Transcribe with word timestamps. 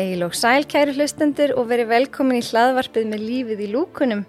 Heil 0.00 0.22
og 0.24 0.32
sæl 0.32 0.64
kæri 0.64 0.94
hlustendur 0.96 1.50
og 1.60 1.66
verið 1.68 1.90
velkomin 1.90 2.38
í 2.38 2.44
hlaðvarpið 2.46 3.08
með 3.10 3.24
lífið 3.26 3.58
í 3.60 3.66
lúkunum. 3.74 4.22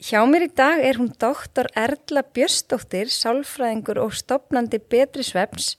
Hjá 0.00 0.22
mér 0.30 0.46
í 0.46 0.48
dag 0.56 0.80
er 0.80 0.96
hún 0.96 1.10
doktor 1.20 1.68
Erla 1.76 2.22
Björstóttir, 2.24 3.10
sálfræðingur 3.12 4.00
og 4.00 4.14
stopnandi 4.16 4.80
betri 4.80 5.26
sveps 5.26 5.74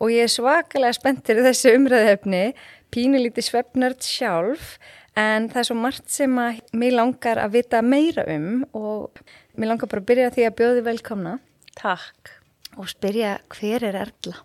og 0.00 0.10
ég 0.10 0.26
er 0.26 0.32
svakalega 0.34 0.96
spenntir 0.96 1.38
þessu 1.44 1.76
umræðefni, 1.76 2.42
pínulíti 2.90 3.44
svepnörd 3.46 4.02
sjálf 4.02 4.80
en 5.14 5.46
það 5.52 5.62
er 5.62 5.70
svo 5.70 5.78
margt 5.84 6.10
sem 6.10 6.42
að 6.42 6.58
mér 6.74 6.98
langar 6.98 7.44
að 7.44 7.54
vita 7.60 7.84
meira 7.86 8.26
um 8.34 8.64
og 8.72 9.22
mér 9.54 9.76
langar 9.76 9.92
bara 9.92 10.02
að 10.02 10.10
byrja 10.10 10.34
því 10.34 10.48
að 10.48 10.58
bjóði 10.58 10.86
velkomna. 10.90 11.38
Takk. 11.78 12.34
Og 12.80 12.90
spyrja 12.90 13.38
hver 13.54 13.86
er 13.92 14.02
Erla? 14.08 14.42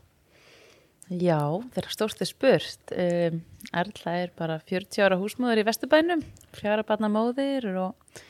Já, 1.09 1.41
þeirra 1.73 1.91
stórstu 1.93 2.25
spurt. 2.25 2.93
Um, 2.93 3.43
Erla 3.73 4.15
er 4.21 4.31
bara 4.37 4.59
40 4.59 5.05
ára 5.05 5.19
húsmóður 5.19 5.61
í 5.61 5.67
Vesturbænum, 5.67 6.23
fjara 6.55 6.85
barna 6.87 7.09
móðir 7.11 7.67
og, 7.81 8.23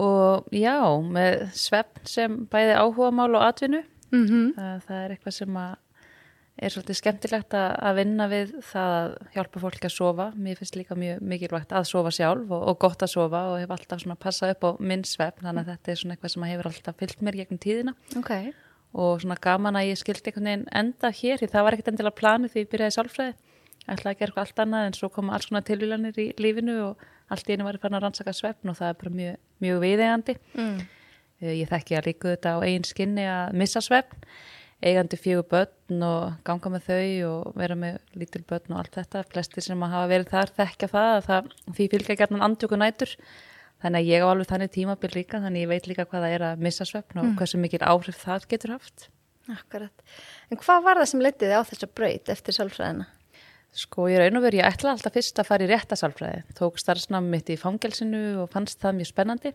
og 0.00 0.50
já, 0.54 0.78
með 1.02 1.46
svefn 1.58 2.08
sem 2.08 2.40
bæði 2.50 2.76
áhuga 2.78 3.12
mál 3.14 3.30
og 3.34 3.46
atvinnu. 3.46 3.84
Mm 4.10 4.26
-hmm. 4.26 4.46
það, 4.56 4.82
það 4.86 5.04
er 5.04 5.10
eitthvað 5.14 5.34
sem 5.36 5.58
er 6.60 6.72
svolítið 6.74 6.96
skemmtilegt 6.98 7.54
að 7.56 7.94
vinna 7.96 8.26
við 8.28 8.50
það 8.68 8.94
að 8.96 9.12
hjálpa 9.34 9.60
fólki 9.60 9.86
að 9.86 9.94
sofa. 9.94 10.32
Mér 10.36 10.58
finnst 10.58 10.76
líka 10.76 10.94
mjög 10.98 11.20
mikilvægt 11.20 11.72
að 11.72 11.86
sofa 11.88 12.10
sjálf 12.10 12.50
og, 12.50 12.62
og 12.68 12.78
gott 12.78 13.02
að 13.02 13.12
sofa 13.14 13.44
og 13.52 13.60
hef 13.60 13.70
alltaf 13.70 14.02
svona 14.02 14.18
passað 14.20 14.54
upp 14.54 14.64
á 14.66 14.70
minn 14.80 15.04
svefn, 15.04 15.46
þannig 15.46 15.62
að 15.62 15.70
þetta 15.72 15.90
er 15.90 16.00
svona 16.00 16.16
eitthvað 16.16 16.34
sem 16.34 16.42
hefur 16.42 16.70
alltaf 16.70 16.98
fyllt 17.00 17.22
mér 17.22 17.38
gegnum 17.40 17.62
tíðina. 17.62 17.94
Ok. 18.16 18.32
og 18.92 19.20
svona 19.22 19.36
gaman 19.38 19.76
að 19.78 19.92
ég 19.92 19.98
skildi 20.00 20.26
einhvern 20.26 20.48
veginn 20.48 20.68
enda 20.74 21.10
hér 21.14 21.38
því 21.38 21.48
það 21.52 21.62
var 21.62 21.72
ekkert 21.76 21.90
endilega 21.92 22.18
planið 22.18 22.50
því 22.50 22.62
ég 22.64 22.70
byrjaði 22.72 22.94
sálfræði 22.96 23.34
ætlaði 23.88 24.12
að 24.14 24.18
gera 24.20 24.30
eitthvað 24.30 24.44
allt 24.44 24.62
annað 24.64 24.86
en 24.90 24.96
svo 24.98 25.08
koma 25.14 25.34
alls 25.36 25.48
konar 25.50 25.64
tilvílanir 25.66 26.18
í 26.20 26.28
lífinu 26.38 26.76
og 26.90 27.04
allt 27.30 27.48
í 27.50 27.54
einu 27.56 27.64
var 27.66 27.78
ég 27.78 27.82
fann 27.84 27.96
að 27.98 28.04
rannsaka 28.04 28.34
svefn 28.36 28.70
og 28.72 28.76
það 28.78 28.88
er 28.92 28.98
bara 29.00 29.10
mjög, 29.20 29.36
mjög 29.64 29.80
viðegandi 29.84 30.36
Mm. 30.54 30.80
ég 31.40 31.68
þekki 31.70 31.96
að 31.96 32.06
líka 32.10 32.32
þetta 32.34 32.50
á 32.52 32.58
eigin 32.66 32.84
skinni 32.84 33.24
að 33.24 33.54
missa 33.56 33.80
svefn 33.80 34.26
eigandi 34.80 35.16
fjögur 35.20 35.46
börn 35.48 36.02
og 36.04 36.34
ganga 36.44 36.70
með 36.72 36.86
þau 36.88 37.28
og 37.30 37.54
vera 37.56 37.74
með 37.76 37.98
lítil 38.16 38.42
börn 38.48 38.72
og 38.72 38.78
allt 38.80 38.94
þetta 38.96 39.24
flestir 39.28 39.62
sem 39.64 39.82
að 39.84 39.92
hafa 39.94 40.08
verið 40.08 40.30
þar 40.32 40.52
þekkja 40.56 40.88
það 40.88 41.08
að 41.16 41.24
það, 41.28 41.48
því 41.76 41.88
fylgja 41.94 42.16
gerðan 42.20 42.44
andjóku 42.46 42.78
nætur 42.80 43.14
þannig 43.80 44.00
að 44.00 44.08
ég 44.12 44.24
á 44.24 44.26
alveg 44.30 44.48
þannig 44.50 44.72
tímabil 44.76 45.10
líka 45.16 45.40
þannig 45.40 45.64
ég 45.64 45.68
veit 45.72 45.88
líka 45.88 46.04
hvað 46.08 46.24
það 46.26 46.34
er 46.36 46.44
að 46.50 46.64
missa 46.64 46.84
svefn 46.88 47.20
og 47.22 47.30
hversu 47.40 47.60
mikil 47.60 47.80
áhrif 47.84 48.20
það 48.24 48.46
getur 48.52 48.76
haft 48.76 49.08
Akkurat. 49.50 50.02
En 50.52 50.58
hvað 50.60 50.82
var 50.84 50.98
það 51.00 51.08
sem 51.10 51.22
letiði 51.24 51.56
á 51.58 51.62
þessa 51.66 51.88
braut 51.90 52.28
eftir 52.30 52.54
sálfræðina? 52.54 53.06
Sko 53.76 54.08
ég 54.10 54.18
raun 54.18 54.40
og 54.40 54.42
veru, 54.42 54.58
ég 54.58 54.66
ætla 54.66 54.96
alltaf 54.96 55.14
fyrst 55.14 55.38
að 55.38 55.46
fara 55.46 55.66
í 55.66 55.70
réttasalfræði, 55.70 56.42
tók 56.58 56.80
starfsnám 56.82 57.28
mitt 57.30 57.50
í 57.52 57.58
fangelsinu 57.58 58.42
og 58.42 58.50
fannst 58.50 58.80
það 58.82 58.96
mjög 58.98 59.10
spennandi. 59.12 59.52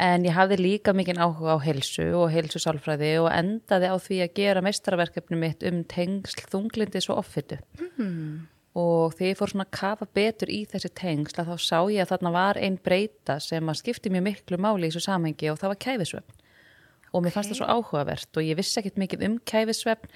En 0.00 0.24
ég 0.24 0.34
hafði 0.36 0.56
líka 0.60 0.94
mikinn 0.96 1.20
áhuga 1.20 1.58
á 1.58 1.64
helsu 1.64 2.06
og 2.16 2.30
helsusálfræði 2.32 3.10
og 3.20 3.28
endaði 3.34 3.90
á 3.92 3.96
því 4.00 4.20
að 4.24 4.36
gera 4.38 4.62
meistarverkefni 4.64 5.38
mitt 5.38 5.66
um 5.68 5.82
tengsl 5.90 6.46
þunglindis 6.52 7.10
og 7.10 7.20
offitu. 7.24 7.58
Mm. 7.98 8.48
og 8.72 9.12
þegar 9.18 9.28
ég 9.28 9.36
fór 9.36 9.50
svona 9.52 9.64
að 9.66 9.74
kafa 9.76 10.06
betur 10.16 10.48
í 10.48 10.62
þessi 10.64 10.88
tengsl 10.96 11.42
að 11.42 11.50
þá 11.50 11.56
sá 11.60 11.78
ég 11.92 12.06
að 12.06 12.12
þarna 12.14 12.30
var 12.32 12.56
einn 12.56 12.78
breyta 12.80 13.36
sem 13.44 13.68
að 13.68 13.82
skipti 13.82 14.12
mjög 14.14 14.24
miklu 14.30 14.56
máli 14.56 14.88
í 14.88 14.94
þessu 14.94 15.10
samhengi 15.10 15.50
og 15.52 15.58
það 15.60 15.72
var 15.74 15.80
kæfisvefn. 15.84 16.38
Og 17.12 17.20
mér 17.20 17.34
fannst 17.34 17.52
það 17.52 17.58
svo 17.58 17.68
áhugavert 17.68 18.40
og 18.40 18.46
ég 18.46 18.56
vissi 18.56 18.80
ekkit 18.80 18.96
mikið 19.02 19.26
um 19.26 19.34
kæfisvefn 19.44 20.08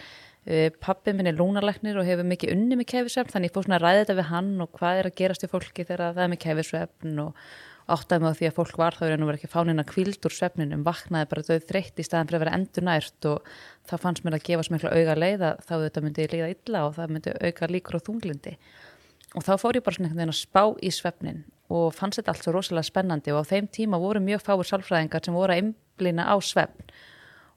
pappi 0.82 1.14
minn 1.16 1.26
er 1.26 1.38
lúnalæknir 1.38 1.96
og 1.98 2.06
hefur 2.06 2.26
mikið 2.28 2.52
unni 2.54 2.76
með 2.78 2.90
kæfisvefn 2.92 3.32
þannig 3.34 3.50
ég 3.50 3.54
fór 3.56 3.64
svona 3.66 3.80
að 3.80 3.86
ræða 3.86 4.02
þetta 4.02 4.18
við 4.20 4.28
hann 4.30 4.52
og 4.62 4.76
hvað 4.78 5.00
er 5.00 5.08
að 5.08 5.16
gerast 5.18 5.46
í 5.46 5.50
fólki 5.50 5.86
þegar 5.86 6.12
það 6.14 6.22
er 6.22 6.30
með 6.32 6.42
kæfisvefn 6.44 7.24
og 7.24 7.40
áttaði 7.86 8.22
mig 8.22 8.34
á 8.34 8.38
því 8.38 8.48
að 8.48 8.56
fólk 8.56 8.78
var 8.80 8.96
þá 8.98 9.02
er 9.06 9.20
nú 9.20 9.28
verið 9.28 9.40
ekki 9.40 9.50
fánina 9.52 9.84
kvild 9.86 10.26
úr 10.26 10.34
svefninum 10.34 10.82
vaknaði 10.86 11.28
bara 11.30 11.44
döð 11.46 11.66
þreytt 11.68 12.02
í 12.02 12.06
staðan 12.06 12.30
fyrir 12.30 12.38
að 12.38 12.44
vera 12.44 12.56
endur 12.58 12.86
nært 12.86 13.28
og 13.30 13.50
það 13.86 14.02
fannst 14.02 14.26
mér 14.26 14.38
að 14.38 14.46
gefa 14.48 14.66
svo 14.66 14.74
miklu 14.74 14.90
auga 14.94 15.18
leið 15.18 15.44
að 15.46 15.60
þá 15.68 15.74
þetta 15.84 16.02
myndi 16.02 16.28
líða 16.32 16.48
illa 16.54 16.82
og 16.86 16.96
það 16.96 17.14
myndi 17.14 17.34
auka 17.46 17.70
líkur 17.70 17.98
á 17.98 18.06
þunglindi 18.06 18.54
og 19.36 19.46
þá 19.46 19.52
fór 19.62 19.78
ég 19.78 19.86
bara 19.86 19.98
svona 19.98 20.10
einhvern 20.10 20.22
veginn 20.22 20.34
að 20.34 20.40
spá 20.40 20.62
í 20.82 20.92
svefnin 20.94 21.44
og 21.76 21.94
fannst 21.94 22.20
þetta 22.20 22.34
allt 22.34 22.46
svo 22.46 22.56
rosalega 22.56 22.90
spennandi 22.90 23.34
og 23.34 23.46
á 23.46 23.50
þeim 23.50 23.70
tíma 23.70 24.02
voru 24.02 24.22
mjög 24.22 24.42
fáir 24.46 24.66
sálfræðingar 24.66 25.26
sem 25.26 25.38
voru 25.38 25.54
að 25.54 25.62
einblina 25.62 26.26
á 26.26 26.34
svefn 26.42 26.90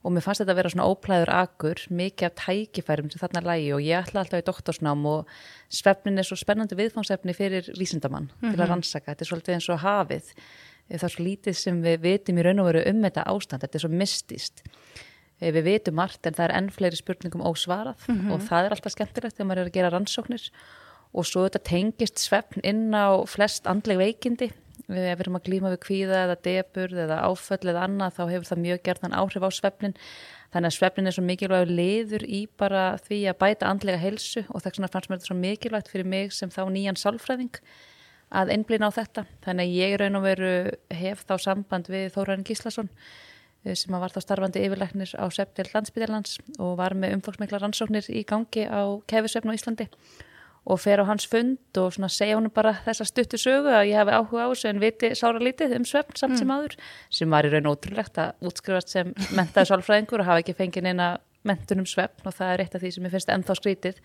og 0.00 0.14
mér 0.14 0.24
fannst 0.24 0.40
þetta 0.42 0.54
að 0.54 0.60
vera 0.60 0.72
svona 0.72 0.88
óplæður 0.88 1.32
akur, 1.36 1.82
mikið 1.92 2.28
af 2.28 2.36
tækifærum 2.40 3.10
sem 3.12 3.20
þarna 3.20 3.44
lægi 3.44 3.68
og 3.76 3.84
ég 3.84 4.00
ætla 4.00 4.22
alltaf 4.22 4.40
í 4.40 4.46
doktorsnám 4.46 5.06
og 5.10 5.34
svefnin 5.68 6.22
er 6.22 6.28
svo 6.28 6.38
spennandi 6.40 6.78
viðfánsefni 6.78 7.36
fyrir 7.36 7.68
vísindamann 7.76 8.30
til 8.40 8.56
að 8.56 8.70
rannsaka, 8.72 9.12
þetta 9.12 9.26
er 9.26 9.30
svolítið 9.30 9.58
eins 9.58 9.68
og 9.68 9.82
hafið. 9.84 10.32
Það 10.90 11.06
er 11.06 11.14
svo 11.14 11.24
lítið 11.26 11.60
sem 11.60 11.84
við 11.84 12.00
vitum 12.02 12.40
í 12.40 12.44
raun 12.46 12.62
og 12.64 12.70
veru 12.72 12.86
um 12.90 13.04
þetta 13.04 13.26
ástand, 13.30 13.62
þetta 13.62 13.78
er 13.78 13.84
svo 13.84 13.92
mistist 13.92 14.64
við 15.40 15.64
vitum 15.64 15.96
margt 15.96 16.26
en 16.28 16.36
það 16.36 16.46
er 16.48 16.56
enn 16.58 16.70
fleiri 16.74 16.98
spurningum 16.98 17.44
ósvarað 17.48 18.02
og 18.34 18.42
það 18.44 18.66
er 18.66 18.74
alltaf 18.74 18.92
skemmtilegt 18.92 19.36
þegar 19.36 19.48
maður 19.48 19.62
er 19.62 19.70
að 19.70 19.76
gera 19.78 19.92
rannsóknir. 19.94 20.50
Og 21.10 21.26
svo 21.26 21.46
þetta 21.46 21.62
tengist 21.66 22.20
svefn 22.22 22.62
inn 22.62 22.92
á 22.94 23.18
flest 23.26 23.66
andleg 23.66 23.98
veikindi 23.98 24.50
við 24.90 25.08
erum 25.14 25.38
að 25.38 25.46
glíma 25.46 25.72
við 25.72 25.82
kvíða 25.86 26.24
eða 26.26 26.36
deburð 26.44 27.02
eða 27.06 27.22
áföll 27.28 27.62
eða 27.62 27.86
annað 27.86 28.16
þá 28.18 28.22
hefur 28.32 28.48
það 28.50 28.62
mjög 28.64 28.82
gerðan 28.88 29.16
áhrif 29.16 29.46
á 29.46 29.50
svefnin 29.54 29.96
þannig 30.50 30.70
að 30.70 30.76
svefnin 30.76 31.10
er 31.10 31.16
svo 31.16 31.24
mikilvægur 31.26 31.72
liður 31.78 32.26
í 32.26 32.40
bara 32.58 32.84
því 33.04 33.20
að 33.30 33.38
bæta 33.44 33.70
andlega 33.70 34.02
helsu 34.02 34.44
og 34.48 34.64
þess 34.64 34.78
vegna 34.78 34.90
fannst 34.90 35.10
mér 35.10 35.20
þetta 35.20 35.30
svo 35.30 35.38
mikilvægt 35.38 35.90
fyrir 35.92 36.10
mig 36.10 36.34
sem 36.34 36.50
þá 36.50 36.62
nýjan 36.74 36.98
sálfræðing 36.98 37.60
að 38.30 38.52
einblina 38.54 38.90
á 38.90 38.94
þetta. 38.94 39.26
Þannig 39.44 39.66
að 39.66 39.76
ég 39.78 39.96
raun 40.00 40.18
og 40.18 40.24
veru 40.26 40.52
hef 40.94 41.24
þá 41.26 41.34
samband 41.42 41.90
við 41.90 42.08
Þórarin 42.14 42.46
Gíslason 42.46 42.90
eh, 43.64 43.74
sem 43.74 43.94
var 43.94 44.14
þá 44.14 44.20
starfandi 44.22 44.62
yfirleiknir 44.66 45.14
á 45.18 45.26
Svefnil 45.34 45.70
landsbytjarlands 45.72 46.38
og 46.58 46.76
var 46.78 46.94
með 46.98 47.18
umfóksmikla 47.18 47.62
rannsóknir 47.62 48.10
í 48.14 48.24
gangi 48.26 48.66
á 48.70 48.86
kefisvefn 49.10 49.50
á 49.50 49.58
Íslandi 49.58 49.88
og 50.64 50.80
fer 50.80 51.00
á 51.00 51.04
hans 51.08 51.26
fund 51.30 51.80
og 51.80 51.94
segja 52.12 52.36
honum 52.36 52.52
bara 52.52 52.74
þessa 52.84 53.06
stuttu 53.08 53.40
sögu 53.40 53.72
að 53.72 53.88
ég 53.90 54.00
hafi 54.00 54.16
áhuga 54.16 54.44
á 54.44 54.50
þessu 54.52 54.68
en 54.70 54.82
viti 54.82 55.12
sára 55.16 55.40
lítið 55.40 55.76
um 55.78 55.86
svefn 55.88 56.18
samt 56.20 56.38
sem 56.40 56.52
aður 56.52 56.76
sem 57.08 57.30
var 57.30 57.48
í 57.48 57.52
raun 57.54 57.70
ótrúlegt 57.70 58.20
að 58.20 58.50
útskrifast 58.50 58.92
sem 58.92 59.14
mentaði 59.36 59.70
sálfræðingur 59.70 60.20
og 60.20 60.28
hafa 60.28 60.44
ekki 60.44 60.58
fengið 60.58 60.90
neina 60.90 61.08
mentun 61.48 61.82
um 61.84 61.88
svefn 61.88 62.28
og 62.28 62.36
það 62.36 62.52
er 62.52 62.64
eitt 62.66 62.76
af 62.76 62.84
því 62.84 62.92
sem 62.96 63.08
ég 63.08 63.16
finnst 63.16 63.32
ennþá 63.32 63.56
skrítið 63.56 64.00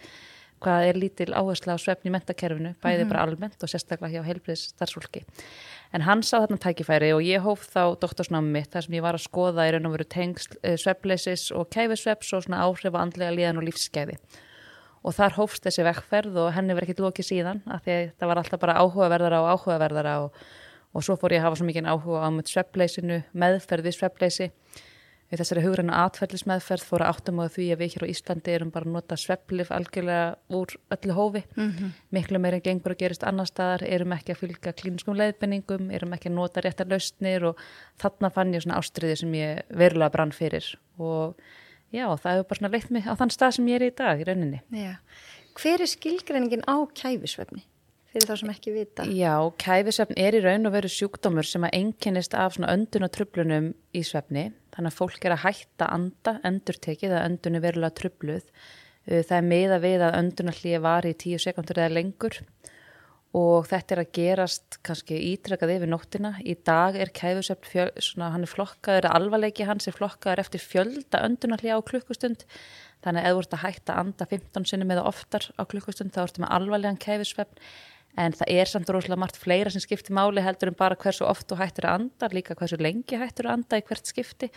hvað 0.64 0.88
er 0.90 1.00
lítil 1.00 1.32
áhersla 1.36 1.76
á 1.76 1.78
svefn 1.82 2.08
í 2.08 2.14
mentakerfinu 2.16 2.72
bæði 2.84 3.08
bara 3.10 3.26
almennt 3.28 3.60
og 3.60 3.70
sérstaklega 3.70 4.16
hjá 4.16 4.30
heilbriðs 4.30 4.70
starfsfólki 4.72 5.26
en 5.92 6.06
hann 6.08 6.24
sá 6.24 6.38
þarna 6.38 6.58
tækifæri 6.64 7.12
og 7.16 7.24
ég 7.26 7.44
hóf 7.44 7.68
þá 7.74 8.00
doktorsnámi 8.00 8.56
mitt 8.56 8.72
þar 8.72 8.88
sem 8.88 8.96
ég 8.96 9.04
var 9.04 9.20
að 9.20 9.26
skoða 9.28 9.68
í 9.68 9.76
raun 9.76 9.90
og 9.90 9.98
veru 9.98 10.08
tengsl 10.16 10.56
svefnleysis 10.80 11.50
og 11.52 11.68
kæfisveps 11.76 12.32
og 12.38 12.46
svona 12.48 12.64
áhrif 12.64 12.96
á 12.96 13.04
andlega 13.04 13.36
líðan 13.36 13.60
og 13.60 13.68
lífsgæði 13.68 14.18
og 15.06 15.14
þar 15.14 15.38
hófst 15.38 15.68
þessi 15.68 15.86
vekkferð 15.86 16.40
og 16.42 16.52
henni 16.56 16.74
verið 16.74 16.90
ekkit 16.90 17.04
lokið 17.06 17.30
síðan 17.30 17.62
af 17.70 17.86
því 17.86 17.96
að 17.96 18.08
það 18.18 18.32
var 18.32 18.42
alltaf 18.42 18.64
bara 18.64 18.78
áhugaverðara 18.82 19.42
og 19.44 19.52
áhugaverðara 19.54 20.16
og, 20.24 20.44
og 20.96 21.06
svo 21.06 21.18
fór 21.22 21.36
ég 21.36 21.44
að 21.44 21.50
hafa 21.50 21.62
svo 21.62 21.70
mikið 21.70 21.90
áhuga 21.94 22.26
á 22.26 22.30
með 22.34 22.52
sveppleysinu, 22.56 23.22
meðferð 23.38 23.90
við 23.90 23.98
sveppleysi 24.00 24.52
við 25.32 25.42
þessari 25.42 25.64
hugræna 25.66 26.02
atferðlismeðferð 26.06 26.86
fór 26.86 27.04
að 27.04 27.16
áttum 27.16 27.42
á 27.42 27.46
því 27.50 27.66
að 27.74 27.82
við 27.82 27.96
hér 27.96 28.06
á 28.06 28.12
Íslandi 28.14 28.54
erum 28.54 28.72
bara 28.74 28.86
að 28.86 28.94
nota 28.94 29.18
svepplif 29.18 29.72
algjörlega 29.74 30.28
úr 30.54 30.76
öllu 30.94 31.16
hófi. 31.18 31.42
Miklu 32.14 32.42
meira 32.42 32.60
en 32.60 32.66
gengur 32.66 32.94
að 32.94 33.02
gerist 33.02 33.26
annar 33.26 33.50
staðar 33.50 33.86
erum 33.90 34.14
ekki 34.14 34.36
að 34.36 34.42
fylgja 34.44 34.76
klíniskum 34.78 35.18
leiðbenningum 35.18 35.90
erum 35.98 36.14
ekki 36.14 36.30
að 36.30 36.38
nota 36.38 36.62
réttar 36.62 36.92
lausnir 36.92 37.48
og 37.50 37.64
þarna 38.02 38.30
fann 38.30 38.54
ég 38.54 38.66
svona 38.66 38.78
ástriði 38.78 39.18
sem 39.24 39.34
ég 39.34 39.64
verulega 39.74 40.14
brann 40.14 40.36
fyrir. 40.36 40.70
Og 41.02 41.34
já, 41.96 42.06
það 42.12 42.36
hefur 42.36 42.50
bara 42.50 42.60
svona 42.60 42.74
leitt 42.74 42.92
mig 42.94 43.08
á 43.08 43.14
þann 43.16 43.32
stað 43.34 43.56
sem 43.58 43.72
ég 43.72 43.80
er 43.80 43.88
í 43.88 43.96
dag 43.96 44.20
í 44.22 44.28
rauninni. 44.28 44.62
Já. 44.76 44.94
Hver 45.56 45.84
er 45.86 45.90
skilgreiningin 45.90 46.68
á 46.68 46.76
kæfisvefni? 47.00 47.64
Fyrir 48.12 48.30
þá 48.30 48.40
sem 48.40 48.52
ekki 48.54 48.74
vita. 48.76 49.06
Já, 49.12 49.34
kæfisvefn 49.60 50.20
er 50.20 50.38
í 50.38 50.44
raun 50.44 50.68
og 50.70 50.76
veru 50.76 50.92
sjúkdómur 50.92 51.48
sem 51.48 51.66
að 51.68 51.78
einkennist 51.80 52.36
af 52.38 52.56
svona 52.56 52.72
öndun 52.76 53.08
og 53.08 53.12
tröflunum 53.16 53.70
í 53.96 54.04
svefni. 54.08 54.50
Þannig 54.76 54.92
að 54.92 55.00
fólk 55.00 55.28
er 55.28 55.36
að 55.36 55.44
hætta 55.46 55.90
anda, 55.92 56.38
endurtekið 56.48 57.16
að 57.16 57.26
öndun 57.30 57.60
er 57.60 57.66
verulega 57.66 57.98
tröfluð. 58.00 58.48
Það 59.06 59.36
er 59.38 59.50
meða 59.50 59.82
við 59.84 60.06
að 60.08 60.20
öndunarlíði 60.22 60.82
var 60.84 61.08
í 61.08 61.14
tíu 61.20 61.40
sekundur 61.40 61.82
eða 61.84 61.96
lengur 62.00 62.40
og 62.42 62.75
þetta 63.68 63.96
er 63.96 64.02
að 64.02 64.12
gerast 64.16 64.78
kannski 64.86 65.18
ítrekað 65.34 65.74
yfir 65.74 65.90
nóttina. 65.92 66.32
Í 66.40 66.56
dag 66.64 66.96
er 66.96 67.12
svona 67.12 68.30
hann 68.32 68.46
er 68.46 68.52
flokkaður, 68.52 69.10
alvarleiki 69.12 69.68
hans 69.68 69.90
er 69.90 69.98
flokkaður 69.98 70.44
eftir 70.46 70.64
fjölda 70.64 71.24
öndunarlíði 71.28 71.76
á 71.76 71.88
klukkustund. 71.90 72.46
Þannig 73.04 73.22
að 73.22 73.28
ef 73.28 73.36
þú 73.36 73.42
ert 73.44 73.58
að 73.58 73.64
hætta 73.66 73.94
að 73.94 74.00
anda 74.06 74.30
15 74.32 74.70
sinni 74.72 74.88
með 74.88 75.04
oftar 75.04 75.50
á 75.60 75.62
klukkustund 75.68 76.16
þá 76.16 76.24
ertu 76.24 76.46
með 76.46 76.56
alvarlegan 76.58 77.02
kæfisvefn 77.04 77.60
en 78.16 78.36
það 78.36 78.52
er 78.56 78.72
samt 78.72 78.90
rosalega 78.90 79.20
margt 79.20 79.38
fleira 79.40 79.72
sem 79.74 79.84
skiptir 79.84 80.16
máli 80.16 80.44
heldur 80.44 80.72
en 80.72 80.80
bara 80.80 80.96
hversu 80.96 81.26
oft 81.28 81.50
þú 81.50 81.60
hættir 81.60 81.90
að 81.90 82.00
anda, 82.00 82.30
líka 82.32 82.56
hversu 82.56 82.80
lengi 82.80 83.20
hættir 83.20 83.50
að 83.50 83.58
anda 83.60 83.80
í 83.82 83.86
hvert 83.86 84.08
skipti. 84.08 84.52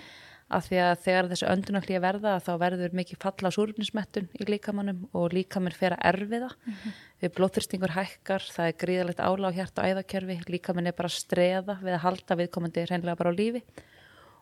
Af 0.49 0.65
því 0.65 0.79
að 0.81 1.03
þegar 1.05 1.29
þessi 1.29 1.47
öndunarklíja 1.53 2.00
verða 2.00 2.33
þá 2.41 2.50
verður 2.62 2.95
mikið 2.97 3.21
falla 3.21 3.50
á 3.53 3.56
súrufnismettun 3.56 4.31
í 4.41 4.47
líkamannum 4.49 5.03
og 5.12 5.35
líkaminn 5.37 5.77
fer 5.77 5.97
að 5.97 6.06
erfiða. 6.12 6.49
Mm 6.49 6.75
-hmm. 6.75 6.95
við 7.21 7.35
blóþyrstingur 7.37 7.95
hækkar 7.97 8.47
það 8.49 8.71
er 8.71 8.81
gríðalegt 8.83 9.21
ála 9.21 9.53
á 9.53 9.56
hjart 9.56 9.79
og 9.79 9.85
æðakerfi 9.85 10.39
líkaminn 10.49 10.89
er 10.89 10.97
bara 10.97 11.09
að 11.12 11.21
streða 11.21 11.79
við 11.83 11.95
að 11.95 12.05
halda 12.06 12.39
viðkomandi 12.41 12.87
reynlega 12.89 13.21
bara 13.21 13.31
á 13.33 13.39
lífi. 13.41 13.62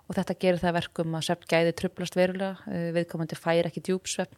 Og 0.06 0.14
þetta 0.14 0.38
gerir 0.38 0.62
það 0.62 0.78
verkum 0.78 1.14
að 1.18 1.26
svepp 1.26 1.44
gæði 1.50 1.72
trublast 1.74 2.14
verulega, 2.14 2.56
eh, 2.70 2.92
viðkomandi 2.94 3.34
fær 3.34 3.66
ekki 3.66 3.82
djúpsvepp 3.82 4.32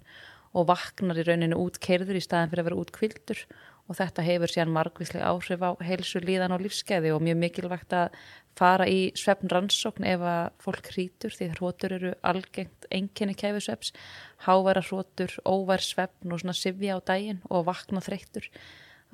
og 0.55 0.67
vaknar 0.67 1.19
í 1.19 1.27
rauninu 1.27 1.59
út 1.61 1.77
keirður 1.79 2.17
í 2.17 2.25
staðin 2.25 2.49
fyrir 2.49 2.65
að 2.65 2.69
vera 2.71 2.81
út 2.81 2.93
kvildur 2.93 3.45
og 3.89 3.97
þetta 3.97 4.25
hefur 4.27 4.53
síðan 4.53 4.75
margvíslega 4.75 5.31
áhrif 5.33 5.65
á 5.65 5.71
heilsu, 5.85 6.21
líðan 6.21 6.55
og 6.57 6.65
lífskeiði 6.65 7.13
og 7.15 7.25
mjög 7.25 7.39
mikilvægt 7.43 7.95
að 7.97 8.19
fara 8.59 8.89
í 8.91 9.13
svefn 9.19 9.51
rannsókn 9.53 10.07
ef 10.09 10.25
að 10.25 10.51
fólk 10.65 10.91
hrítur 10.93 11.35
því 11.35 11.53
hrótur 11.55 11.95
eru 11.97 12.13
algengt 12.27 12.89
enginni 12.91 13.37
kæfisveps, 13.39 13.95
háværa 14.45 14.83
hrótur, 14.85 15.33
óvær 15.47 15.85
svefn 15.85 16.35
og 16.35 16.43
svona 16.43 16.57
sifja 16.59 16.99
á 16.99 17.01
daginn 17.01 17.41
og 17.49 17.69
vakna 17.71 18.03
þreyttur 18.05 18.51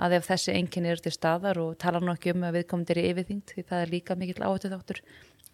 að 0.01 0.17
ef 0.19 0.27
þessi 0.27 0.57
enginni 0.57 0.91
eru 0.91 1.05
til 1.05 1.15
staðar 1.15 1.61
og 1.63 1.77
tala 1.79 2.03
ekki 2.13 2.35
um 2.35 2.49
að 2.49 2.59
viðkomundir 2.59 2.99
í 2.99 3.07
yfirþyngd 3.13 3.55
því 3.55 3.65
það 3.69 3.85
er 3.85 3.93
líka 3.93 4.17
mikill 4.19 4.43
áhættu 4.43 4.73
þáttur 4.73 5.03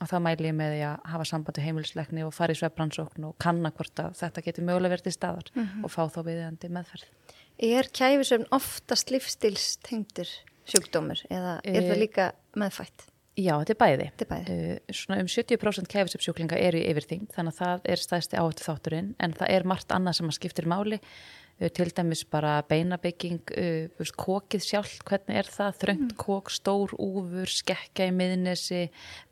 og 0.01 0.09
þá 0.09 0.17
mæli 0.25 0.49
ég 0.49 0.57
með 0.57 0.75
því 0.75 0.81
að 0.89 1.11
hafa 1.13 1.27
sambandi 1.29 1.65
heimilisleikni 1.67 2.25
og 2.25 2.33
fara 2.33 2.55
í 2.55 2.61
svefnrannsókn 2.61 3.27
og 3.29 3.37
kanna 3.43 3.73
hvort 3.77 4.01
að 4.01 4.17
þetta 4.23 4.45
getur 4.47 4.67
mögulega 4.69 4.95
verið 4.95 5.09
til 5.09 5.17
staðar 5.19 5.51
mm 5.53 5.63
-hmm. 5.63 5.85
og 5.85 5.93
fá 5.93 6.03
þá 6.09 6.21
viðjandi 6.25 6.71
meðferð. 6.73 7.11
Er 7.61 7.91
kæfisvefn 7.93 8.47
oftast 8.57 9.11
lífstilstengtur 9.13 10.29
sjúkdómur 10.71 11.21
eða 11.29 11.59
er 11.61 11.83
það 11.83 11.91
eh, 11.93 11.99
líka 12.01 12.29
meðfætt? 12.57 13.11
Já, 13.41 13.53
þetta 13.61 13.75
er 13.75 13.81
bæði. 13.81 14.07
Þetta 14.11 14.25
er 14.25 14.31
bæði. 14.31 14.55
Uh, 14.55 14.95
svona 14.97 15.19
um 15.23 15.29
70% 15.31 15.91
kæfisöpsjúklinga 15.93 16.57
eru 16.61 16.81
í 16.81 16.87
yfirþyngd, 16.91 17.35
þannig 17.35 17.55
að 17.55 17.61
það 17.61 17.85
er 17.93 18.03
stæðsti 18.05 18.41
áhættu 18.41 18.67
þátturinn, 18.67 19.13
en 19.23 19.37
það 19.37 19.53
er 19.59 19.69
margt 19.71 19.95
annað 19.95 20.19
sem 20.19 20.33
að 20.33 20.37
skiptir 20.39 20.69
máli, 20.73 20.99
uh, 20.99 21.69
til 21.77 21.89
dæmis 22.01 22.25
bara 22.33 22.55
beinabygging, 22.71 23.53
uh, 23.61 24.11
kokið 24.25 24.65
sjálf, 24.67 24.97
hvernig 25.09 25.43
er 25.43 25.53
það, 25.53 25.79
þröngt 25.85 26.09
mm. 26.09 26.17
kók, 26.25 26.51
stór 26.53 26.97
úfur, 26.97 27.55
skekka 27.61 28.09
í 28.11 28.17
miðnesi, 28.17 28.83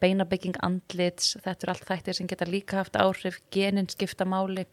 beinabygging 0.05 0.61
andlits, 0.69 1.35
þetta 1.43 1.67
er 1.67 1.75
allt 1.75 1.91
þættir 1.91 2.21
sem 2.21 2.31
geta 2.31 2.49
líka 2.49 2.83
haft 2.85 3.01
áhrif, 3.01 3.43
genin 3.57 3.91
skipta 3.93 4.29
máli, 4.29 4.69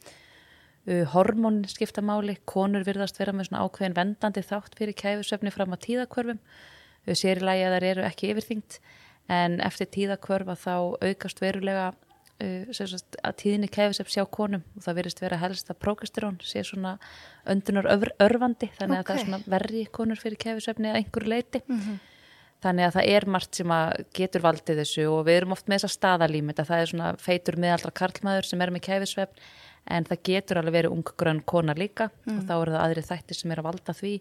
hormónin 0.86 1.66
skipta 1.70 2.02
máli, 2.06 2.38
konur 2.46 2.86
virðast 2.86 3.18
vera 3.20 3.34
með 3.34 3.50
svona 3.50 3.66
ákveðin 3.66 3.98
vendandi 3.98 4.44
þátt 4.46 4.78
fyrir 4.78 4.94
kæfisöfni 4.94 5.54
fram 5.54 5.74
á 5.74 5.78
tíðakörfum, 5.82 6.40
sérilagi 7.10 7.66
að 7.66 7.76
það 7.76 7.88
eru 7.90 8.06
ekki 8.06 8.32
yfirþyngd, 8.34 8.80
en 9.34 9.60
eftir 9.66 9.90
tíðakvörfa 9.96 10.58
þá 10.62 10.76
aukast 11.02 11.42
verulega 11.42 11.94
uh, 12.44 12.74
sagt, 12.76 13.18
að 13.24 13.38
tíðinni 13.42 13.70
kefis 13.72 14.02
sjá 14.12 14.26
konum. 14.32 14.64
Og 14.76 14.86
það 14.86 15.00
verist 15.00 15.22
vera 15.24 15.40
helst 15.42 15.72
að 15.72 15.80
prókasterón 15.84 16.40
sé 16.44 16.64
svona 16.68 16.96
öndunar 17.50 17.90
örfandi 17.92 18.72
þannig 18.78 19.00
okay. 19.00 19.04
að 19.04 19.08
það 19.08 19.16
er 19.16 19.26
svona 19.26 19.56
verri 19.56 19.86
konur 19.92 20.22
fyrir 20.22 20.42
kefisvefni 20.42 20.92
að 20.92 21.02
einhverju 21.02 21.32
leiti 21.32 21.62
mm 21.66 21.80
-hmm. 21.80 22.00
þannig 22.66 22.88
að 22.88 22.96
það 22.98 23.12
er 23.16 23.28
margt 23.28 23.56
sem 23.56 23.72
að 23.72 24.06
getur 24.14 24.42
valdið 24.42 24.82
þessu. 24.82 25.06
Og 25.12 25.26
við 25.28 25.38
erum 25.42 25.56
oft 25.56 25.68
með 25.68 25.80
þessa 25.80 25.98
staðalímit 26.00 26.60
að 26.60 26.70
það 26.72 26.82
er 26.82 26.92
svona 26.94 27.14
feitur 27.18 27.58
meðaldra 27.58 27.92
karlmaður 27.92 28.46
sem 28.50 28.62
er 28.62 28.72
með 28.72 28.86
kefisvefn 28.90 29.40
en 29.92 30.08
það 30.08 30.22
getur 30.30 30.60
alveg 30.62 30.76
verið 30.80 30.96
unggrönn 30.96 31.42
kona 31.48 31.76
líka 31.78 32.10
mm. 32.26 32.38
og 32.38 32.44
þá 32.50 32.54
eru 32.56 32.76
það 32.76 32.84
aðri 32.84 33.06
þættir 33.10 33.40
sem 33.40 33.54
er 33.54 33.62
að 33.62 33.68
valda 33.70 33.96
því. 33.96 34.14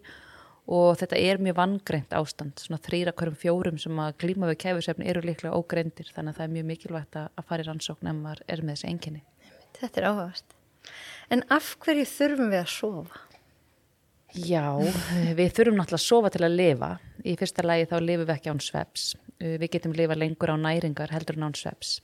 Og 0.74 0.96
þetta 0.96 1.20
er 1.20 1.40
mjög 1.44 1.56
vangreint 1.58 2.14
ástand 2.16 2.62
svona 2.62 2.80
þrýra 2.80 3.12
hverjum 3.12 3.36
fjórum 3.36 3.80
sem 3.80 3.98
að 4.00 4.14
glíma 4.22 4.48
við 4.48 4.62
kæfisefni 4.62 5.10
eru 5.12 5.20
líklega 5.24 5.58
ógreindir 5.58 6.08
þannig 6.08 6.32
að 6.32 6.38
það 6.38 6.46
er 6.46 6.54
mjög 6.54 6.68
mikilvægt 6.70 7.18
að 7.20 7.44
fara 7.50 7.64
í 7.64 7.68
rannsókn 7.68 8.08
ef 8.08 8.16
maður 8.16 8.40
er 8.48 8.62
með 8.64 8.78
þessi 8.78 8.88
enginni 8.88 9.20
Þetta 9.76 10.00
er 10.00 10.06
áhagast 10.08 10.56
En 11.36 11.44
af 11.52 11.74
hverju 11.84 12.06
þurfum 12.08 12.48
við 12.52 12.62
að 12.62 12.72
sofa? 12.72 13.20
Já, 14.34 14.64
við 15.36 15.52
þurfum 15.52 15.76
náttúrulega 15.78 16.00
að 16.00 16.06
sofa 16.06 16.32
til 16.32 16.42
að 16.42 16.56
lifa. 16.58 16.90
Í 17.24 17.36
fyrsta 17.40 17.64
lagi 17.64 17.86
þá 17.92 17.94
lifum 18.00 18.24
við 18.24 18.34
ekki 18.34 18.54
án 18.54 18.64
sveps 18.64 19.04
við 19.44 19.70
getum 19.74 19.94
lifa 19.96 20.16
lengur 20.18 20.52
á 20.54 20.56
næringar 20.56 21.12
heldur 21.14 21.38
en 21.38 21.48
án 21.48 21.56
sveps 21.58 21.98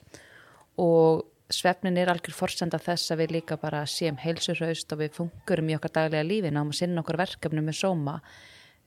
og 0.80 1.24
svefnin 1.54 1.98
er 1.98 2.10
algjör 2.12 2.34
forsenda 2.36 2.78
þess 2.82 3.12
að 3.12 3.22
við 3.22 3.34
líka 3.38 3.58
bara 3.60 3.82
séum 3.88 4.18
heilsurhaust 4.20 4.92
og 4.94 5.00
við 5.02 5.16
fungurum 5.18 5.70
í 5.70 5.76
okkar 5.76 5.94
daglega 5.96 6.26
lífi 6.26 6.52
náum 6.54 6.72
að 6.72 6.80
sinna 6.80 7.02
okkur 7.02 7.18
verkefni 7.20 7.64
með 7.64 7.78
sóma. 7.80 8.18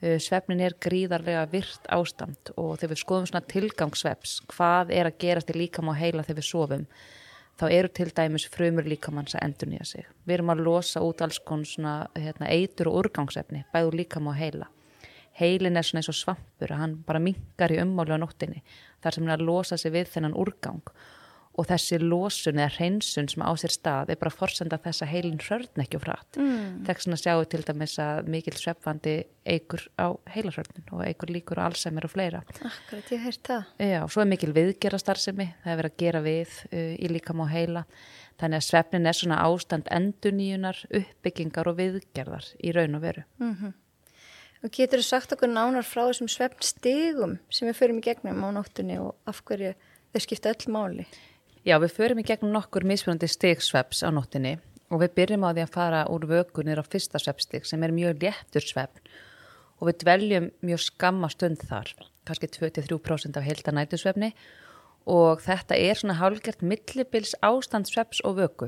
Uh, 0.04 0.18
svefnin 0.20 0.64
er 0.64 0.76
gríðarlega 0.84 1.46
virt 1.52 1.90
ástand 1.94 2.54
og 2.58 2.78
þegar 2.80 2.94
við 2.94 3.02
skoðum 3.04 3.28
svona 3.30 3.50
tilgangsveps 3.54 4.38
hvað 4.54 4.94
er 4.96 5.10
að 5.10 5.20
gerast 5.24 5.52
í 5.54 5.58
líkam 5.58 5.92
og 5.92 6.00
heila 6.00 6.26
þegar 6.26 6.42
við 6.42 6.50
sofum 6.50 6.88
þá 7.60 7.66
eru 7.70 7.90
til 7.94 8.10
dæmis 8.18 8.48
frumur 8.50 8.88
líkamanns 8.90 9.36
að 9.38 9.44
endur 9.46 9.70
nýja 9.70 9.86
sig. 9.86 10.08
Við 10.26 10.40
erum 10.40 10.54
að 10.54 10.64
losa 10.66 11.04
út 11.06 11.22
alls 11.22 11.40
kon 11.46 11.66
svona 11.68 12.08
hérna, 12.18 12.50
eitur 12.50 12.90
og 12.90 13.04
úrgangsefni 13.04 13.66
bæðu 13.74 13.94
líkam 14.00 14.32
og 14.32 14.40
heila. 14.40 14.70
Heilin 15.38 15.78
er 15.78 15.86
svona 15.86 16.02
eins 16.02 16.12
og 16.12 16.18
svampur 16.18 16.74
hann 16.78 17.00
bara 17.08 17.22
mingar 17.22 17.74
í 17.74 17.80
ummálu 17.82 18.18
á 18.18 18.22
nóttinni 18.22 18.62
þar 19.02 19.16
sem 19.16 19.24
hann 19.26 19.34
er 19.34 19.42
að 19.42 19.48
losa 19.48 19.78
sig 19.78 19.94
við 19.94 20.12
þennan 20.14 20.36
úrgang 20.38 20.82
og 21.54 21.68
þessi 21.70 22.00
losun 22.02 22.58
eða 22.58 22.72
hreinsun 22.80 23.28
sem 23.30 23.44
á 23.46 23.52
sér 23.62 23.74
stað 23.76 24.14
er 24.14 24.18
bara 24.22 24.34
forsenda 24.34 24.80
þess 24.82 25.04
að 25.06 25.12
heilin 25.12 25.42
hrörn 25.42 25.84
ekki 25.84 26.00
og 26.00 26.04
frætt. 26.08 26.40
Mm. 26.42 26.80
Þess 26.88 27.10
að 27.12 27.20
sjáu 27.22 27.44
til 27.50 27.62
dæmis 27.68 27.94
að 28.02 28.32
mikil 28.34 28.56
sveppvandi 28.58 29.14
eigur 29.46 29.84
á 30.02 30.18
heilarhörnun 30.34 30.90
og 30.96 31.04
eigur 31.06 31.34
líkur 31.36 31.62
á 31.62 31.68
Alzheimer 31.68 32.08
og 32.08 32.14
fleira. 32.16 32.42
Akkurat, 32.58 33.12
ég 33.14 33.22
heirt 33.28 33.44
það. 33.46 33.70
Já, 33.86 34.00
svo 34.10 34.24
er 34.24 34.32
mikil 34.32 34.50
viðgerastarðsemi, 34.56 35.48
það 35.62 35.76
er 35.76 35.80
verið 35.84 35.94
að 35.94 36.02
gera 36.02 36.24
við 36.26 36.58
uh, 36.72 36.94
í 36.98 37.12
líkam 37.12 37.44
á 37.46 37.48
heila. 37.54 37.86
Þannig 38.42 38.64
að 38.64 38.68
sveppnin 38.72 39.10
er 39.12 39.18
svona 39.20 39.42
ástand 39.46 39.90
enduníunar, 39.94 40.80
uppbyggingar 40.90 41.70
og 41.70 41.78
viðgerðar 41.78 42.50
í 42.58 42.74
raun 42.74 42.98
og 42.98 43.04
veru. 43.04 43.26
Mm 43.38 43.56
-hmm. 43.60 43.80
Og 44.64 44.72
getur 44.72 45.02
þú 45.04 45.06
sagt 45.06 45.34
okkur 45.36 45.52
nánar 45.52 45.84
frá 45.84 46.06
þessum 46.08 46.30
sveppnstegum 46.32 47.38
sem 47.52 47.68
við 47.68 47.78
förum 47.78 48.00
í 48.00 48.06
gegnum 48.06 48.46
á 48.48 48.50
nóttunni 48.56 48.96
og 48.98 49.16
af 49.28 49.44
hverju 49.44 49.74
þau 50.14 50.22
skipta 50.24 50.54
öll 50.54 50.72
máli? 50.72 51.06
Já, 51.64 51.78
við 51.80 51.94
förum 51.96 52.20
í 52.20 52.26
gegnum 52.28 52.52
nokkur 52.52 52.84
mismunandi 52.84 53.30
stegsveps 53.32 54.02
á 54.04 54.12
nóttinni 54.12 54.58
og 54.92 55.00
við 55.00 55.14
byrjum 55.16 55.46
á 55.48 55.56
því 55.56 55.62
að 55.64 55.70
fara 55.72 56.02
úr 56.12 56.26
vökunir 56.28 56.76
á 56.76 56.84
fyrsta 56.84 57.22
svepstig 57.24 57.64
sem 57.64 57.84
er 57.88 57.94
mjög 57.96 58.20
léttur 58.20 58.66
svepn 58.68 59.00
og 59.80 59.88
við 59.88 60.02
dveljum 60.02 60.50
mjög 60.60 60.82
skamma 60.84 61.30
stund 61.32 61.64
þar, 61.64 61.94
kannski 62.28 62.50
23% 62.52 63.40
af 63.40 63.48
heilta 63.48 63.72
nætusvefni 63.72 64.34
og 65.08 65.40
þetta 65.46 65.78
er 65.80 66.02
svona 66.02 66.18
hálfgert 66.20 66.66
millibils 66.68 67.32
ástand 67.40 67.88
sveps 67.88 68.20
og 68.28 68.42
vöku. 68.42 68.68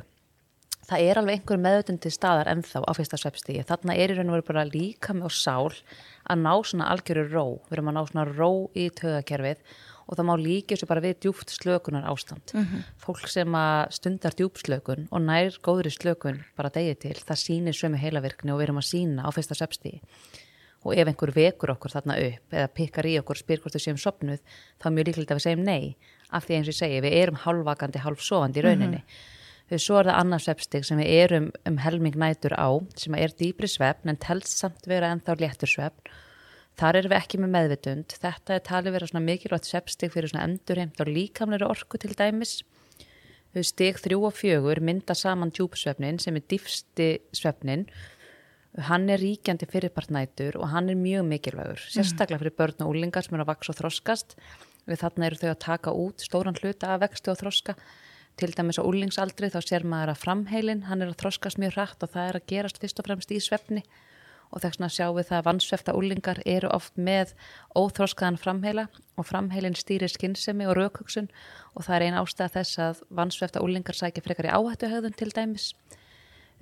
Það 0.88 1.04
er 1.04 1.20
alveg 1.20 1.40
einhver 1.42 1.60
meðutundi 1.60 2.12
staðar 2.14 2.48
ennþá 2.54 2.84
á 2.86 2.92
fyrsta 2.96 3.20
svepstigi. 3.20 3.66
Þarna 3.68 3.98
er 3.98 4.14
í 4.14 4.16
raun 4.16 4.30
og 4.30 4.38
veru 4.38 4.48
bara 4.54 4.64
líka 4.70 5.16
með 5.18 5.28
og 5.28 5.36
sál 5.36 5.76
að 6.30 6.44
ná 6.46 6.54
svona 6.62 6.92
algjöru 6.94 7.26
ró. 7.28 7.46
Við 7.68 7.76
erum 7.76 7.92
að 7.92 7.98
ná 7.98 8.04
svona 8.12 8.26
ró 8.30 8.50
í 8.78 8.88
tögakerfið 8.94 9.64
og 10.06 10.18
það 10.18 10.28
má 10.28 10.34
líka 10.38 10.76
þessu 10.76 10.88
bara 10.90 11.04
við 11.04 11.18
djúft 11.26 11.54
slökunar 11.54 12.06
ástand. 12.10 12.54
Mm 12.54 12.64
-hmm. 12.64 12.82
Fólk 12.98 13.28
sem 13.28 13.56
að 13.56 13.92
stundar 13.92 14.34
djúpslökun 14.38 15.08
og 15.12 15.22
nær 15.22 15.58
góðri 15.62 15.92
slökun 15.92 16.44
bara 16.56 16.70
degið 16.70 17.00
til, 17.00 17.16
það 17.16 17.44
sýnir 17.44 17.74
sömu 17.74 17.98
heilavirkni 17.98 18.52
og 18.52 18.60
við 18.60 18.64
erum 18.64 18.82
að 18.82 18.90
sína 18.94 19.26
á 19.26 19.30
fyrsta 19.34 19.56
sepstíði. 19.56 20.02
Og 20.86 20.94
ef 20.94 21.08
einhver 21.08 21.32
vekur 21.34 21.72
okkur 21.72 21.92
þarna 21.92 22.16
upp 22.18 22.54
eða 22.54 22.68
pikkar 22.68 23.06
í 23.06 23.20
okkur, 23.20 23.38
spyr 23.38 23.60
hvort 23.60 23.74
þau 23.74 23.82
séum 23.82 23.98
sopnuð, 23.98 24.40
þá 24.80 24.86
er 24.86 24.92
mjög 24.92 25.08
líklegt 25.08 25.32
að 25.32 25.38
við 25.38 25.44
segjum 25.44 25.64
nei. 25.64 25.98
Af 26.30 26.46
því 26.46 26.54
eins 26.56 26.68
og 26.68 26.74
ég 26.74 26.78
segi, 26.78 27.02
við 27.02 27.14
erum 27.14 27.36
halvvakandi, 27.36 28.00
halvsofandi 28.00 28.60
í 28.60 28.64
rauninni. 28.64 29.02
Mm 29.02 29.10
-hmm. 29.10 29.80
Svo 29.82 29.98
er 29.98 30.06
það 30.06 30.20
annars 30.20 30.44
svepstig 30.44 30.86
sem 30.86 30.98
við 30.98 31.10
erum 31.10 31.52
um 31.66 31.78
helming 31.78 32.16
nætur 32.16 32.54
á, 32.54 32.70
sem 32.96 33.16
er 33.16 33.30
dýbri 33.30 33.68
svefn 33.68 34.10
en 34.10 34.18
telst 34.18 34.58
samt 34.58 34.86
vera 34.86 35.10
ennþá 35.10 35.36
léttur 35.40 35.68
svefn 35.68 36.06
Þar 36.76 37.00
erum 37.00 37.14
við 37.14 37.22
ekki 37.22 37.40
með 37.40 37.52
meðvitund. 37.54 38.16
Þetta 38.20 38.56
er 38.56 38.64
talið 38.68 38.96
vera 38.98 39.08
svona 39.08 39.24
mikilvægt 39.24 39.68
sveppstig 39.70 40.12
fyrir 40.12 40.32
svona 40.32 40.48
endurheimt 40.50 41.00
og 41.00 41.12
líkamleiri 41.12 41.68
orku 41.68 42.00
til 42.02 42.12
dæmis. 42.20 42.58
Stig 43.56 44.02
þrjú 44.04 44.26
og 44.28 44.36
fjögur 44.36 44.82
mynda 44.84 45.16
saman 45.16 45.54
djúpsvefnin 45.56 46.20
sem 46.20 46.36
er 46.36 46.44
diffsti 46.52 47.10
svefnin. 47.32 47.86
Hann 48.90 49.08
er 49.08 49.22
ríkjandi 49.24 49.70
fyrirpartnætur 49.72 50.58
og 50.60 50.68
hann 50.74 50.92
er 50.92 51.00
mjög 51.00 51.24
mikilvægur. 51.30 51.80
Mm. 51.80 51.94
Sérstaklega 51.96 52.42
fyrir 52.42 52.58
börn 52.60 52.84
og 52.84 52.92
úlingar 52.92 53.24
sem 53.24 53.38
eru 53.38 53.46
að 53.46 53.54
vaks 53.54 53.72
og 53.72 53.78
þroskast. 53.80 54.36
Við 54.86 55.00
þarna 55.00 55.30
eru 55.30 55.40
þau 55.40 55.52
að 55.54 55.62
taka 55.64 55.94
út 55.96 56.26
stóran 56.28 56.60
hluta 56.60 56.92
af 56.92 57.06
vextu 57.06 57.32
og 57.32 57.40
þroska. 57.40 57.78
Til 58.36 58.52
dæmis 58.52 58.76
á 58.76 58.84
úlingsaldri 58.84 59.48
þá 59.48 59.62
sér 59.64 59.88
maður 59.88 60.12
að 60.12 60.26
framheilin, 60.26 60.84
hann 60.90 61.00
er 61.00 61.14
að 61.14 61.22
þroskast 61.24 61.62
mjög 61.64 61.78
hrætt 61.78 62.04
og 62.04 62.12
það 62.12 62.28
er 62.28 62.40
að 62.42 62.48
gerast 62.52 62.82
fyrst 62.84 63.00
og 63.00 63.08
fremst 63.08 63.32
í 63.32 63.40
svefni 63.40 63.86
og 64.56 64.64
þess 64.64 64.78
vegna 64.78 64.90
sjáum 64.90 65.18
við 65.18 65.28
það 65.30 65.38
að 65.38 65.48
vannsvefta 65.50 65.94
úlingar 66.00 66.40
eru 66.48 66.70
oft 66.72 66.96
með 66.96 67.34
óþróskaðan 67.76 68.40
framheila 68.40 68.86
og 69.20 69.28
framheilin 69.28 69.76
stýrir 69.76 70.12
skinnsemi 70.12 70.68
og 70.70 70.78
raukugsun 70.80 71.28
og 71.76 71.84
það 71.84 71.96
er 71.98 72.06
einn 72.06 72.20
ástæða 72.22 72.54
þess 72.56 72.82
að 72.86 73.02
vannsvefta 73.20 73.64
úlingar 73.66 74.00
sækja 74.00 74.24
frekar 74.24 74.48
í 74.48 74.54
áhættuhauðun 74.56 75.18
til 75.20 75.32
dæmis. 75.36 75.74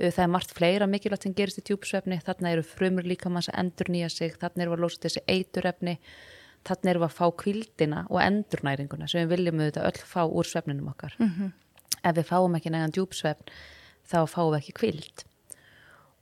Það 0.02 0.24
er 0.24 0.32
margt 0.34 0.56
fleira 0.58 0.88
mikilvægt 0.90 1.28
sem 1.28 1.36
gerist 1.38 1.60
í 1.62 1.66
tjúpsvefni, 1.70 2.18
þarna 2.26 2.56
eru 2.56 2.64
frumur 2.66 3.06
líkamanns 3.06 3.52
að 3.52 3.60
endur 3.62 3.92
nýja 3.94 4.08
sig, 4.10 4.34
þarna 4.42 4.66
eru 4.66 4.74
að 4.74 4.82
lósa 4.88 5.04
þessi 5.04 5.22
eiturefni, 5.30 6.00
þarna 6.66 6.94
eru 6.96 7.04
að 7.06 7.14
fá 7.14 7.28
kvildina 7.44 8.08
og 8.10 8.18
endurnæringuna 8.24 9.06
sem 9.12 9.22
við 9.22 9.36
viljum 9.36 9.62
auðvitað 9.62 9.92
öll 9.92 10.08
fá 10.10 10.24
úr 10.26 10.50
svefninum 10.50 10.90
okkar. 10.90 11.14
Mm 11.20 11.30
-hmm. 11.30 11.54
ef 12.04 12.16
við 12.18 12.26
fáum 12.26 12.58
ekki 12.58 12.74
nægan 12.74 12.96
djúpsvefn 12.98 13.54
þá 14.10 14.20
fáum 14.26 14.52
við 14.52 14.60
ekki 14.64 14.74
kvild 14.82 15.26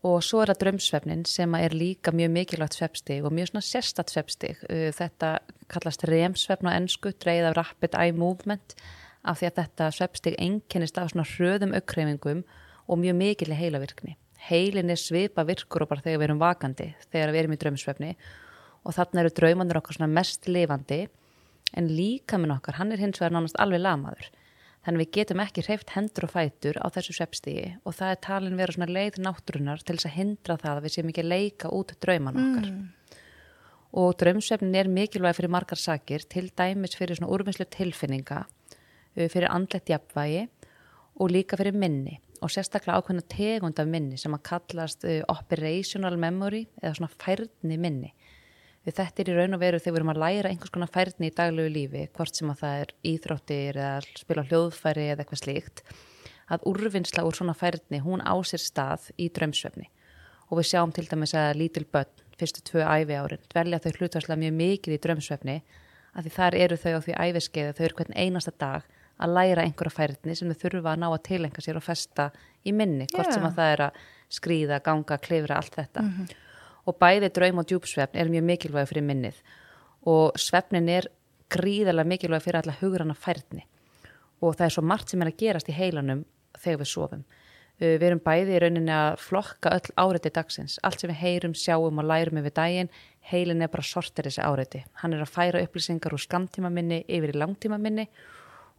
og 0.02 0.24
svo 0.26 0.42
er 0.42 0.52
það 0.52 0.62
drömsvefnin 0.64 1.26
sem 1.30 1.54
er 1.60 1.76
líka 1.78 2.14
mjög 2.16 2.32
mikilvægt 2.34 2.80
svefstig 2.80 3.20
og 3.26 3.34
mjög 3.36 3.52
svona 3.52 3.66
sérstatt 3.66 4.14
svefstig 4.14 4.58
þetta 4.98 5.36
kallast 5.70 6.06
remsvefn 6.10 6.70
á 6.70 6.78
ennsku 6.78 7.14
dreigð 7.22 7.52
af 7.52 7.58
rapid 7.60 7.98
eye 8.00 8.16
movement 8.18 8.76
af 9.22 9.38
því 9.40 9.50
að 9.52 9.60
þetta 9.60 9.92
svefstig 9.94 10.38
einkennist 10.42 10.98
af 10.98 11.12
svona 11.12 11.28
hröðum 11.36 11.76
aukreifingum 11.78 12.44
og 12.90 13.00
mjög 13.00 13.18
mikil 13.20 13.54
heilavirkni. 13.54 14.18
Heilin 14.50 14.90
er 14.90 14.98
svipa 14.98 15.46
virkur 15.46 15.86
og 15.86 15.92
bara 15.92 16.02
þegar 16.02 16.18
við 16.18 16.28
erum 16.28 16.42
vakandi 16.42 16.88
þegar 17.12 17.34
við 17.34 17.44
erum 17.44 17.54
í 17.54 17.62
drömsvefni 17.62 18.12
og 18.82 18.96
þarna 18.98 19.22
eru 19.22 19.34
draumanir 19.38 19.78
okkar 19.78 20.00
svona 20.00 20.10
mest 20.10 20.50
lifandi 20.50 21.04
en 21.78 21.88
líka 21.94 22.40
minn 22.42 22.52
okkar, 22.56 22.80
hann 22.82 22.92
er 22.92 23.00
hins 23.00 23.22
vegar 23.22 23.36
nánast 23.36 23.60
alveg 23.62 23.84
lamaður 23.84 24.32
Þannig 24.82 25.04
við 25.04 25.12
getum 25.18 25.42
ekki 25.44 25.64
hreift 25.68 25.92
hendur 25.94 26.26
og 26.26 26.32
fætur 26.34 26.80
á 26.82 26.88
þessu 26.90 27.14
sveppstígi 27.14 27.68
og 27.86 27.94
það 28.00 28.14
er 28.14 28.22
talin 28.26 28.58
vera 28.58 28.74
svona 28.74 28.90
leið 28.90 29.20
náttúrunar 29.22 29.84
til 29.86 29.98
þess 29.98 30.10
að 30.10 30.16
hindra 30.16 30.58
það 30.64 30.80
að 30.80 30.88
við 30.88 30.96
séum 30.96 31.12
ekki 31.12 31.22
að 31.22 31.30
leika 31.30 31.74
út 31.78 31.94
drauman 32.02 32.40
okkar. 32.42 32.72
Mm. 32.72 33.20
Og 34.02 34.16
draumsvefnin 34.18 34.80
er 34.80 34.90
mikilvæg 34.90 35.38
fyrir 35.38 35.54
margar 35.54 35.78
sakir, 35.78 36.26
til 36.26 36.48
dæmis 36.58 36.98
fyrir 36.98 37.20
svona 37.20 37.30
úrvinnslu 37.36 37.68
tilfinninga, 37.76 38.42
fyrir 39.20 39.52
andlegt 39.52 39.92
jafnvægi 39.92 40.48
og 41.22 41.30
líka 41.30 41.60
fyrir 41.60 41.78
minni 41.78 42.18
og 42.42 42.50
sérstaklega 42.50 42.98
ákveðna 42.98 43.28
tegund 43.30 43.80
af 43.80 43.90
minni 43.92 44.18
sem 44.18 44.34
að 44.34 44.46
kallast 44.48 45.06
operational 45.30 46.18
memory 46.18 46.64
eða 46.82 46.96
svona 46.98 47.14
færni 47.22 47.78
minni 47.78 48.16
þetta 48.90 49.22
er 49.22 49.30
í 49.30 49.36
raun 49.38 49.56
og 49.56 49.62
veru 49.62 49.80
þegar 49.80 49.94
við 49.94 50.00
erum 50.00 50.12
að 50.16 50.22
læra 50.24 50.50
einhvers 50.50 50.74
konar 50.74 50.90
færni 50.90 51.30
í 51.30 51.36
daglegu 51.38 51.70
lífi, 51.70 52.08
hvort 52.18 52.38
sem 52.38 52.50
að 52.50 52.62
það 52.64 52.80
er 52.82 52.94
íþróttir 53.12 53.78
eða 53.78 54.22
spila 54.24 54.46
hljóðfæri 54.48 55.04
eða 55.12 55.22
eitthvað 55.22 55.42
slíkt, 55.44 55.84
að 56.52 56.66
úrvinnsla 56.72 57.26
úr 57.28 57.38
svona 57.38 57.54
færni, 57.58 58.02
hún 58.02 58.24
á 58.26 58.34
sér 58.42 58.64
stað 58.64 59.12
í 59.22 59.30
drömsvefni 59.30 59.90
og 60.52 60.60
við 60.60 60.68
sjáum 60.68 60.92
til 60.92 61.06
dæmis 61.08 61.32
að 61.38 61.62
lítil 61.62 61.86
börn, 61.88 62.26
fyrstu 62.36 62.64
tvö 62.68 62.82
æfi 62.84 63.16
árin, 63.16 63.46
dvelja 63.54 63.80
þau 63.80 63.92
hlutvarslega 63.94 64.42
mjög 64.42 64.58
mikið 64.58 64.96
í 64.98 65.00
drömsvefni, 65.06 65.56
að 66.12 66.26
því 66.26 66.34
þar 66.36 66.58
eru 66.66 66.80
þau 66.82 66.92
á 66.92 67.00
því 67.06 67.16
æfiskeiðu, 67.24 67.76
þau 67.78 67.86
eru 67.86 67.98
hvern 68.02 68.18
einasta 68.18 68.52
dag 68.60 68.90
að 69.22 69.36
læra 69.38 69.64
einhverja 69.64 69.96
færni 69.96 70.36
sem 70.36 70.52
þau 70.52 70.60
þurfa 70.66 70.92
að 70.92 71.00
ná 71.06 71.08
að 71.08 71.24
tilenga 71.30 71.64
sér 71.64 71.80
og 71.80 71.86
festa 71.86 72.32
í 72.68 72.74
minni, 72.76 73.08
hvort 73.14 73.30
yeah. 73.30 73.38
sem 73.38 73.48
að 73.48 73.60
það 73.62 73.76
er 73.78 73.84
að 73.86 74.02
skrýða, 74.32 74.82
ganga, 74.84 75.20
klifra, 75.24 75.62
allt 75.62 75.78
þetta. 75.78 76.04
Mm 76.04 76.16
-hmm 76.18 76.51
og 76.86 76.98
bæði 77.02 77.32
draum 77.34 77.62
og 77.62 77.68
djúpsvefn 77.70 78.18
er 78.18 78.32
mjög 78.32 78.48
mikilvæg 78.48 78.90
fyrir 78.90 79.06
minnið 79.06 79.42
og 80.10 80.40
svefnin 80.40 80.90
er 80.90 81.08
gríðarlega 81.52 82.10
mikilvæg 82.10 82.46
fyrir 82.46 82.62
alla 82.62 82.78
hugrana 82.80 83.16
færni 83.18 83.66
og 84.42 84.58
það 84.58 84.66
er 84.66 84.76
svo 84.76 84.84
margt 84.86 85.12
sem 85.12 85.22
er 85.22 85.32
að 85.32 85.40
gerast 85.42 85.70
í 85.70 85.78
heilanum 85.78 86.26
þegar 86.58 86.82
við 86.82 86.92
sofum. 86.92 87.24
Uh, 87.82 87.96
við 87.98 88.08
erum 88.10 88.22
bæði 88.26 88.56
í 88.56 88.60
rauninni 88.64 88.94
að 88.96 89.22
flokka 89.22 89.74
öll 89.78 89.94
áreiti 90.02 90.34
dagsins. 90.34 90.78
Allt 90.86 91.02
sem 91.02 91.12
við 91.12 91.22
heyrum, 91.22 91.56
sjáum 91.58 92.02
og 92.02 92.08
lærum 92.10 92.42
yfir 92.42 92.56
daginn, 92.58 92.92
heilin 93.32 93.62
er 93.62 93.72
bara 93.74 93.86
sortir 93.86 94.28
þessi 94.28 94.46
áreiti. 94.46 94.84
Hann 95.02 95.16
er 95.16 95.24
að 95.26 95.34
færa 95.34 95.64
upplýsingar 95.66 96.16
úr 96.16 96.22
skamtímaminni 96.22 97.04
yfir 97.08 97.36
í 97.36 97.42
langtímaminni 97.42 98.08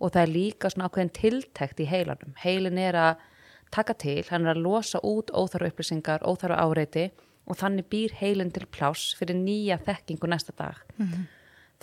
og 0.02 0.10
það 0.10 0.22
er 0.22 0.32
líka 0.34 0.70
svona 0.70 0.88
ákveðin 0.90 1.12
tiltækt 1.14 1.82
í 1.82 1.90
heilanum. 1.90 2.34
Heilin 2.42 2.78
er 2.82 2.98
að 2.98 3.26
taka 3.72 3.94
til, 3.94 4.20
hann 4.28 4.46
er 4.46 4.56
að 4.56 4.64
losa 4.66 5.00
út 5.06 5.30
óþarfa 5.30 5.70
upplýsingar, 5.70 6.26
óþarfa 6.26 6.58
áreiti 6.58 7.10
og 7.46 7.58
þannig 7.58 7.88
býr 7.90 8.14
heilin 8.20 8.52
til 8.54 8.66
pláss 8.70 9.16
fyrir 9.18 9.38
nýja 9.38 9.78
þekkingu 9.82 10.30
næsta 10.30 10.54
dag. 10.56 10.78
Mm 10.96 11.06
-hmm. 11.06 11.26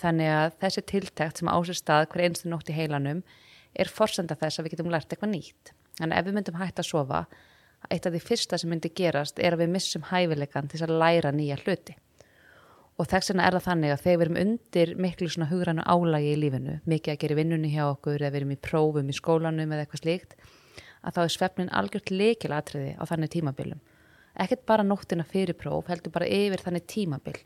Þannig 0.00 0.30
að 0.32 0.52
þessi 0.62 0.82
tiltækt 0.88 1.38
sem 1.38 1.48
ásir 1.48 1.76
stað 1.76 2.08
hver 2.08 2.24
einstu 2.24 2.48
nótt 2.48 2.70
í 2.70 2.76
heilanum 2.76 3.22
er 3.74 3.88
forsenda 3.88 4.34
þess 4.34 4.58
að 4.58 4.64
við 4.64 4.70
getum 4.70 4.90
lært 4.90 5.12
eitthvað 5.12 5.34
nýtt. 5.34 5.72
Þannig 5.98 6.16
að 6.16 6.20
ef 6.20 6.26
við 6.26 6.34
myndum 6.34 6.60
hægt 6.60 6.78
að 6.78 6.88
sofa, 6.88 7.26
eitt 7.90 8.06
af 8.06 8.12
því 8.12 8.20
fyrsta 8.20 8.58
sem 8.58 8.70
myndi 8.70 8.88
gerast 8.88 9.38
er 9.38 9.52
að 9.52 9.62
við 9.64 9.74
missum 9.74 10.02
hæfileikan 10.02 10.68
til 10.68 10.82
að 10.82 10.96
læra 11.02 11.32
nýja 11.32 11.58
hluti. 11.64 11.96
Og 12.98 13.06
þess 13.08 13.30
vegna 13.30 13.46
er 13.46 13.52
það 13.52 13.68
þannig 13.68 13.92
að 13.92 14.02
þegar 14.04 14.18
við 14.18 14.26
erum 14.26 14.40
undir 14.44 14.94
miklu 14.96 15.28
svona 15.28 15.50
hugrannu 15.50 15.82
álægi 15.82 16.32
í 16.32 16.40
lífinu, 16.40 16.80
mikið 16.84 17.12
að 17.12 17.20
gera 17.20 17.34
vinnunni 17.34 17.68
hjá 17.72 17.84
okkur 17.90 18.20
eða 18.20 18.30
við 18.30 18.40
erum 18.40 18.50
í 18.50 18.56
prófum 18.56 19.08
í 19.08 19.16
skólanum 19.16 19.72
eða 19.72 19.84
eitthvað 19.84 20.02
slíkt, 20.02 20.34
að 21.02 21.14
þá 21.14 21.22
er 21.22 21.32
svefnin 21.36 21.72
algjört 21.72 22.10
leikilatriði 22.10 22.96
á 23.00 23.02
þannig 23.08 23.30
tímabilum 23.30 23.80
ekkert 24.40 24.66
bara 24.68 24.86
nóttina 24.86 25.24
fyrir 25.26 25.56
próf, 25.58 25.88
heldur 25.90 26.12
bara 26.14 26.28
yfir 26.28 26.62
þannig 26.64 26.86
tímabil 26.90 27.40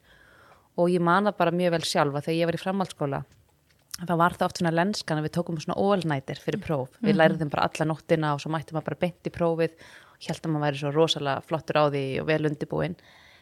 og 0.76 0.90
ég 0.90 1.02
man 1.02 1.28
það 1.28 1.38
bara 1.38 1.54
mjög 1.54 1.74
vel 1.76 1.86
sjálfa 1.86 2.24
þegar 2.24 2.38
ég 2.38 2.50
var 2.50 2.58
í 2.58 2.62
framhaldsskóla 2.62 3.22
þá 4.02 4.14
var 4.18 4.34
það 4.34 4.46
oft 4.48 4.60
svona 4.60 4.74
lenskan 4.74 5.20
að 5.20 5.28
við 5.28 5.34
tókum 5.36 5.60
svona 5.62 5.78
all-nighter 5.78 6.40
fyrir 6.42 6.62
próf, 6.62 6.88
við 6.98 7.00
mm 7.00 7.10
-hmm. 7.10 7.20
læriðum 7.20 7.50
bara 7.50 7.68
alla 7.68 7.86
nóttina 7.90 8.34
og 8.34 8.40
svo 8.42 8.50
mættum 8.50 8.74
maður 8.74 8.88
bara 8.90 9.02
beint 9.04 9.26
í 9.26 9.30
prófið 9.30 9.72
og 10.14 10.26
heldum 10.28 10.56
að 10.56 10.60
maður 10.60 10.66
væri 10.66 10.82
svo 10.82 10.90
rosalega 10.90 11.44
flottur 11.46 11.78
á 11.78 11.84
því 11.90 12.04
og 12.20 12.26
vel 12.26 12.46
undibúinn, 12.46 12.96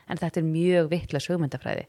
en 0.08 0.18
þetta 0.18 0.40
er 0.40 0.44
mjög 0.44 0.90
vittlega 0.90 1.26
sögmyndafræði 1.26 1.86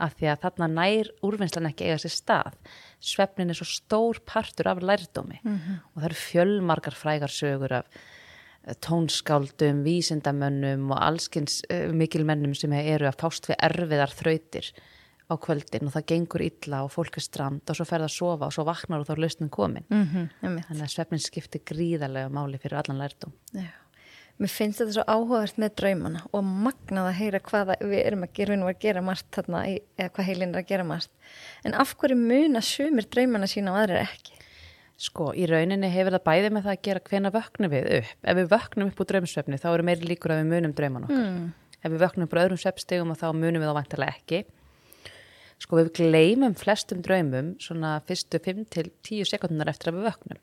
af 0.00 0.16
því 0.16 0.28
að 0.32 0.42
þarna 0.42 0.68
nær 0.72 1.10
úrvinnslan 1.22 1.68
ekki 1.68 1.84
eiga 1.84 2.00
sér 2.00 2.14
stað 2.14 2.56
svefnin 2.98 3.52
er 3.52 3.58
svo 3.58 3.68
stór 3.68 4.20
partur 4.24 4.68
af 4.68 4.82
lærdómi 4.82 5.38
mm 5.42 5.58
-hmm. 5.58 5.76
og 5.94 6.02
það 6.02 6.04
eru 6.04 6.14
fjölmarkar 6.14 6.94
frægar 6.94 7.30
sögur 7.30 7.72
af 7.72 7.86
tónskáldum, 8.84 9.82
vísindamönnum 9.86 10.90
og 10.94 10.98
allskins 11.02 11.60
uh, 11.66 11.90
mikilmennum 11.92 12.54
sem 12.54 12.72
eru 12.78 13.08
að 13.10 13.20
fást 13.24 13.48
við 13.50 13.58
erfiðar 13.68 14.14
þrautir 14.14 14.72
á 15.32 15.34
kvöldin 15.40 15.88
og 15.88 15.94
það 15.96 16.08
gengur 16.12 16.44
illa 16.44 16.82
og 16.86 16.92
fólk 16.94 17.18
er 17.18 17.24
strand 17.24 17.70
og 17.70 17.78
svo 17.78 17.86
fer 17.88 18.02
það 18.02 18.08
að 18.08 18.16
sofa 18.16 18.48
og 18.48 18.56
svo 18.56 18.64
vaknar 18.68 19.02
og 19.02 19.08
þá 19.08 19.14
er 19.14 19.22
lausnin 19.24 19.52
komin 19.52 19.86
mm 19.88 20.02
-hmm, 20.12 20.26
þannig 20.40 20.84
að 20.84 20.94
svefnin 20.94 21.22
skiptir 21.22 21.62
gríðarlega 21.64 22.28
máli 22.28 22.58
fyrir 22.58 22.78
allan 22.78 22.98
lærdum 22.98 23.32
Já. 23.52 23.70
Mér 24.40 24.48
finnst 24.48 24.80
þetta 24.80 24.92
svo 24.92 25.04
áhugavert 25.06 25.58
með 25.60 25.74
draumana 25.76 26.20
og 26.32 26.44
magnað 26.44 27.08
að 27.08 27.18
heyra 27.20 27.40
hvað 27.40 27.74
við 27.80 28.00
erum 28.06 28.22
að 28.22 28.32
gera, 28.32 28.54
að 28.54 28.78
gera 28.80 29.02
margt 29.02 29.26
þarna, 29.30 29.60
eða 29.98 30.08
hvað 30.08 30.26
heilin 30.26 30.54
er 30.54 30.62
að 30.62 30.68
gera 30.68 30.84
margt 30.84 31.10
en 31.64 31.74
af 31.74 31.94
hverju 31.96 32.16
mun 32.16 32.56
að 32.56 32.64
sumir 32.64 33.06
draumana 33.12 33.46
sína 33.46 33.72
og 33.72 33.78
aðrir 33.82 34.02
ekki? 34.02 34.41
Sko, 35.02 35.32
í 35.34 35.48
rauninni 35.50 35.88
hefur 35.90 36.14
það 36.14 36.24
bæði 36.28 36.50
með 36.54 36.66
það 36.66 36.76
að 36.76 36.82
gera 36.86 37.00
hvena 37.08 37.30
vöknum 37.34 37.72
við 37.72 37.86
upp. 37.96 38.10
Ef 38.22 38.36
við 38.38 38.50
vöknum 38.52 38.90
upp 38.92 39.00
úr 39.02 39.08
draumsvefni 39.10 39.58
þá 39.58 39.68
eru 39.72 39.86
meiri 39.88 40.06
líkur 40.12 40.34
að 40.34 40.42
við 40.42 40.52
munum 40.52 40.74
drauman 40.78 41.06
okkar. 41.08 41.24
Mm. 41.26 41.48
Ef 41.82 41.90
við 41.90 42.04
vöknum 42.04 42.28
upp 42.28 42.36
úr 42.36 42.40
öðrum 42.44 42.60
svefstegum 42.62 43.14
þá 43.18 43.24
munum 43.34 43.64
við 43.64 43.72
þá 43.72 43.78
vantilega 43.80 44.14
ekki. 44.14 44.40
Sko, 45.62 45.80
við 45.80 45.90
gleymum 45.98 46.54
flestum 46.58 47.02
draumum 47.02 47.50
svona 47.62 47.96
fyrstu 48.06 48.38
5-10 48.46 49.26
sekundunar 49.32 49.72
eftir 49.74 49.90
að 49.90 49.98
við 49.98 50.08
vöknum. 50.12 50.42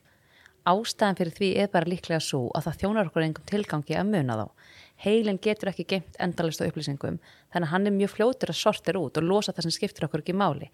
Ástæðan 0.68 1.22
fyrir 1.22 1.36
því 1.40 1.50
er 1.64 1.72
bara 1.72 1.88
líklega 1.88 2.20
svo 2.20 2.50
að 2.52 2.68
það 2.68 2.80
þjónar 2.84 3.10
okkur 3.10 3.24
einhverjum 3.24 3.52
tilgangi 3.54 3.96
að 3.96 4.12
muna 4.12 4.40
þá. 4.42 4.46
Heilin 5.00 5.40
getur 5.40 5.72
ekki 5.72 5.88
geimt 5.88 6.20
endalist 6.20 6.60
á 6.60 6.68
upplýsingum 6.68 7.22
þannig 7.24 7.70
að 7.70 7.72
hann 7.72 7.88
er 7.88 7.96
mjög 7.96 8.18
fljótur 8.18 8.52
að 8.52 8.60
sortir 8.60 9.00
út 9.00 9.16
og 9.16 9.24
losa 9.24 9.56
það 9.56 9.70
sem 9.70 9.76
skiptir 9.78 10.10
okkur 10.10 10.26
ekki 10.26 10.36
máli 10.36 10.68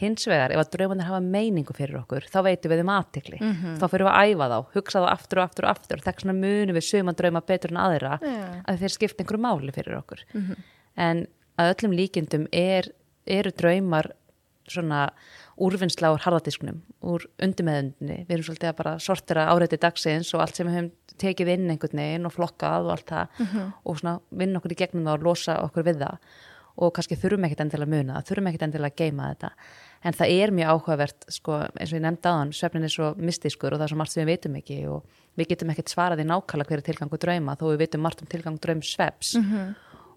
hins 0.00 0.26
vegar, 0.26 0.50
ef 0.50 0.58
að 0.58 0.72
draumanir 0.74 1.06
hafa 1.06 1.20
meiningu 1.22 1.74
fyrir 1.76 2.00
okkur, 2.00 2.26
þá 2.26 2.40
veitum 2.48 2.72
við 2.72 2.82
um 2.82 2.90
aðtikli 2.96 3.38
mm 3.38 3.52
-hmm. 3.52 3.76
þá 3.78 3.86
fyrir 3.92 4.06
við 4.06 4.12
að 4.12 4.32
æfa 4.32 4.48
þá, 4.50 4.58
hugsa 4.74 5.02
þá 5.04 5.08
aftur 5.12 5.38
og 5.38 5.44
aftur 5.44 5.64
og 5.64 5.70
aftur, 5.70 6.02
þess 6.02 6.24
vegna 6.24 6.34
munum 6.40 6.74
við 6.74 6.88
sögum 6.88 7.12
að 7.12 7.18
drauma 7.20 7.42
betur 7.46 7.70
en 7.70 7.80
aðra, 7.84 8.18
yeah. 8.22 8.58
að 8.66 8.82
þeir 8.82 8.94
skipta 8.96 9.22
einhverju 9.22 9.44
máli 9.44 9.72
fyrir 9.72 9.98
okkur 10.00 10.24
mm 10.32 10.42
-hmm. 10.42 10.56
en 10.96 11.26
að 11.58 11.74
öllum 11.74 11.94
líkindum 11.94 12.46
er, 12.50 12.90
eru 13.26 13.50
draumar 13.50 14.10
svona 14.66 15.12
úrvinnsla 15.60 16.10
úr 16.14 16.22
harðadisknum, 16.24 16.80
úr 17.04 17.26
undirmeðundinni, 17.42 18.24
við 18.26 18.34
erum 18.36 18.46
svolítið 18.48 18.70
að 18.72 18.78
bara 18.80 18.94
sortira 18.98 19.46
áreiti 19.52 19.78
dagsins 19.78 20.32
og 20.34 20.40
allt 20.40 20.56
sem 20.56 20.66
við 20.66 20.74
hefum 20.74 20.90
tekið 21.20 21.52
inn 21.54 21.70
einhvern 21.70 22.00
veginn 22.00 22.26
og 22.26 22.34
flokkað 22.34 22.88
og 22.88 22.90
allt 22.96 23.06
það 23.06 23.26
mm 23.38 23.46
-hmm. 23.46 23.72
og 23.84 23.98
svona 23.98 24.20
vinna 24.30 24.58
okkur 24.58 24.72
í 24.72 24.80
gegnum 24.82 25.04
það 25.04 25.18
og 25.18 25.22
losa 25.22 25.58
okkur 25.62 25.84
við 25.84 25.98
það 26.02 26.16
og 26.76 26.94
kannski 26.94 27.18
þurfum 27.18 27.44
ekkert 27.46 27.60
endilega 27.60 27.86
að 27.86 27.94
muna 27.94 28.14
það, 28.14 28.26
þurfum 28.28 28.48
ekkert 28.50 28.66
endilega 28.66 28.92
að 28.92 29.00
geima 29.02 29.28
þetta 29.30 29.50
en 30.04 30.16
það 30.16 30.34
er 30.34 30.52
mjög 30.54 30.72
áhugavert 30.74 31.26
sko, 31.32 31.58
eins 31.80 31.92
og 31.92 31.98
ég 31.98 32.04
nefndi 32.04 32.28
aðan, 32.28 32.52
svefnin 32.52 32.86
er 32.86 32.92
svo 32.92 33.10
mystískur 33.16 33.72
og 33.72 33.80
það 33.80 33.86
er 33.86 33.92
svo 33.94 34.00
margt 34.00 34.14
sem 34.14 34.22
við 34.22 34.32
veitum 34.34 34.58
ekki 34.60 34.78
og 34.92 35.18
við 35.38 35.50
getum 35.54 35.72
ekkert 35.72 35.92
svarað 35.94 36.22
í 36.22 36.28
nákvæmlega 36.28 36.70
hverju 36.70 36.86
tilgangu 36.90 37.20
drauma 37.24 37.56
þó 37.58 37.66
við 37.70 37.82
veitum 37.84 38.04
margt 38.04 38.22
um 38.22 38.30
tilgang 38.30 38.60
draum 38.60 38.82
sveps 38.84 39.34
mm 39.40 39.44
-hmm. 39.50 39.74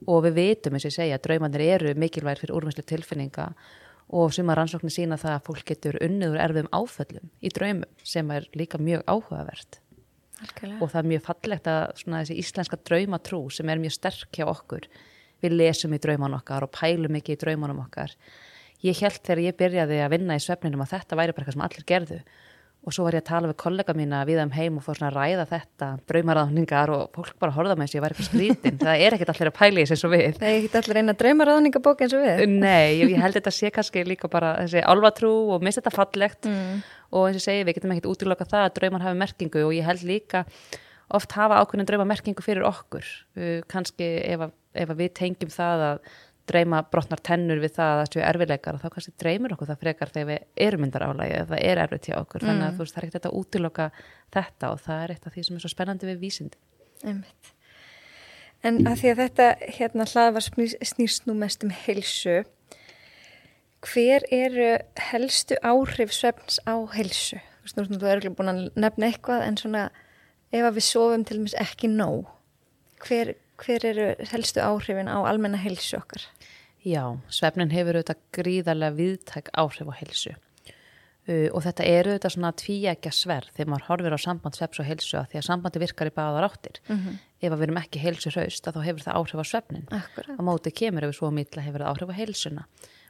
og 0.07 0.23
við 0.25 0.33
veitum 0.41 0.73
eins 0.73 0.85
og 0.85 0.91
ég 0.91 0.99
segja 0.99 1.17
draumanir 1.17 1.61
eru 1.61 1.95
mikilvægir 1.95 2.41
fyrir 2.41 2.55
úrvinnslu 2.55 2.83
tilfinninga 2.83 3.53
og 4.09 4.33
sem 4.33 4.47
að 4.47 4.55
rannsóknir 4.55 4.93
sína 4.93 5.17
það 5.19 5.33
að 5.35 5.45
fólk 5.47 5.65
getur 5.65 5.97
unniður 6.01 6.39
erfum 6.39 6.69
áföllum 6.71 7.29
í 7.41 7.49
draumum 7.49 7.89
sem 8.03 8.31
er 8.31 8.47
líka 8.55 8.77
mjög 8.77 9.03
áhugavert 9.07 9.79
Alkjörlega. 10.37 10.81
og 10.81 10.91
það 10.91 10.99
er 10.99 11.09
mjög 11.11 11.23
fallegt 11.25 11.67
að 11.67 11.83
svona, 11.95 12.21
þessi 12.23 12.39
íslenska 12.39 12.77
draumatrú 12.77 13.49
sem 13.51 13.69
er 13.69 13.77
mjög 13.77 13.91
sterk 13.97 14.31
hjá 14.31 14.45
okkur 14.47 14.87
við 15.41 15.51
lesum 15.51 15.93
í 15.93 15.99
drauman 15.99 16.37
okkar 16.37 16.63
og 16.63 16.71
pælum 16.71 17.15
ekki 17.19 17.35
í 17.35 17.41
draumanum 17.41 17.83
okkar 17.83 18.13
ég 18.85 18.99
held 19.01 19.23
þegar 19.23 19.45
ég 19.45 19.57
byrjaði 19.57 20.03
að 20.03 20.13
vinna 20.13 20.37
í 20.37 20.43
svefninum 20.43 20.83
að 20.85 20.93
þetta 20.97 21.17
væri 21.17 21.33
bara 21.33 21.45
eitthvað 21.45 21.57
sem 21.57 21.65
allir 21.67 21.89
gerðu. 21.89 22.19
Og 22.87 22.93
svo 22.95 23.03
var 23.03 23.17
ég 23.17 23.23
að 23.23 23.27
tala 23.27 23.49
við 23.49 23.57
kollega 23.59 23.93
mína 23.97 24.19
við 24.23 24.37
þeim 24.39 24.51
heim 24.55 24.75
og 24.79 24.83
fór 24.85 24.95
svona 24.95 25.09
að 25.09 25.17
ræða 25.17 25.45
þetta 25.49 25.87
draumaráðningar 26.07 26.91
og 26.93 27.17
fólk 27.17 27.33
bara 27.41 27.55
horða 27.57 27.75
með 27.75 27.89
þess 27.89 27.95
að 27.95 27.97
ég 27.97 28.03
væri 28.05 28.15
eitthvað 28.15 28.29
skrítin 28.29 28.77
það 28.85 29.03
er 29.03 29.15
ekkert 29.17 29.31
allir 29.33 29.51
að 29.51 29.57
pæli 29.57 29.83
þess 29.83 29.95
eins 29.95 30.05
og 30.07 30.13
við. 30.13 30.37
Það 30.37 30.47
er 30.47 30.59
ekkert 30.61 30.77
allir 30.79 30.99
eina 31.01 31.15
draumaráðningabók 31.23 32.03
eins 32.05 32.15
og 32.15 32.23
við. 32.23 32.43
Nei, 32.53 33.01
ég 33.01 33.17
held 33.25 33.39
þetta 33.39 33.55
sé 33.57 33.73
kannski 33.75 34.05
líka 34.07 34.31
bara 34.31 34.53
þessi 34.61 34.85
alvatrú 34.93 35.33
og 35.57 35.65
mista 35.67 35.83
þetta 35.83 35.95
fallegt. 35.97 36.47
Mm. 36.47 36.85
og 37.11 37.27
eins 37.27 37.41
og 37.41 37.43
segi 37.43 37.67
við 37.67 37.77
getum 37.77 37.95
ekkert 37.95 38.11
útiloka 38.13 38.47
það 38.47 38.69
að 38.69 38.73
draumar 38.77 39.03
hafi 39.03 39.19
merkingu 39.19 39.61
og 39.67 39.75
ég 39.75 39.87
held 39.87 40.07
líka 40.07 40.45
oft 41.15 41.35
hafa 41.37 41.61
ákveðin 41.61 41.87
drauma 41.87 42.07
merkingu 42.07 42.43
fyrir 42.43 42.67
okkur. 42.67 43.05
Uh, 43.37 43.59
kannski 43.71 44.07
ef, 44.27 44.47
að, 44.47 44.55
ef 44.75 44.91
að 44.91 45.03
við 45.03 45.13
tengjum 45.21 45.51
það 45.53 45.85
að 45.91 46.01
dreyma 46.47 46.81
brotnar 46.91 47.21
tennur 47.23 47.59
við 47.63 47.75
það 47.77 47.91
að 47.91 47.99
það 48.01 48.09
séu 48.13 48.23
erfileikar 48.27 48.77
og 48.77 48.83
þá 48.83 48.89
kannski 48.93 49.13
dreymir 49.23 49.55
okkur 49.55 49.71
það 49.71 49.83
frekar 49.83 50.13
þegar 50.13 50.29
við 50.31 50.65
erum 50.67 50.83
myndar 50.85 51.05
álægi 51.07 51.43
það 51.51 51.63
er 51.67 51.83
erfið 51.83 52.09
hjá 52.09 52.15
okkur 52.21 52.43
mm. 52.43 52.49
þannig 52.49 52.65
að 52.67 52.71
mm. 52.71 52.79
veist, 52.81 52.95
það 52.95 53.03
er 53.03 53.09
ekkert 53.09 53.29
að 53.29 53.37
útiloka 53.41 53.89
þetta 54.37 54.71
og 54.71 54.81
það 54.85 55.03
er 55.03 55.13
eitt 55.15 55.27
af 55.27 55.35
því 55.35 55.45
sem 55.47 55.57
er 55.57 55.65
svo 55.65 55.73
spennandi 55.73 56.09
við 56.09 56.23
vísindi 56.23 56.61
Einmitt. 57.05 57.53
En 58.65 58.79
að 58.89 59.01
því 59.01 59.09
að 59.11 59.19
þetta 59.21 59.47
hérna 59.77 60.07
hlaðvar 60.09 60.45
snýst 60.89 61.27
nú 61.29 61.35
mest 61.37 61.65
um 61.65 61.73
heilsu 61.85 62.39
hver 63.85 64.25
eru 64.33 64.71
helstu 65.11 65.57
áhrif 65.61 66.13
svefns 66.15 66.57
á 66.65 66.75
heilsu? 66.95 67.37
Þú 67.67 67.83
veist, 67.83 67.99
þú 68.01 68.09
er 68.09 68.21
ekki 68.21 68.33
búin 68.33 68.51
að 68.51 68.61
nefna 68.79 69.11
eitthvað 69.11 69.45
en 69.45 69.59
svona 69.59 69.83
ef 70.51 70.63
að 70.63 70.79
við 70.79 70.87
sofum 70.87 71.25
til 71.27 71.37
dæmis 71.39 71.57
ekki 71.59 71.89
nóg 71.91 72.31
hver, 73.03 73.35
hver 73.61 73.85
eru 73.85 74.09
helstu 74.31 74.61
áhrifin 74.63 75.09
á 75.09 75.17
almenna 75.21 75.59
heilsu 75.61 75.97
okkar? 75.99 76.23
Já, 76.85 77.17
svefnin 77.33 77.73
hefur 77.73 77.97
auðvitað 77.97 78.21
gríðarlega 78.37 78.97
viðtæk 78.97 79.49
áhrif 79.57 79.89
á 79.91 79.93
helsu 79.97 80.35
uh, 81.27 81.47
og 81.51 81.63
þetta 81.65 81.87
eru 81.87 82.13
auðvitað 82.13 82.35
svona 82.35 82.51
tvíækja 82.61 83.13
sverð 83.15 83.53
þegar 83.57 83.71
maður 83.73 83.87
horfir 83.89 84.15
á 84.15 84.19
samband 84.21 84.57
sveps 84.57 84.81
og 84.81 84.87
helsu 84.87 85.19
að 85.19 85.29
því 85.31 85.41
að 85.41 85.47
sambandi 85.49 85.83
virkar 85.83 86.11
í 86.11 86.15
báðar 86.15 86.47
áttir. 86.47 86.81
Mm 86.87 86.97
-hmm. 86.97 87.19
Ef 87.41 87.53
við 87.53 87.65
erum 87.67 87.81
ekki 87.81 88.01
helsu 88.01 88.33
hraust 88.33 88.67
þá 88.67 88.81
hefur 88.81 89.05
það 89.05 89.17
áhrif 89.19 89.41
á 89.41 89.45
svefnin. 89.51 89.87
Akkurat. 89.91 90.39
Á 90.39 90.41
móti 90.41 90.71
kemur 90.71 91.03
ef 91.03 91.11
við 91.11 91.19
svo 91.19 91.31
mítla 91.31 91.61
hefur 91.61 91.81
það 91.81 91.91
áhrif 91.91 92.09
á 92.09 92.19
helsuna. 92.19 92.63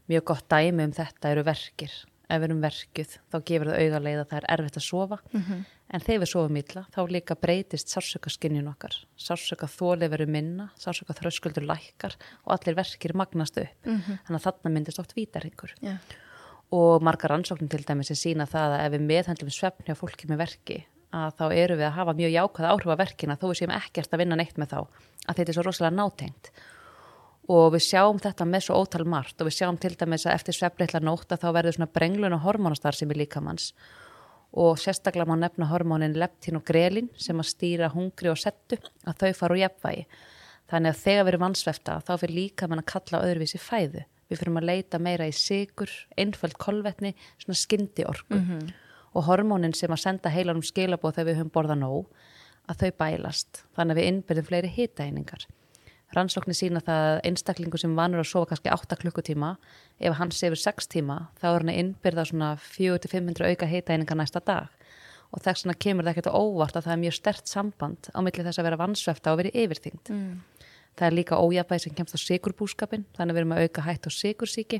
Mjög 0.08 0.24
gott 0.24 0.50
dæmi 0.50 0.84
um 0.84 0.92
þetta 0.92 1.32
eru 1.32 1.44
verkir. 1.44 1.92
Ef 2.28 2.42
við 2.42 2.50
erum 2.50 2.62
verkuð 2.64 3.12
þá 3.32 3.38
gefur 3.48 3.70
það 3.72 3.82
auðarleið 3.84 4.22
að 4.22 4.30
það 4.32 4.38
er 4.40 4.48
erfitt 4.54 4.78
að 4.78 4.84
sofa 4.84 5.18
mm 5.32 5.42
-hmm. 5.42 5.62
en 5.96 6.04
þegar 6.04 6.22
við 6.24 6.32
sofum 6.32 6.58
ítla 6.60 6.82
þá 6.92 7.00
líka 7.16 7.36
breytist 7.40 7.94
sársökaskinnjun 7.94 8.68
okkar. 8.74 8.96
Sársöka 9.16 9.68
þóli 9.72 10.10
veru 10.12 10.28
minna, 10.28 10.70
sársöka 10.76 11.16
þröskuldur 11.16 11.64
lækkar 11.64 12.18
og 12.44 12.52
allir 12.58 12.76
verkir 12.76 13.16
magnast 13.16 13.58
upp. 13.58 13.86
Mm 13.86 14.02
-hmm. 14.02 14.20
Þannig 14.28 14.40
að 14.40 14.46
þarna 14.48 14.74
myndist 14.74 15.00
oft 15.00 15.16
vítarhingur. 15.16 15.74
Yeah. 15.82 16.00
Og 16.72 17.02
margar 17.02 17.32
ansóknum 17.32 17.70
til 17.70 17.86
dæmis 17.88 18.12
er 18.12 18.20
sína 18.20 18.46
það 18.46 18.76
að 18.76 18.86
ef 18.86 18.92
við 18.92 19.08
meðhandlum 19.08 19.50
svefni 19.50 19.96
á 19.96 19.96
fólki 19.96 20.28
með 20.28 20.38
verki 20.38 20.86
að 21.16 21.36
þá 21.40 21.46
eru 21.56 21.76
við 21.78 21.88
að 21.88 21.98
hafa 21.98 22.14
mjög 22.14 22.32
jákvæða 22.36 22.72
áhrif 22.74 22.92
að 22.92 23.02
verkina 23.02 23.38
þó 23.40 23.48
við 23.48 23.60
séum 23.62 23.76
ekkert 23.78 24.14
að 24.14 24.22
vinna 24.24 24.36
neitt 24.36 24.58
með 24.58 24.74
þá 24.74 24.80
að 25.28 25.36
þetta 25.38 25.52
er 25.52 25.56
svo 25.56 25.64
rosalega 25.64 25.96
nátengt 25.96 26.52
og 27.48 27.72
við 27.74 27.86
sjáum 27.86 28.20
þetta 28.20 28.46
með 28.46 28.66
svo 28.66 28.82
ótal 28.82 29.06
margt. 29.08 29.40
Og 29.40 29.48
við 29.48 29.60
sjáum 29.60 29.78
til 29.80 29.96
dæmis 29.96 30.26
að 30.28 30.36
eftir 30.36 30.58
svefnleitla 30.58 31.00
nótta 31.04 31.40
þá 31.40 31.48
verður 31.56 31.78
svona 31.78 31.94
brenglun 31.94 32.36
og 32.36 32.44
hormónastar 32.44 32.96
sem 32.96 33.12
er 33.12 33.24
líkamanns 33.24 33.72
og 34.58 34.80
sérstaklega 34.80 35.28
má 35.28 35.36
nefna 35.38 35.68
hormónin 35.70 36.16
leptín 36.18 36.58
og 36.58 36.66
grelin 36.66 37.10
sem 37.20 37.38
að 37.40 37.50
stýra 37.52 37.92
hungri 37.94 38.32
og 38.32 38.40
settu 38.40 38.80
að 39.06 39.20
þau 39.20 39.34
fara 39.36 39.54
úr 39.54 39.62
jefnvægi 39.62 40.06
þannig 40.72 40.94
að 40.94 41.02
þegar 41.04 41.26
við 41.26 41.32
erum 41.32 41.44
vansvefta 41.46 41.98
þá 42.08 42.14
fyrir 42.22 42.38
líkamann 42.38 42.82
að 42.82 42.90
kalla 42.94 43.24
öðruvísi 43.28 43.60
fæðu. 43.62 44.04
Við 44.28 44.42
fyrir 44.42 44.58
að 44.60 44.68
leita 44.68 45.00
meira 45.00 45.28
í 45.28 45.36
sigur 45.36 45.92
einföld 46.20 46.58
kolvetni, 46.60 47.14
svona 47.40 47.56
skyndi 47.56 48.04
orku 48.08 48.36
mm 48.36 48.48
-hmm. 48.48 48.74
og 49.14 49.24
hormónin 49.24 49.76
sem 49.76 49.92
að 49.92 50.04
senda 50.04 50.30
heilanum 50.30 50.64
skilabóð 50.64 51.16
þegar 51.16 51.28
við 51.28 51.38
höfum 51.38 51.54
borða 51.54 51.76
nóg 51.76 52.06
að 52.68 52.80
þau 52.82 52.92
bælast. 52.98 53.64
Þannig 53.76 53.92
að 53.92 54.00
við 54.00 54.08
innbyrðum 54.08 54.46
fleiri 54.46 54.68
hitaeiningar 54.68 55.48
rannsóknir 56.16 56.56
sína 56.56 56.82
það 56.84 57.06
að 57.10 57.18
einstaklingu 57.28 57.80
sem 57.82 57.96
vanur 57.98 58.24
að 58.24 58.30
sofa 58.30 58.52
kannski 58.52 58.72
8 58.72 59.00
klukkutíma 59.02 59.56
ef 60.00 60.16
hann 60.20 60.32
sefur 60.32 60.60
6 60.62 60.88
tíma 60.94 61.18
þá 61.42 61.48
er 61.50 61.58
hann 61.58 61.74
að 61.74 61.80
innbyrða 61.82 62.26
svona 62.30 62.54
400-500 62.64 63.52
auka 63.52 63.68
heitæninga 63.68 64.20
næsta 64.20 64.44
dag. 64.46 64.70
Og 65.36 65.44
þess 65.44 65.66
vegna 65.66 65.76
kemur 65.84 66.08
það 66.08 66.14
ekkert 66.14 66.32
óvart 66.32 66.78
að 66.80 66.86
það 66.86 66.94
er 66.94 67.02
mjög 67.02 67.18
stert 67.18 67.52
samband 67.52 68.10
á 68.16 68.20
milli 68.24 68.46
þess 68.46 68.62
að 68.62 68.70
vera 68.70 68.80
vansvefta 68.80 69.34
og 69.34 69.42
vera 69.42 69.52
yfirþyngd. 69.52 70.14
Mm. 70.14 70.38
það 70.98 71.08
er 71.08 71.18
líka 71.18 71.38
ójafæði 71.38 71.84
sem 71.84 71.96
kemst 71.98 72.18
á 72.18 72.20
sigurbúskapin 72.24 73.06
þannig 73.18 73.34
að 73.34 73.36
við 73.36 73.42
erum 73.44 73.54
að 73.54 73.66
auka 73.68 73.84
hætt 73.86 74.08
á 74.08 74.12
sigursíki 74.14 74.80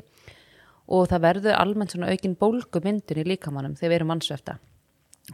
og 0.88 1.10
það 1.12 1.26
verður 1.28 1.60
almennt 1.60 1.94
svona 1.94 2.10
aukin 2.10 2.38
bólgumyndun 2.40 3.22
í 3.22 3.28
líkamannum 3.28 3.76
þegar 3.78 3.92
við 3.92 4.00
erum 4.00 4.14
vansvefta 4.16 4.58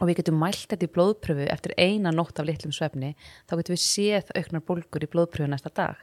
og 0.00 0.08
við 0.08 0.20
getum 0.20 0.38
mælt 0.42 0.66
þetta 0.70 0.88
í 0.88 0.92
blóðpröfu 0.94 1.48
eftir 1.52 1.74
eina 1.78 2.12
nótt 2.14 2.40
af 2.40 2.48
litlum 2.48 2.74
svefni 2.74 3.12
þá 3.46 3.58
getum 3.60 3.76
við 3.76 3.82
séð 3.84 4.32
auknar 4.34 4.64
bólgur 4.66 5.06
í 5.06 5.10
blóðpröfu 5.10 5.50
næsta 5.50 5.70
dag. 5.74 6.00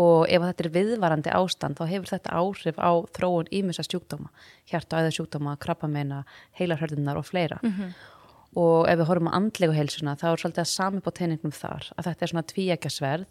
Og 0.00 0.26
ef 0.26 0.42
þetta 0.42 0.64
er 0.64 0.72
viðvarandi 0.74 1.30
ástand 1.32 1.78
þá 1.78 1.84
hefur 1.86 2.10
þetta 2.10 2.34
áhrif 2.34 2.80
á 2.82 2.92
þróun 3.14 3.50
ímessa 3.54 3.84
sjúkdóma, 3.86 4.32
hjarta 4.66 5.00
æða 5.00 5.12
sjúkdóma 5.14 5.54
krabbameina, 5.62 6.24
heilarhörðunar 6.58 7.20
og 7.20 7.28
fleira. 7.30 7.60
Mm 7.62 7.72
-hmm. 7.72 7.92
og 8.54 8.88
ef 8.88 8.98
við 8.98 9.06
horfum 9.06 9.30
á 9.30 9.36
andlegu 9.38 9.72
heilsuna 9.72 10.16
þá 10.16 10.26
er 10.32 10.38
svolítið 10.38 10.64
að 10.64 10.74
sami 10.74 11.00
på 11.00 11.10
teiningnum 11.10 11.52
þar 11.52 11.92
að 11.96 12.04
þetta 12.04 12.22
er 12.22 12.28
svona 12.28 12.50
tvíækja 12.52 12.90
sverð 12.90 13.26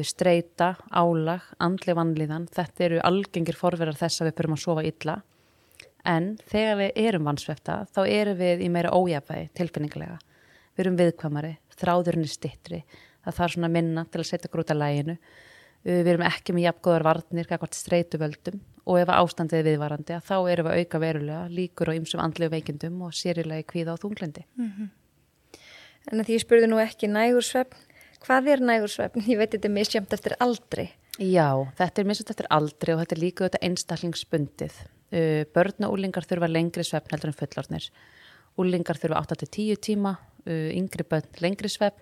streyta, 0.00 0.76
álag, 0.90 1.42
andleg 1.60 1.96
vanlíðan 1.96 2.48
þetta 2.48 2.84
eru 2.84 3.00
algengir 3.04 3.54
forverðar 3.54 3.98
þess 4.00 4.22
að 4.22 4.30
við 4.30 4.36
byrjum 4.38 4.56
að 4.56 4.64
sofa 4.64 4.82
illa 4.82 5.22
en 6.08 6.34
þegar 6.50 6.78
við 6.80 7.00
erum 7.04 7.30
vansvefta 7.30 7.78
þá 7.94 8.02
erum 8.06 8.38
við 8.38 8.64
í 8.66 8.68
meira 8.72 8.92
ójafæði 8.94 9.48
tilfinningilega 9.58 10.18
við 10.72 10.84
erum 10.84 10.98
viðkvamari, 10.98 11.54
þráðurinn 11.78 12.26
er 12.26 12.32
stittri 12.32 12.82
það 13.22 13.38
þarf 13.38 13.54
svona 13.54 13.72
minna 13.72 14.06
til 14.10 14.22
að 14.22 14.30
setja 14.30 14.50
grúta 14.52 14.76
læginu 14.76 15.18
við 15.82 16.12
erum 16.12 16.26
ekki 16.26 16.54
með 16.54 16.68
jafngóðar 16.68 17.06
varnir, 17.06 17.46
eitthvað 17.46 17.78
streytuvöldum 17.78 18.60
og 18.86 18.98
ef 18.98 19.12
ástandið 19.14 19.60
er 19.60 19.68
viðvarandi 19.70 20.18
þá 20.26 20.36
erum 20.50 20.68
við 20.70 20.82
auka 20.82 21.00
verulega 21.02 21.46
líkur 21.50 21.92
og 21.92 22.00
ymsum 22.00 22.22
andlegu 22.22 22.54
veikindum 22.54 23.00
og 23.06 23.14
sérilegi 23.14 23.66
kvíða 23.70 23.94
á 23.94 24.02
þunglendi 24.02 24.44
mm 24.56 24.68
-hmm. 24.68 24.90
En 26.10 26.18
að 26.18 26.26
því 26.26 26.34
ég 26.34 26.42
spurði 26.42 26.66
nú 26.66 26.78
ekki 26.82 27.06
nægursvefn 27.06 27.92
hvað 28.26 28.50
er 28.54 28.64
nægursvefn? 28.64 29.24
Ég 29.32 29.40
veit 29.40 29.54
þetta 29.54 29.68
er 29.68 29.76
misjönd 29.76 30.16
eftir 30.16 30.36
aldri. 30.42 30.88
Já, 31.18 31.48
þetta 31.78 32.02
er 32.02 32.08
misjönd 32.08 32.34
eftir 32.34 32.50
aldri 32.50 32.94
og 32.94 33.02
þetta 33.02 33.16
er 33.16 33.22
líka 33.22 33.46
þetta 33.46 33.62
einstaklingsbundið 33.68 34.78
Uh, 35.12 35.44
börn 35.52 35.84
og 35.84 35.92
úlingar 35.92 36.24
þurfa 36.24 36.48
lengri 36.48 36.84
svefn 36.88 37.12
heldur 37.12 37.28
en 37.28 37.36
fullornir. 37.36 37.88
Úlingar 38.56 38.96
þurfa 38.96 39.20
8-10 39.26 39.80
tíma, 39.84 40.14
uh, 40.46 40.70
yngri 40.72 41.04
börn 41.04 41.26
lengri 41.44 41.68
svefn, 41.68 42.00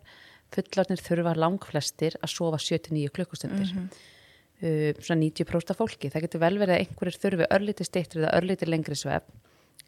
fullornir 0.55 1.03
þurfa 1.03 1.33
langflestir 1.35 2.15
að 2.23 2.31
sofa 2.31 2.61
7-9 2.63 3.11
klukkustundir. 3.17 3.73
Mm 3.75 3.89
-hmm. 3.89 4.95
uh, 4.95 5.03
svona 5.03 5.27
90% 5.27 5.75
af 5.75 5.81
fólki. 5.83 6.11
Það 6.11 6.23
getur 6.27 6.43
vel 6.45 6.59
verið 6.63 6.75
að 6.77 6.83
einhverjir 6.85 7.19
þurfi 7.25 7.49
örlíti 7.51 7.85
stittur 7.85 8.23
eða 8.23 8.37
örlíti 8.39 8.69
lengri 8.71 8.95
svefn, 8.95 9.33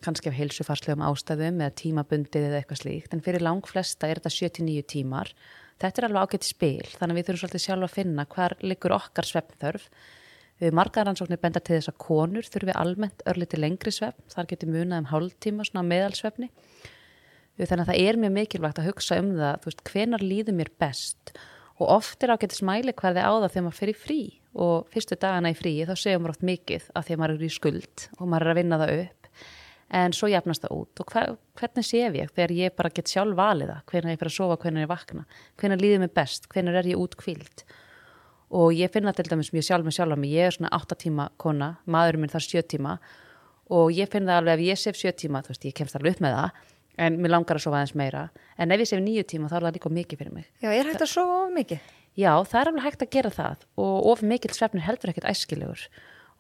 kannski 0.03 0.29
af 0.29 0.35
heilsufarslegum 0.35 1.07
ástæðum 1.07 1.63
eða 1.63 1.79
tímabundið 1.79 2.49
eða 2.49 2.59
eitthvað 2.59 2.83
slíkt, 2.83 3.15
en 3.15 3.23
fyrir 3.23 3.43
langflesta 3.43 4.09
er 4.09 4.19
þetta 4.19 4.35
7-9 4.59 4.83
tímar. 4.83 5.31
Þetta 5.79 6.03
er 6.03 6.09
alveg 6.09 6.23
ágætt 6.23 6.45
spil, 6.45 6.89
þannig 6.99 7.15
að 7.15 7.19
við 7.19 7.27
þurfum 7.27 7.41
svolítið 7.43 7.65
sjálf 7.67 7.87
að 7.87 7.95
finna 7.95 8.27
hvar 8.27 8.57
liggur 8.63 8.97
okkar 8.99 9.27
svefnþörf 9.31 9.87
Margaðaransóknir 10.71 11.41
benda 11.43 11.59
til 11.59 11.75
þess 11.79 11.91
að 11.91 11.97
konur 12.05 12.47
þurfi 12.47 12.75
almennt 12.79 13.25
örliti 13.27 13.59
lengri 13.59 13.91
svefn, 13.95 14.23
þar 14.31 14.49
getur 14.53 14.71
munað 14.71 15.01
um 15.03 15.09
hálftíma 15.11 15.67
svona 15.67 15.83
meðalsvefni. 15.89 16.51
Þannig 17.59 17.83
að 17.83 17.91
það 17.91 18.03
er 18.03 18.19
mjög 18.23 18.35
mikilvægt 18.37 18.79
að 18.81 18.87
hugsa 18.91 19.19
um 19.21 19.33
það, 19.39 19.57
þú 19.63 19.71
veist, 19.71 19.83
hvenar 19.91 20.25
líður 20.25 20.57
mér 20.61 20.71
best? 20.83 21.35
Og 21.83 21.91
oft 21.97 22.23
er 22.23 22.33
ágætt 22.35 22.55
smæli 22.55 22.95
hvað 22.95 23.19
þið 23.19 23.27
á 23.27 23.33
það 23.33 23.49
þegar 23.49 23.67
maður 23.67 23.81
fyrir 23.81 23.99
frí. 23.99 24.21
Og 24.63 24.89
fyrstu 24.93 25.19
dagana 25.19 25.53
í 25.53 25.59
frí 25.59 25.75
þá 25.89 25.93
segjum 25.99 26.23
maður 26.23 26.37
oft 26.37 26.47
mikið 26.47 26.89
að 26.95 27.07
því 27.07 27.17
að 27.17 27.23
maður 27.23 27.35
er 27.35 27.45
í 27.45 27.53
skuld 27.57 28.07
og 28.19 28.25
maður 28.29 28.47
er 28.47 28.53
að 28.53 28.59
vinna 28.61 28.81
það 28.83 28.95
upp. 29.01 29.31
En 29.93 30.15
svo 30.17 30.29
jafnast 30.31 30.65
það 30.65 30.75
út. 30.79 31.03
Og 31.03 31.13
hver, 31.13 31.37
hvernig 31.59 31.89
séf 31.89 32.17
ég 32.17 32.33
þegar 32.33 32.55
ég 32.57 32.77
bara 32.79 32.93
get 32.95 33.13
sjálf 33.13 33.37
valiða, 33.37 33.81
hvernig 33.91 34.15
ég 34.15 34.21
fyrir 34.23 34.33
að 34.33 34.39
sofa, 34.39 34.59
hvernig 34.63 34.87
ég 34.87 34.93
vakna, 34.93 35.25
hvernig 35.61 35.83
líður 35.83 36.05
mér 36.05 36.15
best, 36.17 36.49
hvernig 36.53 36.79
er 36.79 36.93
ég 36.93 37.03
út 37.03 37.17
kvilt 37.21 37.67
og 38.53 38.75
ég 38.77 38.93
finna 38.93 39.15
til 39.17 39.25
dæmis 39.31 39.53
mjög 39.55 39.65
sjálf 39.65 39.87
með 39.87 39.97
sjálf 39.97 40.15
að 40.15 40.21
mig, 40.21 40.35
ég 40.37 40.51
er 40.51 40.57
svona 40.57 40.73
8 40.77 40.99
tíma 41.01 41.29
kona, 41.41 41.71
maðurinn 41.89 42.27
minn 42.27 42.33
þar 42.33 42.45
7 42.45 42.67
tíma. 42.75 42.99
Og 43.73 43.95
ég 43.97 44.11
finna 44.13 44.37
alveg 44.37 44.61
ef 44.61 44.67
ég 44.67 44.81
sef 44.81 44.99
7 45.01 45.15
tíma, 45.25 45.41
þú 45.41 45.55
veist, 45.55 45.65
ég 45.65 45.77
kemst 45.79 45.97
alveg 45.97 46.19
upp 46.19 46.25
með 46.25 46.37
það 46.37 46.69
en 47.01 47.17
mér 47.23 47.33
langar 47.33 47.57
að 47.57 47.65
sofa 47.65 47.81
aðeins 47.81 47.95
meira. 47.97 48.27
En 48.61 48.75
ef 48.75 48.83
ég 48.83 48.91
sef 48.91 49.01
9 49.01 49.25
tíma 49.31 49.49
þá 49.49 49.57
er 49.57 49.67
það 49.67 49.77
líka 49.79 49.93
mikið 49.97 50.21
fyrir 50.21 50.35
mig. 50.37 50.49
Já, 50.61 50.69
er 50.69 50.91
hægt 50.91 51.05
að 51.05 51.13
sofa 51.15 51.39
of 51.47 51.55
mikið? 51.57 51.93
Já, 52.21 52.33
það 52.45 52.59
er 52.61 52.71
alveg 52.71 52.87
hægt 52.87 53.05
að 53.07 53.13
gera 53.17 53.31
það. 53.33 53.63
Og 53.81 54.09
of 54.13 54.25
mikil 54.33 54.53
svefnir 54.53 54.85
heldur 54.85 55.13
ekkert 55.13 55.31
æskilegur. 55.31 55.87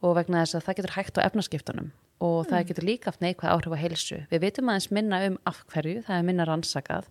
Og 0.04 0.16
vegna 0.18 0.42
þess 0.42 0.58
að 0.58 0.66
það 0.66 0.78
getur 0.80 0.96
hægt 0.98 1.16
á 1.16 1.24
efnaskiptunum. 1.24 1.92
Og 2.20 2.42
mm. 2.42 2.50
það 2.50 2.66
getur 2.68 2.86
líka 2.90 3.08
haft 3.08 3.24
neikvæð 3.24 3.54
áhrif 3.54 3.72
á 3.72 3.78
heilsu. 3.80 4.18
Við 4.28 4.44
vitum 4.44 4.68
aðeins 4.68 4.90
minna 4.92 5.22
um 5.30 5.38
afhverju, 5.48 6.02
það 6.04 6.18
er 6.18 6.28
minna 6.28 6.46
rannsakað. 6.50 7.08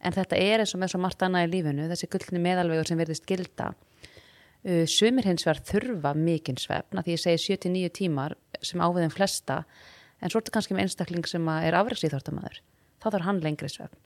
En 0.00 0.16
þetta 0.16 0.40
er 0.40 0.64
eins 0.64 0.74
og 0.74 0.82
með 0.82 0.94
svo 0.94 1.02
margt 1.04 1.22
annað 1.22 1.46
í 1.46 1.52
lífinu, 1.54 1.86
þessi 1.92 2.08
gullni 2.10 2.42
meðalvegur 2.42 2.88
sem 2.88 2.98
verðist 2.98 3.28
gilda 3.28 3.70
sumir 4.90 5.24
hins 5.24 5.46
vegar 5.46 5.62
þurfa 5.64 6.12
mikinn 6.18 6.60
svefn 6.60 7.00
að 7.00 7.06
því 7.06 7.16
ég 7.16 7.22
segi 7.24 7.44
79 7.56 7.94
tímar 7.96 8.36
sem 8.60 8.82
áviðum 8.82 9.14
flesta 9.14 9.62
en 10.20 10.28
svo 10.28 10.40
þetta 10.40 10.56
kannski 10.58 10.76
með 10.76 10.88
einstakling 10.88 11.26
sem 11.28 11.48
er 11.54 11.76
afræksíþórtamæður 11.78 12.60
þá 13.00 13.08
þarf 13.08 13.26
hann 13.28 13.42
lengri 13.44 13.70
svefn 13.72 14.00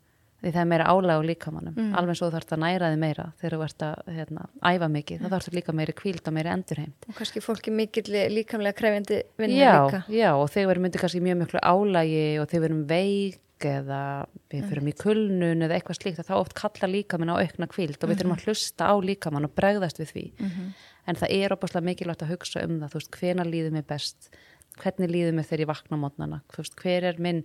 því 0.45 0.53
það 0.53 0.61
er 0.61 0.69
meira 0.71 0.87
álag 0.93 1.21
á 1.21 1.23
líkamannum 1.25 1.77
mm. 1.79 1.93
alveg 1.99 2.19
svo 2.19 2.29
þú 2.29 2.37
þarfst 2.37 2.55
að 2.55 2.63
næra 2.65 2.91
þig 2.93 3.01
meira 3.01 3.27
þegar 3.41 3.55
þú 3.55 3.67
ert 3.67 3.85
að 3.87 4.11
hérna, 4.19 4.47
æfa 4.61 4.89
mikið, 4.93 5.17
mm. 5.17 5.25
þá 5.25 5.35
þarfst 5.35 5.57
líka 5.57 5.75
meiri 5.79 5.95
kvíld 5.97 6.29
og 6.29 6.37
meiri 6.37 6.53
endurheimt 6.53 7.09
og 7.09 7.19
kannski 7.19 7.43
fólki 7.45 7.73
mikill 7.75 8.19
líkamlega 8.35 8.77
krefjandi 8.79 9.21
vinna 9.41 9.57
já, 9.57 9.73
líka 9.79 10.03
já, 10.13 10.29
og 10.37 10.51
þeir 10.53 10.69
verður 10.71 10.85
myndið 10.85 11.05
kannski 11.05 11.23
mjög 11.25 11.41
miklu 11.41 11.65
álagi 11.65 12.27
og 12.43 12.51
þeir 12.53 12.65
verðum 12.67 12.85
veik 12.91 13.41
eða 13.63 14.01
við 14.51 14.67
fyrum 14.71 14.89
í 14.91 14.97
kulnun 14.99 15.63
eða 15.65 15.77
eitthvað 15.77 16.01
slíkt, 16.01 16.25
þá 16.27 16.35
oft 16.37 16.57
kalla 16.59 16.91
líkamann 16.91 17.33
á 17.33 17.39
aukna 17.39 17.69
kvíld 17.71 18.01
og 18.01 18.11
við 18.11 18.19
þurfum 18.19 18.35
að 18.35 18.41
mhm. 18.41 18.49
hlusta 18.49 18.89
á 18.91 18.95
líkamann 18.99 19.49
og 19.49 19.55
bregðast 19.55 20.01
við 20.03 20.11
því 20.11 20.25
-hmm. 20.39 20.75
en 21.07 21.21
það 21.21 21.37
er 21.39 21.53
opaslega 21.53 21.87
mikilvægt 21.87 22.23
að 22.23 22.33
hugsa 22.35 22.65
um 22.65 22.81
það, 22.81 22.91
þú 22.91 23.01
veist, 23.01 23.17
hvena 23.21 23.45
líður 23.45 23.73
mig 23.73 23.87
best 23.87 24.31
hvernig 24.81 25.11
líður 25.11 25.35
mig 25.39 25.47
þegar 25.47 25.61
ég 25.61 25.71
vakna 25.71 25.97
mótnana, 25.97 26.43
hver 26.51 27.05
er 27.05 27.21
minn 27.23 27.45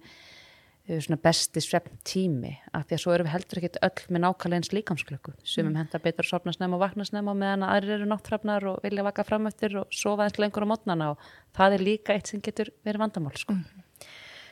svona 0.97 1.19
besti 1.21 1.61
svefn 1.61 1.99
tími 2.07 2.55
af 2.73 2.87
því 2.87 2.95
að 2.95 3.01
svo 3.03 3.13
erum 3.13 3.27
við 3.27 3.33
heldur 3.35 3.59
ekkit 3.61 3.77
öll 3.85 4.05
með 4.09 4.23
nákvæmlega 4.23 4.57
eins 4.57 4.71
líkamsklöku 4.73 5.33
sem 5.43 5.67
mm. 5.67 5.75
hendar 5.77 6.01
betur 6.01 6.25
að 6.25 6.31
sopna 6.31 6.53
snem 6.55 6.73
og 6.73 6.81
vakna 6.81 7.05
snem 7.05 7.29
og 7.29 7.37
meðan 7.37 7.65
aðrir 7.67 7.99
eru 7.99 8.07
náttúrafnar 8.09 8.65
og 8.71 8.79
vilja 8.81 9.05
vaka 9.05 9.25
fram 9.27 9.45
eftir 9.49 9.77
og 9.83 9.93
sofa 9.93 10.25
eins 10.25 10.39
lengur 10.41 10.65
á 10.65 10.71
mótnana 10.71 11.11
og 11.13 11.27
það 11.57 11.77
er 11.77 11.85
líka 11.85 12.15
eitt 12.15 12.31
sem 12.31 12.41
getur 12.41 12.71
verið 12.87 13.03
vandamál 13.03 13.35
sko. 13.37 13.53
mm. 13.53 13.85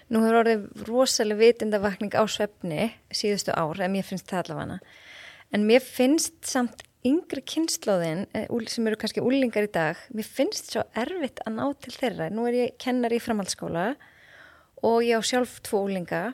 Nú 0.07 0.21
hefur 0.23 0.41
orðið 0.41 0.67
rosalega 0.87 1.41
vitindavakning 1.41 2.13
á 2.15 2.23
svefni 2.31 2.91
síðustu 3.11 3.51
ár, 3.51 3.81
en 3.83 3.91
mér 3.91 4.05
finnst 4.07 4.29
það 4.29 4.43
allavega. 4.45 4.77
En 5.51 5.65
mér 5.67 5.83
finnst 5.83 6.37
samt 6.47 6.83
yngri 7.07 7.43
kynnslóðin 7.47 8.25
eh, 8.35 8.47
sem 8.71 8.87
eru 8.87 8.99
kannski 8.99 9.23
úlingar 9.23 9.67
í 9.67 9.71
dag, 9.71 9.99
mér 10.15 10.27
finnst 10.27 10.71
svo 10.71 10.83
erfitt 10.97 11.41
að 11.45 11.57
ná 11.59 11.65
til 11.83 11.93
þeirra. 11.95 12.29
Nú 12.31 12.47
er 12.47 12.59
ég 12.61 12.77
kennar 12.81 13.15
í 13.15 13.21
framhaldsskóla 13.23 13.89
og 14.87 15.03
ég 15.03 15.19
á 15.19 15.21
sjálf 15.23 15.59
tvo 15.65 15.85
úlinga 15.87 16.31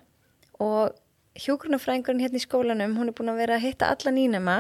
og 0.62 0.94
hjógrunafræðingurinn 1.42 2.22
hérna 2.24 2.40
í 2.40 2.46
skólanum 2.46 2.98
hún 3.00 3.10
er 3.10 3.18
búin 3.18 3.34
að 3.34 3.42
vera 3.42 3.58
að 3.58 3.66
hitta 3.68 3.90
alla 3.90 4.14
nýnema 4.14 4.58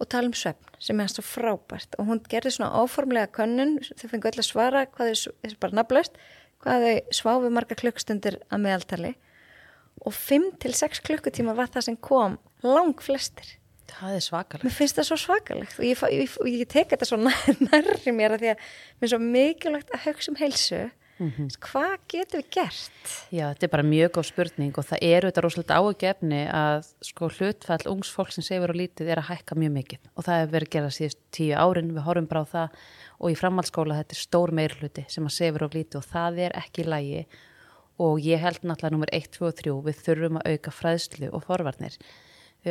og 0.00 0.08
tala 0.12 0.30
um 0.30 0.36
svefn 0.36 0.80
sem 0.82 1.00
er 1.00 1.12
svo 1.12 1.24
frábært. 1.24 1.96
Og 2.00 2.08
hún 2.08 2.22
gerði 2.28 2.56
svona 2.56 2.82
áformlega 2.82 3.32
könnun 3.36 3.78
þau 3.88 4.08
fengið 4.10 4.30
öll 4.32 4.42
að 4.42 4.48
svara 4.48 4.84
hvað 4.92 5.12
þau 5.12 5.56
bara 5.62 5.78
nafnlaust, 5.80 6.18
hvað 6.66 6.86
þau 6.86 7.14
sváfi 7.20 7.52
marga 7.54 7.78
klukkstundir 7.78 8.40
að 8.50 8.64
meðaltali 8.66 9.12
og 10.02 10.12
5-6 10.12 11.00
klukkutíma 11.06 11.54
var 11.56 11.70
það 11.72 11.88
sem 11.88 12.00
kom 12.02 12.36
lang 12.66 12.98
flestir 13.02 13.56
Það 13.86 14.16
er 14.16 14.22
svakalegt. 14.24 14.66
Mér 14.66 14.74
finnst 14.74 14.96
það 14.98 15.06
svo 15.08 15.16
svakalegt 15.22 15.76
og 15.78 15.84
ég, 15.86 16.00
ég, 16.10 16.32
ég, 16.42 16.54
ég 16.64 16.70
tek 16.70 16.90
þetta 16.90 17.06
svo 17.06 17.18
nærri 17.70 18.14
mér 18.14 18.34
að 18.34 18.42
því 18.42 18.50
að 18.52 18.64
mér 18.66 19.06
er 19.06 19.12
svo 19.12 19.20
mikilvægt 19.22 19.92
að 19.94 20.08
hugsa 20.08 20.32
um 20.32 20.38
heilsu 20.40 20.80
Mm 21.18 21.30
-hmm. 21.30 21.48
Hvað 21.58 21.96
getur 22.08 22.40
við 22.42 22.50
gert? 22.50 23.04
Já, 23.32 23.48
þetta 23.48 23.64
er 23.64 23.70
bara 23.72 23.82
mjög 23.82 24.10
góð 24.12 24.26
spurning 24.26 24.78
og 24.78 24.84
það 24.84 24.98
eru 25.00 25.28
þetta 25.28 25.44
rosalega 25.44 25.78
ágefni 25.80 26.42
að 26.52 26.86
sko 27.00 27.28
hlutfall 27.28 27.86
ungs 27.88 28.10
fólk 28.12 28.32
sem 28.32 28.44
sefur 28.44 28.70
og 28.70 28.76
lítið 28.76 29.08
er 29.08 29.18
að 29.18 29.28
hækka 29.30 29.54
mjög 29.56 29.72
mikið 29.72 29.98
og 30.14 30.24
það 30.24 30.40
hefur 30.40 30.52
verið 30.52 30.72
gerað 30.74 30.96
síðust 30.98 31.18
tíu 31.32 31.54
árin, 31.56 31.94
við 31.94 32.04
horfum 32.04 32.26
bara 32.28 32.44
á 32.44 32.52
það 32.54 32.68
og 33.18 33.30
í 33.30 33.34
framhaldsskóla 33.34 33.98
þetta 33.98 34.12
er 34.12 34.22
stór 34.26 34.50
meirhluti 34.52 35.04
sem 35.08 35.24
að 35.24 35.36
sefur 35.38 35.64
og 35.64 35.74
lítið 35.74 35.96
og 35.96 36.04
það 36.04 36.38
er 36.38 36.52
ekki 36.52 36.84
lægi 36.84 37.26
og 37.98 38.20
ég 38.20 38.38
held 38.40 38.60
náttúrulega 38.60 38.92
nummer 38.92 39.08
1, 39.12 39.32
2 39.32 39.46
og 39.46 39.54
3 39.56 39.76
við 39.88 39.96
þurfum 40.04 40.36
að 40.36 40.48
auka 40.52 40.70
fræðslu 40.70 41.30
og 41.32 41.44
forvarnir 41.48 41.96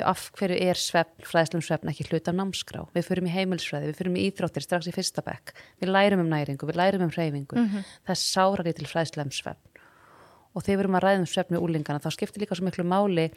af 0.03 0.29
hverju 0.35 0.57
er 0.59 0.79
svefn, 0.79 1.23
fræðslum 1.27 1.63
svefn 1.63 1.91
ekki 1.91 2.07
hlut 2.09 2.27
af 2.27 2.35
námskrá, 2.35 2.81
við 2.95 3.07
fyrum 3.07 3.29
í 3.29 3.33
heimilsfræði 3.33 3.91
við 3.91 3.99
fyrum 3.99 4.17
í 4.19 4.25
íþróttir 4.29 4.65
strax 4.65 4.89
í 4.89 4.95
fyrsta 4.95 5.23
bekk. 5.25 5.53
Við 5.79 5.93
lærum 5.93 6.25
um 6.25 6.31
næringu, 6.31 6.67
við 6.67 6.79
lærum 6.79 7.05
um 7.05 7.13
hreyfingu. 7.13 7.55
Mm 7.55 7.69
-hmm. 7.69 7.83
það 8.05 8.15
er 8.15 8.21
sárar 8.21 8.67
í 8.67 8.73
til 8.73 8.91
fræðslum 8.91 9.31
svefn. 9.31 9.65
Og 10.55 10.63
þegar 10.63 10.77
við 10.77 10.83
erum 10.83 10.95
að 10.95 11.03
ræða 11.03 11.19
um 11.19 11.25
svefn 11.25 11.55
í 11.55 11.59
úlingana 11.59 11.99
þá 11.99 12.11
skiptir 12.11 12.41
líka 12.41 12.55
svo 12.55 12.65
miklu 12.65 12.83
máli 12.83 13.31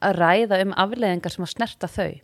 að 0.00 0.16
ræða 0.16 0.62
um 0.62 0.74
afleðingar 0.76 1.32
sem 1.32 1.44
að 1.44 1.54
snerta 1.54 1.86
þau. 1.86 2.20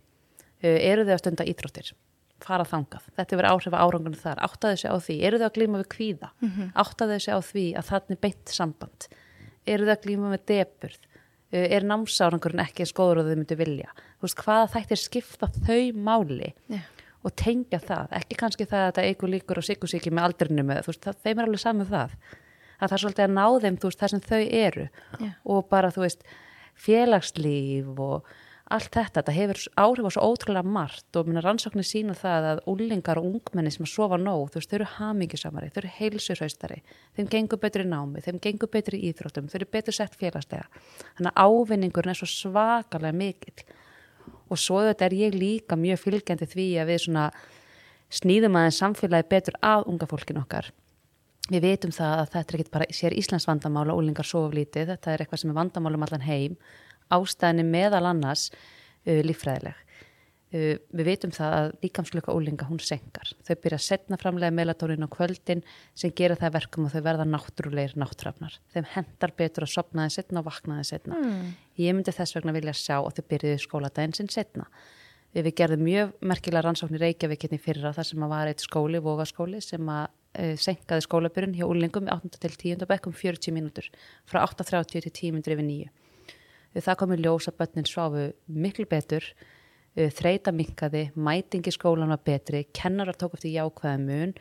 Eru 0.63 1.05
þau 1.05 1.13
að 1.13 1.19
stunda 1.19 1.45
íþróttir? 1.45 1.93
Fara 2.41 2.65
þangað, 2.65 3.03
þetta 3.17 3.37
verður 3.37 3.51
áhrif 3.51 3.73
að 3.73 3.83
árangunum 3.83 4.21
þar. 4.21 4.39
Áttaðu 4.45 4.77
sig 4.77 4.91
á 4.93 4.97
því, 5.01 5.25
eru 5.25 5.39
þau 5.39 5.47
að 5.47 5.57
glíma 5.57 5.79
við 5.79 5.89
kvíða? 5.89 6.29
Mm 6.41 6.51
-hmm. 6.51 6.71
áttaðu 6.75 7.21
sig 7.21 7.33
á 7.33 7.41
því 7.41 7.75
að 7.77 7.85
Eh, 11.55 11.69
er 11.77 11.85
námsárangurinn 11.87 12.65
ekki 12.65 12.83
eins 12.83 12.93
góður 12.97 13.21
og 13.21 13.29
þau 13.29 13.37
myndu 13.39 13.57
vilja 13.61 13.93
þú 13.95 14.27
veist 14.27 14.41
hvaða 14.43 14.71
þættir 14.73 14.99
skipta 14.99 15.49
þau 15.55 15.93
máli 15.95 16.49
yeah. 16.73 16.89
og 17.23 17.37
tengja 17.39 17.79
það 17.85 18.17
ekki 18.19 18.39
kannski 18.41 18.67
það 18.67 18.81
að 18.81 18.89
þetta 18.89 19.05
eigur 19.07 19.31
líkur 19.31 19.61
og 19.61 19.67
sigusíki 19.69 20.11
með 20.11 20.27
aldrinu 20.27 20.65
með, 20.67 20.81
þú 20.83 20.91
veist 20.91 21.07
það, 21.07 21.21
þeim 21.23 21.39
er 21.39 21.47
alveg 21.47 21.63
saman 21.63 21.85
um 21.85 21.93
það 21.93 22.17
að 22.17 22.83
það 22.83 22.97
er 22.97 23.03
svolítið 23.05 23.27
að 23.29 23.37
ná 23.37 23.47
þeim 23.63 23.79
þú 23.79 23.91
veist 23.93 24.03
það 24.03 24.13
sem 24.13 24.25
þau 24.27 24.43
eru 24.65 24.89
yeah. 24.89 25.39
og 25.55 25.71
bara 25.71 25.93
þú 25.95 26.03
veist 26.03 26.27
félagslíf 26.87 28.03
og 28.09 28.35
allt 28.67 28.91
þetta, 28.91 29.21
þetta 29.21 29.35
hefur 29.37 29.61
áhrif 29.79 30.07
á 30.07 30.11
svo 30.17 30.23
ótrúlega 30.27 30.67
margt 30.67 31.19
og 31.19 31.29
minna 31.29 31.43
rannsóknir 31.45 31.87
sína 31.87 32.17
það 32.19 32.47
að 32.51 32.61
úlingar 32.73 33.21
og 33.21 33.29
ungmenni 33.29 33.71
sem 33.71 33.85
að 33.87 33.93
sofa 33.93 34.19
nóg, 34.19 34.49
þú 34.51 34.59
veist, 34.59 34.71
þau 34.71 34.79
eru 34.79 34.89
hamingisamari, 34.97 35.69
þau 35.71 35.81
eru 35.83 35.93
heilsurhaustari, 36.01 36.79
þeim 37.15 37.29
gengur 37.31 37.61
betur 37.63 37.85
í 37.85 37.89
námi, 37.93 38.23
þeim 38.25 38.41
gengur 38.43 38.71
betur 38.73 38.97
í 38.99 39.03
íþróttum, 39.11 39.47
þau 39.53 39.59
eru 39.61 39.69
betur 39.77 39.95
sett 39.95 40.17
félagslega. 40.19 40.67
Þannig 41.19 41.31
að 41.31 41.47
ávinningurinn 41.47 42.15
er 42.15 42.19
svo 42.19 42.31
svakalega 42.33 43.15
mikill 43.21 43.67
og 44.51 44.59
svo 44.59 44.81
þetta 44.83 45.07
er 45.07 45.15
ég 45.15 45.39
líka 45.39 45.79
mjög 45.79 46.03
fylgjandi 46.03 46.51
því 46.51 46.67
að 46.83 46.91
við 46.91 47.05
svona 47.05 47.29
snýðum 48.17 48.59
aðeins 48.59 48.81
samfélagi 48.83 49.29
betur 49.31 49.61
að 49.63 49.87
unga 49.93 50.11
fólkin 50.11 50.43
okkar. 50.43 50.73
Við 51.47 51.63
veitum 51.63 51.95
það 51.95 52.25
að 52.25 52.29
þetta 52.33 52.53
er 52.55 52.61
ekki 52.61 52.75
bara 52.75 52.91
sér 52.91 53.15
Íslands 53.15 53.47
vandamála, 53.47 53.95
úlingar 53.95 54.27
soflítið, 54.27 54.91
þetta 54.91 55.13
er 55.13 55.23
eitthvað 55.23 55.43
sem 55.45 55.53
er 55.53 55.59
vandamálum 55.61 56.03
allan 56.03 56.27
heim 56.27 56.57
ástæðinni 57.15 57.67
meðal 57.69 58.05
annars 58.11 58.49
uh, 58.51 59.21
lífræðileg. 59.27 59.83
Uh, 60.55 60.77
við 60.95 61.09
veitum 61.11 61.33
það 61.35 61.55
að 61.57 61.71
líkamsluka 61.83 62.35
ólinga 62.35 62.69
hún 62.69 62.83
senkar. 62.83 63.33
Þau 63.47 63.55
byrja 63.55 63.81
að 63.81 63.87
setna 63.87 64.19
framlega 64.21 64.55
melatónin 64.55 65.07
á 65.07 65.11
kvöldin 65.11 65.65
sem 65.99 66.15
gera 66.17 66.39
það 66.39 66.59
verkum 66.61 66.87
og 66.87 66.95
þau 66.95 67.03
verða 67.07 67.27
náttúrulegir 67.29 67.97
náttrafnar. 67.99 68.61
Þeim 68.75 68.87
hendar 68.95 69.35
betur 69.39 69.67
að 69.67 69.75
sopnaði 69.75 70.15
setna 70.19 70.43
og 70.43 70.47
vaknaði 70.51 70.87
setna. 70.93 71.19
Mm. 71.19 71.51
Ég 71.83 71.99
myndi 71.99 72.15
þess 72.15 72.39
vegna 72.39 72.55
vilja 72.57 72.77
sjá 72.79 73.01
að 73.01 73.19
þau 73.19 73.27
byrjuði 73.35 73.65
skóladaginn 73.67 74.17
sinn 74.17 74.31
setna. 74.33 74.71
Við 75.37 75.51
gerðum 75.59 75.83
mjög 75.85 76.13
merkilega 76.25 76.65
rannsóknir 76.65 77.03
Reykjavík 77.03 77.43
hérna 77.45 77.59
í 77.59 77.61
fyrra 77.61 77.91
þar 77.93 78.07
sem 78.09 78.23
að 78.25 78.31
var 78.33 78.49
eitt 78.49 78.63
skóli, 78.65 79.03
vogaskóli, 79.05 79.59
sem 79.61 79.91
að 79.93 80.07
uh, 80.09 80.55
senkaði 80.63 81.05
skólabyrjun 81.05 81.57
hjá 81.59 81.67
úlingum 81.67 82.09
í 82.09 82.13
8. 82.15 82.39
til 82.41 82.55
10. 82.55 82.87
bekkum 82.89 83.13
40 83.13 83.53
mínútur 83.53 83.91
frá 84.25 84.41
8.30 84.47 84.95
til 84.95 85.13
10 85.13 85.37
minnur 85.37 85.57
yfir 85.57 85.67
9 85.67 86.06
það 86.85 86.99
komið 87.03 87.25
ljós 87.25 87.49
að 87.51 87.59
börnin 87.61 87.89
sváfu 87.89 88.27
miklu 88.53 88.87
betur, 88.91 89.27
þreita 89.97 90.53
minkaði, 90.53 91.07
mætingi 91.17 91.73
skólan 91.73 92.13
var 92.13 92.21
betri, 92.27 92.67
kennarar 92.77 93.17
tók 93.17 93.39
eftir 93.39 93.55
jákvæða 93.55 94.01
mun, 94.03 94.35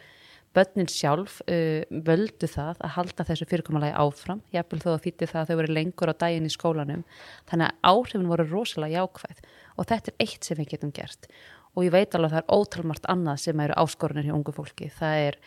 börnin 0.56 0.90
sjálf 0.92 1.42
uh, 1.52 1.84
völdu 2.08 2.48
það 2.48 2.80
að 2.80 2.94
halda 2.96 3.26
þessu 3.28 3.48
fyrirkommalagi 3.50 3.96
áfram, 4.00 4.42
jáfnvel 4.56 4.82
þó 4.84 4.90
að 4.94 5.04
þýtti 5.06 5.30
það 5.32 5.42
að 5.42 5.50
þau 5.50 5.60
verið 5.62 5.76
lengur 5.78 6.12
á 6.12 6.16
daginn 6.24 6.48
í 6.48 6.54
skólanum, 6.54 7.04
þannig 7.50 7.72
að 7.72 7.92
áhrifin 7.92 8.30
voru 8.32 8.48
rosalega 8.52 9.04
jákvæð 9.04 9.42
og 9.76 9.90
þetta 9.92 10.12
er 10.12 10.26
eitt 10.28 10.48
sem 10.48 10.60
við 10.60 10.72
getum 10.76 10.96
gert. 10.96 11.30
Og 11.76 11.88
ég 11.88 11.96
veit 11.96 12.16
alveg 12.16 12.32
að 12.32 12.36
það 12.38 12.44
er 12.44 12.60
ótalmart 12.60 13.10
annað 13.12 13.42
sem 13.44 13.64
eru 13.66 13.80
áskorunir 13.82 14.30
hjá 14.30 14.36
ungu 14.36 14.56
fólki, 14.56 14.88
það 14.96 15.24
er 15.30 15.40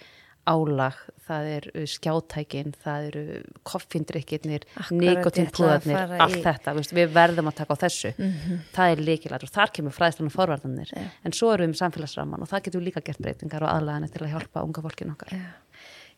álag, 0.48 0.96
það 1.28 1.48
er 1.52 1.66
skjátækin, 1.92 2.72
það 2.82 3.06
eru 3.08 3.22
koffindrykkinir, 3.68 4.64
nikotínpúðarnir, 4.94 6.14
allt 6.16 6.38
í... 6.38 6.42
þetta, 6.46 6.74
við 6.96 7.12
verðum 7.14 7.50
að 7.50 7.58
taka 7.60 7.76
á 7.76 7.82
þessu, 7.84 8.12
mm 8.16 8.32
-hmm. 8.32 8.64
það 8.76 8.94
er 8.94 9.04
líkilægt 9.10 9.46
og 9.46 9.52
þar 9.54 9.74
kemur 9.76 9.96
fræðslan 9.96 10.30
og 10.30 10.34
forvarðanir, 10.34 10.92
yeah. 10.96 11.12
en 11.24 11.36
svo 11.36 11.52
erum 11.52 11.68
við 11.68 11.74
um 11.74 11.78
samfélagsraman 11.82 12.44
og 12.44 12.50
það 12.50 12.64
getur 12.68 12.86
líka 12.86 13.04
gert 13.04 13.22
breytingar 13.22 13.66
og 13.66 13.72
aðlæðanir 13.74 14.14
til 14.14 14.24
að 14.24 14.32
hjálpa 14.34 14.64
unga 14.64 14.84
fólkin 14.88 15.12
okkar. 15.14 15.34
Yeah. 15.36 15.52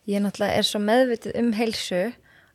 Ég 0.07 0.23
náttúrulega 0.23 0.57
er 0.57 0.65
svo 0.65 0.79
meðvitið 0.81 1.37
um 1.43 1.53
heilsu 1.53 2.01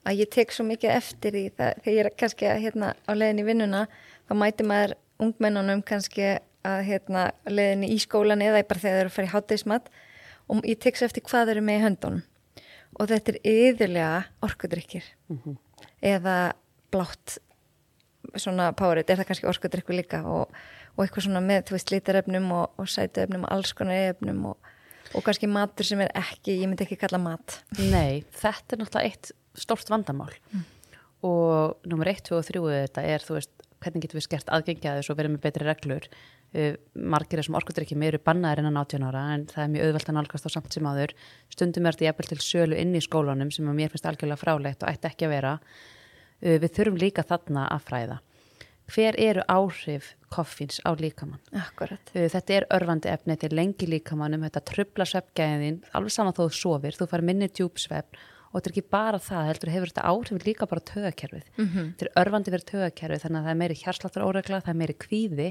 að 0.06 0.18
ég 0.22 0.32
tek 0.32 0.52
svo 0.54 0.64
mikið 0.66 0.96
eftir 0.96 1.36
í 1.36 1.46
það, 1.50 1.82
þegar 1.84 1.96
ég 1.96 2.04
er 2.04 2.12
kannski 2.16 2.50
hérna 2.64 2.94
á 3.04 3.12
leðin 3.12 3.42
í 3.42 3.46
vinnuna, 3.46 3.86
þá 4.26 4.34
mæti 4.34 4.66
maður 4.66 4.96
ungmennunum 5.22 5.84
kannski 5.86 6.36
að 6.66 6.82
hérna 6.88 7.30
leðin 7.46 7.86
í 7.86 7.98
skólan 8.02 8.42
eða 8.42 8.64
bara 8.66 8.82
þegar 8.82 8.96
þeir 8.96 9.04
eru 9.04 9.10
að 9.10 9.16
fara 9.16 9.28
í 9.28 9.34
hátteismat 9.34 9.88
og 9.90 10.05
ég 10.64 10.78
tekst 10.82 11.06
eftir 11.06 11.24
hvað 11.26 11.54
eru 11.54 11.64
með 11.64 11.80
í 11.80 11.84
höndunum. 11.84 12.22
Og 12.96 13.10
þetta 13.10 13.32
er 13.32 13.40
yðurlega 13.50 14.24
orkudrykkir. 14.46 15.04
Mm 15.28 15.40
-hmm. 15.42 15.56
eða 16.02 16.54
blátt 16.90 17.38
svona 18.36 18.72
párið, 18.72 19.10
er 19.10 19.18
það 19.18 19.26
kannski 19.26 19.46
orkudrykku 19.46 19.92
líka? 19.92 20.22
Og, 20.24 20.48
og 20.96 21.04
eitthvað 21.04 21.26
svona 21.26 21.40
með 21.40 21.68
þú 21.68 21.76
veist 21.76 21.92
lítarefnum 21.92 22.52
og, 22.52 22.72
og 22.78 22.88
sætuefnum 22.88 23.44
og 23.44 23.52
alls 23.52 23.72
konar 23.72 24.14
efnum 24.14 24.46
og, 24.52 24.56
og 25.14 25.24
kannski 25.24 25.46
matur 25.46 25.84
sem 25.84 26.00
er 26.00 26.10
ekki, 26.14 26.60
ég 26.62 26.68
myndi 26.68 26.84
ekki 26.86 26.96
kalla 26.96 27.18
mat. 27.18 27.60
Nei, 27.78 28.24
þetta 28.30 28.76
er 28.76 28.82
náttúrulega 28.82 29.04
eitt 29.04 29.32
stort 29.54 29.90
vandamál. 29.90 30.32
Mm. 30.52 30.64
og 31.26 31.78
nummer 31.88 32.06
1, 32.06 32.22
2 32.28 32.36
og 32.36 32.44
3 32.44 32.60
þetta 32.86 33.02
er 33.02 33.24
þú 33.24 33.38
veist, 33.38 33.50
hvernig 33.80 34.02
getur 34.04 34.18
við 34.20 34.26
skert 34.26 34.50
aðgengjaðis 34.52 35.10
og 35.10 35.16
verið 35.16 35.32
með 35.34 35.40
betri 35.46 35.66
reglur 35.66 36.08
margir 36.96 37.40
þessum 37.40 37.56
orkudrykkjum 37.58 38.02
eru 38.08 38.18
bannaðir 38.24 38.62
innan 38.62 38.78
18 38.80 39.04
ára 39.08 39.24
en 39.34 39.46
það 39.50 39.62
er 39.64 39.72
mjög 39.74 39.88
auðvelt 39.90 40.10
að 40.12 40.16
nálgast 40.18 40.46
á 40.48 40.50
samt 40.54 40.72
sem 40.76 40.88
áður. 40.88 41.12
Stundum 41.52 41.86
er 41.90 41.96
þetta 41.98 42.08
jæfnvel 42.08 42.30
til 42.32 42.38
sölu 42.46 42.78
inn 42.80 42.94
í 42.96 43.02
skólanum 43.04 43.50
sem 43.54 43.68
að 43.68 43.78
mér 43.80 43.92
finnst 43.92 44.08
algjörlega 44.10 44.40
frálegt 44.40 44.82
og 44.86 44.92
ætti 44.92 45.10
ekki 45.10 45.26
að 45.28 45.34
vera. 45.36 45.52
Uh, 46.42 46.56
við 46.62 46.70
þurfum 46.76 47.00
líka 47.00 47.24
þarna 47.26 47.66
að 47.72 47.84
fræða. 47.90 48.18
Hver 48.86 49.16
eru 49.18 49.42
áhrif 49.50 50.12
koffins 50.30 50.78
á 50.86 50.94
líkamann? 50.94 51.40
Akkurat. 51.58 52.12
Uh, 52.14 52.28
þetta 52.30 52.54
er 52.60 52.66
örfandi 52.76 53.10
efni, 53.10 53.34
þetta 53.34 53.48
er 53.50 53.56
lengi 53.58 53.88
líkamannum 53.90 54.44
þetta 54.46 54.62
trubla 54.70 55.06
sveppgæðin, 55.10 55.80
alveg 55.96 56.14
saman 56.14 56.36
þó 56.36 56.44
þú 56.46 56.52
sofir, 56.60 56.94
þú 57.00 57.08
far 57.10 57.24
minni 57.26 57.48
djúpsvepp 57.50 58.14
og 58.46 58.60
þetta 58.62 58.68
er 58.70 58.72
ekki 58.76 58.84
bara 58.94 59.18
það, 59.20 59.48
heldur 59.50 59.72
hefur 59.74 59.90
þetta 59.90 60.04
áhrif 60.06 60.44
líka 60.46 60.68
bara 60.70 60.80
á 60.80 60.88
taugakerfið, 60.88 61.48
Mhm. 61.58 61.88
þetta 61.98 62.06
er 62.06 62.12
örfandi 62.22 62.52
fyrir 62.54 62.64
taugakerfið, 62.70 63.22
þannig 63.24 63.40
að 63.40 63.44
það 63.44 63.50
er 63.52 63.58
meiri 63.60 63.74
hjarsláttur 63.82 64.24
óregla 64.24 64.60
það 64.62 64.70
er 64.72 64.78
meiri 64.80 64.94
kvíði, 65.02 65.48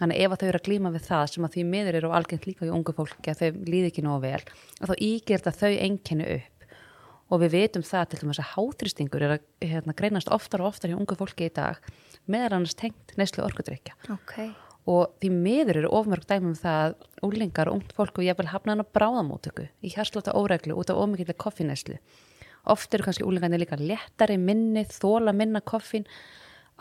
þannig 0.00 0.20
ef 0.24 0.34
að 0.34 0.42
þau 0.42 0.48
eru 0.48 0.60
að 0.60 0.66
glíma 0.68 0.92
við 0.94 1.06
það 1.06 1.24
sem 1.32 1.46
að 1.46 1.54
því 1.56 1.64
miður 1.70 1.98
eru 2.00 2.12
algengt 2.16 2.46
líka 2.48 2.66
í 2.66 2.74
ungu 2.74 2.94
fólki 2.96 3.32
að 3.32 3.40
þau 3.42 3.64
líði 3.70 3.90
ekki 3.92 4.04
nógu 4.04 4.20
vel 4.26 4.42
og 4.80 4.90
þá 4.90 4.94
ígjert 5.08 5.48
að 5.50 5.58
þau 5.62 5.72
einkenni 5.86 6.28
upp 6.36 6.52
og 7.26 7.42
við 7.42 7.56
vitum 7.56 7.82
það 7.86 8.04
til 8.10 8.20
dæmis 8.22 8.38
að 8.42 8.52
háþrýstingur 8.52 9.24
er 9.26 9.32
að 9.36 9.46
hérna, 9.66 9.96
greinast 9.98 10.30
oftar 10.30 10.62
og 10.62 10.70
oftar 10.70 10.92
í 10.92 10.98
ungu 10.98 11.16
fólki 11.18 11.48
í 11.48 11.54
dag 11.56 11.80
meðal 12.30 12.60
annars 12.60 12.76
tengt 12.78 13.16
neyslu 13.18 13.42
orkudrykja 13.46 13.96
Ok. 14.14 14.36
og 14.86 15.16
því 15.22 15.32
miður 15.34 15.80
eru 15.82 15.90
ofmörg 15.98 16.28
dæmum 16.30 16.54
það 16.58 16.84
að 16.84 17.26
úlingar 17.26 17.72
og 17.72 17.80
ungt 17.80 17.96
fólk 17.96 18.20
og 18.20 18.28
ég 18.28 18.38
vil 18.38 18.50
hafna 18.52 18.76
hann 18.76 18.84
á 18.86 18.92
bráðamótöku 18.94 19.66
í 19.82 19.90
hjarslóta 19.96 20.36
óreglu 20.38 20.78
út 20.78 20.92
af 20.92 21.00
ómikið 21.02 21.34
koffineslu. 21.40 21.98
Oft 22.66 22.94
eru 22.94 23.06
kannski 23.06 23.26
úlingarnir 23.26 23.62
líka 23.62 23.78
léttari 23.78 24.38
minni, 24.42 24.82
þóla 24.90 25.34
minna 25.34 25.60
koffin, 25.62 26.06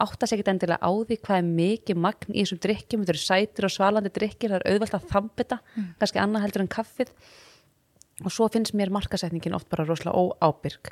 átta 0.03 0.27
sig 0.27 0.39
ekkert 0.39 0.51
endilega 0.55 0.83
á 0.83 0.91
því 0.91 1.17
hvað 1.23 1.37
er 1.39 1.45
mikið 1.55 1.99
magn 2.03 2.33
í 2.35 2.41
þessum 2.43 2.59
drikkjum, 2.65 3.03
þetta 3.05 3.13
eru 3.15 3.21
sætir 3.23 3.67
og 3.67 3.71
svalandi 3.75 4.11
drikkir, 4.11 4.51
það 4.51 4.59
er 4.59 4.73
auðvelt 4.73 4.97
að 4.97 5.05
þambita, 5.13 5.59
kannski 6.01 6.19
annað 6.19 6.43
heldur 6.45 6.65
en 6.65 6.73
kaffið 6.75 7.13
og 8.25 8.31
svo 8.31 8.47
finnst 8.51 8.75
mér 8.75 8.91
markasetningin 8.95 9.55
oft 9.55 9.69
bara 9.71 9.85
rosalega 9.87 10.15
óábyrg. 10.19 10.91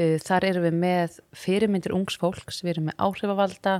Uh, 0.00 0.16
Þar 0.24 0.44
erum 0.48 0.64
við 0.68 0.76
með 0.80 1.18
fyrirmyndir 1.36 1.92
ungs 1.96 2.16
fólks, 2.20 2.62
við 2.64 2.74
erum 2.76 2.86
með 2.90 3.02
áhrifavalda, 3.04 3.74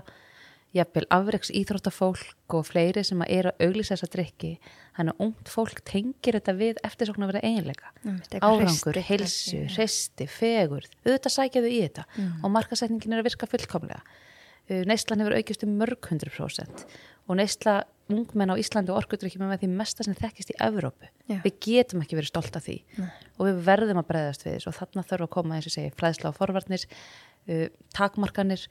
jafnvel 0.76 1.06
afreiks 1.10 1.50
íþróttafólk 1.50 2.54
og 2.54 2.66
fleiri 2.68 3.02
sem 3.02 3.18
eru 3.26 3.50
að 3.50 3.64
auglýsa 3.66 3.96
þessa 3.96 4.08
drikki. 4.12 4.50
Þannig 4.94 5.16
að 5.16 5.24
ungt 5.26 5.48
fólk 5.50 5.80
tengir 5.88 6.36
þetta 6.38 6.54
við 6.60 6.78
eftirsókn 6.86 7.24
að 7.26 7.32
vera 7.32 7.42
eiginleika. 7.48 7.90
Eitthvað 8.04 8.44
Árangur, 8.46 9.00
heilsu, 9.08 9.64
hreisti, 9.74 10.28
fegurð, 10.30 10.92
auðvitað 11.06 11.34
sækja 11.34 11.64
þau 11.64 11.70
í 11.72 11.80
þetta 11.88 12.04
Mm. 12.14 12.44
og 12.44 12.50
markasetningin 12.54 13.12
er 13.16 13.22
að 13.24 13.28
virka 13.30 13.48
fullkomlega. 13.50 14.02
Uh, 14.70 14.84
Neyslan 14.86 15.24
hefur 15.24 15.34
aukist 15.34 15.64
um 15.66 15.72
mörg 15.80 16.10
hundru 16.12 16.30
prósent 16.30 16.84
og 17.30 17.38
neysla 17.38 17.82
ungmenn 18.10 18.50
á 18.50 18.58
Íslandi 18.58 18.90
og 18.90 19.04
orkudrykkjum 19.04 19.44
er 19.44 19.52
með 19.52 19.62
því 19.62 19.68
mesta 19.78 20.02
sem 20.02 20.16
þekkist 20.18 20.50
í 20.50 20.56
Evrópu. 20.66 21.06
Já. 21.30 21.38
Við 21.44 21.58
getum 21.66 22.02
ekki 22.02 22.18
verið 22.18 22.32
stolt 22.32 22.56
af 22.58 22.64
því 22.66 22.78
og 23.38 23.44
við 23.46 23.60
verðum 23.68 24.00
að 24.02 24.08
bregðast 24.08 24.46
við 24.46 24.56
þessu 24.56 24.70
og 24.70 24.76
þarna 24.80 25.04
þarf 25.10 25.26
að 25.26 25.32
koma 25.36 25.58
eins 25.58 25.68
og 25.70 25.74
segi 25.76 25.92
flæðsla 26.00 26.32
á 26.34 26.38
forvarnir, 26.38 26.86
uh, 27.50 27.68
takmarkanir 27.94 28.66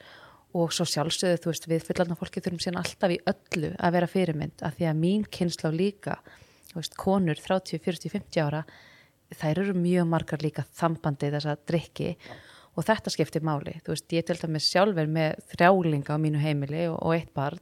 og 0.60 0.74
svo 0.74 0.86
sjálfsögðu, 0.90 1.40
þú 1.44 1.52
veist, 1.52 1.68
við 1.70 1.88
fullarna 1.88 2.18
fólki 2.18 2.42
þurfum 2.42 2.62
síðan 2.64 2.82
alltaf 2.82 3.14
í 3.14 3.20
öllu 3.30 3.74
að 3.78 3.96
vera 3.96 4.10
fyrirmynd 4.10 4.64
af 4.66 4.78
því 4.80 4.88
að 4.90 5.02
mín 5.04 5.26
kynsla 5.30 5.72
líka, 5.72 6.18
þú 6.72 6.80
veist, 6.82 6.96
konur 7.00 7.40
30, 7.40 7.84
40, 7.86 8.14
50 8.16 8.48
ára, 8.48 8.64
þær 9.30 9.62
eru 9.62 9.76
mjög 9.78 10.10
margar 10.10 10.42
líka 10.42 10.66
þambandi 10.80 11.30
þessa 11.36 11.54
drikki 11.70 12.16
og 12.18 12.49
þetta 12.78 13.10
skiptir 13.12 13.42
máli. 13.42 13.80
Þú 13.86 13.94
veist, 13.96 14.12
ég 14.14 14.26
til 14.26 14.36
dæmis 14.40 14.68
sjálfur 14.72 15.08
með 15.08 15.40
þrjálinga 15.54 16.16
á 16.16 16.18
mínu 16.22 16.40
heimili 16.40 16.86
og, 16.90 17.00
og 17.02 17.14
eitt 17.18 17.34
barn 17.34 17.60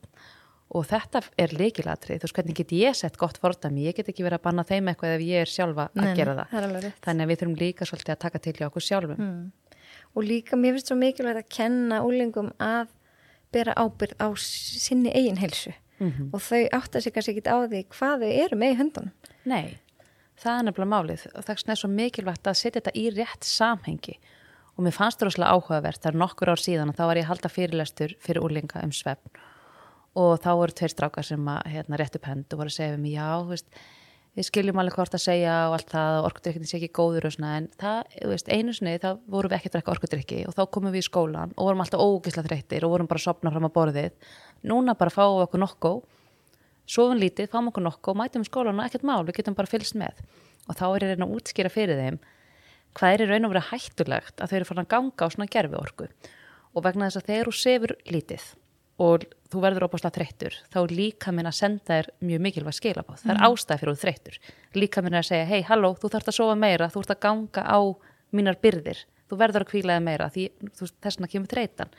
og 0.76 0.84
þetta 0.86 1.22
er 1.40 1.54
leikilatrið. 1.56 2.20
Þú 2.20 2.28
veist, 2.28 2.36
hvernig 2.36 2.56
get 2.60 2.72
ég 2.76 2.96
sett 3.00 3.18
gott 3.18 3.38
fordæmi? 3.40 3.86
Ég 3.88 3.96
get 3.96 4.10
ekki 4.12 4.26
verið 4.26 4.42
að 4.42 4.44
banna 4.50 4.64
þeim 4.68 4.90
eitthvað 4.92 5.16
ef 5.16 5.22
ég 5.24 5.42
er 5.46 5.48
sjálfa 5.48 5.86
að 5.96 6.04
Nei, 6.04 6.16
gera 6.20 6.36
það. 6.36 6.52
það. 6.52 6.92
Þannig 7.08 7.24
að 7.24 7.32
við 7.32 7.40
þurfum 7.42 7.56
líka 7.62 7.86
svolítið 7.88 8.14
að 8.18 8.20
taka 8.26 8.40
til 8.44 8.54
hjá 8.60 8.68
okkur 8.68 8.84
sjálfum. 8.84 9.18
Mm. 9.24 9.80
Og 10.18 10.24
líka 10.28 10.60
mér 10.60 10.76
finnst 10.76 10.92
svo 10.92 10.98
mikilvægt 11.00 11.40
að 11.40 11.50
kenna 11.56 12.02
úlingum 12.04 12.52
að 12.60 12.88
bera 13.56 13.74
ábyrð 13.80 14.18
á 14.20 14.28
sinni 14.36 15.12
eigin 15.16 15.40
heilsu 15.40 15.72
Mhm. 15.98 16.30
og 16.34 16.42
þau 16.46 16.68
átta 16.78 17.02
sig 17.02 17.14
kannski 17.16 17.34
ekki 17.40 17.50
á 17.50 17.58
því 17.66 17.80
hvað 17.90 18.22
þau 18.22 18.32
eru 18.46 18.56
með 18.60 18.70
í 18.74 18.78
höndunum. 18.78 19.12
Nei, 19.50 19.78
það 20.38 20.60
er 20.60 20.66
nefnilega 20.68 20.92
málið 20.94 21.24
og 21.34 21.46
það 21.48 21.70
er 21.72 21.80
svo 21.80 21.90
mikilvægt 21.90 22.44
að 22.52 22.54
setja 22.60 22.82
þetta 22.82 22.94
í 22.94 23.06
rétt 23.16 23.44
samhengi 23.48 24.18
og 24.78 24.86
mér 24.86 24.94
fannst 24.94 25.20
það 25.20 25.32
rosalega 25.32 25.58
áhugavert, 25.58 26.02
það 26.04 26.12
er 26.12 26.20
nokkur 26.22 26.52
ár 26.54 26.62
síðan 26.62 26.92
og 26.92 26.98
þá 26.98 27.06
var 27.10 27.20
ég 27.20 27.26
að 27.26 27.32
halda 27.32 27.50
fyrirlestur 27.50 28.16
fyrir 28.22 28.46
úlinga 28.46 28.84
um 28.86 28.94
svefn. 28.94 29.40
Og 30.18 30.34
þá 30.42 30.52
voru 30.58 30.74
tveir 30.78 30.94
strákar 30.94 31.26
sem 31.26 31.50
að 31.50 31.72
hérna, 31.74 31.98
rétt 31.98 32.18
upp 32.18 32.28
hend 32.30 32.54
og 32.54 32.62
voru 32.62 32.72
að 32.72 32.78
segja 32.78 32.94
við 32.94 33.02
mig, 33.04 33.16
já, 33.18 33.30
veist, 33.50 33.80
við 34.38 34.48
skiljum 34.48 34.82
alveg 34.82 34.98
hvort 34.98 35.18
að 35.18 35.24
segja 35.24 35.56
og 35.68 35.76
allt 35.78 35.90
það 35.94 36.18
og 36.20 36.28
orkudrykkin 36.30 36.70
sé 36.70 36.78
ekki 36.78 36.90
góður 36.94 37.28
og 37.30 37.34
svona. 37.34 37.56
En 37.58 37.70
það, 37.82 38.14
veist, 38.34 38.52
einu 38.54 38.76
sinni 38.78 38.96
þá 39.02 39.10
vorum 39.26 39.54
við 39.54 39.58
ekki 39.58 39.72
að 39.72 39.78
drekka 39.78 39.94
orkudrykki 39.96 40.40
og 40.50 40.58
þá 40.58 40.64
komum 40.78 40.94
við 40.94 41.02
í 41.02 41.08
skólan 41.10 41.54
og 41.56 41.70
vorum 41.70 41.84
alltaf 41.86 42.06
ógisla 42.06 42.46
þreyttir 42.46 42.86
og 42.86 42.94
vorum 42.94 43.10
bara 43.10 43.22
að 43.22 43.28
sopna 43.28 43.54
fram 43.54 43.70
á 43.70 43.72
borðið. 43.78 44.30
Núna 44.70 44.98
bara 44.98 45.14
fáum 45.14 45.40
við 45.40 45.48
okkur 45.48 45.64
nokkó 45.66 45.94
sofum 46.88 47.20
lítið, 47.20 47.50
fáum 47.52 47.70
okkur 47.72 47.86
nokkuð 47.86 48.14
og 48.14 48.20
mætum 48.22 48.46
skólan 48.48 48.80
og 48.80 48.88
ekkert 48.88 49.06
mál, 49.06 49.26
við 49.28 49.42
getum 49.42 49.58
bara 49.58 49.70
fylgst 49.70 49.98
með. 50.00 50.22
Og 50.68 50.78
þá 50.78 50.86
er 50.88 51.06
ég 51.06 51.14
reyna 51.14 51.28
að 51.28 51.38
útskýra 51.38 51.74
fyrir 51.74 52.00
þeim 52.00 52.20
hvað 52.98 53.14
er 53.14 53.26
í 53.26 53.30
raun 53.32 53.48
og 53.48 53.54
verið 53.54 53.72
hættulegt 53.72 54.42
að 54.42 54.50
þau 54.50 54.58
eru 54.60 54.70
farin 54.70 54.86
að 54.86 54.94
ganga 54.94 55.28
á 55.28 55.34
svona 55.34 55.52
gerfi 55.54 55.78
orku 55.78 56.08
og 56.74 56.86
vegna 56.86 57.10
þess 57.10 57.22
að 57.22 57.30
þegar 57.32 57.50
þú 57.50 57.58
sefur 57.58 57.94
lítið 58.10 58.48
og 58.98 59.26
þú 59.52 59.62
verður 59.62 59.86
opaslega 59.88 60.18
þreyttur 60.18 60.56
þá 60.74 60.80
líka 60.92 61.34
minn 61.36 61.50
að 61.50 61.58
senda 61.60 61.86
þér 61.92 62.10
mjög 62.26 62.44
mikilvæg 62.46 62.78
skilabóð, 62.78 63.20
það 63.24 63.34
er 63.34 63.42
ástæð 63.46 63.82
fyrir 63.82 63.94
þú 63.94 64.02
þreyttur. 64.04 64.40
Líka 64.78 65.04
minn 65.06 65.18
að 65.18 65.28
segja, 65.30 65.50
hei, 65.50 65.62
halló, 65.68 65.92
þú 65.98 66.12
þarfst 66.14 66.32
að 66.32 66.38
sofa 66.40 66.56
meira 66.58 66.90
þú 66.94 67.04
ert 67.04 67.14
að 67.14 67.22
ganga 67.28 67.64
á 67.64 67.80
mínar 68.34 68.58
byrðir. 68.64 69.04
Þú 69.28 69.40
verður 69.42 69.66
að 69.66 69.72
kvílaði 69.74 70.06
meira 70.08 70.30
því 70.34 70.48
þú, 70.74 70.90
þess 71.04 71.20
vegna 71.20 71.32
kemur 71.34 71.52
þreytan. 71.52 71.94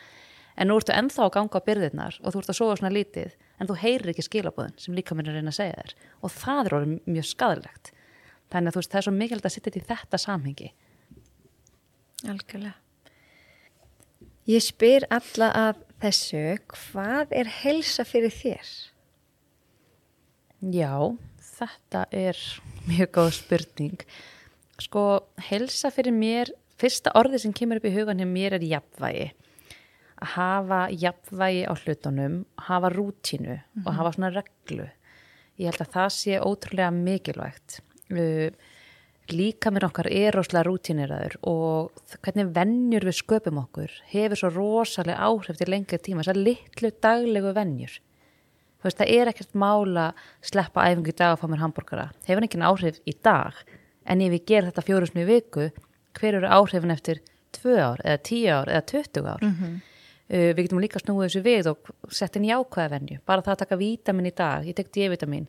En 0.59 0.71
nú 0.71 0.79
ertu 0.81 0.95
ennþá 0.97 1.29
að 1.29 1.35
ganga 1.37 1.63
á 1.63 1.67
byrðirnar 1.69 2.19
og 2.19 2.35
þú 2.35 2.43
ert 2.43 2.51
að 2.51 2.59
sofa 2.59 2.79
svona 2.81 2.95
lítið 2.97 3.37
en 3.59 3.71
þú 3.71 3.79
heyrir 3.79 4.11
ekki 4.11 4.27
skilabóðin 4.27 4.75
sem 4.83 4.97
líka 4.97 5.15
minn 5.15 5.31
að 5.31 5.39
reyna 5.39 5.53
að 5.55 5.61
segja 5.61 5.79
þér. 5.79 5.95
Og 6.27 6.35
það 6.35 6.63
er 6.65 6.77
orðið 6.79 7.13
mjög 7.15 7.29
skadalegt 7.31 7.93
þannig 8.51 8.73
að 8.73 8.75
þú 8.75 8.83
veist, 8.83 8.91
það 8.91 8.99
er 8.99 9.07
svo 9.07 9.15
mikilvægt 9.15 9.49
að 9.49 9.55
setja 9.55 9.71
þetta 9.71 9.79
í 9.79 9.89
þetta 9.93 10.21
samhengi 10.25 10.71
Algjörlega. 12.27 12.75
Ég 14.49 14.65
spyr 14.65 15.05
alla 15.13 15.51
af 15.53 15.81
þessu, 16.03 16.57
hvað 16.73 17.35
er 17.37 17.51
helsa 17.61 18.07
fyrir 18.09 18.33
þér? 18.33 18.71
Já, 20.73 20.95
þetta 21.59 22.07
er 22.17 22.39
mjög 22.89 23.13
góð 23.15 23.31
spurning. 23.37 24.07
Sko, 24.83 25.05
helsa 25.51 25.93
fyrir 25.95 26.17
mér, 26.17 26.51
fyrsta 26.81 27.13
orðið 27.19 27.45
sem 27.45 27.55
kemur 27.55 27.79
upp 27.79 27.91
í 27.91 27.93
hugan 27.95 28.23
hjá 28.23 28.29
mér 28.31 28.57
er 28.57 28.67
jafnvægi. 28.67 29.29
Að 30.19 30.33
hafa 30.35 30.81
jafnvægi 30.91 31.63
á 31.69 31.73
hlutunum, 31.77 32.41
hafa 32.67 32.91
rútínu 32.95 33.61
og 33.85 33.93
hafa 33.95 34.15
svona 34.17 34.33
reglu. 34.35 34.89
Ég 35.59 35.71
held 35.71 35.85
að 35.85 35.95
það 35.95 36.11
sé 36.17 36.41
ótrúlega 36.41 36.91
mikilvægt. 36.95 37.79
Uh, 38.09 38.49
líka 39.35 39.71
mér 39.73 39.89
okkar 39.89 40.09
er 40.11 40.37
rosalega 40.37 40.67
rútíniraður 40.67 41.37
og 41.49 42.03
hvernig 42.25 42.53
vennjur 42.55 43.07
við 43.09 43.17
sköpum 43.21 43.61
okkur 43.63 43.95
hefur 44.13 44.41
svo 44.41 44.51
rosalega 44.55 45.25
áhrif 45.29 45.59
til 45.59 45.71
lengri 45.73 45.99
tíma, 46.01 46.23
þessar 46.23 46.41
litlu 46.41 46.93
daglegu 47.03 47.53
vennjur. 47.57 47.99
Þú 48.79 48.87
veist, 48.87 49.01
það 49.01 49.13
er 49.17 49.33
ekkert 49.33 49.59
mála 49.59 50.07
sleppa 50.45 50.87
æfingu 50.87 51.11
í 51.11 51.17
dag 51.19 51.35
og 51.35 51.43
fá 51.43 51.49
mér 51.51 51.65
hambúrgara. 51.65 52.09
Hefur 52.29 52.47
ekki 52.47 52.63
áhrif 52.63 53.01
í 53.05 53.15
dag, 53.27 53.59
en 54.07 54.23
ef 54.23 54.37
ég 54.39 54.47
ger 54.47 54.69
þetta 54.69 54.87
fjórusnu 54.87 55.27
viku, 55.29 55.69
hver 56.19 56.39
eru 56.39 56.49
áhrifin 56.49 56.95
eftir 56.95 57.23
tvö 57.59 57.77
ár, 57.83 58.03
eða 58.05 58.23
tíu 58.23 58.53
ár, 58.55 58.71
eða 58.71 58.87
tuttugu 58.87 59.33
ár? 59.35 59.43
uh, 60.29 60.51
við 60.55 60.63
getum 60.67 60.83
líka 60.83 61.03
snúið 61.03 61.27
þessu 61.27 61.43
við 61.45 61.71
og 61.73 61.91
sett 62.15 62.39
inn 62.39 62.49
jákvæða 62.49 62.93
venju. 62.95 63.19
Bara 63.27 63.45
það 63.45 63.57
að 63.57 63.63
taka 63.65 63.81
vítamin 63.81 64.31
í 64.31 64.35
dag, 64.37 64.67
ég 64.69 64.77
tek 64.79 64.93
D-vitamin. 64.95 65.49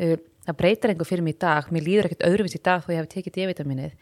Uh, 0.00 0.16
það 0.50 0.58
breytir 0.60 0.92
einhver 0.92 1.08
fyrir 1.08 1.24
mig 1.24 1.36
í 1.36 1.40
dag, 1.40 1.68
mér 1.70 1.86
líður 1.86 2.08
ekkert 2.08 2.26
öðruvís 2.26 2.56
í 2.58 2.62
dag 2.66 2.84
þó 2.84 2.92
ég 2.92 3.00
hef 3.00 3.10
tekið 3.14 3.36
D-vitaminið. 3.36 3.98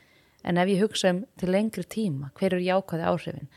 En 0.49 0.61
ef 0.61 0.71
ég 0.71 0.85
hugsa 0.85 1.11
um 1.13 1.25
til 1.41 1.51
lengri 1.53 1.85
tíma, 1.85 2.31
hver 2.39 2.55
eru 2.55 2.63
jákvæði 2.65 3.09
áhrifin? 3.11 3.51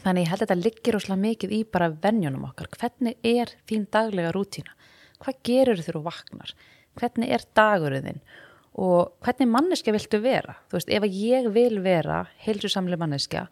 Þannig 0.00 0.24
ég 0.24 0.30
held 0.30 0.40
að 0.40 0.46
þetta 0.46 0.60
liggir 0.62 0.96
óslega 0.96 1.20
mikið 1.20 1.52
í 1.52 1.58
bara 1.68 1.90
venjunum 1.92 2.46
okkar. 2.48 2.70
Hvernig 2.80 3.18
er 3.28 3.52
þín 3.68 3.84
daglega 3.92 4.32
rútína? 4.32 4.72
Hvað 5.20 5.42
gerur 5.44 5.82
þegar 5.82 5.98
þú 5.98 6.04
vaknar? 6.06 6.54
Hvernig 6.98 7.34
er 7.36 7.44
dagurinn 7.58 8.08
þinn? 8.08 8.22
Og 8.80 9.12
hvernig 9.26 9.50
manneska 9.52 9.92
viltu 9.92 10.22
vera? 10.22 10.56
Þú 10.70 10.78
veist, 10.78 10.92
ef 10.96 11.06
ég 11.12 11.50
vil 11.52 11.82
vera 11.84 12.22
heilsusamlega 12.46 13.02
manneska, 13.02 13.44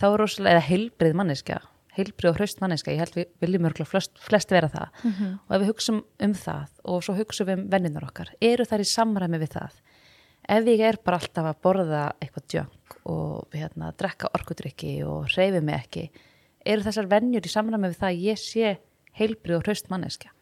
þá 0.00 0.06
er 0.08 0.24
óslega, 0.24 0.54
eða 0.54 0.68
heilbrið 0.70 1.18
manneska, 1.20 1.60
heilbrið 1.96 2.30
og 2.30 2.38
hraust 2.40 2.60
manneska, 2.62 2.92
ég 2.92 3.02
held 3.04 3.18
við 3.18 3.28
viljum 3.44 3.68
örgulega 3.70 3.90
flest, 3.90 4.16
flest 4.18 4.50
vera 4.50 4.70
það. 4.72 5.00
Og 5.48 5.54
ef 5.54 5.60
við 5.62 5.70
hugsum 5.70 6.00
um 6.26 6.34
það 6.34 6.72
og 6.84 7.04
svo 7.06 7.14
hugsum 7.18 7.48
við 7.48 7.58
um 7.58 7.68
venninar 7.70 8.08
okkar, 8.08 8.32
eru 8.40 8.66
þær 8.66 8.84
í 8.84 8.88
samræmi 8.92 9.42
við 9.42 9.54
það? 9.58 9.82
ef 10.48 10.68
ég 10.68 10.84
er 10.84 10.98
bara 11.04 11.18
alltaf 11.20 11.48
að 11.48 11.60
borða 11.64 12.04
eitthvað 12.20 12.46
djönk 12.52 12.96
og 13.10 13.56
hérna, 13.56 13.92
drekka 13.96 14.30
orkudrykki 14.36 14.94
og 15.08 15.28
hreyfi 15.32 15.60
mig 15.64 15.80
ekki 15.80 16.04
eru 16.64 16.84
þessar 16.84 17.08
vennjur 17.10 17.44
í 17.46 17.52
samræmi 17.52 17.90
við 17.90 18.00
það 18.00 18.10
að 18.10 18.24
ég 18.28 18.40
sé 18.40 18.72
heilbrið 19.18 19.58
og 19.58 19.68
hraust 19.68 19.90
manneskja 19.92 20.32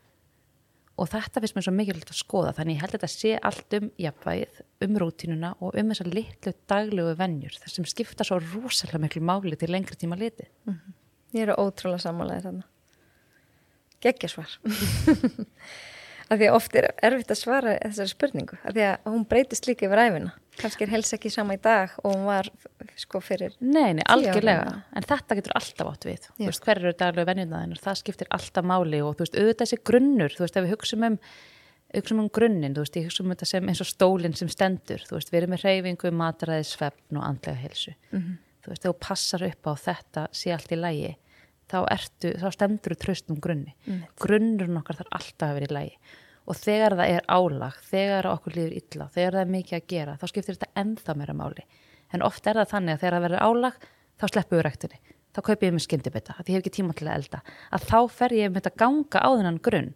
og 1.00 1.08
þetta 1.10 1.42
finnst 1.42 1.56
mér 1.56 1.66
svo 1.66 1.74
mikilvægt 1.74 2.12
að 2.12 2.18
skoða 2.20 2.54
þannig 2.56 2.76
ég 2.76 2.82
held 2.84 2.96
að 2.96 2.98
þetta 2.98 3.12
sé 3.12 3.36
allt 3.48 3.76
um 3.78 3.86
jafnvægið, 4.02 4.58
um 4.86 4.98
rútínuna 5.02 5.52
og 5.60 5.78
um 5.78 5.92
þessar 5.92 6.10
litlu 6.12 6.54
daglegu 6.70 7.14
vennjur 7.18 7.60
þar 7.62 7.76
sem 7.76 7.88
skipta 7.88 8.26
svo 8.26 8.40
rosalega 8.42 9.02
miklu 9.02 9.22
máli 9.24 9.58
til 9.58 9.72
lengri 9.72 9.98
tíma 9.98 10.18
liti 10.20 10.50
Ég 11.32 11.46
eru 11.46 11.54
ótrúlega 11.62 12.02
sammálaðið 12.04 12.46
þarna. 12.48 12.64
geggjasvar 14.02 14.50
af 16.32 16.38
því 16.40 16.46
að 16.48 16.54
oft 16.56 16.76
er 16.80 16.86
erfitt 17.04 17.30
að 17.34 17.38
svara 17.42 17.74
þessari 17.82 18.10
spurningu, 18.12 18.56
af 18.64 18.72
því 18.74 18.84
að 18.88 19.10
hún 19.12 19.24
breytist 19.28 19.66
líka 19.68 19.86
yfir 19.86 20.00
æfina, 20.02 20.32
kannski 20.58 20.86
er 20.86 20.92
helsa 20.94 21.16
ekki 21.18 21.30
sama 21.32 21.56
í 21.58 21.60
dag 21.62 21.92
og 22.02 22.14
hún 22.14 22.24
var 22.28 22.48
sko 22.98 23.20
fyrir 23.24 23.54
Nei, 23.60 23.92
nei, 23.98 24.04
algjörlega, 24.10 24.74
en 24.96 25.06
þetta 25.08 25.36
getur 25.38 25.54
alltaf 25.60 25.90
átt 25.92 26.06
við, 26.08 26.26
Já. 26.26 26.34
þú 26.40 26.48
veist, 26.50 26.64
hver 26.66 26.80
eru 26.82 26.92
daglegu 27.04 27.28
venjundaðinur, 27.30 27.82
það 27.84 28.00
skiptir 28.02 28.30
alltaf 28.38 28.64
máli 28.72 29.02
og 29.04 29.16
þú 29.18 29.26
veist, 29.26 29.36
auðvitað 29.40 29.64
þessi 29.66 29.80
grunnur, 29.92 30.36
þú 30.38 30.44
veist, 30.46 30.56
ef 30.60 30.66
við 30.66 30.74
hugsum 30.76 31.08
um 31.10 31.18
hugsum 31.92 32.22
um 32.24 32.30
grunninn, 32.32 32.72
þú 32.76 32.86
veist, 32.86 32.96
ég 32.96 33.08
hugsa 33.10 33.22
um 33.26 33.34
þetta 33.34 33.50
sem 33.52 33.68
eins 33.68 33.82
og 33.84 33.90
stólinn 33.90 34.36
sem 34.38 34.48
stendur, 34.48 35.02
þú 35.04 35.18
veist, 35.18 35.28
við 35.32 35.42
erum 35.42 35.52
með 35.52 35.66
reyfingu, 35.68 36.12
mataræði, 36.16 36.64
svefn 36.70 37.20
og 37.20 37.26
andlega 37.28 37.60
helsu 37.66 37.92
Mhm. 38.12 38.38
Þú 38.62 38.72
veist, 38.72 38.82
þegar 38.82 38.94
þú 38.94 38.98
passar 39.06 39.44
upp 39.48 39.68
á 39.68 39.72
þetta 39.82 40.26
sé 40.32 40.52
allt 40.54 40.72
í 40.72 40.78
lægi, 40.78 41.14
þá 41.72 41.78
ertu 41.90 42.34
þá 42.40 42.48
stendur 42.56 42.94
þú 42.94 42.98
tröst 43.04 43.32
um 43.32 43.40
grunni. 43.40 43.74
Grunnurinn 44.20 44.80
okkar 44.80 45.00
þarf 45.00 45.16
alltaf 45.18 45.48
að 45.48 45.56
vera 45.58 45.70
í 45.70 45.74
lægi 45.78 45.96
og 46.42 46.58
þegar 46.58 46.96
það 46.98 47.12
er 47.14 47.24
álag, 47.30 47.74
þegar 47.86 48.26
okkur 48.32 48.56
líður 48.56 48.72
illa, 48.80 49.08
þegar 49.14 49.32
það 49.36 49.42
er 49.44 49.50
mikið 49.54 49.76
að 49.78 49.88
gera 49.92 50.16
þá 50.18 50.24
skiptir 50.26 50.56
þetta 50.56 50.80
ennþá 50.82 51.14
meira 51.14 51.34
máli. 51.38 51.66
En 52.12 52.24
oft 52.26 52.46
er 52.46 52.58
það 52.58 52.72
þannig 52.72 52.96
að 52.96 53.02
þegar 53.02 53.14
það 53.14 53.26
verður 53.26 53.44
álag 53.46 53.76
þá 54.18 54.24
sleppum 54.26 54.58
við 54.58 54.64
ræktunni, 54.66 54.98
þá 55.32 55.40
kaupi 55.46 55.68
ég 55.68 55.76
með 55.76 55.84
skyndibita 55.86 56.34
að 56.34 56.50
ég 56.50 56.56
hef 56.56 56.64
ekki 56.64 56.74
tíma 56.78 56.96
til 56.98 57.06
að 57.06 57.14
elda. 57.20 57.42
Að 57.70 57.86
þá 57.92 57.98
fer 58.10 58.34
ég 58.36 58.50
með 58.50 58.58
þetta 58.58 58.82
ganga 58.82 59.22
á 59.22 59.30
þennan 59.30 59.60
grunn 59.62 59.92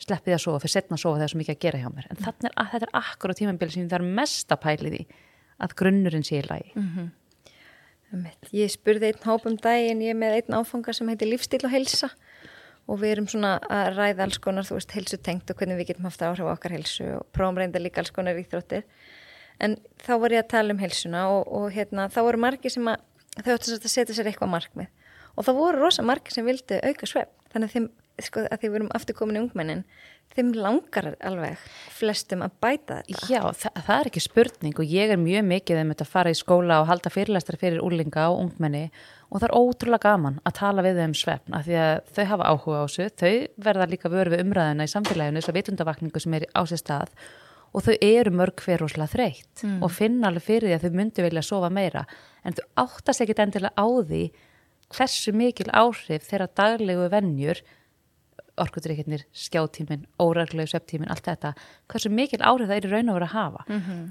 sleppi 0.00 0.32
því 0.32 0.36
að 0.36 0.42
sofa, 0.42 0.62
fyrir 0.62 0.74
setna 0.74 0.96
að 0.96 1.02
sofa 1.04 1.14
þegar 1.14 1.20
það 1.20 1.26
er 1.28 1.32
svo 1.32 1.40
mikið 1.40 1.54
að 1.54 1.62
gera 1.64 1.80
hjá 1.82 1.90
mér. 1.94 2.08
En 2.08 2.16
er 2.18 2.70
þetta 2.72 2.80
er 2.80 2.94
akkur 2.98 3.30
á 3.30 3.38
tímabili 3.38 3.74
sem 3.74 3.88
það 3.88 4.00
er 4.00 4.06
mest 4.18 4.54
að 4.54 4.62
pæli 4.64 4.92
því 4.94 5.02
að 5.64 5.76
grunnurinn 5.78 6.26
sé 6.26 6.40
í 6.40 6.48
lagi. 6.48 6.72
Einmitt. 6.74 7.12
Ég 8.54 8.72
spurði 8.72 9.10
einn 9.10 9.26
hóp 9.26 9.46
um 9.48 9.56
daginn, 9.60 10.02
ég 10.04 10.14
er 10.14 10.18
með 10.18 10.38
einn 10.38 10.58
áfanga 10.60 10.94
sem 10.96 11.08
heitir 11.10 11.30
lífstíl 11.30 11.64
og 11.66 11.72
helsa 11.74 12.10
og 12.84 13.00
við 13.00 13.14
erum 13.14 13.28
svona 13.30 13.54
að 13.72 13.94
ræða 13.96 14.26
alls 14.26 14.40
konar, 14.44 14.66
þú 14.68 14.76
veist, 14.76 14.92
helsutengt 14.92 15.50
og 15.50 15.58
hvernig 15.58 15.78
við 15.80 15.92
getum 15.92 16.08
haft 16.08 16.24
áhrif 16.24 16.44
á 16.44 16.52
okkar 16.52 16.74
helsu 16.76 17.06
og 17.16 17.24
prófum 17.32 17.60
reynda 17.60 17.80
líka 17.80 18.02
alls 18.02 18.12
konar 18.12 18.36
íþróttir. 18.36 18.84
En 19.62 19.78
þá 20.04 20.12
var 20.20 20.34
ég 20.34 20.44
að 20.44 20.50
tala 20.52 20.74
um 20.74 20.82
helsuna 20.82 21.24
og, 21.32 21.48
og 21.48 21.70
hérna, 21.72 22.10
þá 22.12 22.20
voru 22.26 22.42
margir 22.44 22.74
sem 22.74 22.90
að, 22.90 23.00
þau 23.38 23.52
sagt 23.54 23.88
að 23.88 23.92
setja 23.94 24.16
sér 24.16 24.30
eitthvað 24.30 24.52
markmið. 24.52 24.90
Og 25.34 25.46
það 25.46 25.60
voru 25.62 25.80
rosa 25.80 26.04
margir 26.06 26.34
sem 26.34 26.46
vildu 26.46 26.80
auka 26.84 27.08
svefn, 27.08 27.32
þannig 27.54 27.70
að 27.70 27.76
þeim, 27.76 27.88
sko, 28.22 28.44
að 28.46 28.60
því 28.60 28.68
við 28.68 28.76
erum 28.78 28.92
aftur 28.94 29.16
komin 29.18 29.38
í 29.38 29.42
ungmennin, 29.42 29.84
þeim 30.34 30.52
langar 30.56 31.10
alveg 31.22 31.62
flestum 31.94 32.42
að 32.46 32.54
bæta 32.62 33.00
þetta. 33.00 33.28
Já, 33.30 33.40
það, 33.54 33.82
það 33.86 33.96
er 33.96 34.10
ekki 34.10 34.22
spurning 34.24 34.80
og 34.82 34.94
ég 34.94 35.14
er 35.14 35.20
mjög 35.20 35.46
mikið 35.50 35.80
um 35.82 35.92
þetta 35.92 36.06
að 36.06 36.12
fara 36.14 36.32
í 36.32 36.38
skóla 36.38 36.80
og 36.82 36.88
halda 36.90 37.12
fyrirlestra 37.14 37.60
fyrir 37.60 37.84
úrlinga 37.84 38.26
og 38.32 38.40
ungmenni 38.46 38.84
og 39.30 39.40
það 39.40 39.48
er 39.48 39.56
ótrúlega 39.58 40.08
gaman 40.08 40.40
að 40.46 40.56
tala 40.60 40.84
við 40.86 41.00
þau 41.00 41.06
um 41.08 41.16
svefn 41.20 41.58
af 41.58 41.66
því 41.66 41.78
að 41.84 41.94
þau 42.16 42.24
hafa 42.32 42.50
áhuga 42.50 42.82
á 42.82 42.84
þessu, 42.84 43.08
þau 43.20 43.64
verða 43.68 43.88
líka 43.90 44.12
vöru 44.12 44.34
við 44.34 44.44
umræðina 44.44 44.86
í 44.86 44.94
samfélaginu, 44.94 45.42
þess 45.42 45.52
að 45.52 45.58
vitundavakningu 45.60 46.22
sem 46.22 46.38
er 46.38 46.46
á 46.54 46.62
sér 46.70 46.82
stað 46.82 47.14
og 47.74 47.82
þau 47.82 47.94
eru 48.06 48.32
mörg 48.38 48.62
hver 48.62 48.82
rosalega 48.84 49.10
þreytt 49.10 49.64
og 49.82 49.90
finna 49.90 50.30
alveg 50.30 50.46
fyrir 50.46 50.70
því 50.70 50.76
að 50.76 50.84
þau 50.84 50.98
myndu 51.00 51.24
vilja 51.26 51.42
sofa 51.42 51.70
meira 51.74 52.04
en 52.46 52.54
þau 52.54 52.64
áttast 52.84 53.24
ekkit 53.24 53.42
endilega 53.42 53.74
á 53.74 53.86
því 54.06 54.22
hversu 54.94 55.34
mikil 55.34 55.70
áhrif 55.74 56.28
þeirra 56.28 56.50
daglegu 56.54 57.08
venjur 57.10 57.62
orkudrykkirnir, 58.60 59.24
skjátímin, 59.34 60.04
óreglegu 60.22 60.70
svepptímin, 60.70 61.10
allt 61.10 61.26
þetta, 61.26 61.54
hversu 61.90 62.10
mikil 62.12 62.40
áhrif 62.40 62.70
það 62.70 62.76
er 62.76 62.86
í 62.86 62.92
raun 62.92 63.10
og 63.10 63.18
vera 63.18 63.30
að 63.30 63.34
hafa. 63.34 63.64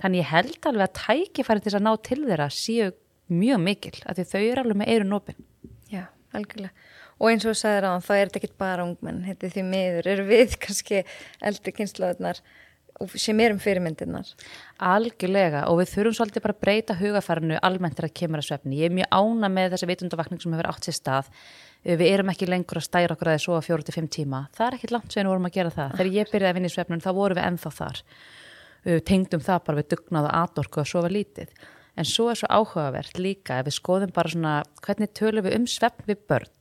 Þannig 0.04 0.20
ég 0.20 0.32
held 0.34 0.68
alveg 0.72 0.90
að 0.90 0.98
tækifæri 1.00 1.64
til 1.64 1.70
þess 1.70 1.80
að 1.80 1.86
ná 1.86 1.94
til 2.10 2.20
þeirra 2.26 2.50
séu 2.52 2.90
mjög 3.32 3.64
mikil, 3.64 3.96
af 4.06 4.18
því 4.18 4.28
þau 4.34 4.42
eru 4.42 4.64
alveg 4.66 4.82
með 4.82 4.92
eirun 4.94 5.18
opinn. 5.20 5.48
Já, 5.92 6.04
algjörlega. 6.36 6.74
Og 7.22 7.30
eins 7.30 7.46
og 7.46 7.54
þú 7.54 7.60
sagðir 7.62 7.88
á 7.88 7.92
þá 8.04 8.14
er 8.18 8.28
þetta 8.28 8.40
ekki 8.42 8.52
bara 8.60 8.84
ungmenn, 8.84 9.24
þetta 9.30 9.48
er 9.48 9.56
því 9.56 9.64
miður, 9.70 10.12
eru 10.12 10.28
við 10.28 10.58
kannski 10.66 11.04
eldri 11.40 11.76
kynnslóðunar 11.78 12.44
sem 13.20 13.40
erum 13.42 13.60
fyrirmyndirnar. 13.62 14.28
Algjörlega 14.84 15.66
og 15.72 15.80
við 15.82 15.92
þurfum 15.94 16.18
svolítið 16.18 16.46
bara 16.46 16.56
að 16.56 16.64
breyta 16.64 16.98
hugafærinu 17.00 17.60
almennt 17.66 17.98
þegar 17.98 18.10
það 18.10 18.20
kemur 18.20 18.42
að 18.44 18.48
svefni. 18.50 18.80
Ég 18.80 18.92
er 18.92 18.98
mjög 19.00 19.10
ána 19.18 19.50
með 19.52 19.74
þessa 19.74 19.90
vitundavakning 19.90 20.44
sem 20.44 20.54
hefur 20.54 20.70
átt 20.70 20.88
sér 20.88 20.98
stað. 20.98 21.32
Við 21.84 22.06
erum 22.08 22.32
ekki 22.32 22.48
lengur 22.48 22.80
að 22.80 22.86
stæra 22.86 23.16
okkur 23.16 23.30
að 23.30 23.36
þið 23.36 23.44
svo 23.44 23.56
að 23.58 23.66
fjóru 23.68 23.84
til 23.84 23.94
fimm 23.98 24.08
tíma. 24.08 24.40
Það 24.56 24.68
er 24.68 24.78
ekkit 24.78 24.94
langt 24.96 25.12
sem 25.12 25.26
við 25.26 25.32
vorum 25.34 25.48
að 25.50 25.56
gera 25.58 25.74
það. 25.74 25.96
Þegar 25.98 26.12
ég 26.16 26.32
byrjaði 26.32 26.50
að 26.50 26.58
vinna 26.58 26.70
í 26.70 26.74
svefnun 26.74 27.04
þá 27.04 27.10
vorum 27.18 27.40
við 27.40 27.48
ennþá 27.50 27.72
þar. 27.78 28.02
Við 28.84 29.02
tengdum 29.10 29.44
það 29.44 29.64
bara 29.68 29.80
við 29.82 29.90
dugnað 29.94 30.28
og 30.30 30.36
atorku 30.40 30.80
að 30.80 30.90
sofa 30.94 31.12
lítið. 31.12 31.54
En 32.00 32.08
svo 32.08 32.30
er 32.32 32.40
svo 32.40 32.50
áhugavert 32.50 33.20
líka 33.20 33.60
ef 33.60 33.68
við 33.68 33.78
skoðum 33.78 34.14
bara 34.16 34.32
svona 34.32 34.54
hvernig 34.86 35.12
tölum 35.20 35.46
við 35.46 35.58
um 35.60 35.68
svefn 35.70 36.08
við 36.08 36.24
börn. 36.32 36.54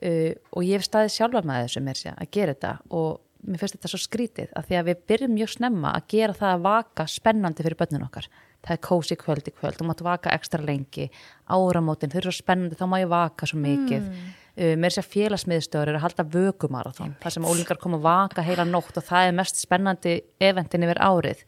Uh, 0.00 0.32
og 0.56 0.64
ég 0.64 0.80
hef 0.80 0.88
staðið 0.88 1.12
sjálfa 1.18 1.42
með 1.44 1.66
þessu 1.66 1.84
mér 1.84 1.98
sé 2.00 2.14
að 2.16 2.30
gera 2.32 2.54
þetta 2.56 2.72
og 2.96 3.10
mér 3.44 3.60
finnst 3.60 3.76
þetta 3.76 3.90
svo 3.92 4.00
skrítið 4.00 4.54
að 4.56 4.68
því 4.68 4.78
að 4.78 4.86
við 4.88 5.02
byrjum 5.10 5.34
mjög 5.36 5.50
snemma 5.52 5.92
að 5.96 6.06
gera 6.14 6.36
það 6.38 6.54
að 6.54 6.64
vaka 6.64 7.06
spennandi 7.08 7.66
fyrir 7.66 7.76
börnun 7.80 8.06
okkar 8.06 8.28
það 8.66 8.76
er 8.76 8.82
kósi 8.84 9.16
kvöld 9.20 9.48
í 9.48 9.54
kvöld, 9.54 9.78
þú 9.78 9.88
mátt 9.88 10.04
vaka 10.04 10.34
ekstra 10.34 10.62
lengi. 10.64 11.08
Áramótin, 11.50 12.12
þau 12.12 12.20
eru 12.22 12.34
spennandi 12.34 12.78
þá 12.78 12.86
má 12.90 12.98
ég 13.00 13.10
vaka 13.10 13.48
svo 13.48 13.60
mikið. 13.62 14.06
Mm. 14.06 14.30
uh, 14.60 14.74
mér 14.80 14.94
sé 14.94 15.02
að 15.02 15.10
félagsmiðstöður 15.14 15.92
eru 15.92 16.00
að 16.00 16.06
halda 16.06 16.28
vökumarathon 16.36 17.16
þar 17.22 17.36
sem 17.36 17.48
ólingar 17.48 17.80
koma 17.80 18.00
að 18.00 18.06
vaka 18.08 18.46
heila 18.46 18.68
nótt 18.68 19.00
og 19.00 19.06
það 19.08 19.28
er 19.28 19.36
mest 19.40 19.60
spennandi 19.62 20.16
eventin 20.50 20.86
yfir 20.86 21.02
árið. 21.02 21.44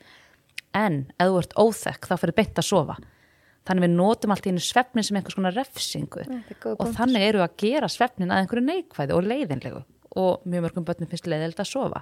En 0.73 1.03
ef 1.21 1.29
þú 1.29 1.41
ert 1.43 1.59
óþekk 1.61 2.09
þá 2.09 2.15
fyrir 2.17 2.39
beint 2.41 2.63
að 2.63 2.71
sofa. 2.71 3.01
Þannig 3.63 3.85
við 3.85 3.93
notum 3.95 4.33
allt 4.35 4.47
í 4.49 4.51
einu 4.51 4.63
svefnin 4.65 5.05
sem 5.07 5.17
einhvers 5.19 5.37
konar 5.39 5.55
refsingu. 5.55 6.25
Og 6.73 6.95
þannig 6.97 7.27
eru 7.29 7.43
að 7.45 7.59
gera 7.61 7.91
svefnin 7.93 8.33
að 8.33 8.41
einhverju 8.43 8.65
neikvæði 8.67 9.15
og 9.15 9.29
leiðinlegu. 9.29 9.83
Og 10.19 10.47
mjög 10.49 10.65
mörgum 10.65 10.87
börnum 10.89 11.11
finnst 11.13 11.29
leiðild 11.31 11.61
að 11.63 11.69
sofa 11.71 12.01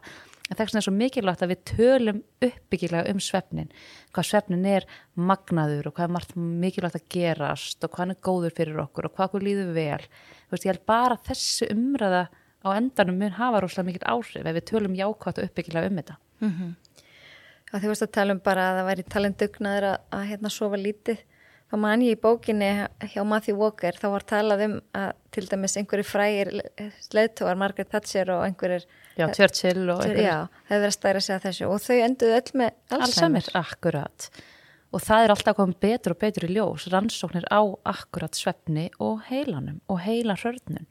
en 0.50 0.58
vegna 0.58 0.80
er 0.80 0.84
svo 0.84 0.92
mikilvægt 0.94 1.44
að 1.44 1.52
við 1.52 1.60
tölum 1.70 2.20
uppbyggilega 2.42 3.12
um 3.12 3.20
svefnin. 3.22 3.70
Hvað 4.10 4.28
svefnin 4.32 4.66
er 4.66 4.86
magnaður 5.14 5.90
og 5.90 5.96
hvað 5.96 6.08
er 6.08 6.14
margt 6.16 6.34
mikilvægt 6.36 6.98
að 6.98 7.08
gerast 7.14 7.86
og 7.86 7.92
hvað 7.92 8.02
hann 8.02 8.14
er 8.16 8.20
góður 8.28 8.56
fyrir 8.56 8.82
okkur 8.82 9.06
og 9.06 9.14
hvað 9.14 9.28
okkur 9.28 9.46
líður 9.46 9.72
vel. 9.76 10.02
Þú 10.48 10.56
veist 10.56 10.66
ég 10.66 10.72
held 10.74 10.86
bara 10.90 11.20
þessu 11.28 11.70
umræða 11.70 12.24
á 12.60 12.68
endanum 12.74 13.20
mun 13.22 13.38
hafa 13.38 13.62
rosalega 13.62 13.92
mikil 13.92 14.06
áhrif 14.10 14.42
ef 14.42 14.56
við 14.58 14.68
tölum 14.72 14.98
jákvægt 14.98 15.38
og 15.38 15.46
uppbyggilega 15.46 15.90
um 15.90 16.00
þetta. 16.02 16.18
Að 17.70 17.84
þú 17.84 17.92
veist 17.92 18.02
að 18.02 18.14
tala 18.18 18.34
um 18.34 18.42
bara 18.42 18.66
að 18.66 18.80
það 18.80 18.88
væri 18.90 19.02
talendugnaður 19.14 19.84
að, 19.92 19.98
að 20.10 20.24
hérna 20.32 20.50
sofa 20.50 20.80
lítið 20.80 21.22
þá 21.70 21.74
man 21.78 22.02
ég 22.02 22.16
í 22.16 22.20
bókinni 22.20 22.68
hjá 23.12 23.22
Matthew 23.26 23.56
Walker 23.60 23.94
þá 24.00 24.06
var 24.10 24.24
talað 24.26 24.64
um 24.66 24.76
að 24.98 25.10
til 25.30 25.44
dæmis 25.46 25.76
einhverju 25.78 26.06
frægir 26.08 26.50
leðtóar 27.14 27.58
Margaret 27.60 27.90
Thatcher 27.92 28.32
og 28.34 28.44
einhverjir 28.48 28.86
Já, 29.20 29.28
Churchill 29.36 29.84
og 29.92 30.00
einhverjir- 30.02 30.26
já, 30.26 30.38
hefur 30.70 30.80
verið 30.80 30.88
að 30.90 30.96
stæra 30.96 31.20
sig 31.22 31.36
að 31.36 31.44
þessu. 31.46 31.68
Og 31.70 31.80
þau 31.84 31.98
enduðu 32.06 32.36
öll 32.40 32.52
með 32.62 32.98
Alzheimer, 32.98 33.48
akkurat. 33.60 34.28
Og 34.90 35.00
það 35.06 35.24
er 35.24 35.30
alltaf 35.36 35.56
komið 35.60 35.78
betur 35.84 36.14
og 36.16 36.18
betur 36.18 36.46
í 36.48 36.54
ljós 36.56 36.88
rannsóknir 36.90 37.44
á 37.46 37.60
akkurat 37.86 38.34
svefni 38.34 38.88
og 38.98 39.20
heilanum 39.28 39.80
og 39.88 40.00
heilarhörnun 40.02 40.88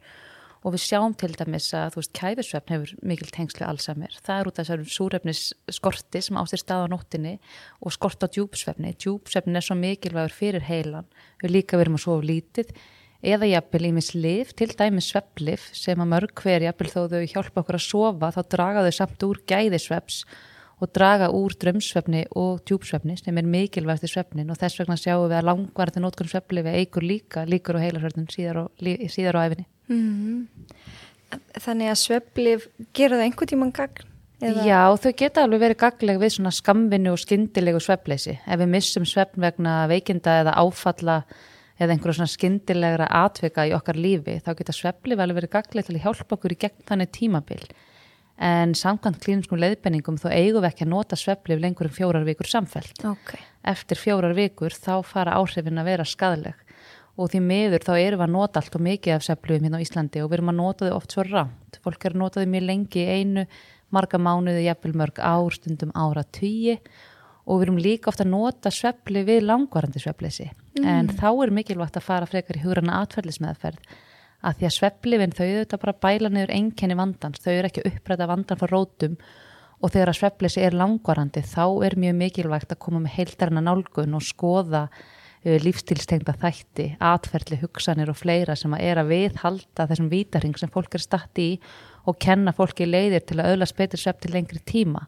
og 0.64 0.74
við 0.76 0.84
sjáum 0.84 1.14
til 1.16 1.32
dæmis 1.40 1.70
að 1.78 1.94
þú 1.94 2.02
veist 2.02 2.14
kæfisvefn 2.20 2.74
hefur 2.76 2.94
mikil 3.08 3.30
tengslu 3.32 3.66
Alzheimer. 3.68 4.16
Það 4.26 4.40
er 4.42 4.50
út 4.50 4.60
af 4.60 4.68
þessum 4.68 4.94
súrefnis 4.96 5.42
skorti 5.72 6.22
sem 6.26 6.40
ástir 6.42 6.60
stað 6.60 6.86
á 6.86 6.92
nóttinni 6.92 7.36
og 7.80 7.96
skort 7.96 8.24
á 8.24 8.28
djúpsvefni, 8.28 8.92
djúpsvefni 9.00 9.56
er 9.56 9.66
svo 9.66 9.78
mikilvægur 9.80 10.36
fyrir 10.36 10.68
heilan, 10.68 11.08
við 11.44 11.56
líka 11.56 11.80
verum 11.80 11.96
að 11.96 12.06
sofa 12.06 12.28
lítið 12.28 12.74
eða 13.20 13.50
jafnvel 13.52 13.90
ímis 13.90 14.14
lif, 14.16 14.54
til 14.56 14.70
dæmis 14.80 15.10
sveflif 15.12 15.70
sem 15.76 16.00
að 16.00 16.12
mörg 16.14 16.36
hver 16.40 16.64
jafnvel 16.64 16.92
þó 16.94 17.02
þau 17.12 17.26
hjálpa 17.34 17.64
okkur 17.64 17.80
að 17.80 17.88
sofa 17.88 18.32
þá 18.36 18.40
draga 18.56 18.86
þau 18.86 18.96
samt 18.96 19.26
úr 19.28 19.42
gæðisveps 19.50 20.22
og 20.80 20.94
draga 20.96 21.28
úr 21.36 21.52
drömsvefni 21.60 22.22
og 22.40 22.62
djúpsvefni 22.64 23.18
sem 23.20 23.36
er 23.42 23.50
mikilvægt 23.52 24.08
í 24.08 24.12
svefnin 24.14 24.52
og 24.54 24.60
þess 24.62 24.80
vegna 24.80 24.96
sjáum 25.00 25.26
við 25.28 25.36
að 25.42 25.50
langvarði 25.50 26.04
nótkunn 26.06 26.32
svefli 26.32 26.64
við 26.64 26.80
eigur 26.80 27.04
líka 27.04 27.44
líkur 27.44 27.76
og 27.76 27.84
heilarhörnum 27.84 28.32
síðar, 28.32 28.64
á- 28.64 28.72
síðar 29.12 29.36
á 29.36 29.42
æfinni. 29.90 30.48
þannig 31.60 31.92
að 31.92 32.00
sveflif 32.04 32.70
gera 32.96 33.20
það 33.20 33.26
einhvern 33.28 33.52
tímann 33.52 33.76
gagn 33.76 34.08
eða, 34.40 34.66
Já, 34.66 34.82
þau 35.04 35.14
geta 35.20 35.44
alveg 35.44 35.64
verið 35.66 35.80
gagleg 35.84 36.20
við 36.22 36.34
svona 36.38 36.54
skamvinnu 36.56 37.14
og 37.14 37.22
skyndilegu 37.22 37.82
svefleysi. 37.84 38.38
Ef 38.48 38.62
við 38.62 38.72
missum 38.72 39.08
svefn 39.08 39.44
vegna 39.44 39.82
veikinda 39.92 40.40
eða 40.44 40.56
áfalla 40.62 41.20
eða 41.80 41.96
einhverju 41.96 42.18
svona 42.18 42.32
skyndilegra 42.32 43.08
atvika 43.22 43.66
í 43.68 43.76
okkar 43.76 44.00
lífi, 44.00 44.40
þá 44.44 44.52
geta 44.60 44.76
sveflif 44.76 45.20
alveg 45.20 45.42
verið 45.42 45.54
gagleg 45.54 45.88
til 45.88 45.96
að 45.96 46.04
hjálpa 46.08 46.36
okkur 46.36 46.56
í 46.56 46.60
gegn 46.60 46.88
þannig 46.90 47.14
tímabil. 47.16 47.62
En 48.40 48.74
samkvæmt 48.76 49.20
klíniskum 49.24 49.60
leiðbenningum 49.60 50.20
þá 50.20 50.30
eigum 50.32 50.64
við 50.64 50.70
ekki 50.70 50.86
að 50.86 50.92
nota 50.94 51.20
sveflif 51.20 51.60
lengur 51.60 51.90
um 51.90 51.96
fjórar 51.96 52.28
vikur 52.28 52.48
samfellt. 52.48 53.04
ok, 53.04 53.36
eftir 53.68 54.00
fjórar 54.00 54.36
vikur 54.36 54.76
þá 54.76 55.04
fara 55.08 55.36
áhrifin 55.40 55.80
að 55.80 55.92
vera 55.92 56.08
skadleg 56.08 56.69
og 57.20 57.32
því 57.34 57.42
miður 57.44 57.84
þá 57.84 57.94
erum 57.98 58.22
við 58.22 58.26
að 58.26 58.36
nota 58.38 58.62
allt 58.62 58.78
og 58.78 58.84
mikið 58.86 59.16
af 59.18 59.26
seflum 59.26 59.66
hérna 59.66 59.80
á 59.80 59.84
Íslandi 59.84 60.24
og 60.24 60.30
við 60.32 60.38
erum 60.40 60.52
að 60.54 60.60
nota 60.62 60.88
þau 60.88 60.96
oft 60.96 61.16
svo 61.16 61.26
rámt. 61.28 61.80
Fólk 61.84 62.06
er 62.06 62.16
að 62.16 62.22
nota 62.22 62.44
þau 62.44 62.52
mjög 62.54 62.66
lengi 62.70 63.06
einu, 63.06 63.46
marga 63.92 64.20
mánuði, 64.22 64.66
jafnvel 64.70 64.94
mörg 65.02 65.20
ár, 65.20 65.56
stundum 65.56 65.92
ára 65.98 66.24
tugi 66.24 66.78
og 67.50 67.60
við 67.60 67.66
erum 67.66 67.82
líka 67.82 68.12
ofta 68.12 68.24
að 68.24 68.32
nota 68.32 68.72
svefli 68.72 69.26
við 69.28 69.44
langvarandi 69.50 70.00
svefleysi. 70.00 70.48
En 70.80 71.10
þá 71.10 71.30
er 71.34 71.52
mikilvægt 71.58 71.98
að 71.98 72.06
fara 72.06 72.30
frekar 72.30 72.60
í 72.60 72.64
hugrana 72.64 73.02
atferðlismeðferð 73.04 73.98
að 74.40 74.60
því 74.60 74.68
að 74.70 74.76
sveflifin 74.78 75.36
þau 75.36 75.46
auðvitað 75.48 75.82
bara 75.84 75.98
bæla 76.06 76.30
niður 76.32 76.56
enkenni 76.56 76.96
vandans, 76.96 77.42
þau 77.44 77.52
eru 77.52 77.70
ekki 77.70 77.84
uppræta 77.90 78.28
vandan 78.30 78.60
frá 78.60 78.72
rótum. 78.72 79.18
Og 79.80 79.92
þegar 79.92 80.12
að 80.12 80.20
sveflisi 80.20 80.64
er 80.64 80.76
langvarandi 80.76 81.44
þá 81.48 81.66
er 81.88 81.96
mjög 82.00 82.16
mikilvægt 82.20 82.74
að 82.76 82.82
koma 82.84 83.02
með 83.04 83.16
heildarna 83.16 83.64
nálgun 83.64 84.16
og 84.16 84.24
skoða 84.28 84.86
lífstilstengda 85.44 86.34
þætti, 86.40 86.90
atferðli, 87.00 87.62
hugsanir 87.62 88.12
og 88.12 88.18
fleira 88.20 88.58
sem 88.60 88.74
að 88.76 88.84
er 88.90 89.00
að 89.00 89.14
viðhalda 89.14 89.86
þessum 89.88 90.10
vítaring 90.12 90.58
sem 90.60 90.72
fólk 90.74 90.98
er 90.98 91.04
statt 91.04 91.40
í 91.40 91.54
og 92.10 92.20
kenna 92.20 92.52
fólki 92.56 92.88
leiðir 92.88 93.24
til 93.24 93.40
að 93.40 93.54
öðla 93.54 93.70
spetur 93.70 94.02
svepp 94.02 94.20
til 94.24 94.34
lengri 94.36 94.60
tíma. 94.68 95.06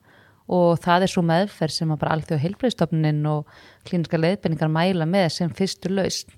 Og 0.52 0.80
það 0.84 1.06
er 1.06 1.12
svo 1.12 1.24
meðferð 1.24 1.76
sem 1.76 1.92
að 1.92 2.02
bara 2.02 2.16
allþjóð 2.16 2.44
heilbreyðstofnin 2.46 3.22
og 3.32 3.52
klíniska 3.88 4.20
leiðbenningar 4.20 4.72
mæla 4.72 5.08
með 5.08 5.30
sem 5.38 5.52
fyrstu 5.56 5.92
lausn. 5.92 6.32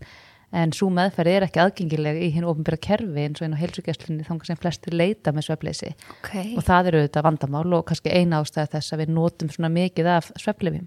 En 0.54 0.74
svo 0.74 0.90
meðferð 0.94 1.34
er 1.34 1.46
ekki 1.48 1.62
aðgengileg 1.62 2.20
í 2.22 2.28
hinn 2.34 2.46
ofinbæra 2.46 2.78
kerfi 2.82 3.24
eins 3.26 3.42
og 3.42 3.48
einn 3.48 3.56
á 3.58 3.62
heilsugjastlinni 3.62 4.26
þannig 4.28 4.50
sem 4.50 4.60
flestir 4.62 4.94
leita 4.94 5.34
með 5.34 5.48
svefleysi 5.48 5.94
okay. 6.20 6.52
og 6.54 6.62
það 6.68 6.92
eru 6.92 7.00
auðvitað 7.02 7.26
vandamál 7.26 7.80
og 7.80 7.88
kannski 7.90 8.14
eina 8.14 8.44
ástæði 8.44 8.76
þess 8.76 8.94
að 8.94 9.02
við 9.02 9.16
notum 9.16 9.50
svona 9.50 9.72
mikið 9.74 10.12
af 10.14 10.30
sveflefim 10.38 10.86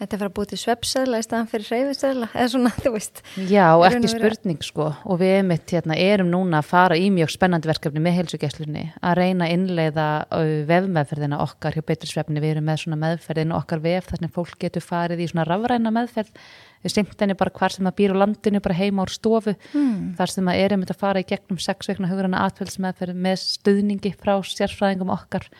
Þetta 0.00 0.16
er 0.16 0.20
fyrir 0.20 0.30
að 0.30 0.36
búið 0.38 0.48
til 0.48 0.58
svepsæðla 0.62 1.18
í 1.20 1.24
staðan 1.26 1.48
fyrir 1.50 1.66
reyfisæðla, 1.74 2.26
eða 2.32 2.50
svona, 2.54 2.70
þú 2.80 2.92
veist. 2.94 3.18
Já, 3.50 3.64
ekki 3.84 4.08
spurning 4.08 4.62
sko 4.64 4.86
og 5.04 5.18
við 5.20 5.34
mitt, 5.50 5.74
hérna, 5.74 5.98
erum 6.00 6.30
núna 6.32 6.62
að 6.62 6.70
fara 6.70 6.96
í 6.96 7.10
mjög 7.12 7.34
spennandi 7.34 7.68
verkefni 7.68 8.00
með 8.00 8.16
heilsugjæslunni 8.16 8.84
að 8.96 9.18
reyna 9.18 9.44
að 9.44 9.52
innleiða 9.58 10.06
vefmeðferðina 10.70 11.42
okkar 11.44 11.76
hjá 11.76 11.84
betri 11.92 12.08
svefni. 12.08 12.40
Við 12.40 12.54
erum 12.54 12.66
með 12.70 12.80
svona 12.86 12.98
meðferðin 13.02 13.52
okkar 13.58 13.84
vef 13.84 14.08
þar 14.08 14.22
sem 14.22 14.32
fólk 14.38 14.56
getur 14.64 14.86
farið 14.86 15.20
í 15.20 15.28
svona 15.34 15.44
rafræna 15.50 15.92
meðferð. 15.92 16.32
Við 16.80 16.94
simtinni 16.94 17.36
bara 17.36 17.52
hvar 17.52 17.74
sem 17.74 17.84
það 17.84 17.96
býr 17.98 18.16
á 18.16 18.20
landinu, 18.22 18.62
bara 18.64 18.78
heima 18.78 19.04
á 19.04 19.12
stofu. 19.12 19.52
Mm. 19.76 20.14
Þar 20.16 20.32
sem 20.32 20.48
það 20.48 20.62
erum 20.64 20.86
að 20.88 20.96
fara 20.96 21.20
í 21.20 21.28
gegnum 21.28 21.60
sex 21.60 21.92
veikna 21.92 22.08
hugurana 22.08 22.46
atveldsmeðferð 22.46 23.20
með 23.20 23.36
stuðningi 23.44 24.14
frá 24.16 24.38
sérfræðingum 24.48 25.12
okkar 25.12 25.50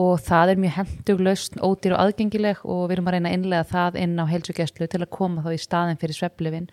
og 0.00 0.22
það 0.24 0.54
er 0.54 0.60
mjög 0.62 0.76
henduglaust, 0.78 1.56
ódýr 1.60 1.94
og 1.96 2.00
aðgengileg 2.06 2.62
og 2.64 2.86
við 2.86 2.96
erum 2.96 3.10
að 3.10 3.16
reyna 3.16 3.30
að 3.30 3.36
innlega 3.36 3.68
það 3.68 3.98
inn 4.00 4.14
á 4.16 4.24
heilsugjæslu 4.30 4.88
til 4.88 5.02
að 5.02 5.10
koma 5.12 5.44
þá 5.44 5.50
í 5.52 5.60
staðin 5.60 6.00
fyrir 6.00 6.16
svepplifin 6.16 6.70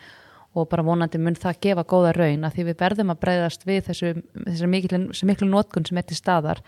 og 0.56 0.70
bara 0.72 0.86
vonandi 0.88 1.20
mun 1.22 1.36
það 1.38 1.60
gefa 1.66 1.84
góða 1.84 2.14
raun 2.16 2.48
að 2.48 2.56
því 2.56 2.66
við 2.70 2.78
berðum 2.80 3.12
að 3.14 3.20
breyðast 3.26 3.68
við 3.68 3.82
þessu, 3.90 4.14
þessu 4.48 4.70
miklu, 4.72 5.02
miklu 5.28 5.50
nótkun 5.50 5.86
sem 5.86 6.00
er 6.00 6.08
til 6.08 6.18
staðar 6.18 6.64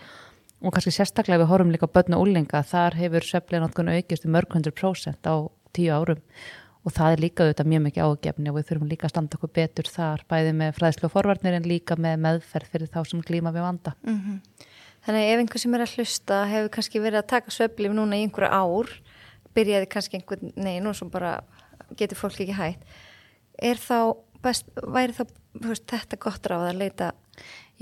og 0.62 0.74
kannski 0.74 0.92
sérstaklega 0.94 1.40
við 1.42 1.50
horfum 1.50 1.72
líka 1.74 1.88
börn 1.90 2.14
og 2.14 2.26
úlinga, 2.26 2.62
þar 2.62 2.98
hefur 3.00 3.26
svepplið 3.26 3.64
nótkun 3.64 3.90
aukist 3.96 4.28
um 4.28 4.36
mörg 4.36 4.52
hundru 4.52 4.74
prósent 4.76 5.24
á 5.26 5.48
tíu 5.72 5.90
árum 5.90 6.20
og 6.82 6.94
það 6.94 7.14
er 7.14 7.22
líka 7.22 7.46
auðvitað 7.46 7.70
mjög 7.72 7.82
mikið 7.86 8.06
ágefni 8.06 8.50
og 8.50 8.58
við 8.58 8.68
þurfum 8.68 8.90
líka 8.90 9.06
að 9.06 9.12
standa 9.14 9.38
okkur 9.38 9.52
betur 9.58 9.90
þar 9.90 10.24
bæði 10.30 10.54
með 10.58 10.72
fræðslu 10.78 11.08
og 11.08 11.14
forvarnir 11.14 11.56
en 11.58 11.68
líka 11.70 11.96
með 11.96 12.22
meðferð 12.26 12.72
fyrir 12.72 12.90
þá 12.90 13.00
sem 13.08 13.22
glíma 13.22 13.52
við 13.54 13.66
vanda. 13.66 13.94
Mm 14.02 14.18
-hmm. 14.18 14.70
Þannig 15.02 15.28
ef 15.28 15.42
einhver 15.42 15.62
sem 15.62 15.76
er 15.76 15.84
að 15.84 15.94
hlusta 15.96 16.42
hefur 16.50 16.74
kannski 16.76 17.02
verið 17.02 17.22
að 17.22 17.30
taka 17.34 17.54
sveflif 17.54 17.94
núna 17.96 18.18
í 18.18 18.26
einhverja 18.26 18.60
ár, 18.62 18.92
byrjaði 19.56 19.88
kannski 19.90 20.20
einhvern 20.20 20.52
negin 20.54 20.86
og 20.90 20.98
svo 20.98 21.08
bara 21.12 21.40
getur 21.98 22.20
fólk 22.20 22.38
ekki 22.40 22.54
hægt, 22.56 22.84
er 23.58 23.80
þá 23.82 24.14
best, 24.42 24.70
væri 24.78 25.16
þá 25.16 25.24
veist, 25.66 25.88
þetta 25.90 26.20
gott 26.22 26.46
ráð 26.50 26.70
að 26.70 26.80
leita 26.84 27.12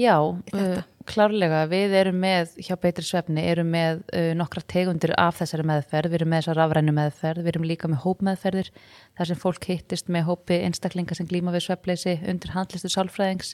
Já, 0.01 0.15
uh, 0.23 0.81
klárlega, 1.11 1.65
við 1.69 1.95
erum 1.99 2.21
með 2.23 2.55
hjá 2.63 2.73
Beitri 2.81 3.05
Svefni, 3.05 3.43
erum 3.51 3.69
með 3.75 4.01
uh, 4.17 4.31
nokkra 4.39 4.63
tegundir 4.65 5.13
af 5.21 5.41
þessari 5.43 5.67
meðferð, 5.69 6.13
við 6.13 6.21
erum 6.21 6.33
með 6.33 6.43
þessar 6.45 6.61
rafrænu 6.63 6.95
meðferð, 6.97 7.43
við 7.45 7.53
erum 7.53 7.67
líka 7.69 7.91
með 7.91 8.03
hópmeðferðir, 8.07 8.71
þar 9.19 9.31
sem 9.31 9.41
fólk 9.43 9.69
hittist 9.69 10.09
með 10.09 10.29
hópi 10.31 10.61
einstaklinga 10.65 11.19
sem 11.19 11.29
glíma 11.29 11.53
við 11.53 11.67
svefleysi 11.67 12.17
undir 12.33 12.55
handlistu 12.55 12.93
sálfræðings 12.95 13.53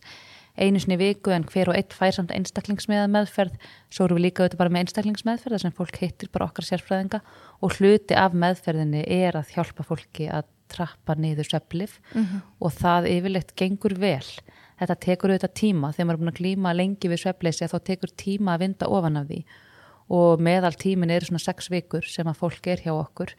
einu 0.57 0.81
sinni 0.81 0.99
viku 1.01 1.33
en 1.35 1.45
hver 1.45 1.71
og 1.71 1.77
eitt 1.79 1.95
fær 1.97 2.15
samt 2.17 2.33
einstaklingsmiða 2.35 3.07
meðferð 3.13 3.57
svo 3.93 4.07
eru 4.07 4.19
við 4.19 4.27
líka 4.27 4.43
auðvitað 4.43 4.63
bara 4.63 4.73
með 4.75 4.85
einstaklingsmeðferð 4.87 5.57
þar 5.57 5.65
sem 5.65 5.77
fólk 5.77 6.01
heitir 6.01 6.33
bara 6.33 6.49
okkar 6.49 6.69
sérfræðinga 6.69 7.21
og 7.61 7.79
hluti 7.79 8.17
af 8.17 8.37
meðferðinni 8.37 9.05
er 9.05 9.37
að 9.37 9.53
hjálpa 9.57 9.87
fólki 9.87 10.31
að 10.33 10.49
trappa 10.73 11.15
niður 11.15 11.49
söflif 11.51 12.01
mm 12.15 12.23
-hmm. 12.23 12.41
og 12.61 12.73
það 12.73 13.11
yfirleitt 13.11 13.55
gengur 13.57 13.95
vel. 13.95 14.27
Þetta 14.81 14.97
tekur 15.01 15.31
auðvitað 15.31 15.55
tíma. 15.55 15.93
Þegar 15.93 16.07
maður 16.07 16.17
er 16.17 16.21
búin 16.21 16.33
að 16.33 16.41
glíma 16.41 16.75
lengi 16.77 17.09
við 17.09 17.23
söfleysi 17.23 17.69
þá 17.69 17.79
tekur 17.85 18.11
tíma 18.17 18.55
að 18.55 18.61
vinda 18.61 18.89
ofan 18.89 19.17
af 19.17 19.27
því. 19.27 19.45
Og 20.09 20.41
meðal 20.41 20.75
tímin 20.75 21.11
eru 21.11 21.27
svona 21.27 21.39
sex 21.39 21.71
vikur 21.71 22.05
sem 22.05 22.27
að 22.27 22.37
fólk 22.37 22.67
er 22.67 22.83
hjá 22.85 22.93
okkur. 22.93 23.33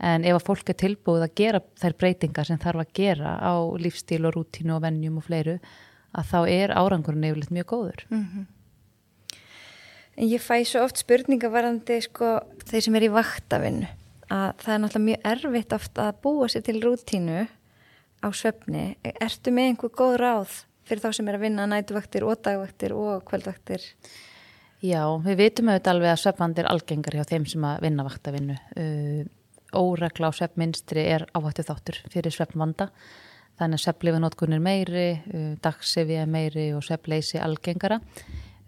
En 0.00 0.24
ef 0.24 0.34
að 0.34 0.46
fólk 0.46 0.70
er 0.70 0.74
tilbúið 0.74 1.22
að 1.22 1.34
gera 1.34 1.60
þær 1.80 1.94
breytingar 1.98 2.46
sem 2.46 2.58
þarf 2.58 2.80
að 2.80 2.92
gera 2.94 3.38
á 3.42 3.54
lífstíl 3.76 4.24
og 4.26 4.34
rútínu 4.34 4.76
og 4.76 4.82
vennjum 4.82 5.18
og 5.18 5.24
fleiru 5.24 5.58
að 6.16 6.30
þá 6.30 6.38
er 6.48 6.74
árangurinn 6.76 7.24
nefnilegt 7.24 7.54
mjög 7.54 7.68
góður. 7.72 8.06
Mm 8.10 8.24
-hmm. 8.24 8.46
En 10.18 10.26
ég 10.26 10.42
fæ 10.42 10.64
svo 10.66 10.82
oft 10.82 10.98
spurningavarandi 10.98 12.00
sko 12.02 12.40
þeir 12.66 12.82
sem 12.82 12.94
er 12.94 13.06
í 13.06 13.14
vaktavinnu 13.14 13.86
að 14.28 14.54
það 14.62 14.74
er 14.74 14.80
náttúrulega 14.82 15.08
mjög 15.08 15.28
erfitt 15.32 15.72
oft 15.72 15.98
að 15.98 16.16
búa 16.22 16.48
sér 16.48 16.64
til 16.66 16.80
rútínu 16.82 17.46
á 18.18 18.28
svefni. 18.34 18.96
Ertu 19.20 19.50
með 19.54 19.70
einhver 19.70 19.90
góð 19.94 20.16
ráð 20.16 20.56
fyrir 20.88 21.04
þá 21.04 21.12
sem 21.12 21.28
er 21.28 21.38
að 21.38 21.44
vinna 21.46 21.66
nætuvaktir 21.66 22.26
og 22.26 22.42
dagvaktir 22.42 22.94
og 22.96 23.24
kvöldvaktir? 23.28 23.84
Já, 24.84 25.02
við 25.22 25.40
vitum 25.42 25.70
auðvitað 25.70 25.94
alveg 25.94 26.12
að 26.12 26.20
svefnandi 26.22 26.62
er 26.62 26.70
algengar 26.70 27.16
hjá 27.18 27.24
þeim 27.24 27.46
sem 27.50 27.64
að 27.64 27.80
vinna 27.82 28.06
vaktavinnu. 28.06 28.58
Uh, 28.78 29.24
óregla 29.74 30.30
á 30.30 30.32
svefnminstri 30.32 31.04
er 31.14 31.26
áhættu 31.36 31.64
þáttur 31.66 31.98
fyrir 32.12 32.32
svefnvanda 32.32 32.88
þannig 33.58 33.80
að 33.80 33.84
svepplifanótkun 33.84 34.56
er 34.56 34.62
meiri, 34.62 35.08
uh, 35.32 35.48
dagsefi 35.64 36.20
meiri 36.30 36.68
og 36.76 36.84
sveppleysi 36.86 37.40
algengara. 37.42 38.00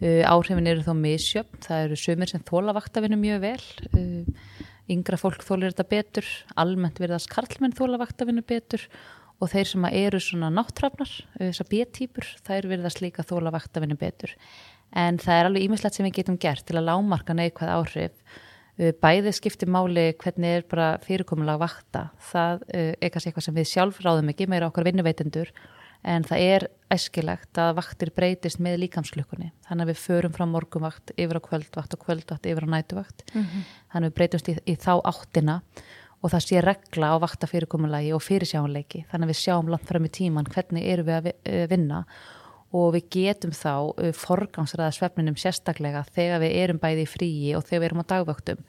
Uh, 0.00 0.24
áhrifin 0.26 0.68
eru 0.70 0.84
þó 0.86 0.92
misjöfn, 0.98 1.62
það 1.66 1.86
eru 1.86 2.00
sumir 2.00 2.32
sem 2.32 2.44
þóla 2.48 2.74
vaktavinu 2.76 3.18
mjög 3.20 3.40
vel, 3.44 3.62
uh, 3.94 4.44
yngra 4.90 5.20
fólk 5.20 5.46
þólir 5.46 5.74
þetta 5.74 5.88
betur, 5.94 6.28
almennt 6.58 7.00
verðast 7.02 7.30
karlmenn 7.32 7.76
þóla 7.78 8.00
vaktavinu 8.02 8.44
betur. 8.46 8.86
Og 9.40 9.48
þeir 9.48 9.70
sem 9.70 9.84
eru 9.88 10.18
svona 10.20 10.50
náttrafnar, 10.52 11.08
þessar 11.38 11.68
B-týpur, 11.70 12.26
þær 12.44 12.66
verðast 12.68 13.00
líka 13.00 13.24
þóla 13.24 13.54
vaktavinu 13.54 13.96
betur. 13.96 14.34
En 14.92 15.16
það 15.22 15.38
er 15.38 15.48
alveg 15.48 15.64
ímislegt 15.64 15.96
sem 15.96 16.04
við 16.04 16.18
getum 16.18 16.36
gert 16.42 16.66
til 16.68 16.76
að 16.76 16.90
lámarka 16.90 17.32
neikvæð 17.38 17.72
áhrif 17.72 18.40
bæði 18.80 19.32
skipti 19.36 19.68
máli 19.68 20.06
hvernig 20.20 20.56
er 20.56 20.64
bara 20.70 20.94
fyrirkomulega 21.04 21.60
vakta. 21.60 22.06
Það 22.30 22.64
eh, 22.72 22.94
er 22.96 23.12
kannski 23.12 23.30
eitthvað 23.30 23.46
sem 23.48 23.58
við 23.58 23.68
sjálf 23.68 24.00
ráðum 24.04 24.32
ekki 24.32 24.48
meira 24.48 24.70
okkar 24.70 24.88
vinnuveitendur 24.88 25.52
en 26.10 26.24
það 26.24 26.44
er 26.46 26.66
æskilegt 26.94 27.58
að 27.60 27.74
vaktir 27.76 28.12
breytist 28.16 28.60
með 28.64 28.78
líkamsklukkunni. 28.86 29.50
Þannig 29.68 29.84
að 29.84 29.92
við 29.92 30.02
förum 30.06 30.32
frá 30.36 30.46
morgumvakt 30.48 31.12
yfir 31.16 31.36
á 31.36 31.42
kvöldvakt 31.44 31.96
og 31.96 32.04
kvöldvakt 32.06 32.48
yfir 32.48 32.64
á 32.64 32.72
nætuvakt 32.72 33.24
mm 33.34 33.42
-hmm. 33.42 33.66
þannig 33.92 34.06
að 34.06 34.10
við 34.10 34.16
breytumst 34.16 34.48
í, 34.48 34.56
í 34.64 34.74
þá 34.80 34.92
áttina 35.04 35.60
og 36.22 36.30
það 36.32 36.44
sé 36.46 36.60
regla 36.64 37.12
á 37.12 37.16
vaktafyrirkomulagi 37.20 38.12
og 38.12 38.22
fyrirsjáanleiki. 38.22 39.04
Þannig 39.10 39.24
að 39.24 39.32
við 39.32 39.42
sjáum 39.44 39.68
langt 39.68 39.88
fram 39.88 40.04
í 40.04 40.08
tíman 40.08 40.48
hvernig 40.48 40.84
eru 40.84 41.02
við 41.02 41.16
að 41.16 41.32
eh, 41.44 41.66
vinna 41.68 41.98
og 42.00 42.06
við 42.94 43.08
getum 43.10 43.52
þá 43.56 43.74
uh, 43.90 44.12
forgangsraða 44.14 44.94
svefninum 44.94 45.36
sérstaklega 45.36 46.04
þegar 46.14 46.40
við 46.44 46.56
erum 46.62 46.78
bæði 46.82 47.04
í 47.04 47.10
fríi 47.10 47.52
og 47.58 47.66
þegar 47.66 47.80
við 47.80 47.90
erum 47.90 48.02
á 48.06 48.10
dagvöktum 48.14 48.64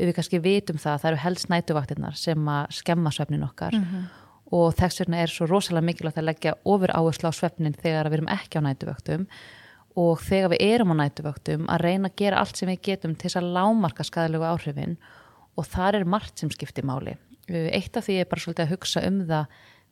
við 0.00 0.16
kannski 0.16 0.40
vitum 0.42 0.80
það 0.80 0.94
að 0.94 1.02
það 1.02 1.10
eru 1.10 1.22
helst 1.24 1.50
nætuvaktinnar 1.52 2.18
sem 2.18 2.50
að 2.50 2.74
skemma 2.80 3.12
svefnin 3.14 3.46
okkar. 3.46 3.76
Mm 3.76 3.84
-hmm. 3.84 4.04
og 4.50 4.74
þess 4.74 5.00
vegna 5.00 5.22
er 5.22 5.30
svo 5.30 5.46
rosalega 5.46 5.86
mikilvægt 5.86 6.18
að 6.18 6.28
leggja 6.28 6.54
ofur 6.64 6.90
áherslu 6.90 7.28
á 7.30 7.32
svefnin 7.32 7.74
þegar 7.74 8.08
við 8.08 8.18
erum 8.18 8.28
ekki 8.28 8.58
á 8.58 8.66
nætuvöktum 8.66 9.26
og 9.96 10.20
þegar 10.20 10.50
við 10.50 10.60
erum 10.60 10.92
á 10.94 11.00
nætuvöktum 11.02 11.66
að 11.68 11.80
reyna 11.80 12.08
að 12.08 12.16
gera 12.16 12.38
allt 12.40 12.56
sem 12.56 12.68
við 12.68 12.80
getum 12.82 13.14
til 13.14 13.28
þess 13.28 13.36
að 13.36 13.52
lámarka 13.56 14.04
skadalegu 14.04 14.44
áhrifin. 14.44 14.96
Og 15.56 15.66
þar 15.66 15.94
er 15.94 16.04
margt 16.04 16.38
sem 16.38 16.50
skiptir 16.50 16.84
máli. 16.84 17.16
Eitt 17.48 17.96
af 17.96 18.06
því 18.06 18.20
er 18.20 18.30
bara 18.30 18.40
svolítið 18.40 18.64
að 18.64 18.70
hugsa 18.70 19.06
um 19.06 19.26
það 19.26 19.46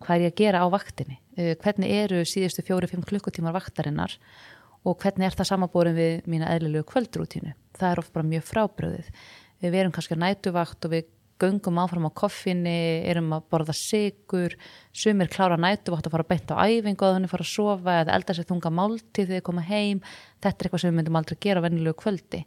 hvað 0.05 0.15
er 0.17 0.25
ég 0.27 0.33
að 0.33 0.41
gera 0.43 0.63
á 0.63 0.67
vaktinni? 0.73 1.19
Uh, 1.39 1.53
hvernig 1.63 1.93
eru 2.05 2.23
síðustu 2.29 2.65
fjóri-fimm 2.67 3.05
klukkutímar 3.09 3.57
vaktarinnar 3.57 4.17
og 4.87 4.97
hvernig 5.03 5.29
er 5.29 5.37
það 5.37 5.53
samaborin 5.53 5.99
við 5.99 6.27
mína 6.31 6.51
eðlilegu 6.55 6.87
kvöldrútínu? 6.93 7.55
Það 7.79 7.93
er 7.93 8.03
oft 8.03 8.15
bara 8.15 8.31
mjög 8.31 8.49
frábröðið 8.49 9.13
við 9.63 9.79
erum 9.81 9.95
kannski 9.95 10.15
að 10.15 10.25
nætuvakt 10.25 10.87
og 10.87 10.95
við 10.95 11.09
göngum 11.39 11.79
áfram 11.79 12.09
á 12.11 12.19
koffinni, 12.19 13.05
erum 13.07 13.31
að 13.37 13.45
borða 13.53 13.75
sigur, 13.77 14.57
sumir 14.91 15.31
klára 15.31 15.59
nætuvakt 15.61 16.09
að 16.09 16.17
fara 16.17 16.27
beint 16.27 16.51
á 16.51 16.67
æfingu 16.67 17.07
að 17.07 17.15
henni 17.15 17.31
fara 17.31 17.47
að 17.47 17.53
sofa 17.53 17.95
eða 18.03 18.17
elda 18.17 18.35
sér 18.35 18.49
þunga 18.49 18.73
máltið 18.75 19.31
þegar 19.31 19.47
koma 19.47 19.67
heim, 19.69 20.03
þetta 20.43 20.57
er 20.57 20.69
eitthvað 20.69 20.83
sem 20.83 20.91
við 20.91 20.99
myndum 20.99 21.21
aldrei 21.21 21.39
gera 21.47 21.63
á 21.63 21.67
vennilegu 21.67 22.01
kvöldi. 22.03 22.43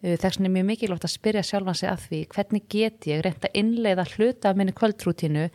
Uh, 0.00 0.14
þess 0.14 0.38
vegna 0.38 0.50
er 0.50 0.54
mjög 0.54 0.68
mikilvægt 0.70 1.08
að 1.08 1.14
spyrja 1.16 1.44
sjálfan 1.46 1.80
sig 1.80 1.90
að 1.90 2.06
því 2.06 2.20
hvernig 2.36 2.68
get 2.70 3.10
ég 3.10 3.24
reynda 3.26 3.52
innleiða 3.62 4.06
hluta 4.14 4.52
af 4.52 4.60
minni 4.60 4.76
kvöldrútínu 4.78 5.48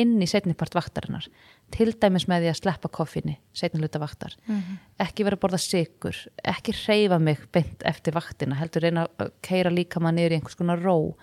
inn 0.00 0.16
í 0.22 0.28
setnipart 0.28 0.74
vaktarinnar. 0.76 1.26
Til 1.72 1.90
dæmis 1.92 2.26
með 2.28 2.44
því 2.44 2.50
að 2.52 2.58
sleppa 2.60 2.90
koffinni 2.92 3.36
setniluta 3.56 4.00
vaktar, 4.00 4.36
mm 4.46 4.58
-hmm. 4.58 4.78
ekki 5.04 5.24
vera 5.24 5.36
að 5.36 5.42
borða 5.44 5.58
sigur, 5.58 6.16
ekki 6.44 6.72
reyfa 6.86 7.18
mig 7.18 7.38
beint 7.52 7.82
eftir 7.84 8.14
vaktina, 8.14 8.54
heldur 8.54 8.82
reyna 8.82 9.06
að 9.18 9.32
keira 9.42 9.70
líka 9.70 10.00
maður 10.00 10.14
niður 10.14 10.32
í 10.32 10.34
einhvers 10.34 10.58
konar 10.58 10.82
ró. 10.82 11.16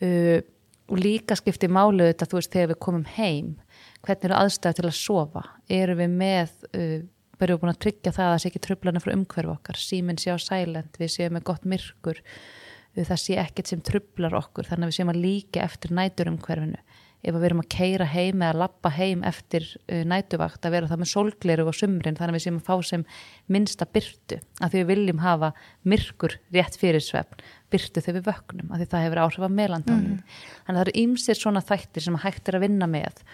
Uh, 0.00 0.40
og 0.88 0.98
líka 0.98 1.36
skipti 1.36 1.68
málu 1.68 2.06
þetta, 2.08 2.26
þú 2.26 2.36
veist, 2.36 2.52
þegar 2.52 2.68
við 2.68 2.78
komum 2.80 3.04
heim 3.04 3.56
hvernig 4.02 4.24
eru 4.24 4.34
aðstæðu 4.34 4.74
til 4.74 4.86
að 4.86 4.96
sofa? 4.96 5.42
Eru 5.68 5.94
við 5.94 6.08
með 6.08 6.50
uh, 6.74 7.02
erum 7.44 7.56
við 7.56 7.62
búin 7.62 7.72
að 7.72 7.80
tryggja 7.84 8.12
það 8.14 8.26
að 8.26 8.32
það 8.32 8.42
sé 8.42 8.50
ekki 8.50 8.62
tröflana 8.66 9.02
frá 9.02 9.12
umhverfu 9.14 9.54
okkar, 9.54 9.80
síminn 9.80 10.20
sé 10.20 10.34
á 10.34 10.38
silent, 10.40 10.98
við 11.00 11.12
séum 11.14 11.36
með 11.36 11.46
gott 11.50 11.66
myrkur, 11.68 12.20
það 12.98 13.20
sé 13.22 13.38
ekkert 13.40 13.70
sem 13.70 13.82
tröflar 13.86 14.36
okkur, 14.38 14.68
þannig 14.68 14.88
að 14.88 14.92
við 14.92 14.98
séum 14.98 15.12
að 15.12 15.22
líka 15.24 15.64
eftir 15.64 15.94
nætur 15.96 16.32
umhverfinu. 16.32 16.80
Ef 17.20 17.36
við 17.36 17.46
erum 17.50 17.60
að 17.60 17.68
keira 17.74 18.06
heim 18.08 18.40
eða 18.40 18.62
lappa 18.62 18.92
heim 18.96 19.22
eftir 19.28 19.66
uh, 19.90 20.02
nætuvakt 20.08 20.64
að 20.64 20.74
vera 20.76 20.88
það 20.88 21.02
með 21.02 21.10
solgleru 21.12 21.66
og 21.68 21.76
sumrin 21.76 22.16
þannig 22.16 22.32
að 22.32 22.38
við 22.38 22.44
séum 22.46 22.58
að 22.60 22.68
fá 22.70 22.88
sem 22.88 23.04
minnsta 23.52 23.88
byrtu 23.92 24.40
að 24.60 24.72
því 24.72 24.80
við 24.80 24.90
viljum 24.94 25.22
hafa 25.24 25.52
myrkur 25.84 26.38
rétt 26.56 26.80
fyrir 26.80 27.04
svefn, 27.04 27.44
byrtu 27.68 28.00
þegar 28.00 28.18
við 28.18 28.28
vöknum 28.32 28.72
að 28.72 28.82
því 28.82 28.90
það 28.94 29.06
hefur 29.06 29.22
áhrif 29.26 29.46
að 29.46 29.56
melantónin. 29.60 30.18
Mm. 30.18 30.42
Þannig 30.64 30.76
að 30.76 30.80
það 30.80 30.84
eru 30.86 30.98
ýmsir 31.04 31.40
svona 31.40 31.64
þættir 31.64 32.06
sem 32.06 32.20
hægt 32.24 32.48
er 32.48 32.56
að 32.56 32.68
vinna 32.68 32.88
með 32.90 33.24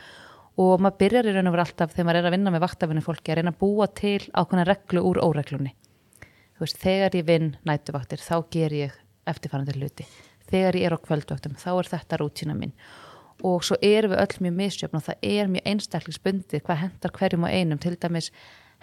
og 0.57 0.81
maður 0.81 1.01
byrjar 1.03 1.29
í 1.29 1.35
raun 1.37 1.51
og 1.51 1.55
veru 1.55 1.65
alltaf 1.67 1.93
þegar 1.93 2.07
maður 2.09 2.19
er 2.21 2.29
að 2.29 2.35
vinna 2.37 2.53
með 2.55 2.63
vaktafinu 2.65 3.03
fólki 3.05 3.33
að 3.33 3.39
reyna 3.41 3.53
að 3.53 3.59
búa 3.61 3.89
til 3.93 4.21
ákveðna 4.33 4.65
reglu 4.71 5.03
úr 5.05 5.21
óreglunni 5.21 5.73
veist, 6.61 6.79
þegar 6.81 7.19
ég 7.19 7.27
vinn 7.29 7.51
nætuvaktir 7.69 8.23
þá 8.25 8.37
ger 8.53 8.77
ég 8.77 8.95
eftirfærandi 9.29 9.77
hluti 9.77 10.07
þegar 10.49 10.79
ég 10.81 10.89
er 10.89 10.97
á 10.97 11.05
kvöldvaktum 11.05 11.59
þá 11.61 11.71
er 11.75 11.91
þetta 11.93 12.21
rútina 12.23 12.57
mín 12.57 12.73
og 13.45 13.65
svo 13.65 13.77
erum 13.83 14.15
við 14.15 14.23
öll 14.25 14.45
mjög 14.47 14.61
misjöfn 14.61 14.97
og 14.97 15.07
það 15.09 15.27
er 15.31 15.51
mjög 15.53 15.67
einstaklingsbundið 15.73 16.63
hvað 16.63 16.83
hendar 16.85 17.17
hverjum 17.19 17.49
og 17.49 17.51
einum. 17.51 17.79
Til 17.79 17.97
dæmis 17.97 18.31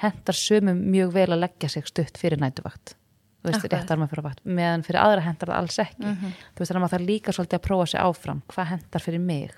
hendar 0.04 0.38
sumum 0.38 0.84
mjög 0.94 1.14
vel 1.14 1.32
að 1.32 1.42
leggja 1.48 1.70
sig 1.70 1.88
stutt 1.88 2.18
fyrir 2.22 2.42
nætuvakt 2.42 2.98
veist, 3.44 3.66
fyrir 3.66 4.24
vakt, 4.24 4.44
meðan 4.44 4.84
fyrir 4.86 5.02
aðra 5.02 5.24
hendar 5.26 5.52
það 5.52 5.60
alls 5.60 5.80
ekki. 5.84 6.06
Mm 6.06 6.14
-hmm. 6.14 6.38
þú 6.54 6.62
veist 6.64 6.72
þannig 6.72 6.80
að 6.80 6.86
maður 6.86 6.96
þarf 6.96 7.10
líka 7.10 7.32
svolítið 7.32 7.60
að 7.60 7.66
prófa 7.68 7.86
sig 7.86 8.00
áfram. 8.00 8.42
Hvað 8.48 8.70
hendar 8.72 9.02
fyrir 9.02 9.20
mig? 9.20 9.52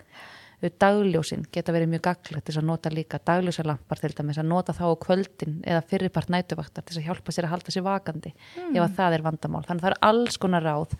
Dagljósin 0.79 1.45
geta 1.51 1.71
verið 1.71 1.89
mjög 1.89 2.01
gaglegt 2.01 2.45
til 2.45 2.57
að 2.57 2.65
nota 2.65 2.89
líka 2.89 3.19
dagljósalampar 3.19 3.99
til 3.99 4.13
dæmis 4.17 4.37
að 4.37 4.47
nota 4.49 4.73
þá 4.73 4.85
á 4.89 4.95
kvöldin 4.97 5.61
eða 5.61 5.81
fyrirpart 5.85 6.29
nætuvaktar 6.29 6.83
til 6.83 6.97
að 6.97 7.05
hjálpa 7.05 7.31
sér 7.31 7.45
að 7.45 7.53
halda 7.53 7.71
sér 7.71 7.83
vakandi 7.83 8.33
mm. 8.33 8.75
ef 8.75 8.81
að 8.81 8.95
það 8.95 9.13
er 9.13 9.21
vandamál. 9.21 9.63
Þannig 9.67 9.83
að 9.83 9.85
það 9.85 9.91
er 9.91 9.97
alls 10.01 10.37
konar 10.37 10.63
ráð 10.63 10.95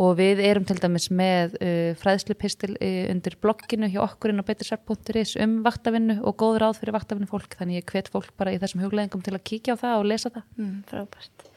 og 0.00 0.16
við 0.18 0.42
erum 0.42 0.66
til 0.66 0.76
dæmis 0.82 1.08
með 1.14 1.56
uh, 1.60 1.92
fræðslupistil 2.00 2.74
uh, 2.74 3.00
undir 3.12 3.38
blogginu 3.42 3.90
hjá 3.92 4.00
okkurinn 4.06 4.42
á 4.42 4.48
betursarp.is 4.48 5.36
um 5.44 5.60
vaktavinnu 5.66 6.20
og 6.26 6.38
góð 6.42 6.60
ráð 6.64 6.80
fyrir 6.82 6.96
vaktavinnu 6.96 7.30
fólk 7.30 7.58
þannig 7.58 7.82
ég 7.82 7.90
hvet 7.92 8.10
fólk 8.12 8.32
bara 8.38 8.54
í 8.54 8.60
þessum 8.62 8.82
hugleggingum 8.84 9.24
til 9.24 9.36
að 9.36 9.44
kíkja 9.50 9.78
á 9.78 9.82
það 9.84 9.98
og 10.00 10.08
lesa 10.10 10.32
það. 10.34 10.46
Mm, 10.58 10.78
frábært. 10.90 11.50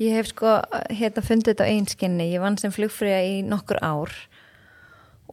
Ég 0.00 0.16
hef 0.16 0.30
sko 0.30 0.56
hérna 0.96 1.22
fundið 1.22 1.52
þetta 1.52 1.68
á 1.68 1.72
einskinni, 1.74 2.30
ég 2.32 2.40
vann 2.42 2.56
sem 2.58 2.72
flugfrýja 2.72 3.20
í 3.26 3.34
nokkur 3.44 3.82
ár 3.84 4.14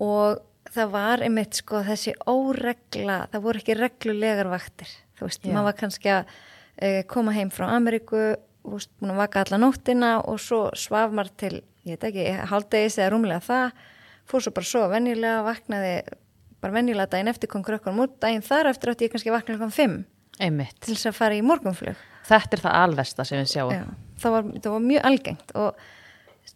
og 0.04 0.44
það 0.74 0.92
var 0.94 1.24
einmitt 1.26 1.58
sko 1.62 1.82
þessi 1.88 2.14
óregla, 2.28 3.22
það 3.32 3.46
voru 3.46 3.62
ekki 3.62 3.78
reglulegar 3.78 4.52
vaktir, 4.52 4.92
þú 5.18 5.30
veist, 5.30 5.46
Já. 5.46 5.54
maður 5.54 5.68
var 5.70 5.78
kannski 5.80 6.12
að 6.14 6.34
uh, 6.36 7.00
koma 7.10 7.36
heim 7.38 7.52
frá 7.54 7.70
Ameríku, 7.78 8.22
þú 8.66 8.76
veist, 8.76 8.94
að 9.04 9.22
vaka 9.22 9.46
alla 9.46 9.62
nóttina 9.62 10.12
og 10.28 10.42
svo 10.44 10.66
svaf 10.78 11.16
maður 11.16 11.34
til, 11.44 11.54
ég 11.88 11.98
veit 11.98 12.08
ekki, 12.10 12.26
haldegis 12.52 12.98
eða 13.00 13.12
rúmlega 13.14 13.44
það, 13.46 13.84
fór 14.28 14.46
svo 14.46 14.56
bara 14.56 14.70
svo 14.72 14.86
vennilega, 14.92 15.44
vaknaði 15.48 15.94
bara 16.64 16.76
vennilega 16.76 17.12
daginn 17.14 17.32
eftir 17.32 17.52
kom 17.52 17.66
krökkunum 17.66 18.06
út, 18.06 18.18
daginn 18.24 18.46
þar 18.46 18.72
eftir 18.74 18.94
átti 18.94 19.08
ég 19.08 19.14
kannski 19.14 19.34
vakna 19.34 19.56
klokkan 19.56 19.76
5 19.76 20.00
einmitt. 20.44 20.80
til 20.84 20.96
þess 20.96 21.12
að 21.12 21.20
fara 21.20 21.38
í 21.38 21.46
morgunflug. 21.46 22.02
Þetta 22.28 22.58
er 22.58 22.64
það 22.66 22.82
alvesta 22.82 23.26
sem 23.28 23.40
við 23.40 23.54
sjáum. 23.54 23.72
Já, 23.72 23.86
það 24.24 24.36
var, 24.36 24.50
það 24.58 24.74
var 24.74 24.84
mjög 24.88 25.08
algengt 25.12 25.56
og 25.58 25.86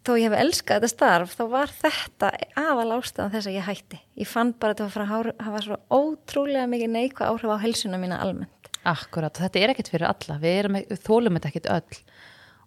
þó 0.00 0.14
ég 0.16 0.26
hef 0.26 0.38
elskað 0.40 0.80
þetta 0.80 0.90
starf 0.90 1.34
þá 1.36 1.42
var 1.52 1.72
þetta 1.76 2.30
aðal 2.58 2.96
ástæðan 2.96 3.32
þess 3.34 3.48
að 3.50 3.56
ég 3.56 3.66
hætti 3.68 4.00
ég 4.22 4.30
fann 4.30 4.52
bara 4.56 4.74
að 4.74 4.82
þetta 4.82 4.96
var 4.96 5.04
að 5.04 5.46
hafa 5.46 5.62
svo 5.66 5.78
ótrúlega 5.92 6.68
mikið 6.70 6.92
neikvæð 6.96 7.28
áhrif 7.28 7.52
á 7.52 7.64
helsuna 7.66 8.00
mína 8.02 8.20
almennt 8.24 8.70
Akkurat, 8.88 9.36
þetta 9.38 9.60
er 9.60 9.72
ekkert 9.74 9.92
fyrir 9.92 10.08
alla 10.08 10.38
við, 10.42 10.56
erum, 10.58 10.78
við 10.88 11.02
þólum 11.04 11.38
þetta 11.38 11.50
ekkert 11.52 11.68
öll 11.76 12.00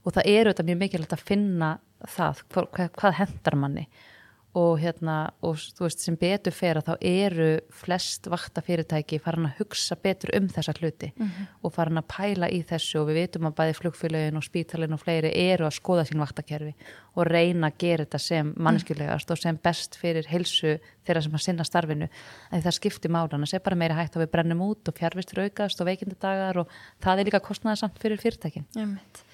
og 0.05 0.15
það 0.15 0.29
eru 0.31 0.53
þetta 0.53 0.67
mjög 0.69 0.79
mikilvægt 0.83 1.15
að 1.17 1.25
finna 1.27 1.71
það, 2.03 2.43
hvað, 2.53 2.91
hvað 2.99 3.17
hendar 3.21 3.59
manni 3.59 3.87
og 4.55 4.77
hérna, 4.79 5.15
og 5.43 5.57
þú 5.59 5.83
veist 5.83 6.03
sem 6.05 6.15
betur 6.19 6.53
fer 6.55 6.77
að 6.79 6.87
þá 6.87 6.93
eru 7.09 7.47
flest 7.75 8.29
vaktafyrirtæki 8.31 9.19
farin 9.19 9.49
að 9.49 9.57
hugsa 9.59 9.97
betur 9.99 10.31
um 10.37 10.47
þessa 10.47 10.73
hluti 10.77 11.11
mm 11.11 11.25
-hmm. 11.25 11.47
og 11.61 11.73
farin 11.75 11.99
að 11.99 12.07
pæla 12.07 12.47
í 12.49 12.61
þessu 12.63 13.01
og 13.01 13.09
við 13.09 13.19
veitum 13.19 13.49
að 13.49 13.57
bæði 13.59 13.73
flugfélagin 13.79 14.37
og 14.37 14.47
spítalin 14.47 14.93
og 14.93 15.01
fleiri 15.03 15.31
eru 15.35 15.65
að 15.65 15.75
skoða 15.75 16.05
sín 16.07 16.23
vaktakerfi 16.23 16.73
og 17.15 17.27
reyna 17.27 17.67
að 17.67 17.77
gera 17.77 18.05
þetta 18.05 18.19
sem 18.19 18.53
mannskjulegast 18.57 19.29
mm. 19.29 19.33
og 19.33 19.37
sem 19.37 19.59
best 19.63 19.95
fyrir 19.95 20.25
helsu 20.27 20.79
þeirra 21.05 21.21
sem 21.21 21.33
að 21.33 21.41
sinna 21.41 21.63
starfinu 21.63 22.07
en 22.51 22.61
það 22.61 22.71
skiptir 22.79 23.11
málan 23.11 23.43
að 23.43 23.49
sé 23.51 23.59
bara 23.59 23.75
meira 23.75 23.95
hægt 23.95 24.15
að 24.15 24.23
við 24.23 24.31
brennum 24.31 24.61
út 24.61 24.87
og 24.87 24.95
fjárvistur 24.95 25.43
aukast 25.43 25.81
og 25.81 25.87
veikindagar 25.87 26.57
og 26.57 26.67
það 27.01 27.19
er 27.19 27.25
líka 27.25 27.39
kostnæðasamt 27.39 27.99
fyrir 27.99 28.17
fyrirtækin 28.17 28.65
veit 28.73 29.24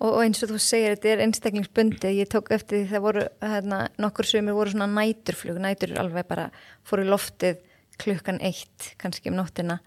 Og, 0.00 0.14
og 0.14 0.20
eins 0.24 0.40
og 0.44 0.54
þú 0.54 0.58
segir, 0.64 0.94
þetta 0.96 1.10
er 1.12 1.22
einstaklingsbundi 1.26 2.12
ég 2.16 2.28
tók 2.32 2.48
eftir 2.56 2.82
því 2.82 2.92
það 2.94 3.02
voru 3.04 3.24
hérna, 3.44 3.80
nokkur 4.00 4.28
sömur 4.28 4.56
voru 4.56 4.72
svona 4.72 4.88
næturflug. 4.88 5.60
Nætur 5.60 5.92
alveg 6.00 6.28
bara 6.28 6.46
fóru 6.88 7.04
í 7.04 7.10
loftið 7.10 7.60
klukkan 8.00 8.40
eitt, 8.40 8.94
kannski 9.00 9.28
um 9.28 9.36
nóttina. 9.36 9.80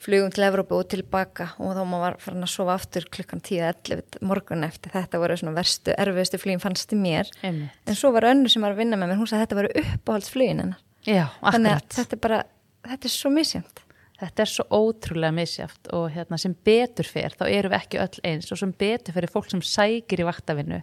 Flugum 0.00 0.32
til 0.32 0.46
Evrópu 0.46 0.78
og 0.78 0.86
tilbaka 0.88 1.50
og 1.60 1.74
þá 1.76 1.80
maður 1.84 2.04
var 2.06 2.14
farin 2.24 2.44
að 2.46 2.52
sofa 2.54 2.76
aftur 2.78 3.04
klukkan 3.12 3.42
10-11 3.44 4.20
morgun 4.24 4.64
eftir. 4.64 4.92
Þetta 4.96 5.20
voru 5.20 5.36
svona 5.40 5.56
verstu, 5.56 5.92
erfiðustu 5.92 6.40
flugin 6.40 6.62
fannst 6.62 6.92
þið 6.92 7.02
mér. 7.04 7.32
Einmitt. 7.44 7.82
en 7.84 8.00
svo 8.00 8.12
var 8.16 8.28
önnu 8.30 8.48
sem 8.52 8.64
var 8.64 8.76
að 8.76 8.80
vinna 8.80 9.00
með 9.00 9.12
mér, 9.12 9.20
hún 9.20 9.28
sagði 9.28 9.40
að 9.40 9.46
þetta 9.46 9.60
voru 9.60 9.84
uppáhaldsflugin 9.84 10.64
hennar. 10.64 10.80
Já, 11.04 11.26
þannig 11.44 11.76
að 11.76 11.84
þetta 11.96 12.16
er 12.16 12.22
bara, 12.28 12.40
þetta 12.88 13.08
er 13.08 13.16
svo 13.16 13.32
misjönd 13.32 13.84
Þetta 14.20 14.44
er 14.44 14.50
svo 14.52 14.66
ótrúlega 14.68 15.32
misjáft 15.32 15.88
og 15.96 16.10
hérna, 16.12 16.38
sem 16.40 16.52
betur 16.66 17.08
fer 17.08 17.32
þá 17.38 17.46
eru 17.48 17.72
við 17.72 17.78
ekki 17.78 18.02
öll 18.02 18.20
eins 18.28 18.52
og 18.52 18.60
sem 18.60 18.74
betur 18.82 19.16
fer 19.16 19.26
er 19.26 19.32
fólk 19.32 19.48
sem 19.52 19.62
sækir 19.64 20.20
í 20.20 20.28
vaktavinnu 20.28 20.82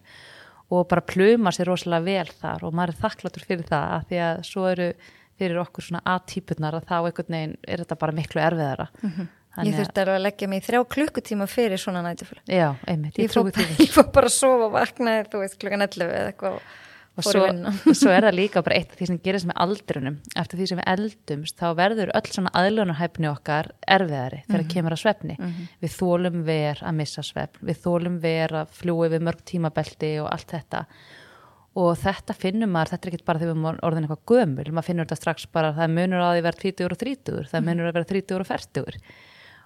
og 0.74 0.88
bara 0.90 1.06
pluma 1.06 1.54
sér 1.54 1.70
rosalega 1.70 2.08
vel 2.08 2.34
þar 2.42 2.66
og 2.68 2.76
maður 2.76 2.96
er 2.96 3.02
þakkláttur 3.04 3.46
fyrir 3.48 3.70
það 3.70 3.94
að 3.98 4.08
því 4.10 4.22
að 4.26 4.42
svo 4.50 4.66
eru 4.72 4.90
fyrir 5.38 5.62
okkur 5.62 5.86
svona 5.86 6.02
A-típunar 6.16 6.80
að 6.80 6.88
þá 6.90 6.96
einhvern 6.98 7.36
veginn 7.36 7.56
er 7.68 7.84
þetta 7.84 8.00
bara 8.02 8.16
miklu 8.18 8.42
erfiðara. 8.42 8.88
Mm 9.04 9.12
-hmm. 9.12 9.34
Ég 9.66 9.74
þurfti 9.74 10.02
alveg 10.02 10.16
að 10.16 10.26
leggja 10.26 10.48
mig 10.48 10.60
í 10.62 10.66
þrjá 10.68 10.82
klukkutíma 10.94 11.48
fyrir 11.50 11.82
svona 11.82 12.02
nætufölu. 12.06 12.42
Já, 12.46 12.76
einmitt, 12.86 13.18
ég 13.18 13.32
trúi 13.32 13.52
því. 13.52 13.66
Ég 13.86 13.94
fór 13.94 14.12
bara 14.14 14.30
að 14.30 14.36
sofa 14.36 14.68
og 14.68 14.76
vakna 14.76 15.16
þú 15.32 15.42
veist 15.42 15.58
klukkan 15.58 15.82
11 15.82 16.12
eða 16.14 16.28
eitthvað 16.32 16.60
og 17.18 17.26
svo, 17.26 17.43
svo 17.97 18.11
er 18.13 18.28
það 18.28 18.38
líka 18.38 18.61
bara 18.65 18.78
eitt 18.78 18.93
af 18.93 18.99
því 18.99 19.09
sem 19.09 19.20
gerist 19.26 19.47
með 19.49 19.59
aldrunum 19.63 20.18
eftir 20.38 20.59
því 20.59 20.68
sem 20.70 20.82
við 20.82 20.89
eldumst 20.93 21.59
þá 21.59 21.68
verður 21.80 22.11
öll 22.18 22.32
svona 22.32 22.51
aðlunarhæfni 22.61 23.30
okkar 23.32 23.72
erfiðari 23.97 24.43
þegar 24.45 24.61
mm 24.61 24.65
-hmm. 24.65 24.74
kemur 24.74 24.95
að 24.95 25.01
svefni. 25.03 25.38
Mm 25.38 25.45
-hmm. 25.45 25.70
við 25.82 25.95
þólum 25.99 26.43
ver 26.45 26.82
að 26.82 26.97
missa 26.99 27.24
svefn. 27.24 27.61
Við 27.61 27.78
þólum 27.86 28.20
ver 28.22 28.53
að 28.61 28.76
fljúi 28.80 29.07
við 29.09 29.26
mörg 29.26 29.41
tímabelti 29.45 30.11
og 30.22 30.30
allt 30.32 30.51
þetta. 30.51 30.86
Og 31.78 31.97
þetta 31.97 32.34
finnum 32.34 32.70
maður, 32.70 32.89
þetta 32.89 33.07
er 33.07 33.13
ekki 33.13 33.26
bara 33.26 33.39
þegar 33.39 33.53
við 33.53 33.80
orðin 33.86 34.03
eitthvað 34.03 34.26
gömul, 34.32 34.72
maður 34.72 34.88
finnur 34.88 35.05
þetta 35.05 35.22
strax 35.22 35.45
bara 35.45 35.74
það 35.74 35.93
munur 35.93 36.22
að 36.22 36.36
því 36.36 36.43
verða 36.47 36.61
30 36.61 36.86
og 36.86 36.97
30 36.97 37.49
það 37.51 37.61
mhm. 37.61 37.70
munur 37.70 37.88
að 37.88 37.93
verða 37.93 38.11
30 38.13 38.39
og 38.39 38.47
40 38.47 39.01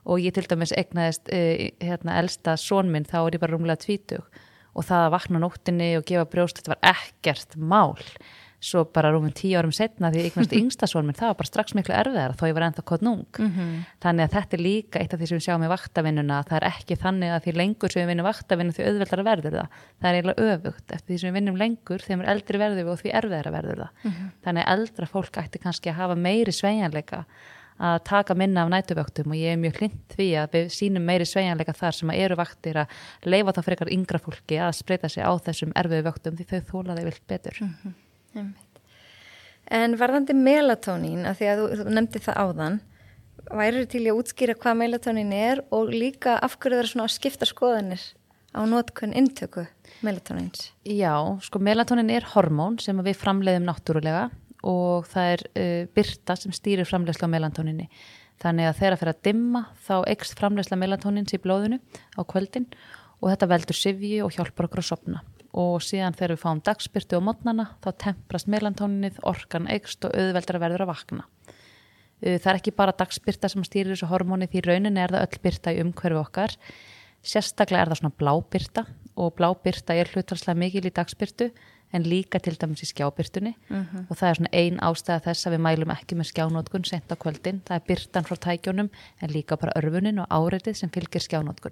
og 0.03 0.19
ég 0.21 0.33
til 0.33 0.47
dæmis 0.49 0.73
egnaðist 0.73 1.29
eh, 1.29 1.71
hérna, 1.81 2.17
elsta 2.21 2.55
sónminn 2.57 3.05
þá 3.05 3.19
er 3.21 3.35
ég 3.37 3.43
bara 3.43 3.53
rúmlega 3.53 3.83
20 3.85 4.23
og 4.74 4.88
það 4.88 5.07
að 5.07 5.13
vakna 5.15 5.41
nóttinni 5.43 5.89
og 5.99 6.05
gefa 6.07 6.30
brjóst 6.32 6.61
þetta 6.61 6.76
var 6.76 6.95
ekkert 6.95 7.57
mál 7.57 7.97
svo 8.61 8.84
bara 8.93 9.09
rúmum 9.09 9.34
tíu 9.34 9.57
árum 9.57 9.74
setna 9.74 10.11
því 10.13 10.28
eignast 10.28 10.51
yngstasvon 10.53 11.07
minn 11.07 11.17
það 11.17 11.32
var 11.32 11.38
bara 11.39 11.49
strax 11.49 11.74
miklu 11.74 11.95
erfiðar 11.97 12.36
þó 12.38 12.43
ég 12.45 12.55
var 12.57 12.65
ennþá 12.67 12.84
kott 12.86 13.05
nung 13.05 13.26
mm 13.26 13.47
-hmm. 13.49 13.72
þannig 14.05 14.28
að 14.28 14.36
þetta 14.36 14.57
er 14.57 14.61
líka 14.61 14.99
eitt 15.01 15.13
af 15.13 15.19
því 15.19 15.30
sem 15.30 15.39
við 15.39 15.45
sjáum 15.47 15.65
í 15.65 15.72
vaktavinnuna 15.72 16.43
það 16.45 16.57
er 16.59 16.67
ekki 16.69 16.97
þannig 17.01 17.32
að 17.34 17.43
því 17.43 17.53
lengur 17.57 17.91
sem 17.91 18.01
við 18.01 18.09
vinnum 18.11 18.30
vaktavinnu 18.30 18.76
því 18.78 18.86
auðveldar 18.86 19.24
verður 19.26 19.57
það 19.57 19.67
það 20.01 20.09
er 20.09 20.15
eiginlega 20.15 20.43
öfugt 20.51 20.91
eftir 20.91 21.09
því 21.09 21.17
sem 21.17 21.30
við 21.30 21.38
vinnum 21.39 21.57
lengur 21.57 22.01
þegar 22.05 22.30
eldri 22.36 22.57
verður 22.61 22.84
við 22.86 22.93
og 22.93 23.01
því 23.01 23.09
erfiðar 23.19 23.51
verður 23.51 23.82
það 23.82 23.91
mm 24.03 24.11
-hmm. 24.11 24.30
þannig 24.43 24.63
að 24.63 24.72
eldra 24.78 25.05
fólk 25.05 25.38
ætti 25.38 25.59
kannski 25.59 25.89
að 25.89 25.99
hafa 26.01 26.15
meiri 26.15 26.51
sveigjanleika 26.51 27.26
að 27.82 27.97
taka 28.05 28.36
minna 28.38 28.65
af 28.65 28.71
nætuvöktum 28.71 29.34
og 29.34 29.39
ég 29.39 29.55
er 29.55 29.61
mjög 29.61 29.79
hlind 29.79 30.15
því 30.15 30.27
að 30.43 30.57
við 30.57 30.67
sínum 30.75 31.07
meiri 31.07 31.25
sveianleika 31.25 31.73
þar 31.77 31.97
sem 31.97 32.11
að 32.13 32.21
eru 32.25 32.38
vaktir 32.38 32.82
að 32.84 32.99
leifa 33.25 33.55
þá 33.57 33.61
frekar 33.65 33.93
yngra 33.95 34.21
fólki 34.21 34.59
að 34.61 34.75
spreita 34.77 35.09
sig 35.09 35.25
á 35.25 35.32
þessum 35.47 35.73
erfiðu 35.82 36.05
vöktum 36.09 36.38
því 36.38 36.47
þau 36.51 36.61
þóla 36.69 36.97
þeir 36.99 37.09
vilt 37.09 37.25
betur. 37.32 37.57
Mm 37.61 37.95
-hmm. 38.36 38.53
En 39.71 39.97
varðandi 39.97 40.36
melatonín, 40.36 41.25
að 41.25 41.38
því 41.39 41.47
að 41.47 41.59
þú, 41.59 41.67
þú 41.79 41.93
nefndi 41.95 42.19
það 42.19 42.39
áðan, 42.43 42.79
væri 43.51 43.86
til 43.89 44.01
að 44.05 44.17
útskýra 44.19 44.55
hvað 44.59 44.77
melatonín 44.77 45.34
er 45.34 45.63
og 45.71 45.89
líka 45.89 46.38
afhverju 46.43 46.77
það 46.77 46.84
er 46.84 46.91
svona 46.91 47.07
að 47.07 47.15
skipta 47.15 47.47
skoðanir 47.49 48.03
á 48.51 48.61
nótkunn 48.67 49.15
intöku 49.15 49.65
melatonins? 50.03 50.71
Já, 50.84 51.15
sko 51.41 51.59
melatonín 51.59 52.11
er 52.11 52.27
hormón 52.34 52.77
sem 52.84 52.97
við 52.99 53.17
framleiðum 53.21 53.67
náttúrulega 53.69 54.29
og 54.68 55.07
það 55.09 55.34
er 55.36 55.43
uh, 55.51 55.84
byrta 55.95 56.38
sem 56.38 56.53
stýrir 56.55 56.88
framlegsla 56.88 57.30
á 57.30 57.34
melantóninni. 57.34 57.88
Þannig 58.41 58.70
að 58.70 58.78
þegar 58.80 58.93
það 58.93 59.01
fyrir 59.01 59.14
að 59.14 59.26
dimma 59.28 59.62
þá 59.86 59.95
ekst 60.09 60.39
framlegsla 60.39 60.78
melatónins 60.82 61.36
í 61.36 61.39
blóðinu 61.41 61.78
á 62.18 62.22
kvöldin 62.26 62.68
og 63.22 63.30
þetta 63.30 63.49
veldur 63.51 63.78
sifji 63.78 64.16
og 64.26 64.34
hjálpar 64.34 64.68
okkur 64.68 64.82
að 64.82 64.89
sopna 64.89 65.22
og 65.51 65.82
síðan 65.84 66.16
þegar 66.16 66.34
við 66.34 66.41
fáum 66.45 66.62
dagsbyrtu 66.64 67.20
á 67.20 67.28
mótnana 67.28 67.66
þá 67.84 67.89
temprast 68.05 68.47
melantóninnið, 68.49 69.18
orkan 69.28 69.68
ekst 69.70 70.07
og 70.07 70.16
auðveldar 70.16 70.57
að 70.57 70.64
verður 70.64 70.86
að 70.86 70.91
vakna. 70.93 71.26
Uh, 72.22 72.38
það 72.38 72.49
er 72.53 72.62
ekki 72.62 72.78
bara 72.78 72.95
dagsbyrta 72.97 73.51
sem 73.51 73.66
stýrir 73.68 73.93
þessu 73.93 74.09
hormóni 74.09 74.49
því 74.49 74.66
rauninni 74.70 75.03
er 75.03 75.14
það 75.14 75.28
öll 75.28 75.43
byrta 75.43 75.76
í 75.76 75.84
umhverfi 75.84 76.22
okkar. 76.22 76.57
Sérstaklega 77.22 77.84
er 77.84 77.91
það 77.91 78.01
svona 78.01 78.18
blábyrta 78.18 78.86
og 79.22 79.36
blábyrta 79.38 79.93
er 79.93 80.09
hlutvarslega 80.09 80.57
mikil 80.57 80.88
í 80.88 80.93
dagsbyrtu 80.95 81.51
en 81.93 82.03
líka 82.07 82.39
til 82.41 82.55
dæmis 82.55 82.83
í 82.83 82.87
skjábyrtunni 82.93 83.53
Mhm. 83.69 84.05
og 84.09 84.17
það 84.17 84.29
er 84.29 84.35
svona 84.39 84.53
ein 84.53 84.77
ástæða 84.79 85.23
þess 85.27 85.47
að 85.47 85.53
við 85.55 85.61
mælum 85.67 85.91
ekki 85.95 86.15
með 86.15 86.31
skjánótkun 86.31 86.85
sent 86.87 87.11
á 87.11 87.15
kvöldin. 87.15 87.61
Það 87.67 87.75
er 87.75 87.87
byrtan 87.87 88.23
frá 88.23 88.35
tækjónum 88.37 88.89
en 89.21 89.29
líka 89.29 89.57
bara 89.59 89.73
örfunin 89.75 90.19
og 90.21 90.27
áreitið 90.29 90.75
sem 90.75 90.89
fylgir 90.89 91.21
skjánótkun. 91.21 91.71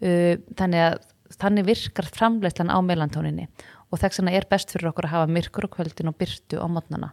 Uh, 0.00 0.36
þannig 0.54 0.78
að 0.92 0.98
þannig 1.38 1.66
virkar 1.66 2.06
framleyslan 2.08 2.70
á 2.70 2.78
melantóninni 2.80 3.48
og 3.92 3.98
þess 4.00 4.20
vegna 4.20 4.32
er 4.38 4.46
best 4.48 4.70
fyrir 4.72 4.92
okkur 4.92 5.04
að 5.08 5.14
hafa 5.16 5.32
myrkur 5.32 5.66
á 5.66 5.74
kvöldin 5.74 6.08
og 6.08 6.16
byrtu 6.16 6.56
á 6.62 6.66
mótnana. 6.70 7.10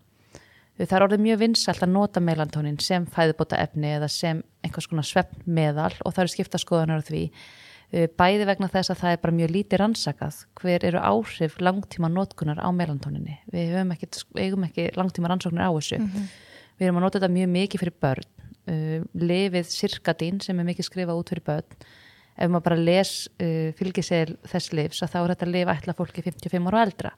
Það 0.78 0.92
er 0.98 1.06
orðið 1.08 1.22
mjög 1.24 1.40
vinsælt 1.40 1.84
að 1.84 1.90
nota 1.96 2.20
melantónin 2.20 2.80
sem 2.84 3.06
fæðubóta 3.08 3.58
efni 3.64 3.94
eða 3.96 4.10
sem 4.12 4.44
einhvers 4.64 4.88
konar 4.92 5.08
svefn 5.08 5.44
meðal 5.48 5.94
og 6.06 6.14
það 6.14 6.20
eru 6.26 6.34
skipta 6.36 6.60
skoðanar 6.60 7.00
á 7.00 7.08
því. 7.08 7.32
Uh, 7.96 8.08
Bæði 8.20 8.48
vegna 8.50 8.70
þess 8.72 8.92
að 8.92 9.02
það 9.02 9.16
er 9.16 9.22
bara 9.24 9.38
mjög 9.40 9.54
lítið 9.56 9.82
rannsakað 9.82 10.40
hver 10.60 10.88
eru 10.90 11.00
áhrif 11.00 11.60
langtíma 11.64 12.12
notkunar 12.12 12.60
á 12.60 12.70
melantóninni. 12.76 13.38
Við 13.54 13.76
höfum 13.76 13.94
ekki, 13.96 14.10
eigum 14.36 14.66
ekki 14.68 14.90
langtíma 15.00 15.32
rannsóknir 15.32 15.64
á 15.64 15.72
þessu. 15.72 16.02
Við 16.76 16.90
erum 16.90 17.00
að 17.00 17.06
nota 17.08 17.22
þetta 17.22 17.36
mjög 17.38 17.54
mikið 17.56 17.86
fyrir 17.86 18.00
börn. 18.04 18.32
Uh, 18.66 18.98
Lefið 19.22 19.70
sirkadín 19.72 20.42
sem 20.44 20.60
er 20.60 20.68
mikið 20.68 20.90
skrifað 20.90 21.22
út 21.22 21.32
fyrir 21.32 21.46
börn 21.46 21.86
ef 22.36 22.52
maður 22.52 22.66
bara 22.68 22.82
les 22.82 23.14
uh, 23.40 23.72
fylgisegil 23.78 24.36
þess 24.50 24.74
lifs 24.76 25.04
að 25.06 25.14
þá 25.14 25.20
er 25.22 25.34
þetta 25.34 25.50
lif 25.52 25.72
ætla 25.72 25.96
fólki 25.96 26.24
55 26.26 26.68
ára 26.68 26.82
og 26.82 26.88
eldra 26.90 27.12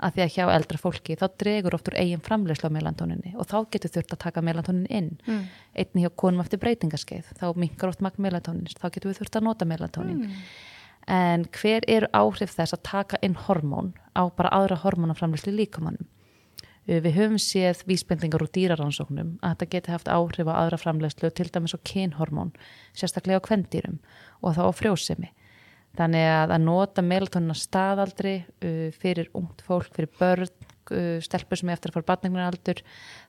að 0.00 0.16
því 0.16 0.24
að 0.24 0.32
hjá 0.34 0.44
eldra 0.54 0.80
fólki 0.80 1.16
þá 1.20 1.26
dregur 1.42 1.76
oft 1.76 1.90
úr 1.90 1.98
eigin 2.00 2.24
framleyslu 2.24 2.70
á 2.70 2.76
melantóninni 2.76 3.34
og 3.36 3.48
þá 3.50 3.56
getur 3.74 3.94
þurft 3.96 4.16
að 4.16 4.22
taka 4.24 4.44
melantónin 4.44 4.88
inn 4.88 5.10
mm. 5.26 5.42
einni 5.82 6.04
hjá 6.04 6.12
konum 6.22 6.44
eftir 6.44 6.62
breytingaskeið 6.62 7.32
þá 7.40 7.46
minkar 7.56 7.92
oft 7.92 8.04
magn 8.04 8.22
melantónins 8.24 8.78
þá 8.80 8.88
getur 8.88 9.12
við 9.12 9.20
þurft 9.22 9.40
að 9.40 9.48
nota 9.48 9.68
melantónin 9.68 10.24
en 11.10 11.46
hver 11.56 11.86
eru 11.90 12.08
áhrif 12.16 12.54
þess 12.56 12.76
að 12.76 12.86
taka 12.90 13.20
inn 13.24 13.36
hormón 13.46 13.92
á 14.16 14.28
bara 14.28 14.52
aðra 14.56 14.80
hormónaframleyslu 14.84 15.54
líkamannum 15.56 16.08
við 16.90 17.14
höfum 17.14 17.38
séð 17.38 17.84
vísbendingar 17.86 18.42
úr 18.42 18.50
dýrarannsóknum 18.54 19.36
að 19.44 19.52
þetta 19.52 19.68
geti 19.74 19.92
haft 19.94 20.08
áhrif 20.10 20.48
á 20.48 20.54
aðra 20.56 20.78
framlegslu 20.80 21.30
til 21.30 21.46
dæmis 21.52 21.76
á 21.76 21.78
kynhormón, 21.86 22.54
sérstaklega 22.96 23.38
á 23.38 23.46
kvendýrum 23.46 24.00
og 24.42 24.56
þá 24.56 24.62
á 24.66 24.72
frjósemi. 24.74 25.30
Þannig 25.98 26.26
að 26.30 26.54
að 26.54 26.64
nota 26.64 27.02
melatonin 27.02 27.54
að 27.54 27.62
staðaldri 27.64 28.34
uh, 28.62 28.88
fyrir 28.94 29.30
ungt 29.36 29.64
fólk, 29.66 29.90
fyrir 29.96 30.10
börn, 30.20 30.46
uh, 30.94 31.18
stelpur 31.24 31.58
sem 31.58 31.70
er 31.70 31.78
eftir 31.78 31.90
að 31.90 31.98
fara 31.98 32.08
batningunaraldur, 32.12 32.82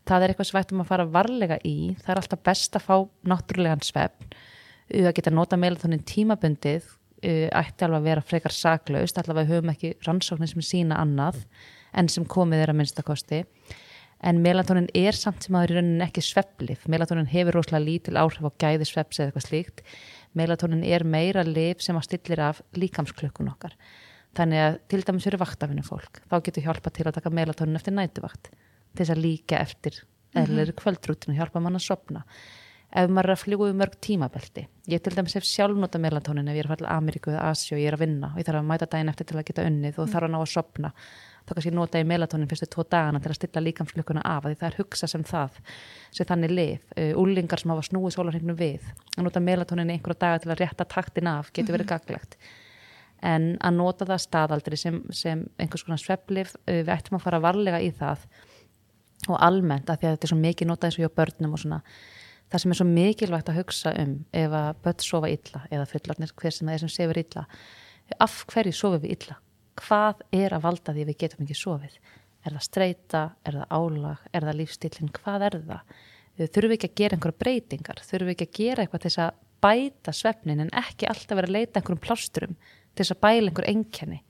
það 0.07 0.25
er 0.25 0.33
eitthvað 0.33 0.49
sem 0.51 0.59
vægtum 0.59 0.83
að 0.83 0.91
fara 0.91 1.09
varlega 1.17 1.59
í. 1.65 1.75
Það 2.03 2.13
er 2.13 2.21
alltaf 2.21 2.43
best 2.51 2.77
að 2.77 2.87
fá 2.87 2.95
náttúrulegan 3.33 3.85
svefn, 3.85 4.31
uh, 4.31 5.05
að 5.07 5.15
geta 5.17 5.33
nota 5.33 5.59
melatonin 5.59 6.05
tímabundið, 6.13 6.89
uh, 7.25 7.47
ætti 7.49 7.87
alveg 7.87 8.01
að 8.03 8.09
vera 8.11 8.27
frekar 8.29 8.55
saklaust, 8.55 9.17
allavega 9.17 9.55
höfum 9.55 9.73
ekki 9.73 9.95
rannsóknir 10.05 10.53
sem 10.53 10.65
sína 10.65 11.01
annað 11.01 11.41
en 11.97 12.11
sem 12.11 12.27
komið 12.29 12.61
er 12.61 12.75
að 12.75 12.83
minnstakosti 12.83 13.45
en 14.21 14.41
melatonin 14.41 14.89
er 14.97 15.17
samt 15.17 15.45
sem 15.45 15.55
aður 15.57 15.73
í 15.73 15.77
rauninni 15.79 16.05
ekki 16.05 16.23
svepplif, 16.23 16.85
melatonin 16.91 17.29
hefur 17.29 17.57
rosalega 17.57 17.87
lítil 17.87 18.19
áhrif 18.21 18.45
á 18.45 18.51
gæði 18.61 18.87
sveps 18.87 19.19
eða 19.19 19.31
eitthvað 19.31 19.47
slíkt 19.47 19.83
melatonin 20.37 20.85
er 20.87 21.03
meira 21.03 21.43
lif 21.47 21.83
sem 21.83 21.97
að 21.97 22.07
stillir 22.07 22.43
af 22.45 22.61
líkamsklökkun 22.77 23.51
okkar. 23.51 23.75
Þannig 24.37 24.63
að 24.63 24.79
til 24.93 25.01
dæmis 25.07 25.27
fyrir 25.27 25.41
vaktafinu 25.41 25.83
fólk. 25.83 26.21
Þá 26.31 26.37
getur 26.45 26.67
hjálpa 26.69 26.93
til 26.95 27.07
að 27.09 27.17
taka 27.19 27.33
melatonin 27.35 27.79
eftir 27.79 27.95
nætuvakt 27.97 28.51
til 28.51 29.03
þess 29.03 29.15
að 29.15 29.23
líka 29.25 29.59
eftir 29.59 30.01
eðlir 30.37 30.71
kvöldrútinu, 30.79 31.35
hjálpa 31.35 31.59
mann 31.59 31.75
að 31.75 31.89
sopna 31.89 32.23
ef 32.91 33.11
maður 33.11 33.29
er 33.29 33.35
að 33.35 33.41
fljúa 33.45 33.69
um 33.71 33.77
mörg 33.79 33.97
tímabelti 34.03 34.65
ég 34.91 35.03
til 35.03 35.13
dæmis 35.15 35.35
hef 35.37 35.47
sjálfnóta 35.47 35.99
melatonin 36.01 36.49
ef 36.51 36.57
ég 36.57 36.65
er 36.65 36.71
að 36.71 36.81
til 36.81 36.89
Ameríku 36.91 37.31
eða 37.31 37.51
Asju 37.51 37.77
og 37.77 37.81
ég 37.81 37.91
er 37.91 37.95
að 37.95 38.03
vinna 38.03 38.31
og 38.33 38.41
ég 38.41 38.47
þarf 38.47 38.59
að 38.59 38.67
mæta 38.67 38.87
daginn 38.91 39.11
eftir 39.11 39.29
til 39.29 39.37
að 39.39 39.45
geta 39.47 39.67
unnið 39.69 39.99
og 40.01 40.09
þarf 40.11 40.27
að 40.27 40.33
ná 40.33 40.39
að 40.41 40.49
sopna 40.51 40.91
þá 41.45 41.53
kannski 41.53 41.73
nota 41.75 42.01
ég 42.01 42.07
melatonin 42.09 42.49
fyrstu 42.49 42.69
tvo 42.71 42.85
dagana 42.87 43.21
til 43.21 43.31
að 43.31 43.39
stilla 43.39 43.65
líkamslukkuna 43.65 44.23
af 44.25 44.47
því 44.47 44.55
það 44.61 44.67
er 44.69 44.79
hugsa 44.79 45.09
sem 45.11 45.23
það 45.27 45.61
sem 46.11 46.29
þannig 46.29 46.55
lif, 46.55 46.97
úlingar 47.19 47.61
sem 47.61 47.73
hafa 47.73 47.85
snúið 47.87 48.17
sólarhengnum 48.17 48.59
við, 48.59 48.89
að 49.17 49.27
nota 49.27 49.43
melatonin 49.43 49.93
einhverja 49.95 50.23
daga 50.25 50.43
til 50.43 50.51
að 50.51 50.61
rétta 50.63 50.87
taktin 50.87 51.31
af 51.31 51.51
getur 51.55 51.77
verið 51.77 51.91
gaglegt 51.93 52.37
en 53.21 53.53
að 53.61 53.77
nota 53.77 54.07
það 54.09 54.23
staðaldri 54.23 54.79
sem, 54.79 54.97
sem 55.13 55.43
einhvers 55.61 55.85
konar 55.85 56.01
svepplif, 56.01 56.55
uh, 56.65 56.81
við 56.81 56.89
ættum 56.95 57.19
að 57.19 57.27
fara 57.27 57.41
varlega 57.43 57.81
í 57.83 57.91
það 57.97 58.25
og 59.29 59.37
almennt 59.37 59.89
að 59.89 60.01
því 60.01 60.09
að 60.09 60.15
þetta 60.15 60.27
er 60.27 60.33
svo 60.33 60.39
mikið 60.41 60.69
notað 60.69 60.89
eins 60.89 60.97
og 60.97 61.05
hjá 61.05 61.15
börnum 61.19 61.53
og 61.53 61.61
svona 61.61 61.79
það 62.51 62.63
sem 62.63 62.73
er 62.73 62.79
svo 62.79 62.87
mikilvægt 62.89 63.51
að 63.51 63.59
hugsa 63.61 63.93
um 64.01 64.15
ef 64.41 64.55
að 64.57 64.81
börn 64.85 65.05
sofa 65.05 65.29
illa 65.29 65.61
eða 65.69 65.87
fullarnir 65.91 66.33
hver 66.41 66.55
sem 66.55 66.67
það 66.67 66.73
er 66.73 66.83
sem 66.83 66.93
sefur 66.95 67.21
illa 67.21 67.45
af 68.25 68.39
hverju 68.49 68.73
sofum 68.75 69.03
við 69.03 69.13
illa 69.19 69.37
hvað 69.79 70.25
er 70.35 70.55
að 70.55 70.65
valda 70.65 70.95
því 70.95 71.05
við 71.09 71.19
getum 71.23 71.45
ekki 71.45 71.57
sofið? 71.57 71.99
Er 72.41 72.55
það 72.55 72.65
streyta, 72.65 73.21
er 73.45 73.59
það 73.59 73.77
álag? 73.77 74.25
Er 74.33 74.47
það 74.47 74.59
lífstílinn, 74.61 75.13
hvað 75.19 75.47
er 75.47 75.59
það? 75.69 75.95
Þurfum 76.41 76.71
við 76.71 76.77
ekki 76.77 76.89
að 76.89 76.99
gera 77.01 77.17
einhverja 77.17 77.41
breytingar. 77.43 78.01
Þurfum 78.07 78.29
við 78.29 78.35
ekki 78.35 78.47
að 78.47 78.57
gera 78.57 78.83
eitthvað 78.85 79.05
til 79.05 79.13
að 79.21 79.39
bæta 79.61 80.13
svefnin 80.15 80.63
en 80.63 80.73
ekki 80.81 81.09
alltaf 81.09 81.37
vera 81.37 81.49
að 81.49 81.55
leita 81.57 81.79
einhverjum 81.79 82.01
plásturum 82.01 82.57
til 82.97 83.05
að 83.05 83.21
bæla 83.21 83.51
einhver 83.51 83.69
enkenni 83.69 84.21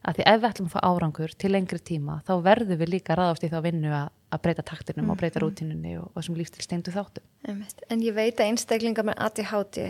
að 0.00 0.16
því 0.16 0.26
ef 0.30 0.38
við 0.40 0.48
ætlum 0.48 0.68
að 0.68 0.74
fá 0.74 0.80
árangur 0.88 1.34
til 1.36 1.50
lengri 1.52 1.80
tíma 1.90 2.20
þá 2.24 2.32
verðum 2.44 2.80
við 2.80 2.92
líka 2.94 3.16
ráðast 3.18 3.44
í 3.44 3.50
þá 3.52 3.58
vinnu 3.66 3.90
að, 3.92 4.06
að 4.32 4.42
breyta 4.46 4.64
taktinum 4.70 5.12
og 5.12 5.18
breyta 5.20 5.42
rútinunni 5.42 5.96
og, 6.00 6.06
og 6.14 6.24
sem 6.24 6.38
lífstil 6.38 6.64
steindu 6.64 6.94
þáttum. 6.94 7.26
Einmitt. 7.44 7.84
En 7.92 8.04
ég 8.04 8.16
veit 8.16 8.40
að 8.40 8.52
einstaklingar 8.54 9.06
með 9.10 9.20
ADHD 9.26 9.82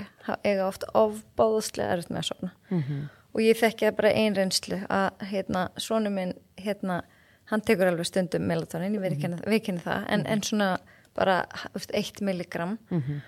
eiga 0.43 0.67
oft 0.67 0.89
ofbáðslega 0.99 1.95
erut 1.95 2.11
með 2.11 2.23
að 2.23 2.29
sofna. 2.33 2.53
Mhm. 2.73 3.09
Og 3.35 3.41
ég 3.45 3.57
þekki 3.61 3.87
það 3.89 3.97
bara 3.97 4.13
ein 4.15 4.35
reynslu 4.37 4.79
að 4.91 5.11
hérna, 5.31 5.69
svonu 5.79 6.11
minn 6.11 6.33
hérna, 6.59 7.03
hann 7.51 7.61
tekur 7.67 7.87
alveg 7.91 8.07
stundum 8.07 8.43
melatonin, 8.47 8.95
ég 8.95 9.01
veit 9.01 9.19
Mhm. 9.19 9.43
ekki 9.53 9.73
mm 9.75 9.79
það 9.85 10.05
en, 10.09 10.27
en 10.27 10.41
svona 10.43 10.79
bara 11.15 11.47
veist, 11.75 11.91
1 11.95 12.21
milligram. 12.23 12.79
Mhm. 12.91 13.21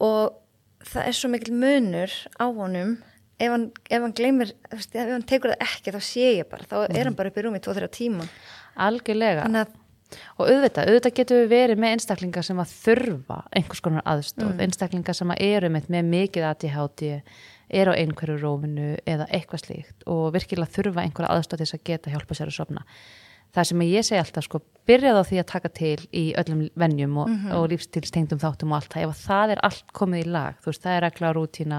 og 0.00 0.34
það 0.84 1.06
er 1.08 1.12
svo 1.12 1.28
mikil 1.30 1.54
munur 1.54 2.10
á 2.38 2.44
honum. 2.54 2.98
Ef 3.40 3.50
hann, 3.50 3.70
ef 3.90 4.00
hann 4.02 4.12
gleymir, 4.12 4.52
ef 4.72 4.86
hann 4.94 5.22
tekur 5.22 5.52
það 5.54 5.60
ekki 5.62 5.92
þá 5.94 6.00
sé 6.02 6.38
ég 6.38 6.48
bara, 6.50 6.64
þá 6.64 6.88
er 6.90 7.04
hann 7.04 7.14
bara 7.14 7.28
upp 7.30 7.36
í 7.38 7.42
rúmi 7.42 7.60
2-3 7.60 7.88
tíma. 7.88 8.28
Algjörlega. 8.76 9.44
Að 9.46 9.68
og 10.38 10.48
auðvitað, 10.48 10.88
auðvitað 10.88 11.14
getum 11.18 11.36
við 11.42 11.48
verið 11.52 11.78
með 11.78 11.92
einstaklingar 11.96 12.42
sem 12.46 12.56
að 12.62 12.70
þurfa 12.86 13.42
einhvers 13.52 13.80
konar 13.84 14.02
aðstóð 14.08 14.60
einstaklingar 14.64 15.14
sem 15.14 15.28
að 15.34 15.42
eru 15.44 15.68
með, 15.68 15.88
með 15.92 16.04
mikið 16.14 16.46
ADHD 16.48 17.22
eru 17.68 17.94
á 17.94 17.98
einhverju 18.00 18.38
róminu 18.40 18.90
eða 19.08 19.28
eitthvað 19.28 19.64
slíkt 19.64 20.04
og 20.08 20.30
virkilega 20.36 20.72
þurfa 20.74 21.04
einhverja 21.04 21.32
aðstóð 21.34 21.60
til 21.60 21.66
þess 21.66 21.78
að 21.78 21.88
geta 21.90 22.12
hjálpa 22.12 22.36
sér 22.38 22.52
að 22.52 22.58
sofna. 22.58 22.84
Það 23.56 23.68
sem 23.70 23.82
ég 23.86 24.04
segi 24.04 24.20
alltaf 24.20 24.44
sko, 24.44 24.60
byrjað 24.88 25.18
á 25.18 25.28
því 25.28 25.38
að 25.40 25.48
taka 25.48 25.70
til 25.72 26.00
í 26.12 26.24
öllum 26.36 26.66
venjum 26.76 27.16
og, 27.22 27.30
og 27.56 27.64
lífstilstengdum 27.72 28.40
þáttum 28.42 28.74
og 28.74 28.80
allt 28.82 28.92
það, 28.92 29.06
ef 29.06 29.14
að 29.14 29.22
það 29.24 29.52
er 29.54 29.62
allt 29.68 29.94
komið 29.96 30.24
í 30.24 30.30
lag, 30.34 30.58
þú 30.60 30.70
veist, 30.70 30.84
það 30.84 30.96
er 30.96 31.04
regla 31.06 31.32
rútína 31.36 31.78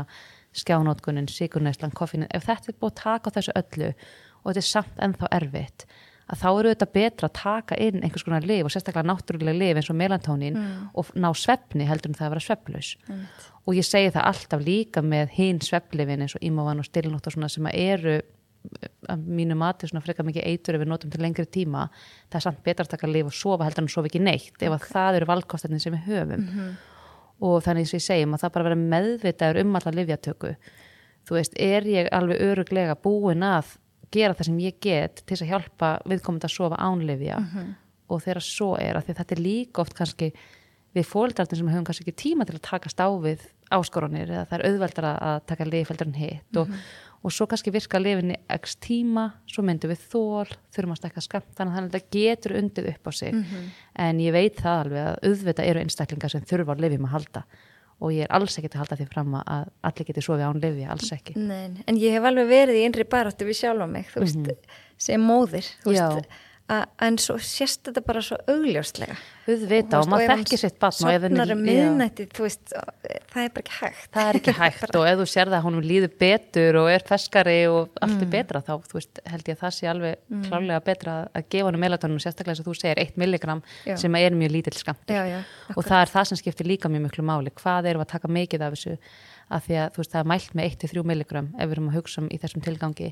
skjánótkunin, 0.57 1.29
sigurneislan, 1.29 1.93
koffinin 1.93 2.31
ef 2.33 2.47
þetta 2.49 2.71
er 2.71 2.79
búið 2.81 2.95
að 2.95 3.01
taka 3.03 3.29
á 3.29 3.35
þessu 3.37 3.55
öllu 3.59 3.91
og 3.93 4.49
þetta 4.49 4.63
er 4.63 4.69
samt 4.69 5.03
ennþá 5.05 5.29
erfitt 5.37 5.85
að 6.29 6.41
þá 6.41 6.47
eru 6.49 6.71
þetta 6.73 6.87
betra 6.93 7.29
að 7.29 7.37
taka 7.39 7.77
inn 7.81 8.03
einhvers 8.03 8.25
konar 8.25 8.47
lif 8.47 8.67
og 8.67 8.73
sérstaklega 8.73 9.09
náttúrulega 9.09 9.57
lif 9.57 9.79
eins 9.79 9.91
og 9.91 9.97
melantónin 9.99 10.57
og 10.93 11.13
ná 11.17 11.29
svefni 11.37 11.87
heldur 11.89 12.11
en 12.11 12.17
það 12.19 12.27
að 12.27 12.33
vera 12.35 12.45
sveflaus 12.45 12.89
og 13.65 13.77
ég 13.77 13.87
segi 13.87 14.11
það 14.15 14.27
alltaf 14.31 14.65
líka 14.65 15.03
með 15.05 15.33
hinn 15.37 15.61
sveflifin 15.65 16.25
eins 16.25 16.35
og 16.37 16.45
ímávan 16.45 16.83
og 16.83 16.89
stilnótt 16.89 17.29
og 17.29 17.35
svona 17.35 17.49
sem 17.51 17.69
að 17.69 17.79
eru 17.85 18.19
að 19.09 19.21
mínu 19.39 19.55
mati 19.55 19.87
svona 19.87 20.03
frekar 20.03 20.27
mikið 20.27 20.45
eitur 20.51 20.75
ef 20.75 20.81
við 20.83 20.89
notum 20.91 21.11
til 21.13 21.21
lengri 21.23 21.45
tíma. 21.47 21.85
Það 22.27 22.39
er 22.41 22.43
samt 22.43 22.59
betra 22.65 22.83
að 22.83 22.91
taka 22.91 23.07
lif 23.07 23.29
og 23.29 23.35
sofa 23.37 23.63
heldur 23.63 23.85
en 23.85 23.93
sofa 23.93 24.09
ekki 24.09 24.19
neitt 24.19 24.59
ef 24.59 24.75
að 24.75 24.87
það 24.89 25.19
eru 25.21 25.29
valkostarnir 25.29 25.79
sem 25.79 25.95
við 25.95 26.09
höfum. 26.09 26.43
Og 27.47 27.61
þannig 27.63 27.87
sem 27.87 28.01
ég 28.01 28.03
segjum 28.03 28.35
að 28.35 28.43
það 28.43 28.53
bara 28.57 28.67
vera 28.67 28.81
meðvitaður 28.81 29.61
um 29.63 29.79
alla 29.79 29.95
livjatöku 29.95 30.51
þú 31.29 31.37
veist, 31.37 31.55
er 31.61 31.85
ég 31.87 32.09
alveg 32.15 32.41
öruglega 32.41 32.97
búin 32.99 33.45
að 33.45 33.77
gera 34.11 34.35
það 34.37 34.49
sem 34.49 34.61
ég 34.63 34.79
get 34.81 35.23
til 35.25 35.37
að 35.39 35.51
hjálpa 35.53 35.91
viðkomandi 36.09 36.49
að 36.49 36.55
sofa 36.55 36.79
ánlifja 36.81 37.39
og 38.09 38.23
þegar 38.25 38.41
svo 38.45 38.71
er 38.81 38.97
að 38.97 39.11
þetta 39.11 39.35
er 39.35 39.43
líka 39.43 39.83
oft 39.83 39.93
kannski 39.97 40.31
við 40.95 41.05
fóldrarnir 41.05 41.59
sem 41.59 41.69
höfum 41.69 41.85
kannski 41.85 42.07
ekki 42.07 42.21
tíma 42.23 42.47
til 42.47 42.57
að 42.57 42.65
takast 42.65 43.01
á 43.01 43.09
við 43.21 43.45
áskoranir 43.69 44.31
eða 44.31 44.47
það 44.49 44.57
er 44.57 44.65
auðveldar 44.69 45.07
að 45.11 45.37
taka 45.45 45.67
en 46.07 46.13
hitt. 46.17 46.57
Og, 46.57 46.71
og 47.21 47.33
svo 47.35 47.45
kannski 47.45 47.71
virka 47.71 47.99
lifinni 48.01 48.37
x 48.55 48.75
tíma, 48.81 49.27
svo 49.45 49.63
myndum 49.67 49.91
við 49.91 50.05
þól 50.09 50.49
þurfum 50.73 50.95
að 50.95 51.01
stekka 51.01 51.21
skamt, 51.21 51.51
þannig 51.57 51.77
að 51.77 51.89
þetta 51.91 52.17
getur 52.17 52.55
undið 52.57 52.89
upp 52.93 53.09
á 53.09 53.11
sig, 53.11 53.33
en 53.93 54.23
ég 54.23 54.33
veit 54.33 54.57
það 54.57 54.79
alveg 54.85 55.03
að 55.05 55.19
auðvitað 55.29 55.69
eru 55.69 55.83
einstaklingar 55.83 56.33
sem 56.33 56.47
þurfa 56.49 56.73
á 56.73 56.81
lifjum 56.81 57.05
að 57.05 57.13
halda 57.17 57.43
og 57.99 58.13
ég 58.15 58.25
er 58.25 58.33
alls 58.35 58.55
ekki 58.59 58.69
að 58.71 58.81
halda 58.83 58.97
því 58.99 59.07
fram 59.11 59.33
að 59.41 59.65
allir 59.89 60.07
geti 60.07 60.23
sofið 60.23 60.45
án 60.47 60.61
lifja, 60.63 60.91
alls 60.93 61.09
ekki. 61.15 61.35
Nei, 61.35 61.83
en 61.85 61.99
ég 61.99 62.15
hef 62.15 62.27
alveg 62.29 62.47
verið 62.49 62.79
í 62.79 62.85
innri 62.87 63.05
baráttu 63.11 63.47
við 63.47 63.59
sjálfa 63.59 63.89
mig, 63.91 64.07
þú 64.13 64.23
veist, 64.23 64.69
sem 65.09 65.25
móðir, 65.25 65.67
þú 65.83 65.95
veist, 65.95 66.37
en 66.69 67.17
svo 67.21 67.35
sést 67.41 67.81
þetta 67.87 68.01
bara 68.05 68.21
svo 68.23 68.37
augljóslega. 68.49 69.15
Auðvita 69.49 69.99
og, 70.03 70.09
maður 70.11 70.31
þekkir 70.35 70.61
sitt 70.61 70.75
batn 70.81 70.97
Sopnar 70.99 71.53
um 71.55 71.61
miðnætti, 71.65 72.27
þú 72.35 72.45
veist 72.45 72.73
það 72.73 73.39
er 73.41 73.53
bara 73.55 73.63
ekki 73.63 73.77
hægt. 73.79 74.09
Það 74.13 74.29
er 74.29 74.39
ekki 74.39 74.53
hægt 74.59 74.97
og 74.99 75.07
ef 75.09 75.17
þú 75.21 75.25
sér 75.31 75.49
það 75.49 75.57
að 75.59 75.65
hún 75.65 75.79
líður 75.85 76.13
betur 76.21 76.79
og 76.83 76.91
er 76.93 77.05
feskari 77.07 77.57
og 77.71 77.97
allt 77.97 78.19
er 78.19 78.27
mm. 78.27 78.33
betra 78.35 78.61
þá 78.67 78.71
veist, 78.93 79.23
held 79.33 79.49
ég 79.49 79.57
að 79.57 79.63
það 79.63 79.75
sé 79.79 79.89
alveg 79.89 80.21
mm. 80.21 80.45
klálega 80.45 80.83
betra 80.91 81.17
að 81.33 81.49
gefa 81.55 81.71
hann 81.71 81.81
melatónum 81.85 82.21
sérstaklega 82.21 82.59
sem 82.59 82.69
þú 82.69 82.77
segir 82.77 83.03
1 83.05 83.19
milligram 83.23 83.65
já. 83.87 83.95
sem 84.03 84.19
er 84.21 84.37
mjög 84.37 84.55
lítill 84.59 84.77
skamt 84.77 85.15
og 85.75 85.81
það 85.81 85.99
er 86.03 86.13
það 86.13 86.29
sem 86.31 86.41
skiptir 86.43 86.69
líka 86.69 86.91
mjög 86.91 87.07
miklu 87.07 87.25
máli. 87.25 87.53
Hvað 87.57 87.89
erum 87.89 88.05
að 88.05 88.13
taka 88.13 88.33
mikið 88.39 88.67
af 88.67 88.77
þessu? 88.77 88.97
Að 89.49 89.63
því 89.65 89.77
að 89.81 89.95
veist, 89.97 90.11
það 90.13 90.19
er 90.19 90.27
mælt 90.29 90.51
með 90.53 90.73
1-3 90.75 91.03
milligram 91.09 91.53
ef 91.57 91.65
við 91.65 91.71
erum 91.73 91.89
að 91.89 91.95
hugsa 91.97 92.21
um 92.21 92.27
í 92.29 92.37
þessum 92.37 92.61
tilgangi 92.61 93.07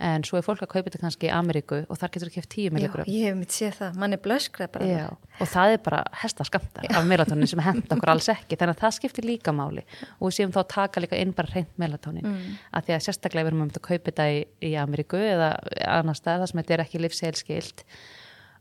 en 0.00 0.24
svo 0.24 0.38
er 0.38 0.44
fólk 0.44 0.62
að 0.64 0.70
kaupa 0.72 0.86
þetta 0.88 1.00
kannski 1.02 1.28
í 1.28 1.32
Ameríku 1.34 1.80
og 1.84 1.98
þar 2.00 2.12
getur 2.14 2.30
það 2.30 2.36
kæft 2.38 2.54
10 2.54 2.74
milligram 2.76 3.08
Já, 3.08 3.12
ég 3.14 3.26
hef 3.28 3.38
mitt 3.38 3.54
séð 3.54 3.74
það, 3.78 3.98
mann 4.02 4.16
er 4.16 4.22
blöskrað 4.24 4.70
bara. 4.74 4.88
Já, 4.88 5.06
og 5.40 5.50
það 5.50 5.74
er 5.74 5.82
bara 5.84 6.00
hestaskamta 6.22 6.86
af 6.88 7.08
melatonin 7.08 7.50
sem 7.50 7.62
henda 7.64 7.96
okkur 7.96 8.12
alls 8.14 8.30
ekki. 8.32 8.58
Þannig 8.60 8.76
að 8.76 8.84
það 8.84 8.96
skiptir 8.96 9.28
líka 9.28 9.54
máli. 9.56 9.84
Og 10.18 10.30
við 10.30 10.38
séum 10.38 10.54
þá 10.54 10.62
að 10.62 10.70
taka 10.74 11.04
líka 11.04 11.20
inn 11.20 11.34
bara 11.36 11.52
reynd 11.54 11.76
melatonin 11.80 12.26
mm. 12.26 12.56
að 12.72 12.88
því 12.88 12.96
að 12.96 13.04
sérstaklega 13.08 13.46
við 13.46 13.52
erum 13.52 13.66
um 13.66 13.70
að 13.70 13.84
kaupa 13.90 14.10
þetta 14.10 14.28
í, 14.32 14.40
í 14.70 14.72
Ameríku 14.80 15.20
eða 15.20 15.52
annar 15.98 16.18
stað 16.18 16.44
þar 16.44 16.52
sem 16.52 16.62
þetta 16.62 16.76
er 16.76 16.84
ekki 16.86 17.04
livsseilskilt 17.04 17.84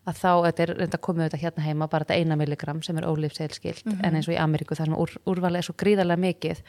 að 0.09 0.19
þá 0.19 0.31
þetta 0.47 0.63
er 0.63 0.71
reynda 0.77 0.97
að 0.97 1.05
koma 1.05 1.25
þetta 1.27 1.41
hérna 1.43 1.65
heima 1.65 1.87
bara 1.91 2.05
þetta 2.07 2.19
eina 2.19 2.37
milligram 2.39 2.79
sem 2.85 2.97
er 2.97 3.07
ólivseilskilt 3.09 3.85
mm 3.85 3.91
-hmm. 3.91 4.05
en 4.07 4.15
eins 4.15 4.29
og 4.29 4.33
í 4.33 4.39
Ameríku 4.41 4.75
þar 4.75 4.89
sem 4.89 4.97
úr, 4.97 5.15
úrvalið 5.27 5.61
er 5.61 5.67
svo 5.67 5.75
gríðarlega 5.77 6.23
mikið 6.23 6.63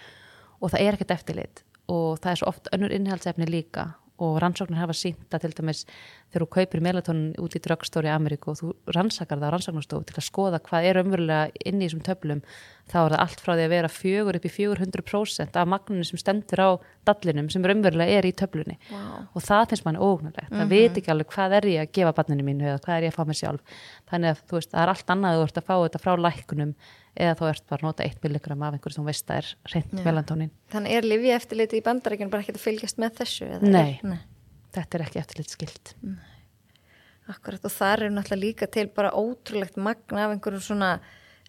og 0.60 0.72
það 0.72 0.80
er 0.84 0.98
ekkert 0.98 1.14
eftirlit. 1.16 1.64
Og 1.90 2.18
það 2.22 2.30
er 2.30 2.38
svo 2.38 2.48
oft 2.50 2.68
önnur 2.74 2.92
innhaldsefni 2.94 3.46
líka 3.48 3.86
og 4.20 4.38
rannsóknir 4.42 4.80
hafa 4.80 4.96
sínt 4.96 5.34
að 5.34 5.46
til 5.46 5.52
dæmis 5.58 5.84
þegar 6.30 6.44
þú 6.44 6.48
kaupir 6.56 6.84
melatonin 6.84 7.32
út 7.42 7.56
í 7.56 7.62
dröggstóri 7.64 8.10
Ameríku 8.12 8.52
og 8.52 8.60
þú 8.60 8.72
rannsakar 8.96 9.40
það 9.40 9.50
á 9.50 9.54
rannsóknarstofu 9.56 10.08
til 10.08 10.18
að 10.18 10.26
skoða 10.28 10.62
hvað 10.66 10.88
er 10.90 11.00
umverulega 11.02 11.64
inn 11.66 11.80
í 11.80 11.88
þessum 11.88 12.04
töflum 12.06 12.44
þá 12.90 12.98
er 13.00 13.14
það 13.14 13.22
allt 13.24 13.44
frá 13.44 13.52
því 13.54 13.66
að 13.66 13.74
vera 13.74 13.92
fjögur 13.94 14.38
upp 14.38 14.46
í 14.46 14.54
400% 14.54 15.60
af 15.60 15.70
magnunum 15.74 16.08
sem 16.08 16.20
stendur 16.20 16.64
á 16.64 16.70
dallinum 17.08 17.50
sem 17.50 17.64
umverulega 17.64 18.18
er 18.18 18.28
í 18.28 18.32
töflunni. 18.36 18.76
Wow. 18.90 19.26
og 19.34 19.44
það 19.44 19.68
finnst 19.70 19.84
manni 19.86 20.00
ógnulegt, 20.00 20.50
mm 20.50 20.56
-hmm. 20.56 20.60
það 20.60 20.68
veit 20.68 20.98
ekki 20.98 21.10
alveg 21.10 21.28
hvað 21.34 21.56
er 21.58 21.64
ég 21.66 21.80
að 21.84 21.92
gefa 21.98 22.12
banninu 22.12 22.44
mínu 22.44 22.64
eða 22.68 22.80
hvað 22.84 22.96
er 22.96 23.02
ég 23.02 23.12
að 23.12 23.18
fá 23.18 23.24
mér 23.26 23.40
sjálf. 23.40 23.62
Þannig 24.10 24.30
að 24.30 24.40
veist, 24.52 24.70
það 24.70 24.82
er 24.82 24.92
allt 24.94 25.10
annað 25.10 25.30
að 25.30 25.38
þú 25.40 25.46
ert 25.48 25.58
að 25.58 25.68
fá 25.68 25.76
þetta 25.82 26.02
frá 26.04 26.12
lækunum 26.16 26.74
eða 27.18 27.36
þú 27.38 27.46
ert 27.50 27.64
bara 27.68 27.80
að 27.80 27.86
nota 27.88 28.06
1 28.06 28.18
milligram 28.24 28.64
af 28.64 28.74
einhverju 28.76 28.96
sem 28.96 29.06
veist 29.08 29.30
að 29.30 29.40
er 29.40 29.48
reynd 29.74 30.02
melantónin 30.06 30.50
Þannig 30.72 30.96
er 30.96 31.08
lifi 31.08 31.32
eftirliti 31.34 31.80
í 31.80 31.84
bandarækjum 31.86 32.30
bara 32.32 32.44
ekki 32.44 32.54
að 32.54 32.64
fylgjast 32.64 33.00
með 33.02 33.16
þessu? 33.20 33.48
Nei, 33.64 33.80
er, 33.80 34.04
nei, 34.06 34.20
þetta 34.76 34.98
er 34.98 35.06
ekki 35.06 35.22
eftirlit 35.22 35.54
skilt 35.54 35.94
Akkurat 37.30 37.66
og 37.66 37.74
það 37.74 37.92
er 37.94 38.14
náttúrulega 38.14 38.42
líka 38.44 38.70
til 38.70 38.86
bara 38.94 39.12
ótrúlegt 39.14 39.78
magna 39.78 40.26
af 40.26 40.34
einhverju 40.34 40.62
svona 40.64 40.94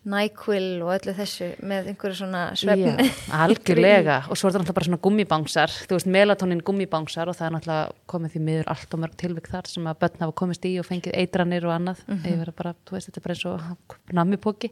nækvill 0.02 0.82
og 0.82 0.96
öllu 0.96 1.14
þessu 1.14 1.52
með 1.62 1.92
einhverju 1.92 2.18
svona 2.18 2.42
svefn 2.58 3.02
algjörlega. 3.44 4.18
og 4.34 4.40
svo 4.40 4.50
er 4.50 4.56
það 4.56 4.64
náttúrulega 4.64 4.78
bara 4.80 4.88
svona 4.88 5.02
gummibánsar 5.06 5.76
þú 5.86 5.98
veist 5.98 6.10
melatonin 6.16 6.64
gummibánsar 6.66 7.30
og 7.30 7.38
það 7.38 7.48
er 7.48 7.56
náttúrulega 7.56 7.94
komið 8.10 8.34
því 8.34 8.42
miður 8.48 8.72
allt 8.74 8.96
og 8.98 9.04
mörg 9.04 9.16
tilvík 9.22 9.52
þar 9.52 9.70
sem 9.70 9.90
að 9.92 10.02
börn 10.02 10.24
hafa 10.26 10.38
komist 10.42 10.66
í 10.66 10.74
og 10.82 10.88
fengið 10.90 11.18
eitranir 11.22 11.68
og 11.70 11.76
annað. 11.76 12.02
Mm 12.08 12.18
-hmm. 12.18 12.54
bara, 12.58 12.74
veist, 12.92 13.12
þetta 13.12 13.20
er 13.20 13.26
bara 13.28 13.36
eins 13.36 13.46
og 13.46 13.98
namipóki 14.12 14.72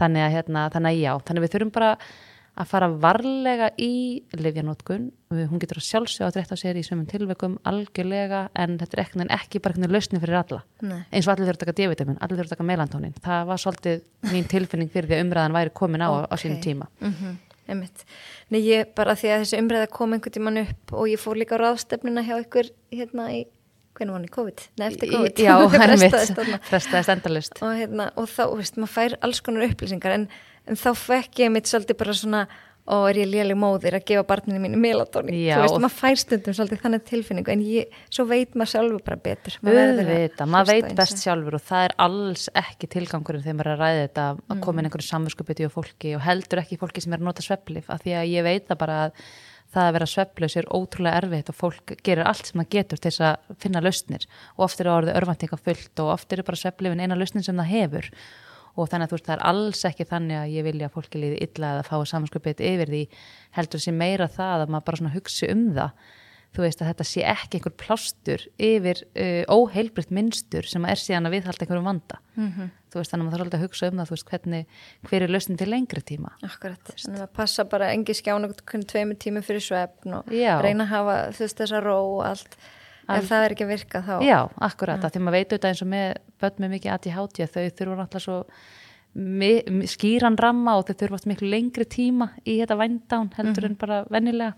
þannig 0.00 0.22
að, 0.22 0.32
hérna, 0.36 0.70
þannig 0.70 0.92
að 0.92 1.02
já, 1.02 1.12
þannig 1.26 1.40
að 1.40 1.46
við 1.46 1.54
þurfum 1.54 1.72
bara 1.72 1.90
að 2.56 2.68
fara 2.70 2.88
varlega 2.88 3.68
í 3.82 4.22
livjanótkun, 4.36 5.08
hún 5.36 5.60
getur 5.60 5.80
að 5.80 5.86
sjálfsög 5.90 6.26
að 6.26 6.36
drekta 6.38 6.56
sér 6.58 6.78
í 6.80 6.84
svömmun 6.86 7.08
tilveikum 7.10 7.58
algjörlega 7.68 8.46
en 8.56 8.78
þetta 8.80 8.96
er 8.96 9.02
ekki, 9.04 9.26
ekki 9.36 9.62
bara 9.64 9.76
einhvern 9.76 9.96
lausni 9.96 10.20
fyrir 10.22 10.38
alla, 10.40 10.62
Nei. 10.80 11.00
eins 11.10 11.28
og 11.28 11.34
allir 11.34 11.50
þurfa 11.50 11.56
að 11.58 11.64
taka 11.64 11.76
D-vitamin, 11.80 12.20
allir 12.20 12.40
þurfa 12.40 12.48
að 12.48 12.54
taka 12.56 12.68
melantónin. 12.70 13.18
Það 13.24 13.50
var 13.50 13.62
svolítið 13.62 14.06
mín 14.32 14.48
tilfinning 14.52 14.92
fyrir 14.94 15.10
því 15.10 15.18
að 15.18 15.26
umræðan 15.26 15.58
væri 15.58 15.74
komin 15.82 16.06
á 16.06 16.08
okay. 16.08 16.30
á 16.32 16.34
sínum 16.40 16.62
tíma. 16.64 16.88
Mm 17.00 17.12
-hmm. 17.12 17.36
Nei, 18.48 18.60
ég 18.62 18.94
bara 18.94 19.16
því 19.18 19.28
að 19.34 19.40
þessi 19.42 19.58
umræða 19.58 19.86
kom 19.90 20.12
einhvern 20.14 20.32
tíman 20.32 20.58
upp 20.62 20.92
og 20.92 21.08
ég 21.10 21.18
fór 21.18 21.36
líka 21.36 21.58
á 21.58 21.62
ráðstefnina 21.64 22.22
hjá 22.22 22.38
ykkur 22.38 22.70
hérna 22.94 23.30
í 23.34 23.46
hvernig 23.96 24.12
var 24.12 24.20
hann 24.20 24.28
í 24.28 24.34
COVID? 24.34 24.64
Nei, 24.78 24.86
eftir 24.90 25.12
COVID. 25.12 25.40
Já, 25.40 25.54
er 25.86 25.94
mitt, 26.00 26.60
frestaðist 26.68 27.12
endalust 27.14 27.62
og, 27.62 27.72
hérna, 27.78 28.10
og 28.20 28.28
þá, 28.30 28.44
veist, 28.58 28.78
maður 28.80 28.94
fær 28.96 29.16
alls 29.26 29.42
konar 29.44 29.66
upplýsingar 29.66 30.16
en, 30.16 30.28
en 30.66 30.78
þá 30.80 30.90
fekk 30.98 31.44
ég 31.44 31.52
mitt 31.54 31.70
svolítið 31.70 32.00
bara 32.02 32.16
svona 32.16 32.46
og 32.86 33.08
er 33.10 33.18
ég 33.18 33.30
léleg 33.30 33.58
móðir 33.58 33.96
að 33.98 34.04
gefa 34.06 34.22
barninu 34.28 34.60
mínu 34.62 34.78
melatóni, 34.78 35.40
þú 35.48 35.62
veist, 35.64 35.78
maður 35.82 35.94
fær 35.96 36.20
stundum 36.20 36.54
svolítið 36.54 36.82
þannig 36.84 37.06
tilfinningu, 37.08 37.50
en 37.50 37.64
ég, 37.66 37.96
svo 38.14 38.26
veit 38.30 38.54
maður 38.54 38.72
sjálfur 38.72 39.02
bara 39.08 39.18
betur. 39.24 39.56
Maður, 39.66 40.46
maður 40.52 40.70
veit 40.70 40.94
best 41.00 41.24
sjálfur 41.24 41.58
og 41.58 41.64
það 41.66 41.88
er 41.88 41.96
alls 42.06 42.46
ekki 42.62 42.90
tilgangurinn 42.94 43.42
þegar 43.42 43.58
maður 43.58 43.72
er 43.72 43.74
að 43.74 43.82
ræða 43.82 44.06
þetta 44.06 44.28
að 44.30 44.40
mm. 44.54 44.62
koma 44.68 44.82
inn 44.82 44.90
einhverju 44.90 45.08
samverskupiti 45.08 45.66
og 45.66 45.74
fólki 45.74 46.14
og 46.14 46.24
heldur 46.28 46.62
ekki 46.62 46.80
fólki 46.84 47.02
sem 47.02 47.16
er 47.16 47.22
að 47.22 47.28
nota 47.32 47.46
svepplif, 47.48 47.90
af 47.90 48.06
því 48.06 48.16
að 48.20 48.32
ég 48.36 48.46
veit 48.46 48.70
það 48.70 48.82
bara 48.86 49.02
að 49.08 49.20
það 49.74 49.88
að 49.90 49.94
vera 49.96 50.06
svepplaus 50.08 50.54
er 50.56 50.68
ótrúlega 50.70 51.20
erfitt 51.20 51.50
og 51.50 51.56
fólk 51.58 51.96
gerir 52.06 52.28
allt 52.30 52.48
sem 52.48 52.60
það 52.62 52.68
getur 52.76 53.00
til 53.00 53.10
þess 53.10 53.24
að 53.26 53.56
finna 53.60 53.82
lausnir. 53.82 54.26
Og 54.54 54.68
oft 54.68 54.78
er 54.80 54.88
það 54.88 54.98
orðið 55.00 55.18
örvantinga 55.18 55.58
fullt 55.58 56.02
og 56.04 56.12
oft 56.14 56.30
er 56.30 56.40
það 56.40 56.48
bara 56.52 56.60
svepplifin 56.60 57.02
eina 57.02 57.18
lausnin 57.18 57.44
sem 57.44 57.58
það 57.58 57.72
hefur 57.74 58.08
og 58.76 58.90
þannig 58.90 59.06
að 59.06 59.10
þú 59.10 59.16
veist 59.16 59.30
það 59.30 59.36
er 59.36 59.46
alls 59.50 59.82
ekki 59.88 60.06
þannig 60.10 60.38
að 60.42 60.52
ég 60.52 60.66
vilja 60.66 60.90
að 60.90 60.94
fólki 60.98 61.22
líði 61.22 61.40
illa 61.46 61.72
að 61.78 61.88
fá 61.88 61.96
samanskapið 62.12 62.62
yfir 62.68 62.92
því 62.92 63.02
heldur 63.56 63.82
sem 63.82 63.98
meira 63.98 64.28
það 64.28 64.64
að 64.66 64.72
maður 64.74 64.86
bara 64.90 65.00
svona 65.00 65.16
hugsi 65.16 65.50
um 65.52 65.66
það. 65.76 66.06
Þú 66.56 66.62
veist 66.64 66.80
að 66.80 66.88
þetta 66.88 67.04
sé 67.04 67.22
ekki 67.28 67.58
einhver 67.58 67.72
plástur 67.76 68.42
yfir 68.64 69.02
uh, 69.04 69.42
óheilbritt 69.52 70.12
minnstur 70.14 70.64
sem 70.64 70.86
er 70.88 71.00
síðan 71.00 71.28
að 71.28 71.34
viðhalda 71.36 71.66
einhverjum 71.66 71.88
vanda. 71.90 72.20
Mm 72.36 72.46
-hmm. 72.52 72.70
þú 72.92 73.00
veist 73.00 73.12
þannig 73.12 73.24
að 73.24 73.26
maður 73.26 73.36
þarf 73.36 73.46
alltaf 73.46 73.60
að 73.60 73.66
hugsa 73.66 73.90
um 73.90 73.98
það 73.98 74.08
þú 74.08 74.14
veist 74.16 74.30
hvernig, 74.30 74.66
hver 75.08 75.22
er 75.22 75.32
lausnin 75.34 75.58
til 75.60 75.68
lengri 75.70 76.00
tíma? 76.00 76.30
Akkurat, 76.42 76.92
þannig 76.96 77.20
að 77.26 77.32
passa 77.36 77.64
bara 77.64 77.92
engi 77.92 78.14
skjána 78.14 78.48
hvernig 78.48 78.88
tveimur 78.88 79.18
tími 79.20 79.42
fyrir 79.42 79.60
svefn 79.60 80.14
og 80.14 80.32
Já. 80.32 80.60
reyna 80.62 80.84
að 80.84 80.92
hafa 80.94 81.16
þú 81.36 81.44
veist 81.44 81.60
þessa 81.60 81.80
ró 81.80 81.98
og 82.00 82.24
allt 82.24 82.56
Ef 83.06 83.28
það 83.28 83.44
er 83.44 83.54
ekki 83.54 83.66
að 83.66 83.70
virka 83.74 84.02
þá 84.02 84.14
Já, 84.26 84.40
akkurat, 84.68 85.02
ja. 85.02 85.12
því 85.12 85.22
maður 85.22 85.36
veit 85.36 85.52
auðvitað 85.52 85.70
eins 85.70 85.84
og 85.84 85.92
með 85.92 86.08
börn 86.42 86.64
með 86.64 86.74
mikið 86.74 86.92
aðtíð 86.94 87.16
hátja 87.16 87.46
þau 87.46 87.62
þurfa 87.78 88.00
náttúrulega 88.00 88.24
svo 88.26 88.38
skýran 89.88 90.36
ramma 90.36 90.74
og 90.76 90.88
þau 90.88 90.98
þurfast 91.00 91.28
miklu 91.30 91.48
lengri 91.48 91.86
tíma 91.88 92.32
í 92.44 92.58
þetta 92.60 92.76
vændán 92.76 93.30
heldur 93.36 93.64
mm 93.64 93.68
-hmm. 93.68 93.70
en 93.70 93.80
bara 93.80 94.04
vennilega 94.10 94.52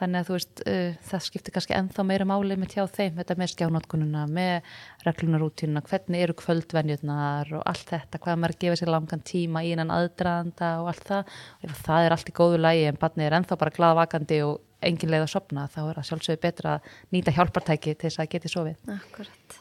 þannig 0.00 0.22
að 0.22 0.26
þú 0.26 0.36
veist 0.36 0.62
uh, 0.66 0.94
það 1.10 1.24
skiptir 1.26 1.54
kannski 1.54 1.76
enþá 1.76 2.04
meira 2.08 2.26
máli 2.26 2.56
með 2.58 2.72
tjá 2.74 2.86
þeim 2.90 3.18
þetta 3.20 3.36
með 3.38 3.52
skjánótkununa, 3.52 4.24
með 4.26 4.72
reglunarútínuna, 5.06 5.84
hvernig 5.86 6.24
eru 6.24 6.36
kvöldvenjurnar 6.40 7.52
og 7.58 7.62
allt 7.68 7.86
þetta, 7.92 8.18
hvað 8.18 8.40
maður 8.42 8.58
gefa 8.64 8.80
sér 8.80 8.92
langan 8.94 9.24
tíma 9.28 9.62
í 9.62 9.70
einan 9.74 9.94
aðdraðanda 9.94 10.72
og 10.82 10.90
allt 10.92 11.06
það 11.12 11.24
og 11.68 11.78
það 11.86 12.06
er 12.06 12.16
allt 12.16 12.32
í 12.32 12.36
góðu 12.40 12.60
lægi 12.64 12.84
en 12.90 13.00
barnið 13.04 13.28
er 13.28 13.38
enþá 13.38 13.58
bara 13.62 13.76
gladvakandi 13.78 14.42
og 14.48 14.60
engin 14.88 15.12
leið 15.12 15.26
að 15.26 15.34
sopna 15.34 15.66
þá 15.72 15.82
er 15.84 15.98
það 15.98 16.08
sjálfsögur 16.10 16.44
betra 16.46 16.76
að 16.78 16.94
nýta 17.14 17.34
hjálpartæki 17.36 17.94
til 17.94 18.08
þess 18.08 18.22
að 18.22 18.32
geti 18.36 18.52
sofið. 18.52 18.78
Akkurat 18.96 19.60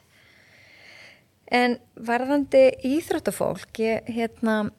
En 1.52 1.76
varðandi 2.00 2.70
íþróttafólk 2.88 3.82
ég 3.84 4.08
hérna, 4.16 4.70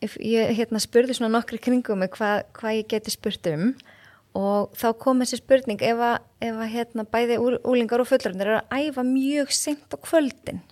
ég, 0.00 0.54
hérna 0.56 0.80
spurði 0.80 1.18
svona 1.18 1.34
nokkri 1.34 1.60
kringum 1.60 2.06
hvað, 2.08 2.46
hvað 2.56 2.78
ég 2.78 2.88
geti 2.94 3.12
spurt 3.12 3.50
um 3.52 3.74
og 4.36 4.72
þá 4.76 4.86
kom 5.00 5.20
þessi 5.20 5.40
spurning 5.42 5.84
ef 5.84 6.00
að, 6.00 6.16
ef 6.44 6.56
að 6.56 6.72
hérna, 6.72 7.04
bæði 7.12 7.36
úlingar 7.68 8.00
og 8.00 8.08
fullarinnir 8.08 8.48
eru 8.48 8.62
að 8.62 8.88
æfa 8.88 9.04
mjög 9.08 9.52
sent 9.56 9.92
á 9.92 9.96
kvöldin 10.00 10.64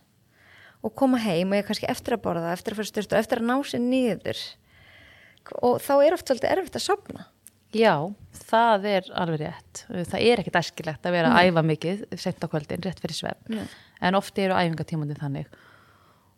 og 0.85 0.97
koma 0.97 1.21
heim 1.21 1.53
og 1.53 1.61
ég 1.61 1.69
kannski 1.69 1.89
eftir 1.93 2.17
að 2.17 2.25
borða, 2.25 2.53
eftir 2.53 2.73
að 2.73 2.81
fara 2.81 2.93
styrst 2.93 3.13
og 3.13 3.21
eftir 3.21 3.41
að 3.41 3.49
ná 3.53 3.57
sér 3.69 3.85
niður 3.85 4.43
og 5.61 5.81
þá 5.85 5.95
er 5.99 6.17
oft 6.17 6.29
svolítið 6.29 6.57
erfitt 6.57 6.81
að 6.81 6.87
sopna 6.89 7.29
Já, 7.75 7.95
það 8.49 8.89
er 8.91 9.13
alveg 9.19 9.41
rétt. 9.45 9.85
Það 9.91 10.21
er 10.21 10.43
ekkit 10.43 10.59
æskilegt 10.61 11.07
að 11.09 11.17
vera 11.17 11.33
að 11.35 11.51
æfa 11.51 11.65
mikið 11.71 12.05
sent 12.23 12.45
á 12.45 12.49
kvöldin, 12.53 12.85
rétt 12.87 13.03
fyrir 13.03 13.19
svefn. 13.19 13.65
En 14.05 14.19
oft 14.19 14.39
eru 14.39 14.57
æfingatímandi 14.57 15.19
þannig 15.19 15.51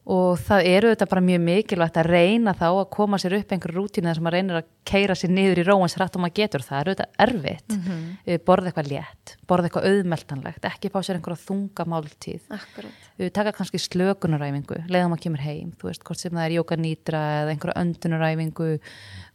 og 0.07 0.39
það 0.39 0.69
eru 0.71 0.91
þetta 0.93 1.09
bara 1.11 1.25
mjög 1.27 1.41
mikilvægt 1.43 1.97
að 1.99 2.11
reyna 2.13 2.55
þá 2.55 2.67
að 2.69 2.91
koma 2.95 3.19
sér 3.19 3.35
upp 3.41 3.53
einhverju 3.53 3.81
rútínu 3.81 4.07
þar 4.07 4.19
sem 4.19 4.27
maður 4.27 4.37
reynir 4.39 4.59
að 4.61 4.69
keira 4.87 5.17
sér 5.19 5.33
niður 5.35 5.61
í 5.63 5.67
róans 5.67 5.97
rætt 5.99 6.15
og 6.15 6.23
maður 6.23 6.37
getur. 6.39 6.63
Það, 6.63 6.81
eru 6.81 6.95
þetta 6.95 7.09
erfitt. 7.27 7.75
Mm 7.75 7.83
-hmm. 7.83 8.45
borða 8.47 8.71
eitthvað 8.71 8.91
létt, 8.93 9.37
borða 9.49 9.67
eitthvað 9.67 9.89
auðmeltanlegt, 9.91 10.65
ekki 10.71 10.93
fá 10.95 11.01
sér 11.03 11.19
einhverja 11.19 11.45
þungamáltíð 11.49 12.43
við 13.17 13.33
taka 13.33 13.53
kannski 13.57 13.81
slökunaræfingu 13.81 14.83
leiðum 14.93 15.15
að 15.17 15.23
kemur 15.25 15.41
heim, 15.41 15.71
þú 15.81 15.89
veist, 15.89 16.03
hvort 16.05 16.21
sem 16.21 16.35
það 16.37 16.45
er 16.45 16.57
jókanýtra 16.59 17.21
eða 17.41 17.55
einhverja 17.55 17.81
öndunaræfingu 17.81 18.69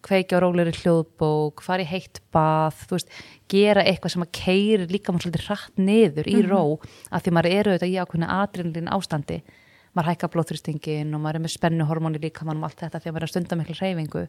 kveikja 0.05 0.37
á 0.37 0.43
róleri 0.43 0.73
hljóðbók 0.77 1.63
fari 1.65 1.87
heitt 1.89 2.21
bað, 2.33 2.77
þú 2.85 2.99
veist 2.99 3.15
gera 3.49 3.85
eitthvað 3.85 4.13
sem 4.15 4.25
að 4.25 4.31
keiri 4.37 4.87
líka 4.91 5.13
maður 5.13 5.27
svolítið 5.27 5.47
rætt 5.49 5.81
niður 5.81 6.29
í 6.29 6.35
mm 6.37 6.41
-hmm. 6.41 6.51
ró, 6.53 6.63
að 7.09 7.21
því 7.25 7.31
maður 7.31 7.51
eru 7.57 7.73
þetta 7.73 7.89
í 7.89 7.97
ákveðinu 7.97 8.29
aðrinlinn 8.37 8.93
ástandi 8.93 9.41
maður 9.95 10.11
hækka 10.11 10.31
blóþrýstingin 10.33 11.15
og 11.15 11.21
maður 11.23 11.39
er 11.39 11.45
með 11.45 11.55
spennuhormóni 11.55 12.21
líka 12.23 12.47
mann 12.47 12.61
um 12.61 12.67
allt 12.67 12.83
þetta 12.83 13.01
því 13.01 13.09
að 13.09 13.15
maður 13.15 13.25
er 13.25 13.29
að 13.29 13.33
stunda 13.33 13.59
miklu 13.59 13.77
reyfingu 13.79 14.25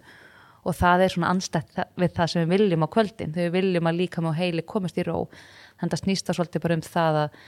og 0.63 0.79
það 0.79 1.05
er 1.05 1.15
svona 1.15 1.33
anstætt 1.35 1.83
við 1.99 2.15
það 2.17 2.31
sem 2.33 2.45
við 2.45 2.55
viljum 2.55 2.87
á 2.87 2.95
kvöldin. 2.95 3.35
Þegar 3.35 3.51
við 3.51 3.57
viljum 3.59 3.91
að 3.91 3.99
líka 3.99 4.23
með 4.23 4.39
heili 4.39 4.65
komast 4.73 4.99
í 4.99 5.05
ró. 5.07 5.17
Þannig 5.81 5.97
að 5.97 6.03
snýsta 6.05 6.37
svolítið 6.37 6.65
bara 6.67 6.79
um 6.79 6.85
það 6.87 7.21
að 7.25 7.39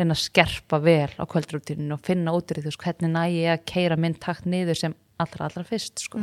að 0.00 0.16
skerpa 0.16 0.78
vel 0.80 1.10
á 1.18 1.24
kvöldrútinu 1.28 1.92
og 1.92 2.04
finna 2.06 2.32
út 2.32 2.52
í 2.54 2.62
því 2.62 2.72
hvernig 2.80 3.10
næ 3.10 3.24
ég 3.34 3.52
að 3.52 3.64
keira 3.68 3.98
minn 4.00 4.14
takt 4.14 4.46
niður 4.48 4.78
sem 4.78 4.94
allra 5.22 5.46
allra 5.46 5.64
fyrst 5.66 6.02
sko. 6.04 6.22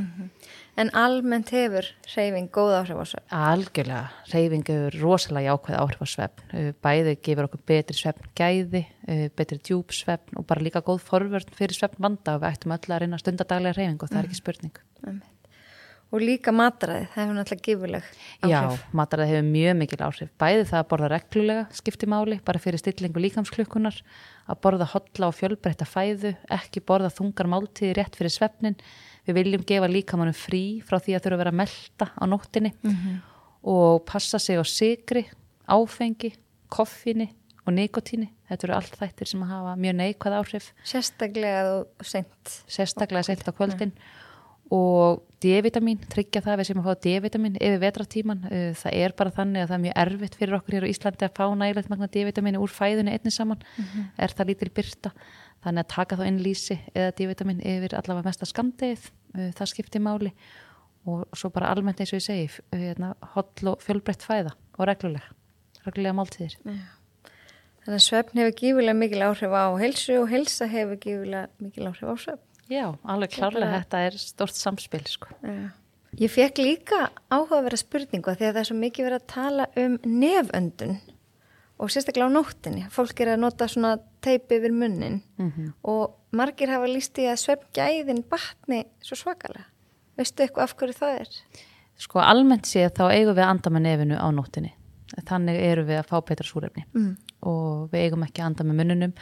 En 0.77 0.91
almennt 0.97 1.51
hefur 1.53 1.87
hreyfing 2.11 2.49
góð 2.53 2.73
áhrif 2.79 2.99
á 3.01 3.05
svefn. 3.11 3.29
Algjörlega, 3.37 4.03
reyfing 4.33 4.67
hefur 4.67 4.99
rosalega 5.03 5.53
jákvæð 5.53 5.79
áhrif 5.83 6.03
á 6.03 6.07
svefn. 6.13 6.73
Bæði 6.85 7.15
gefur 7.29 7.47
okkur 7.47 7.63
betri 7.73 7.97
svefn 7.97 8.29
gæði, 8.37 8.83
betri 9.37 9.61
djúb 9.61 9.95
svefn 9.95 10.41
og 10.41 10.47
bara 10.49 10.65
líka 10.65 10.83
góð 10.85 11.01
forvörn 11.07 11.57
fyrir 11.57 11.77
svefn 11.77 12.03
vanda 12.09 12.37
og 12.37 12.43
við 12.43 12.53
ættum 12.53 12.77
öll 12.77 12.93
að 12.93 13.01
reyna 13.05 13.21
stundadaglega 13.21 13.79
reyfing 13.79 14.03
og 14.03 14.13
það 14.13 14.21
er 14.23 14.29
ekki 14.31 14.41
spurning. 14.43 14.85
Og 16.07 16.21
líka 16.23 16.53
matræði, 16.55 17.09
það 17.11 17.19
hefur 17.19 17.35
náttúrulega 17.35 17.65
gífuleg 17.65 18.05
áhrif. 18.47 18.51
Já, 18.53 18.91
mataræði 18.95 19.33
hefur 19.33 19.47
mjög 19.49 19.73
mikil 19.81 19.97
áhrif. 20.05 20.29
Bæði 20.39 20.65
það 20.69 20.79
að 20.79 20.85
borða 20.93 21.09
reglulega 21.11 21.63
skipti 21.75 22.07
máli, 22.07 22.37
bara 22.47 22.61
fyrir 22.63 22.79
stillingu 22.79 23.23
líkamsklukkunar, 23.25 23.97
að 24.47 24.61
borða 24.63 24.87
hotla 24.93 25.27
og 25.27 25.35
fjölbreytta 25.35 25.87
fæðu, 25.89 26.31
ekki 26.55 26.79
borða 26.87 27.11
þungar 27.11 27.49
máltíði 27.51 27.97
rétt 27.97 28.15
fyrir 28.15 28.31
svefnin. 28.31 28.77
Við 29.27 29.35
viljum 29.41 29.65
gefa 29.67 29.89
líkamannum 29.91 30.37
frí 30.37 30.61
frá 30.87 30.95
því 31.03 31.17
að 31.17 31.25
þurfa 31.25 31.35
að 31.35 31.41
vera 31.43 31.51
að 31.51 31.59
melta 31.59 32.07
á 32.15 32.23
nóttinni 32.31 32.71
og 33.67 34.05
passa 34.07 34.39
sig 34.39 34.55
á 34.55 34.63
sigri, 34.63 35.25
áfengi, 35.67 36.31
koffini 36.71 37.27
og 37.67 37.75
nikotíni. 37.75 38.29
Þetta 38.47 38.63
eru 38.69 38.77
allt 38.77 38.95
þættir 38.95 39.27
sem 39.27 39.43
hafa 39.43 39.73
mjög 39.75 39.97
neikvæð 39.99 40.37
áhrif 40.37 40.69
Sérstaklega 40.87 41.65
og 41.81 42.05
seint. 42.07 42.53
sérstaklega 42.63 43.27
sent 43.27 43.43
á 43.43 43.51
kvöldin 43.51 43.91
og 44.73 45.23
D-vitamin, 45.43 45.99
tryggja 46.09 46.41
það 46.41 46.53
að 46.53 46.59
við 46.59 46.67
sem 46.69 46.79
að 46.81 46.87
fá 46.87 47.01
D-vitamin 47.05 47.57
yfir 47.61 47.81
vetratíman 47.83 48.45
uh, 48.49 48.71
það 48.79 48.99
er 48.99 49.15
bara 49.19 49.33
þannig 49.35 49.63
að 49.63 49.69
það 49.69 49.77
er 49.77 49.83
mjög 49.85 49.97
erfitt 50.03 50.37
fyrir 50.39 50.57
okkur 50.57 50.77
hér 50.77 50.87
á 50.87 50.91
Íslandi 50.91 51.27
að 51.27 51.35
fá 51.37 51.45
nægilegt 51.61 51.91
magna 51.93 52.09
D-vitamin 52.15 52.59
úr 52.59 52.73
fæðunni 52.73 53.13
einnig 53.13 53.35
saman. 53.35 53.61
Er 54.17 54.33
það 54.33 54.51
lítil 54.51 54.71
byrta 54.79 55.13
þannig 55.63 55.85
að 55.85 55.91
taka 55.93 56.17
þá 56.17 56.25
inn 56.27 56.41
lýsi 56.41 56.79
eða 56.93 57.15
D-vitamin 57.19 57.61
yfir 57.61 57.97
allavega 57.99 58.31
mesta 58.31 58.49
skamdegið 58.49 59.09
uh, 59.37 59.49
það 59.59 59.73
skiptir 59.73 60.03
máli. 60.03 60.33
Og 61.07 61.23
svo 61.37 61.53
bara 61.53 61.69
almennt 61.71 62.01
eins 62.01 62.11
og 62.11 62.19
ég 62.19 62.27
segi 62.27 62.49
uh, 62.49 62.79
hérna, 62.81 63.13
holl 63.35 63.73
og 63.75 63.83
fjölbreytt 63.85 64.25
fæða 64.25 64.57
og 64.77 64.89
reglulega 64.89 65.37
reglulega 65.87 66.17
máltíðir. 66.17 66.57
Þannig 67.85 67.95
að 67.95 68.03
svefn 68.03 68.41
hefur 68.41 68.57
gífulega 68.59 68.97
mikil 68.97 69.23
áhrif 69.23 69.53
á 69.55 69.65
heilsu 69.79 70.17
og 70.21 70.31
heilsa 70.31 70.67
hefur 70.71 70.99
gífulega 70.99 71.47
mikil 71.63 71.87
áhrif 71.87 72.09
á 72.11 72.15
svefn. 72.25 72.46
Já, 72.69 72.95
alveg 73.03 73.35
klárlega 73.35 73.65
bara- 73.65 73.83
þetta 73.83 74.01
er 74.07 74.17
stort 74.17 74.55
samspil 74.55 75.05
sko. 75.07 75.27
Já. 75.43 75.71
Ég 76.17 76.31
fekk 76.31 76.57
líka 76.57 77.09
áhugaverða 77.29 77.77
spurningu 77.77 78.31
af 78.31 78.39
því 78.39 78.47
að 78.47 78.53
það 78.55 78.59
er 78.63 78.69
svo 78.69 78.77
mikið 78.77 79.05
verið 79.05 79.19
að 79.21 79.27
tala 79.27 79.67
um 79.77 79.97
neföndun 80.03 80.99
og 81.77 81.89
sérstaklega 81.93 82.25
á 82.25 82.33
nóttinni. 82.33 82.89
Fólk 82.89 83.19
er 83.21 83.35
að 83.35 83.39
nota 83.43 83.67
svona 83.69 83.99
teipi 84.21 84.57
yfir 84.57 84.73
munnin 84.73 85.21
og 85.83 86.15
margir 86.31 86.69
hafa 86.69 86.87
líst 86.87 87.17
í 87.21 87.27
að 87.29 87.37
svefngæðin 87.43 88.23
batni 88.29 88.85
svo 89.01 89.15
svakalega. 89.15 89.65
Veistu 90.17 90.43
eitthvað 90.43 90.63
af 90.63 90.75
hverju 90.75 90.95
það 90.97 91.19
er? 91.21 91.29
Sko 91.97 92.19
almennt 92.19 92.65
séð 92.65 92.93
þá 92.97 93.11
eigum 93.11 93.35
við 93.35 93.43
að 93.43 93.49
anda 93.49 93.69
með 93.69 93.81
nefinu 93.81 94.17
á 94.17 94.27
nóttinni. 94.33 94.73
Þannig 95.25 95.61
erum 95.61 95.87
við 95.87 95.99
að 96.01 96.09
fá 96.09 96.17
betra 96.25 96.45
súrefni 96.45 96.83
mm. 96.93 97.13
og 97.43 97.91
við 97.91 98.07
eigum 98.07 98.23
ekki 98.23 98.41
að 98.41 98.45
anda 98.45 98.63
með 98.63 98.79
mununum. 98.81 99.13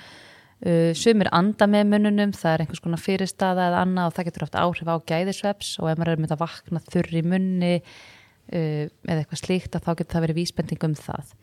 Uh, 0.64 0.94
sumir 0.96 1.28
anda 1.36 1.68
með 1.68 1.90
mununum, 1.92 2.32
það 2.32 2.54
er 2.54 2.62
einhvers 2.64 2.82
konar 2.82 3.02
fyrirstaða 3.04 3.66
eða 3.68 3.80
annað 3.84 4.06
og 4.08 4.14
það 4.16 4.28
getur 4.30 4.44
haft 4.46 4.56
áhrif 4.56 4.88
á 4.88 4.96
gæðisveps 5.12 5.72
og 5.82 5.90
ef 5.92 5.98
maður 6.00 6.12
er 6.14 6.22
með 6.24 6.32
að 6.32 6.44
vakna 6.46 6.82
þurr 6.86 7.18
í 7.20 7.24
munni 7.28 7.74
uh, 7.76 8.86
eða 8.88 9.18
eitthvað 9.18 9.42
slíkt 9.42 9.76
að 9.76 9.84
þá 9.84 9.92
getur 9.92 10.14
það 10.14 10.26
verið 10.26 10.40
vísbending 10.40 10.88
um 10.88 10.96
það. 10.96 11.34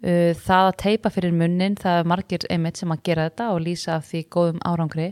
Uh, 0.00 0.32
það 0.40 0.70
að 0.70 0.78
teipa 0.80 1.12
fyrir 1.12 1.36
munnin, 1.36 1.76
það 1.76 2.00
er 2.00 2.10
margir 2.14 2.48
einmitt 2.48 2.80
sem 2.80 2.96
að 2.96 3.04
gera 3.10 3.28
þetta 3.28 3.50
og 3.52 3.60
lýsa 3.66 3.98
af 3.98 4.08
því 4.08 4.24
góðum 4.32 4.64
árangri. 4.72 5.10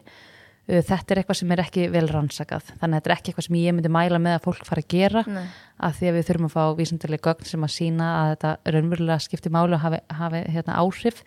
Uh, 0.64 0.80
þetta 0.80 1.12
er 1.12 1.20
eitthvað 1.20 1.40
sem 1.42 1.52
er 1.52 1.64
ekki 1.66 1.86
vel 1.92 2.04
rannsakað, 2.08 2.72
þannig 2.80 2.88
að 2.88 2.96
þetta 2.96 3.12
er 3.12 3.16
ekki 3.18 3.34
eitthvað 3.34 3.48
sem 3.50 3.60
ég 3.60 3.76
myndi 3.76 3.92
mæla 3.92 4.22
með 4.24 4.38
að 4.38 4.48
fólk 4.48 4.64
fara 4.72 4.86
að 4.86 4.90
gera 4.96 5.26
Nei. 5.28 5.44
að 5.84 6.00
því 6.00 6.08
að 6.08 6.18
við 6.18 6.26
þurfum 6.32 6.48
að 6.48 6.56
fá 6.56 6.64
vísindarlega 6.80 7.28
gögn 7.28 7.52
sem 7.52 7.68
að 7.68 7.76
sína 7.76 8.10
að 8.24 8.32
þetta 8.32 8.56
raunverulega 8.72 9.28
skiptir 9.28 9.52
máli 9.52 9.76
og 9.76 9.84
hafi, 9.84 10.02
hafi 10.16 10.44
hérna, 10.48 10.80
áhrif 10.80 11.22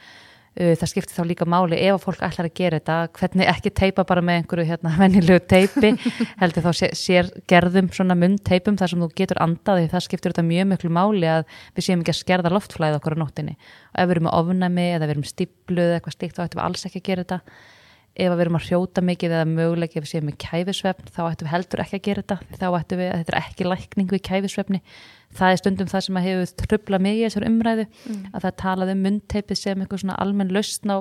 það 0.51 0.89
skiptir 0.91 1.15
þá 1.15 1.23
líka 1.29 1.45
máli 1.47 1.77
ef 1.79 1.95
að 1.95 2.01
fólk 2.03 2.23
ætlar 2.27 2.49
að 2.49 2.55
gera 2.59 2.79
þetta, 2.79 2.95
hvernig 3.15 3.51
ekki 3.53 3.71
teipa 3.71 4.03
bara 4.07 4.23
með 4.25 4.41
einhverju 4.41 4.65
hérna 4.67 4.91
venjulegu 4.99 5.43
teipi 5.47 5.91
heldur 6.41 6.65
þá 6.65 6.71
sér, 6.75 6.95
sér 6.99 7.29
gerðum 7.47 7.87
svona 7.95 8.17
mundteipum 8.19 8.79
þar 8.79 8.91
sem 8.91 9.05
þú 9.05 9.09
getur 9.21 9.39
andað 9.45 9.79
því 9.79 9.91
það 9.93 10.05
skiptir 10.07 10.35
þetta 10.35 10.47
mjög 10.49 10.69
miklu 10.73 10.91
máli 10.91 11.29
að 11.31 11.45
við 11.77 11.87
séum 11.87 12.03
ekki 12.03 12.15
að 12.15 12.19
skerða 12.19 12.51
loftflæði 12.51 12.99
okkur 12.99 13.15
á 13.15 13.21
nóttinni 13.23 13.55
og 13.55 14.01
ef 14.03 14.09
við 14.09 14.15
erum 14.17 14.27
með 14.27 14.39
ofnæmi 14.41 14.87
eða 14.89 15.05
við 15.05 15.15
erum 15.15 15.29
stípluð 15.31 15.85
eða 15.87 16.01
eitthvað 16.01 16.17
slíkt 16.17 16.35
þá 16.35 16.43
ættum 16.45 16.59
við 16.59 16.67
alls 16.67 16.89
ekki 16.89 16.99
að 16.99 17.07
gera 17.07 17.25
þetta 17.25 17.41
ef 18.15 18.33
við 18.33 18.43
erum 18.43 18.57
að 18.59 18.67
hrjóta 18.67 19.03
mikið 19.05 19.33
eða 19.37 19.47
möguleik 19.47 19.95
ef 19.95 20.03
við 20.03 20.11
séum 20.11 20.27
með 20.27 20.37
kæfisvefn 20.43 21.11
þá 21.15 21.21
ættum 21.23 21.47
við 21.47 21.53
heldur 21.53 21.83
ekki 21.83 21.97
að 21.97 22.05
gera 22.07 22.23
þetta. 22.23 22.57
Þá 22.59 22.67
ættum 22.79 23.01
við 23.01 23.11
að 23.11 23.19
þetta 23.21 23.33
er 23.33 23.39
ekki 23.39 23.67
lækning 23.67 24.11
við 24.11 24.23
kæfisvefni. 24.27 24.81
Það 25.31 25.51
er 25.51 25.61
stundum 25.61 25.91
það 25.91 26.05
sem 26.07 26.19
að 26.19 26.27
hefur 26.27 26.65
trubla 26.65 26.99
mig 26.99 27.19
í 27.19 27.25
þessar 27.25 27.47
umræðu 27.47 27.85
að 28.33 28.39
það 28.41 28.49
er 28.51 28.57
talað 28.63 28.93
um 28.95 29.05
mundteipið 29.07 29.61
sem 29.61 29.83
eitthvað 29.85 30.03
svona 30.03 30.17
almenn 30.19 30.51
lausn 30.51 30.91
á 30.91 30.97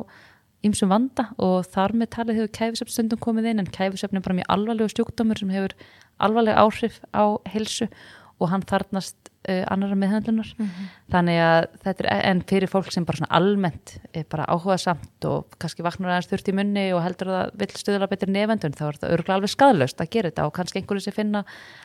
ýmsum 0.67 0.93
vanda 0.93 1.31
og 1.41 1.65
þar 1.73 1.97
með 1.97 2.13
talið 2.15 2.39
hefur 2.41 2.55
kæfisvefn 2.59 2.95
stundum 2.95 3.23
komið 3.25 3.51
inn 3.51 3.63
en 3.63 3.71
kæfisvefn 3.75 4.21
er 4.21 4.25
bara 4.25 4.39
mjög 4.39 4.51
alvarlegu 4.55 4.93
stjúkdómur 4.93 5.41
sem 5.41 5.53
hefur 5.55 5.75
alvarleg 6.21 6.59
áhrif 6.61 7.01
á 7.17 7.25
helsu 7.49 7.89
og 8.41 8.51
hann 8.51 8.65
þarnast 8.67 9.31
uh, 9.49 9.65
annara 9.71 9.99
meðhandlunar 10.01 10.51
þannig 11.13 11.41
að 11.45 11.67
þetta 11.85 12.07
er 12.09 12.25
en 12.31 12.43
fyrir 12.49 12.73
fólk 12.73 12.91
sem 12.95 13.05
bara 13.05 13.21
svona 13.21 13.37
almennt 13.37 13.97
er 14.17 14.25
bara 14.33 14.49
áhuga 14.49 14.79
samt 14.81 15.29
og 15.29 15.59
kannski 15.61 15.85
vaknar 15.85 16.15
aðeins 16.15 16.31
þurft 16.33 16.51
í 16.51 16.57
munni 16.57 16.87
og 16.97 17.03
heldur 17.05 17.31
að 17.31 17.41
það 17.41 17.61
vill 17.63 17.83
stuðla 17.83 18.11
betur 18.11 18.33
nefendun 18.33 18.77
þá 18.77 18.85
er 18.89 18.99
þetta 18.99 19.13
örgulega 19.15 19.39
alveg 19.39 19.55
skadlaust 19.55 20.01
að 20.01 20.13
gera 20.17 20.33
þetta 20.33 20.47
og 20.49 20.55
kannski 20.57 20.81
einhverju 20.81 21.05
sem 21.05 21.17
finna 21.17 21.45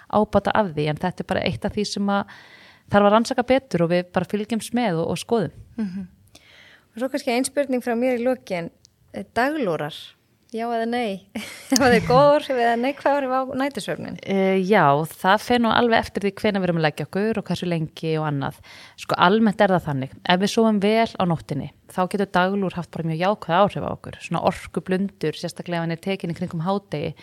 ábata 0.09 0.53
af 0.55 0.73
því. 0.73 0.87
En 0.91 1.01
þetta 1.01 1.23
er 1.23 1.29
bara 1.29 1.45
eitt 1.45 1.65
af 1.65 1.75
því 1.75 1.85
sem 1.89 2.11
að 2.11 2.35
þarf 2.91 3.07
að 3.07 3.15
rannsaka 3.15 3.45
betur 3.49 3.85
og 3.85 3.93
við 3.93 4.11
bara 4.15 4.29
fylgjumst 4.29 4.75
með 4.77 5.01
og, 5.01 5.13
og 5.13 5.21
skoðum. 5.21 5.55
Og 6.95 7.01
svo 7.01 7.09
kannski 7.11 7.33
einn 7.33 7.47
spurning 7.47 7.83
frá 7.83 7.95
mér 7.99 8.19
í 8.19 8.23
lokin, 8.23 8.69
eh, 9.13 9.25
daglúrar, 9.35 9.95
já 10.55 10.65
eða 10.71 10.85
nei, 10.87 11.09
ef 11.35 11.79
það 11.79 11.93
er 11.97 12.05
góð 12.07 12.29
orðið 12.31 12.59
eða 12.63 12.75
neikvæð 12.79 13.17
orðið 13.19 13.35
á 13.35 13.41
nætusvefnin. 13.61 14.17
Uh, 14.23 14.57
já, 14.63 14.83
það 15.11 15.45
fer 15.45 15.61
nú 15.61 15.71
alveg 15.75 16.03
eftir 16.05 16.25
því 16.25 16.31
hvena 16.39 16.61
við 16.61 16.67
erum 16.69 16.79
að 16.79 16.85
leggja 16.85 17.07
okkur 17.09 17.39
og 17.41 17.47
hversu 17.49 17.69
lengi 17.69 18.11
og 18.19 18.27
annað. 18.29 18.59
Sko 19.03 19.17
almennt 19.27 19.63
er 19.63 19.73
það 19.75 19.87
þannig. 19.89 20.13
Ef 20.23 20.43
við 20.43 20.53
sofum 20.53 20.81
vel 20.83 21.07
á 21.11 21.23
nóttinni, 21.27 21.69
þá 21.91 22.01
getur 22.13 22.31
daglúr 22.37 22.77
haft 22.77 22.91
bara 22.95 23.09
mjög 23.09 23.23
jákvæð 23.23 23.57
áhrif 23.59 23.87
á 23.87 23.89
okkur. 23.91 24.19
Svona 24.27 24.43
orku 24.51 24.83
blundur, 24.89 25.39
sérstaklega 25.39 25.81
ef 25.81 25.87
hann 25.87 25.95
er 25.95 26.03
tekin 26.05 26.31
í 26.31 26.37
kringum 26.37 26.63
hádegi. 26.65 27.15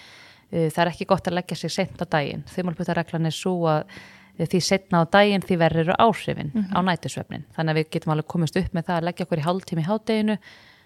Uh, 0.53 0.67
það 0.69 0.83
er 0.85 0.91
ekki 0.93 1.09
gott 1.13 1.31
að 1.31 1.39
leggja 1.41 1.63
sig 1.63 1.73
sent 1.73 2.03
á 2.03 2.07
daginn. 2.07 2.45
Þumalputareglan 2.53 3.31
er 3.31 3.37
svo 3.37 3.55
að 3.73 3.87
uh, 3.87 4.45
því 4.45 4.61
setna 4.67 5.07
á 5.07 5.09
daginn 5.09 5.47
því 5.47 5.61
verður 5.63 5.87
eru 5.87 5.97
áhrifin 6.05 6.53
á 6.77 6.79
nætusvefnin. 6.85 7.49
Þannig 7.57 7.73
að 7.73 7.81
við 7.81 7.91
getum 7.97 8.13
alveg 8.17 8.29
komist 8.35 8.61
upp 8.61 8.77
með 8.77 8.91
það 8.91 9.01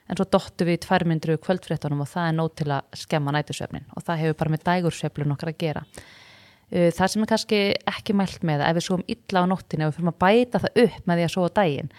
en 0.06 0.18
svo 0.18 0.26
dottum 0.30 0.68
við 0.68 0.78
í 0.78 0.82
tværmyndru 0.84 1.38
kvöldfréttunum 1.42 2.04
og 2.04 2.10
það 2.10 2.28
er 2.28 2.36
nóg 2.36 2.52
til 2.58 2.68
að 2.74 3.00
skemma 3.00 3.34
nætusvefnin 3.34 3.88
og 3.94 4.06
það 4.06 4.22
hefur 4.22 4.38
bara 4.42 4.54
með 4.54 4.64
dægursveflun 4.68 5.34
okkar 5.34 5.52
að 5.52 5.58
gera. 5.64 5.82
Uh, 6.66 6.90
Það 6.90 7.10
sem 7.12 7.24
er 7.24 7.30
kannski 7.30 7.60
ekki 7.90 8.16
mælt 8.18 8.46
með 8.46 8.64
ef 8.66 8.78
við 8.78 8.86
svoum 8.88 9.04
illa 9.10 9.42
á 9.42 9.50
nóttinni 9.50 9.86
og 9.86 9.92
við 9.92 9.98
fyrir 10.00 10.12
að 10.12 10.22
bæta 10.24 10.62
það 10.64 10.80
upp 10.84 11.10
með 11.10 11.20
því 11.20 11.26
að 11.26 11.34
sofa 11.34 11.50
á 11.50 11.56
daginn, 11.60 11.90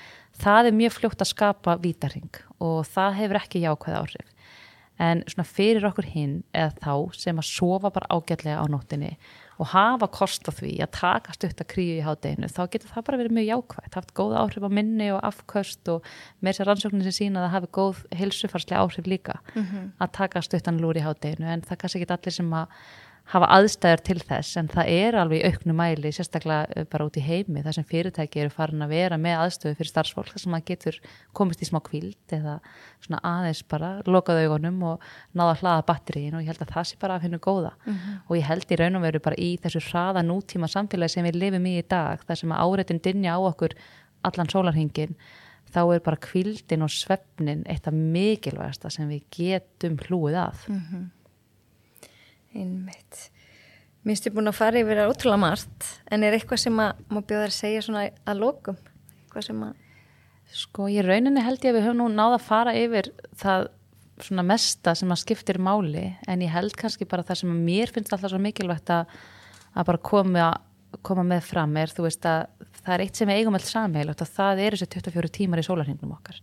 það 0.43 0.69
er 0.69 0.79
mjög 0.81 0.95
fljótt 0.97 1.23
að 1.23 1.31
skapa 1.31 1.77
vítarhing 1.83 2.41
og 2.63 2.79
það 2.91 3.19
hefur 3.21 3.41
ekki 3.41 3.63
jákvæð 3.63 3.99
áhrif. 4.01 4.33
En 4.97 5.21
svona 5.29 5.45
fyrir 5.45 5.85
okkur 5.85 6.07
hinn 6.09 6.39
eða 6.57 6.73
þá 6.81 7.17
sem 7.21 7.37
að 7.37 7.51
sofa 7.51 7.91
bara 7.93 8.09
ágætlega 8.09 8.59
á 8.59 8.65
nóttinni 8.67 9.13
og 9.57 9.71
hafa 9.73 10.07
kost 10.13 10.45
á 10.45 10.51
því 10.53 10.73
að 10.85 10.91
taka 10.97 11.33
stutt 11.35 11.63
að 11.63 11.69
kríu 11.71 11.95
í 11.97 12.05
hádeginu, 12.05 12.49
þá 12.51 12.61
getur 12.73 12.91
það 12.93 13.07
bara 13.07 13.19
verið 13.21 13.35
mjög 13.37 13.47
jákvægt, 13.49 13.97
haft 13.97 14.13
góð 14.17 14.35
áhrif 14.41 14.67
á 14.67 14.71
minni 14.77 15.09
og 15.15 15.23
afköst 15.25 15.91
og 15.93 16.05
með 16.45 16.59
sér 16.59 16.69
rannsóknin 16.71 17.07
sem 17.07 17.17
sína 17.17 17.41
að 17.41 17.47
það 17.47 17.55
hafi 17.55 17.71
góð 17.79 18.03
hilsufarslega 18.19 18.83
áhrif 18.85 19.09
líka 19.09 19.39
að 19.97 20.13
taka 20.19 20.43
stuttan 20.45 20.81
lúr 20.81 20.99
í 20.99 21.05
hádeginu 21.05 21.49
en 21.49 21.65
það 21.65 21.81
kannski 21.83 22.03
ekki 22.03 22.13
allir 22.17 22.37
sem 22.37 22.53
að 22.53 22.67
hafa 23.27 23.47
aðstæður 23.57 24.01
til 24.07 24.17
þess 24.23 24.57
en 24.59 24.69
það 24.71 24.89
er 24.93 25.15
alveg 25.19 25.41
í 25.41 25.49
auknu 25.51 25.73
mæli 25.75 26.11
sérstaklega 26.15 26.67
eh, 26.79 26.85
bara 26.87 27.07
út 27.09 27.17
í 27.19 27.23
heimi 27.25 27.63
þar 27.65 27.75
sem 27.75 27.87
fyrirtæki 27.87 28.43
eru 28.43 28.53
farin 28.53 28.85
að 28.85 28.93
vera 28.93 29.17
með 29.19 29.41
aðstöðu 29.43 29.77
fyrir 29.79 29.91
starfsfólk 29.91 30.29
þar 30.31 30.43
sem 30.43 30.53
maður 30.53 30.67
getur 30.69 30.99
komist 31.35 31.63
í 31.65 31.67
smá 31.67 31.79
kvíld 31.83 32.35
eða 32.37 32.53
svona 33.03 33.19
aðeins 33.27 33.63
bara 33.67 33.89
lokað 34.07 34.43
augunum 34.45 34.77
og 34.93 35.09
náða 35.35 35.49
að 35.49 35.63
hlaða 35.63 35.87
batteríin 35.89 36.37
og 36.37 36.45
ég 36.45 36.53
held 36.53 36.63
að 36.63 36.71
það 36.77 36.87
sé 36.91 37.01
bara 37.01 37.17
að 37.17 37.27
finna 37.27 37.41
góða. 37.43 37.73
Og 38.29 38.37
ég 38.37 38.47
held 38.47 38.71
í 38.71 38.79
raun 38.79 38.99
og 38.99 39.03
veru 39.03 39.23
bara 39.27 39.39
í 39.43 39.49
þessu 39.63 39.83
hraða 39.89 40.23
nútíma 40.23 40.71
samfélagi 40.71 41.17
sem 41.17 41.27
við 41.27 41.41
lifum 41.41 41.67
í 41.67 41.75
í 41.81 41.83
dag 41.83 42.23
þar 42.23 42.41
sem 42.41 42.55
að 42.55 42.63
áreitin 42.63 43.03
dinja 43.03 43.35
á 43.35 43.39
okkur 43.43 43.75
allan 44.27 44.49
sólarhingin 44.51 45.19
þá 45.67 45.81
er 45.83 46.01
bara 46.05 46.19
kvíldin 46.23 46.85
og 46.85 46.91
svefnin 46.93 47.65
eitt 47.67 47.87
af 47.89 47.95
mikilvægasta 47.95 48.91
sem 48.93 49.09
við 49.11 49.25
getum 49.35 49.97
hlúið 50.07 50.39
að 50.45 50.63
Einmitt. 52.57 53.27
Mér 54.03 54.15
finnst 54.15 54.29
ég 54.29 54.35
búin 54.35 54.49
að 54.49 54.59
fara 54.59 54.79
yfir 54.81 55.01
að 55.03 55.11
ótrúlega 55.11 55.41
margt, 55.41 55.89
en 56.09 56.23
er 56.23 56.37
eitthvað 56.37 56.63
sem 56.63 56.79
að 56.79 57.01
má 57.11 57.19
bjóða 57.19 57.47
þér 57.47 57.51
að 57.51 57.57
segja 57.57 57.83
svona 57.85 58.03
að 58.07 58.41
lokum? 58.43 58.77
Eitthvað 59.25 59.47
sem 59.49 59.65
að, 59.67 59.75
Sko, 60.47 60.85
ég 60.87 61.03
rauninni 61.03 61.41
held 61.43 61.59
ég 61.65 61.73
að 61.73 61.75
við 61.75 61.85
höfum 61.89 61.97
nú 61.99 62.05
náða 62.15 62.37
að 62.37 62.45
fara 62.45 62.73
yfir 62.79 63.09
það 63.35 63.65
svona 64.23 64.45
mesta 64.47 64.93
sem 64.97 65.11
að 65.13 65.21
skiptir 65.21 65.59
máli 65.61 66.05
en 66.27 66.43
ég 66.43 66.53
held 66.53 66.75
kannski 66.77 67.05
bara 67.09 67.25
það 67.25 67.41
sem 67.41 67.57
mér 67.67 67.91
finnst 67.93 68.13
alltaf 68.15 68.31
svo 68.31 68.39
mikilvægt 68.41 68.89
að, 68.93 69.11
að 69.77 69.89
bara 69.91 70.01
koma, 70.09 70.47
koma 71.05 71.25
með 71.27 71.43
fram 71.51 71.75
er 71.77 71.91
þú 71.93 72.07
veist 72.07 72.25
að 72.29 72.47
það 72.79 72.93
er 72.95 73.03
eitt 73.05 73.19
sem 73.19 73.29
við 73.29 73.41
eigum 73.41 73.57
alls 73.59 73.73
samheilagt 73.73 74.23
og 74.23 74.31
það 74.39 74.63
er 74.63 74.77
þessi 74.77 74.89
24 74.95 75.33
tímar 75.37 75.61
í 75.61 75.67
sólarhingnum 75.67 76.15
okkar 76.15 76.39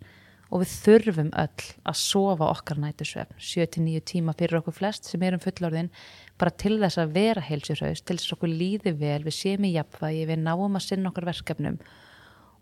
og 0.54 0.62
við 0.62 0.72
þurfum 0.84 1.30
öll 1.34 1.64
að 1.82 1.96
sofa 1.98 2.46
okkar 2.52 2.78
nætusvefn 2.78 3.40
7-9 3.42 4.02
tíma 4.06 4.34
fyrir 4.38 4.60
okkur 4.60 4.76
flest 4.76 5.08
sem 5.10 5.22
erum 5.26 5.42
fullorðin 5.42 5.90
bara 6.38 6.54
til 6.54 6.76
þess 6.78 7.00
að 7.02 7.16
vera 7.16 7.42
heilsjurhaust, 7.42 8.04
til 8.06 8.16
þess 8.18 8.30
að 8.30 8.36
okkur 8.36 8.52
líði 8.52 8.94
vel 9.00 9.20
við 9.26 9.34
séum 9.34 9.66
í 9.66 9.74
jafnvægi, 9.74 10.28
við 10.30 10.42
náum 10.44 10.78
að 10.78 10.86
sinna 10.86 11.10
okkar 11.10 11.26
verkefnum. 11.30 11.80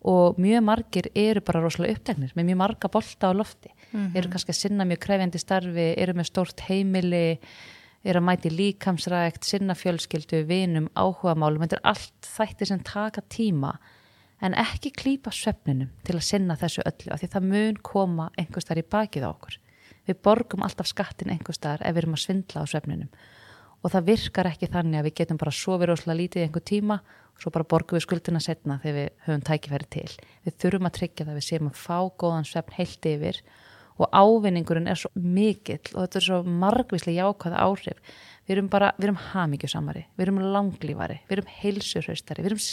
Og 0.09 0.39
mjög 0.41 0.65
margir 0.67 1.07
eru 1.15 1.43
bara 1.45 1.61
rosalega 1.63 1.95
uppdegnir 1.95 2.33
með 2.35 2.49
mjög 2.49 2.59
marga 2.59 2.89
bolta 2.91 3.29
á 3.29 3.31
lofti. 3.33 3.69
Mm 3.91 3.99
-hmm. 3.99 4.17
eru 4.17 4.29
kannski 4.29 4.51
að 4.51 4.61
sinna 4.61 4.85
mjög 4.85 4.99
krefjandi 4.99 5.39
starfi 5.39 5.87
eru 5.97 6.13
með 6.13 6.29
stórt 6.29 6.59
heimili 6.67 7.39
eru 8.03 8.19
að 8.19 8.27
mæti 8.27 8.49
líkamsrækt 8.51 9.45
sinna 9.47 9.73
fjölskyldu, 9.73 10.43
vinum, 10.43 10.89
áhuga 10.95 11.35
málum 11.35 11.61
þetta 11.63 11.75
er 11.75 11.89
allt 11.93 12.29
þætti 12.37 12.65
sem 12.65 12.79
taka 12.79 13.21
tíma 13.21 13.77
en 14.43 14.57
ekki 14.59 14.91
klýpa 14.91 15.31
svefninum 15.33 15.91
til 16.03 16.17
að 16.17 16.27
sinna 16.29 16.57
þessu 16.59 16.83
öllu 16.87 17.13
af 17.13 17.21
því 17.21 17.31
það 17.35 17.51
mun 17.53 17.79
koma 17.91 18.29
einhver 18.37 18.65
starf 18.65 18.83
í 18.83 18.89
bakið 18.95 19.27
á 19.27 19.29
okkur 19.31 19.59
við 20.07 20.19
borgum 20.27 20.65
alltaf 20.67 20.89
skattin 20.91 21.31
einhver 21.31 21.55
starf 21.55 21.81
ef 21.81 21.95
við 21.95 22.03
erum 22.03 22.17
að 22.17 22.25
svindla 22.25 22.63
á 22.63 22.71
svefninum 22.71 23.11
og 23.83 23.91
það 23.91 24.07
virkar 24.07 24.49
ekki 24.51 24.71
þannig 24.71 24.99
að 24.99 25.07
við 25.09 25.17
getum 25.19 25.39
bara 25.39 25.55
sofið 25.55 25.89
rosalega 25.91 26.19
lítið 26.21 26.45
einhver 26.45 26.65
tíma 26.67 26.99
svo 27.39 27.51
bara 27.53 27.67
borgum 27.67 27.97
við 27.97 28.05
skuldina 28.05 28.41
setna 28.43 28.79
þegar 28.83 28.97
við 28.99 29.09
höfum 29.27 29.45
tækifæri 29.49 29.89
til. 29.91 30.09
Við 30.45 30.57
þurfum 30.63 30.89
að 30.89 30.97
tryggja 30.97 31.27
það 31.27 31.39
við 31.39 31.47
séum 31.47 31.69
að 31.69 31.79
fá 31.81 31.97
góðan 32.23 32.47
svefn 32.47 32.77
heilt 32.77 33.07
yfir 33.09 33.39
og 33.93 34.09
ávinningurinn 34.09 34.89
er 34.89 34.99
svo 34.99 35.11
mikill 35.15 35.93
og 35.93 36.05
þetta 36.05 36.19
er 36.19 36.27
svo 36.27 36.39
margvíslega 36.63 37.27
jákvæða 37.27 37.63
áhrif. 37.67 38.13
Við 38.47 38.55
erum 38.55 38.69
bara, 38.71 38.91
við 38.97 39.09
erum 39.09 39.21
hamingjusamari, 39.31 40.05
við 40.17 40.25
erum 40.27 40.39
langlífari, 40.55 41.19
við 41.27 41.37
erum 41.37 41.51
heilsurhaustari, 41.59 42.43
við 42.43 42.53
erum 42.53 42.63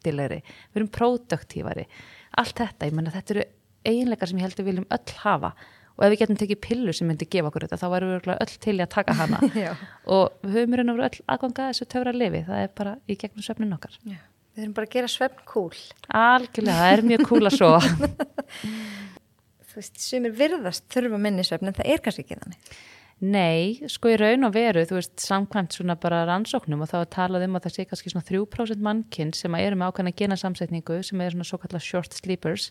skemmtilegri, 0.00 0.40
við 0.72 0.80
erum 0.80 0.90
produktífari. 0.94 1.86
Allt 2.40 2.56
þetta, 2.58 2.88
ég 2.88 2.96
menna 2.96 3.12
þetta 3.12 3.34
eru 3.34 3.44
einleikar 3.84 4.28
sem 4.28 4.38
ég 4.38 4.46
held 4.46 4.56
að 4.56 4.64
við 4.64 4.70
viljum 4.70 4.88
öll 4.90 5.14
hafa. 5.20 5.52
Og 5.98 6.04
ef 6.06 6.12
við 6.12 6.20
getum 6.22 6.38
tekið 6.40 6.60
pillu 6.64 6.92
sem 6.96 7.08
myndi 7.10 7.26
gefa 7.28 7.50
okkur 7.50 7.66
þetta 7.66 7.80
þá 7.80 7.88
værum 7.92 8.12
við 8.14 8.30
öll 8.32 8.54
til 8.62 8.76
í 8.78 8.84
að 8.84 8.92
taka 8.94 9.16
hana. 9.18 9.40
Og 10.14 10.30
við 10.46 10.54
höfum 10.56 10.76
raun 10.78 10.92
og 10.92 11.00
veru 11.00 11.08
öll 11.08 11.24
aðganga 11.34 11.66
þessu 11.70 11.88
töfra 11.92 12.14
lifi, 12.14 12.44
það 12.46 12.62
er 12.62 12.70
bara 12.80 12.94
í 13.04 13.16
gegnum 13.20 13.44
svefnin 13.44 13.76
okkar. 13.76 13.98
Já. 14.08 14.20
Við 14.56 14.64
erum 14.64 14.76
bara 14.76 14.88
að 14.88 14.94
gera 14.96 15.08
svefn 15.08 15.42
kúl 15.46 15.76
Algjörlega, 16.10 16.78
það 16.80 16.94
er 16.94 17.02
mjög 17.06 17.20
kúl 17.28 17.44
að 17.46 17.54
sofa. 17.54 18.08
Þú 19.70 19.76
veist, 19.76 20.00
sem 20.02 20.24
er 20.26 20.32
virðast 20.34 20.88
þurfa 20.90 21.20
minni 21.22 21.44
svefn 21.46 21.70
en 21.70 21.76
það 21.76 21.92
er 21.92 22.02
kannski 22.02 22.24
ekki 22.24 22.40
þannig 22.40 22.72
Nei, 23.20 23.76
sko 23.92 24.08
í 24.08 24.16
raun 24.16 24.46
og 24.48 24.54
veru, 24.54 24.80
þú 24.88 24.96
veist, 24.96 25.18
samkvæmt 25.20 25.74
svona 25.76 25.96
bara 26.00 26.22
rannsóknum 26.24 26.80
og 26.80 26.88
þá 26.88 27.02
talað 27.12 27.42
um 27.44 27.58
að 27.58 27.66
það 27.66 27.74
sé 27.74 27.84
kannski 27.90 28.12
svona 28.14 28.24
3% 28.24 28.84
mannkinn 28.86 29.32
sem 29.36 29.56
eru 29.58 29.76
með 29.76 29.90
ákvæmna 29.90 30.12
genasamsetningu 30.16 30.96
sem 31.04 31.20
er 31.20 31.34
svona 31.34 31.44
svo 31.44 31.58
kallar 31.60 31.84
short 31.84 32.16
sleepers 32.16 32.70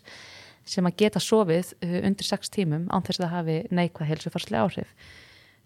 sem 0.66 0.86
að 0.90 0.96
geta 1.04 1.22
sofið 1.22 1.70
uh, 1.86 2.00
undir 2.02 2.26
6 2.26 2.50
tímum 2.56 2.88
án 2.90 3.06
þess 3.06 3.20
að 3.20 3.26
það 3.28 3.36
hafi 3.36 3.56
neikvað 3.78 4.10
helsufarslega 4.10 4.64
áhrif. 4.66 4.90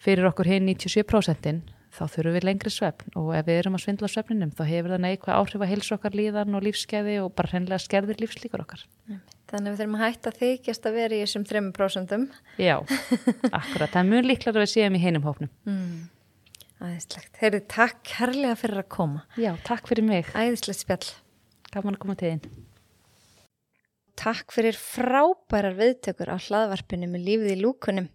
Fyrir 0.04 0.28
okkur 0.28 0.52
hinn 0.52 0.68
97% 0.68 1.72
þá 1.94 2.04
þurfum 2.04 2.36
við 2.36 2.46
lengri 2.50 2.72
svefn 2.74 3.16
og 3.16 3.30
ef 3.38 3.48
við 3.48 3.62
erum 3.62 3.78
að 3.78 3.86
svindla 3.86 4.10
svefninum 4.12 4.52
þá 4.52 4.64
hefur 4.68 4.92
það 4.92 5.04
neikvað 5.06 5.40
áhrif 5.40 5.64
að 5.64 5.72
helsu 5.72 5.96
okkar 5.96 6.18
líðan 6.18 6.58
og 6.58 6.66
lífskeiði 6.66 7.16
og 7.22 7.32
bara 7.38 7.54
hreinlega 7.54 7.80
skerðir 7.80 8.20
lífslíkur 8.20 8.66
okkar. 8.66 8.84
Þannig 9.50 9.68
að 9.68 9.74
við 9.74 9.80
þurfum 9.80 9.96
að 9.98 10.04
hætta 10.04 10.32
þykjast 10.38 10.86
að 10.88 10.98
vera 10.98 11.14
í 11.16 11.22
þessum 11.24 11.46
3%. 11.50 12.14
Já, 12.62 12.74
akkurat. 13.50 13.90
Það 13.92 14.00
er 14.00 14.10
mjög 14.10 14.28
líklar 14.30 14.56
að 14.56 14.64
við 14.64 14.70
séum 14.72 14.96
í 14.96 15.02
heinum 15.02 15.26
hófnum. 15.28 15.50
Mm. 15.68 15.98
Æðislegt. 16.84 17.32
Heyrðu, 17.40 17.60
takk 17.70 18.00
kærlega 18.08 18.56
fyrir 18.60 18.80
að 18.82 18.88
koma. 18.96 19.24
Já, 19.40 19.52
takk 19.66 19.90
fyrir 19.90 20.08
mig. 20.08 20.30
Æðislegt 20.32 20.80
spjall. 20.80 21.10
Gaman 21.74 21.98
að 21.98 22.02
koma 22.02 22.16
til 22.18 22.32
þín. 22.32 22.64
Takk 24.20 24.54
fyrir 24.54 24.76
frábærar 24.78 25.76
viðtökur 25.78 26.30
á 26.30 26.38
hlaðvarpinu 26.38 27.08
með 27.10 27.24
lífið 27.28 27.54
í 27.54 27.60
lúkunum. 27.62 28.10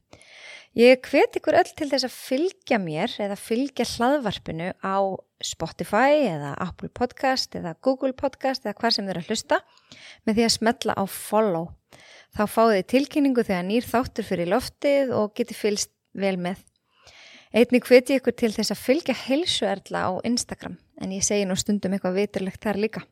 Ég 0.78 1.02
hvet 1.10 1.36
ykkur 1.40 1.58
öll 1.60 1.72
til 1.76 1.90
þess 1.92 2.08
að 2.08 2.16
fylgja 2.16 2.78
mér 2.82 3.16
eða 3.20 3.36
fylgja 3.40 3.88
hlaðvarpinu 3.98 4.70
á 4.80 4.98
Spotify 5.46 6.26
eða 6.28 6.54
Apple 6.60 6.90
Podcast 6.92 7.56
eða 7.56 7.76
Google 7.86 8.14
Podcast 8.18 8.66
eða 8.66 8.76
hvað 8.80 8.96
sem 8.96 9.12
eru 9.12 9.22
að 9.24 9.30
hlusta 9.32 9.60
með 10.28 10.40
því 10.40 10.48
að 10.48 10.56
smetla 10.56 10.96
á 11.00 11.04
follow. 11.08 11.70
Þá 12.36 12.44
fáið 12.46 12.74
þið 12.76 12.90
tilkynningu 12.94 13.46
þegar 13.48 13.68
nýr 13.70 13.88
þáttur 13.88 14.28
fyrir 14.28 14.52
loftið 14.52 15.14
og 15.16 15.32
geti 15.38 15.58
fylgst 15.58 15.94
vel 16.14 16.36
með. 16.42 16.60
Einnig 17.50 17.88
hveti 17.88 18.20
ykkur 18.20 18.36
til 18.38 18.52
þess 18.54 18.76
að 18.76 18.84
fylgja 18.84 19.16
heilsuerla 19.24 20.04
á 20.06 20.12
Instagram 20.28 20.76
en 21.02 21.16
ég 21.16 21.26
segi 21.26 21.48
nú 21.50 21.56
stundum 21.58 21.96
eitthvað 21.96 22.20
viturlegt 22.20 22.62
þar 22.62 22.84
líka. 22.84 23.06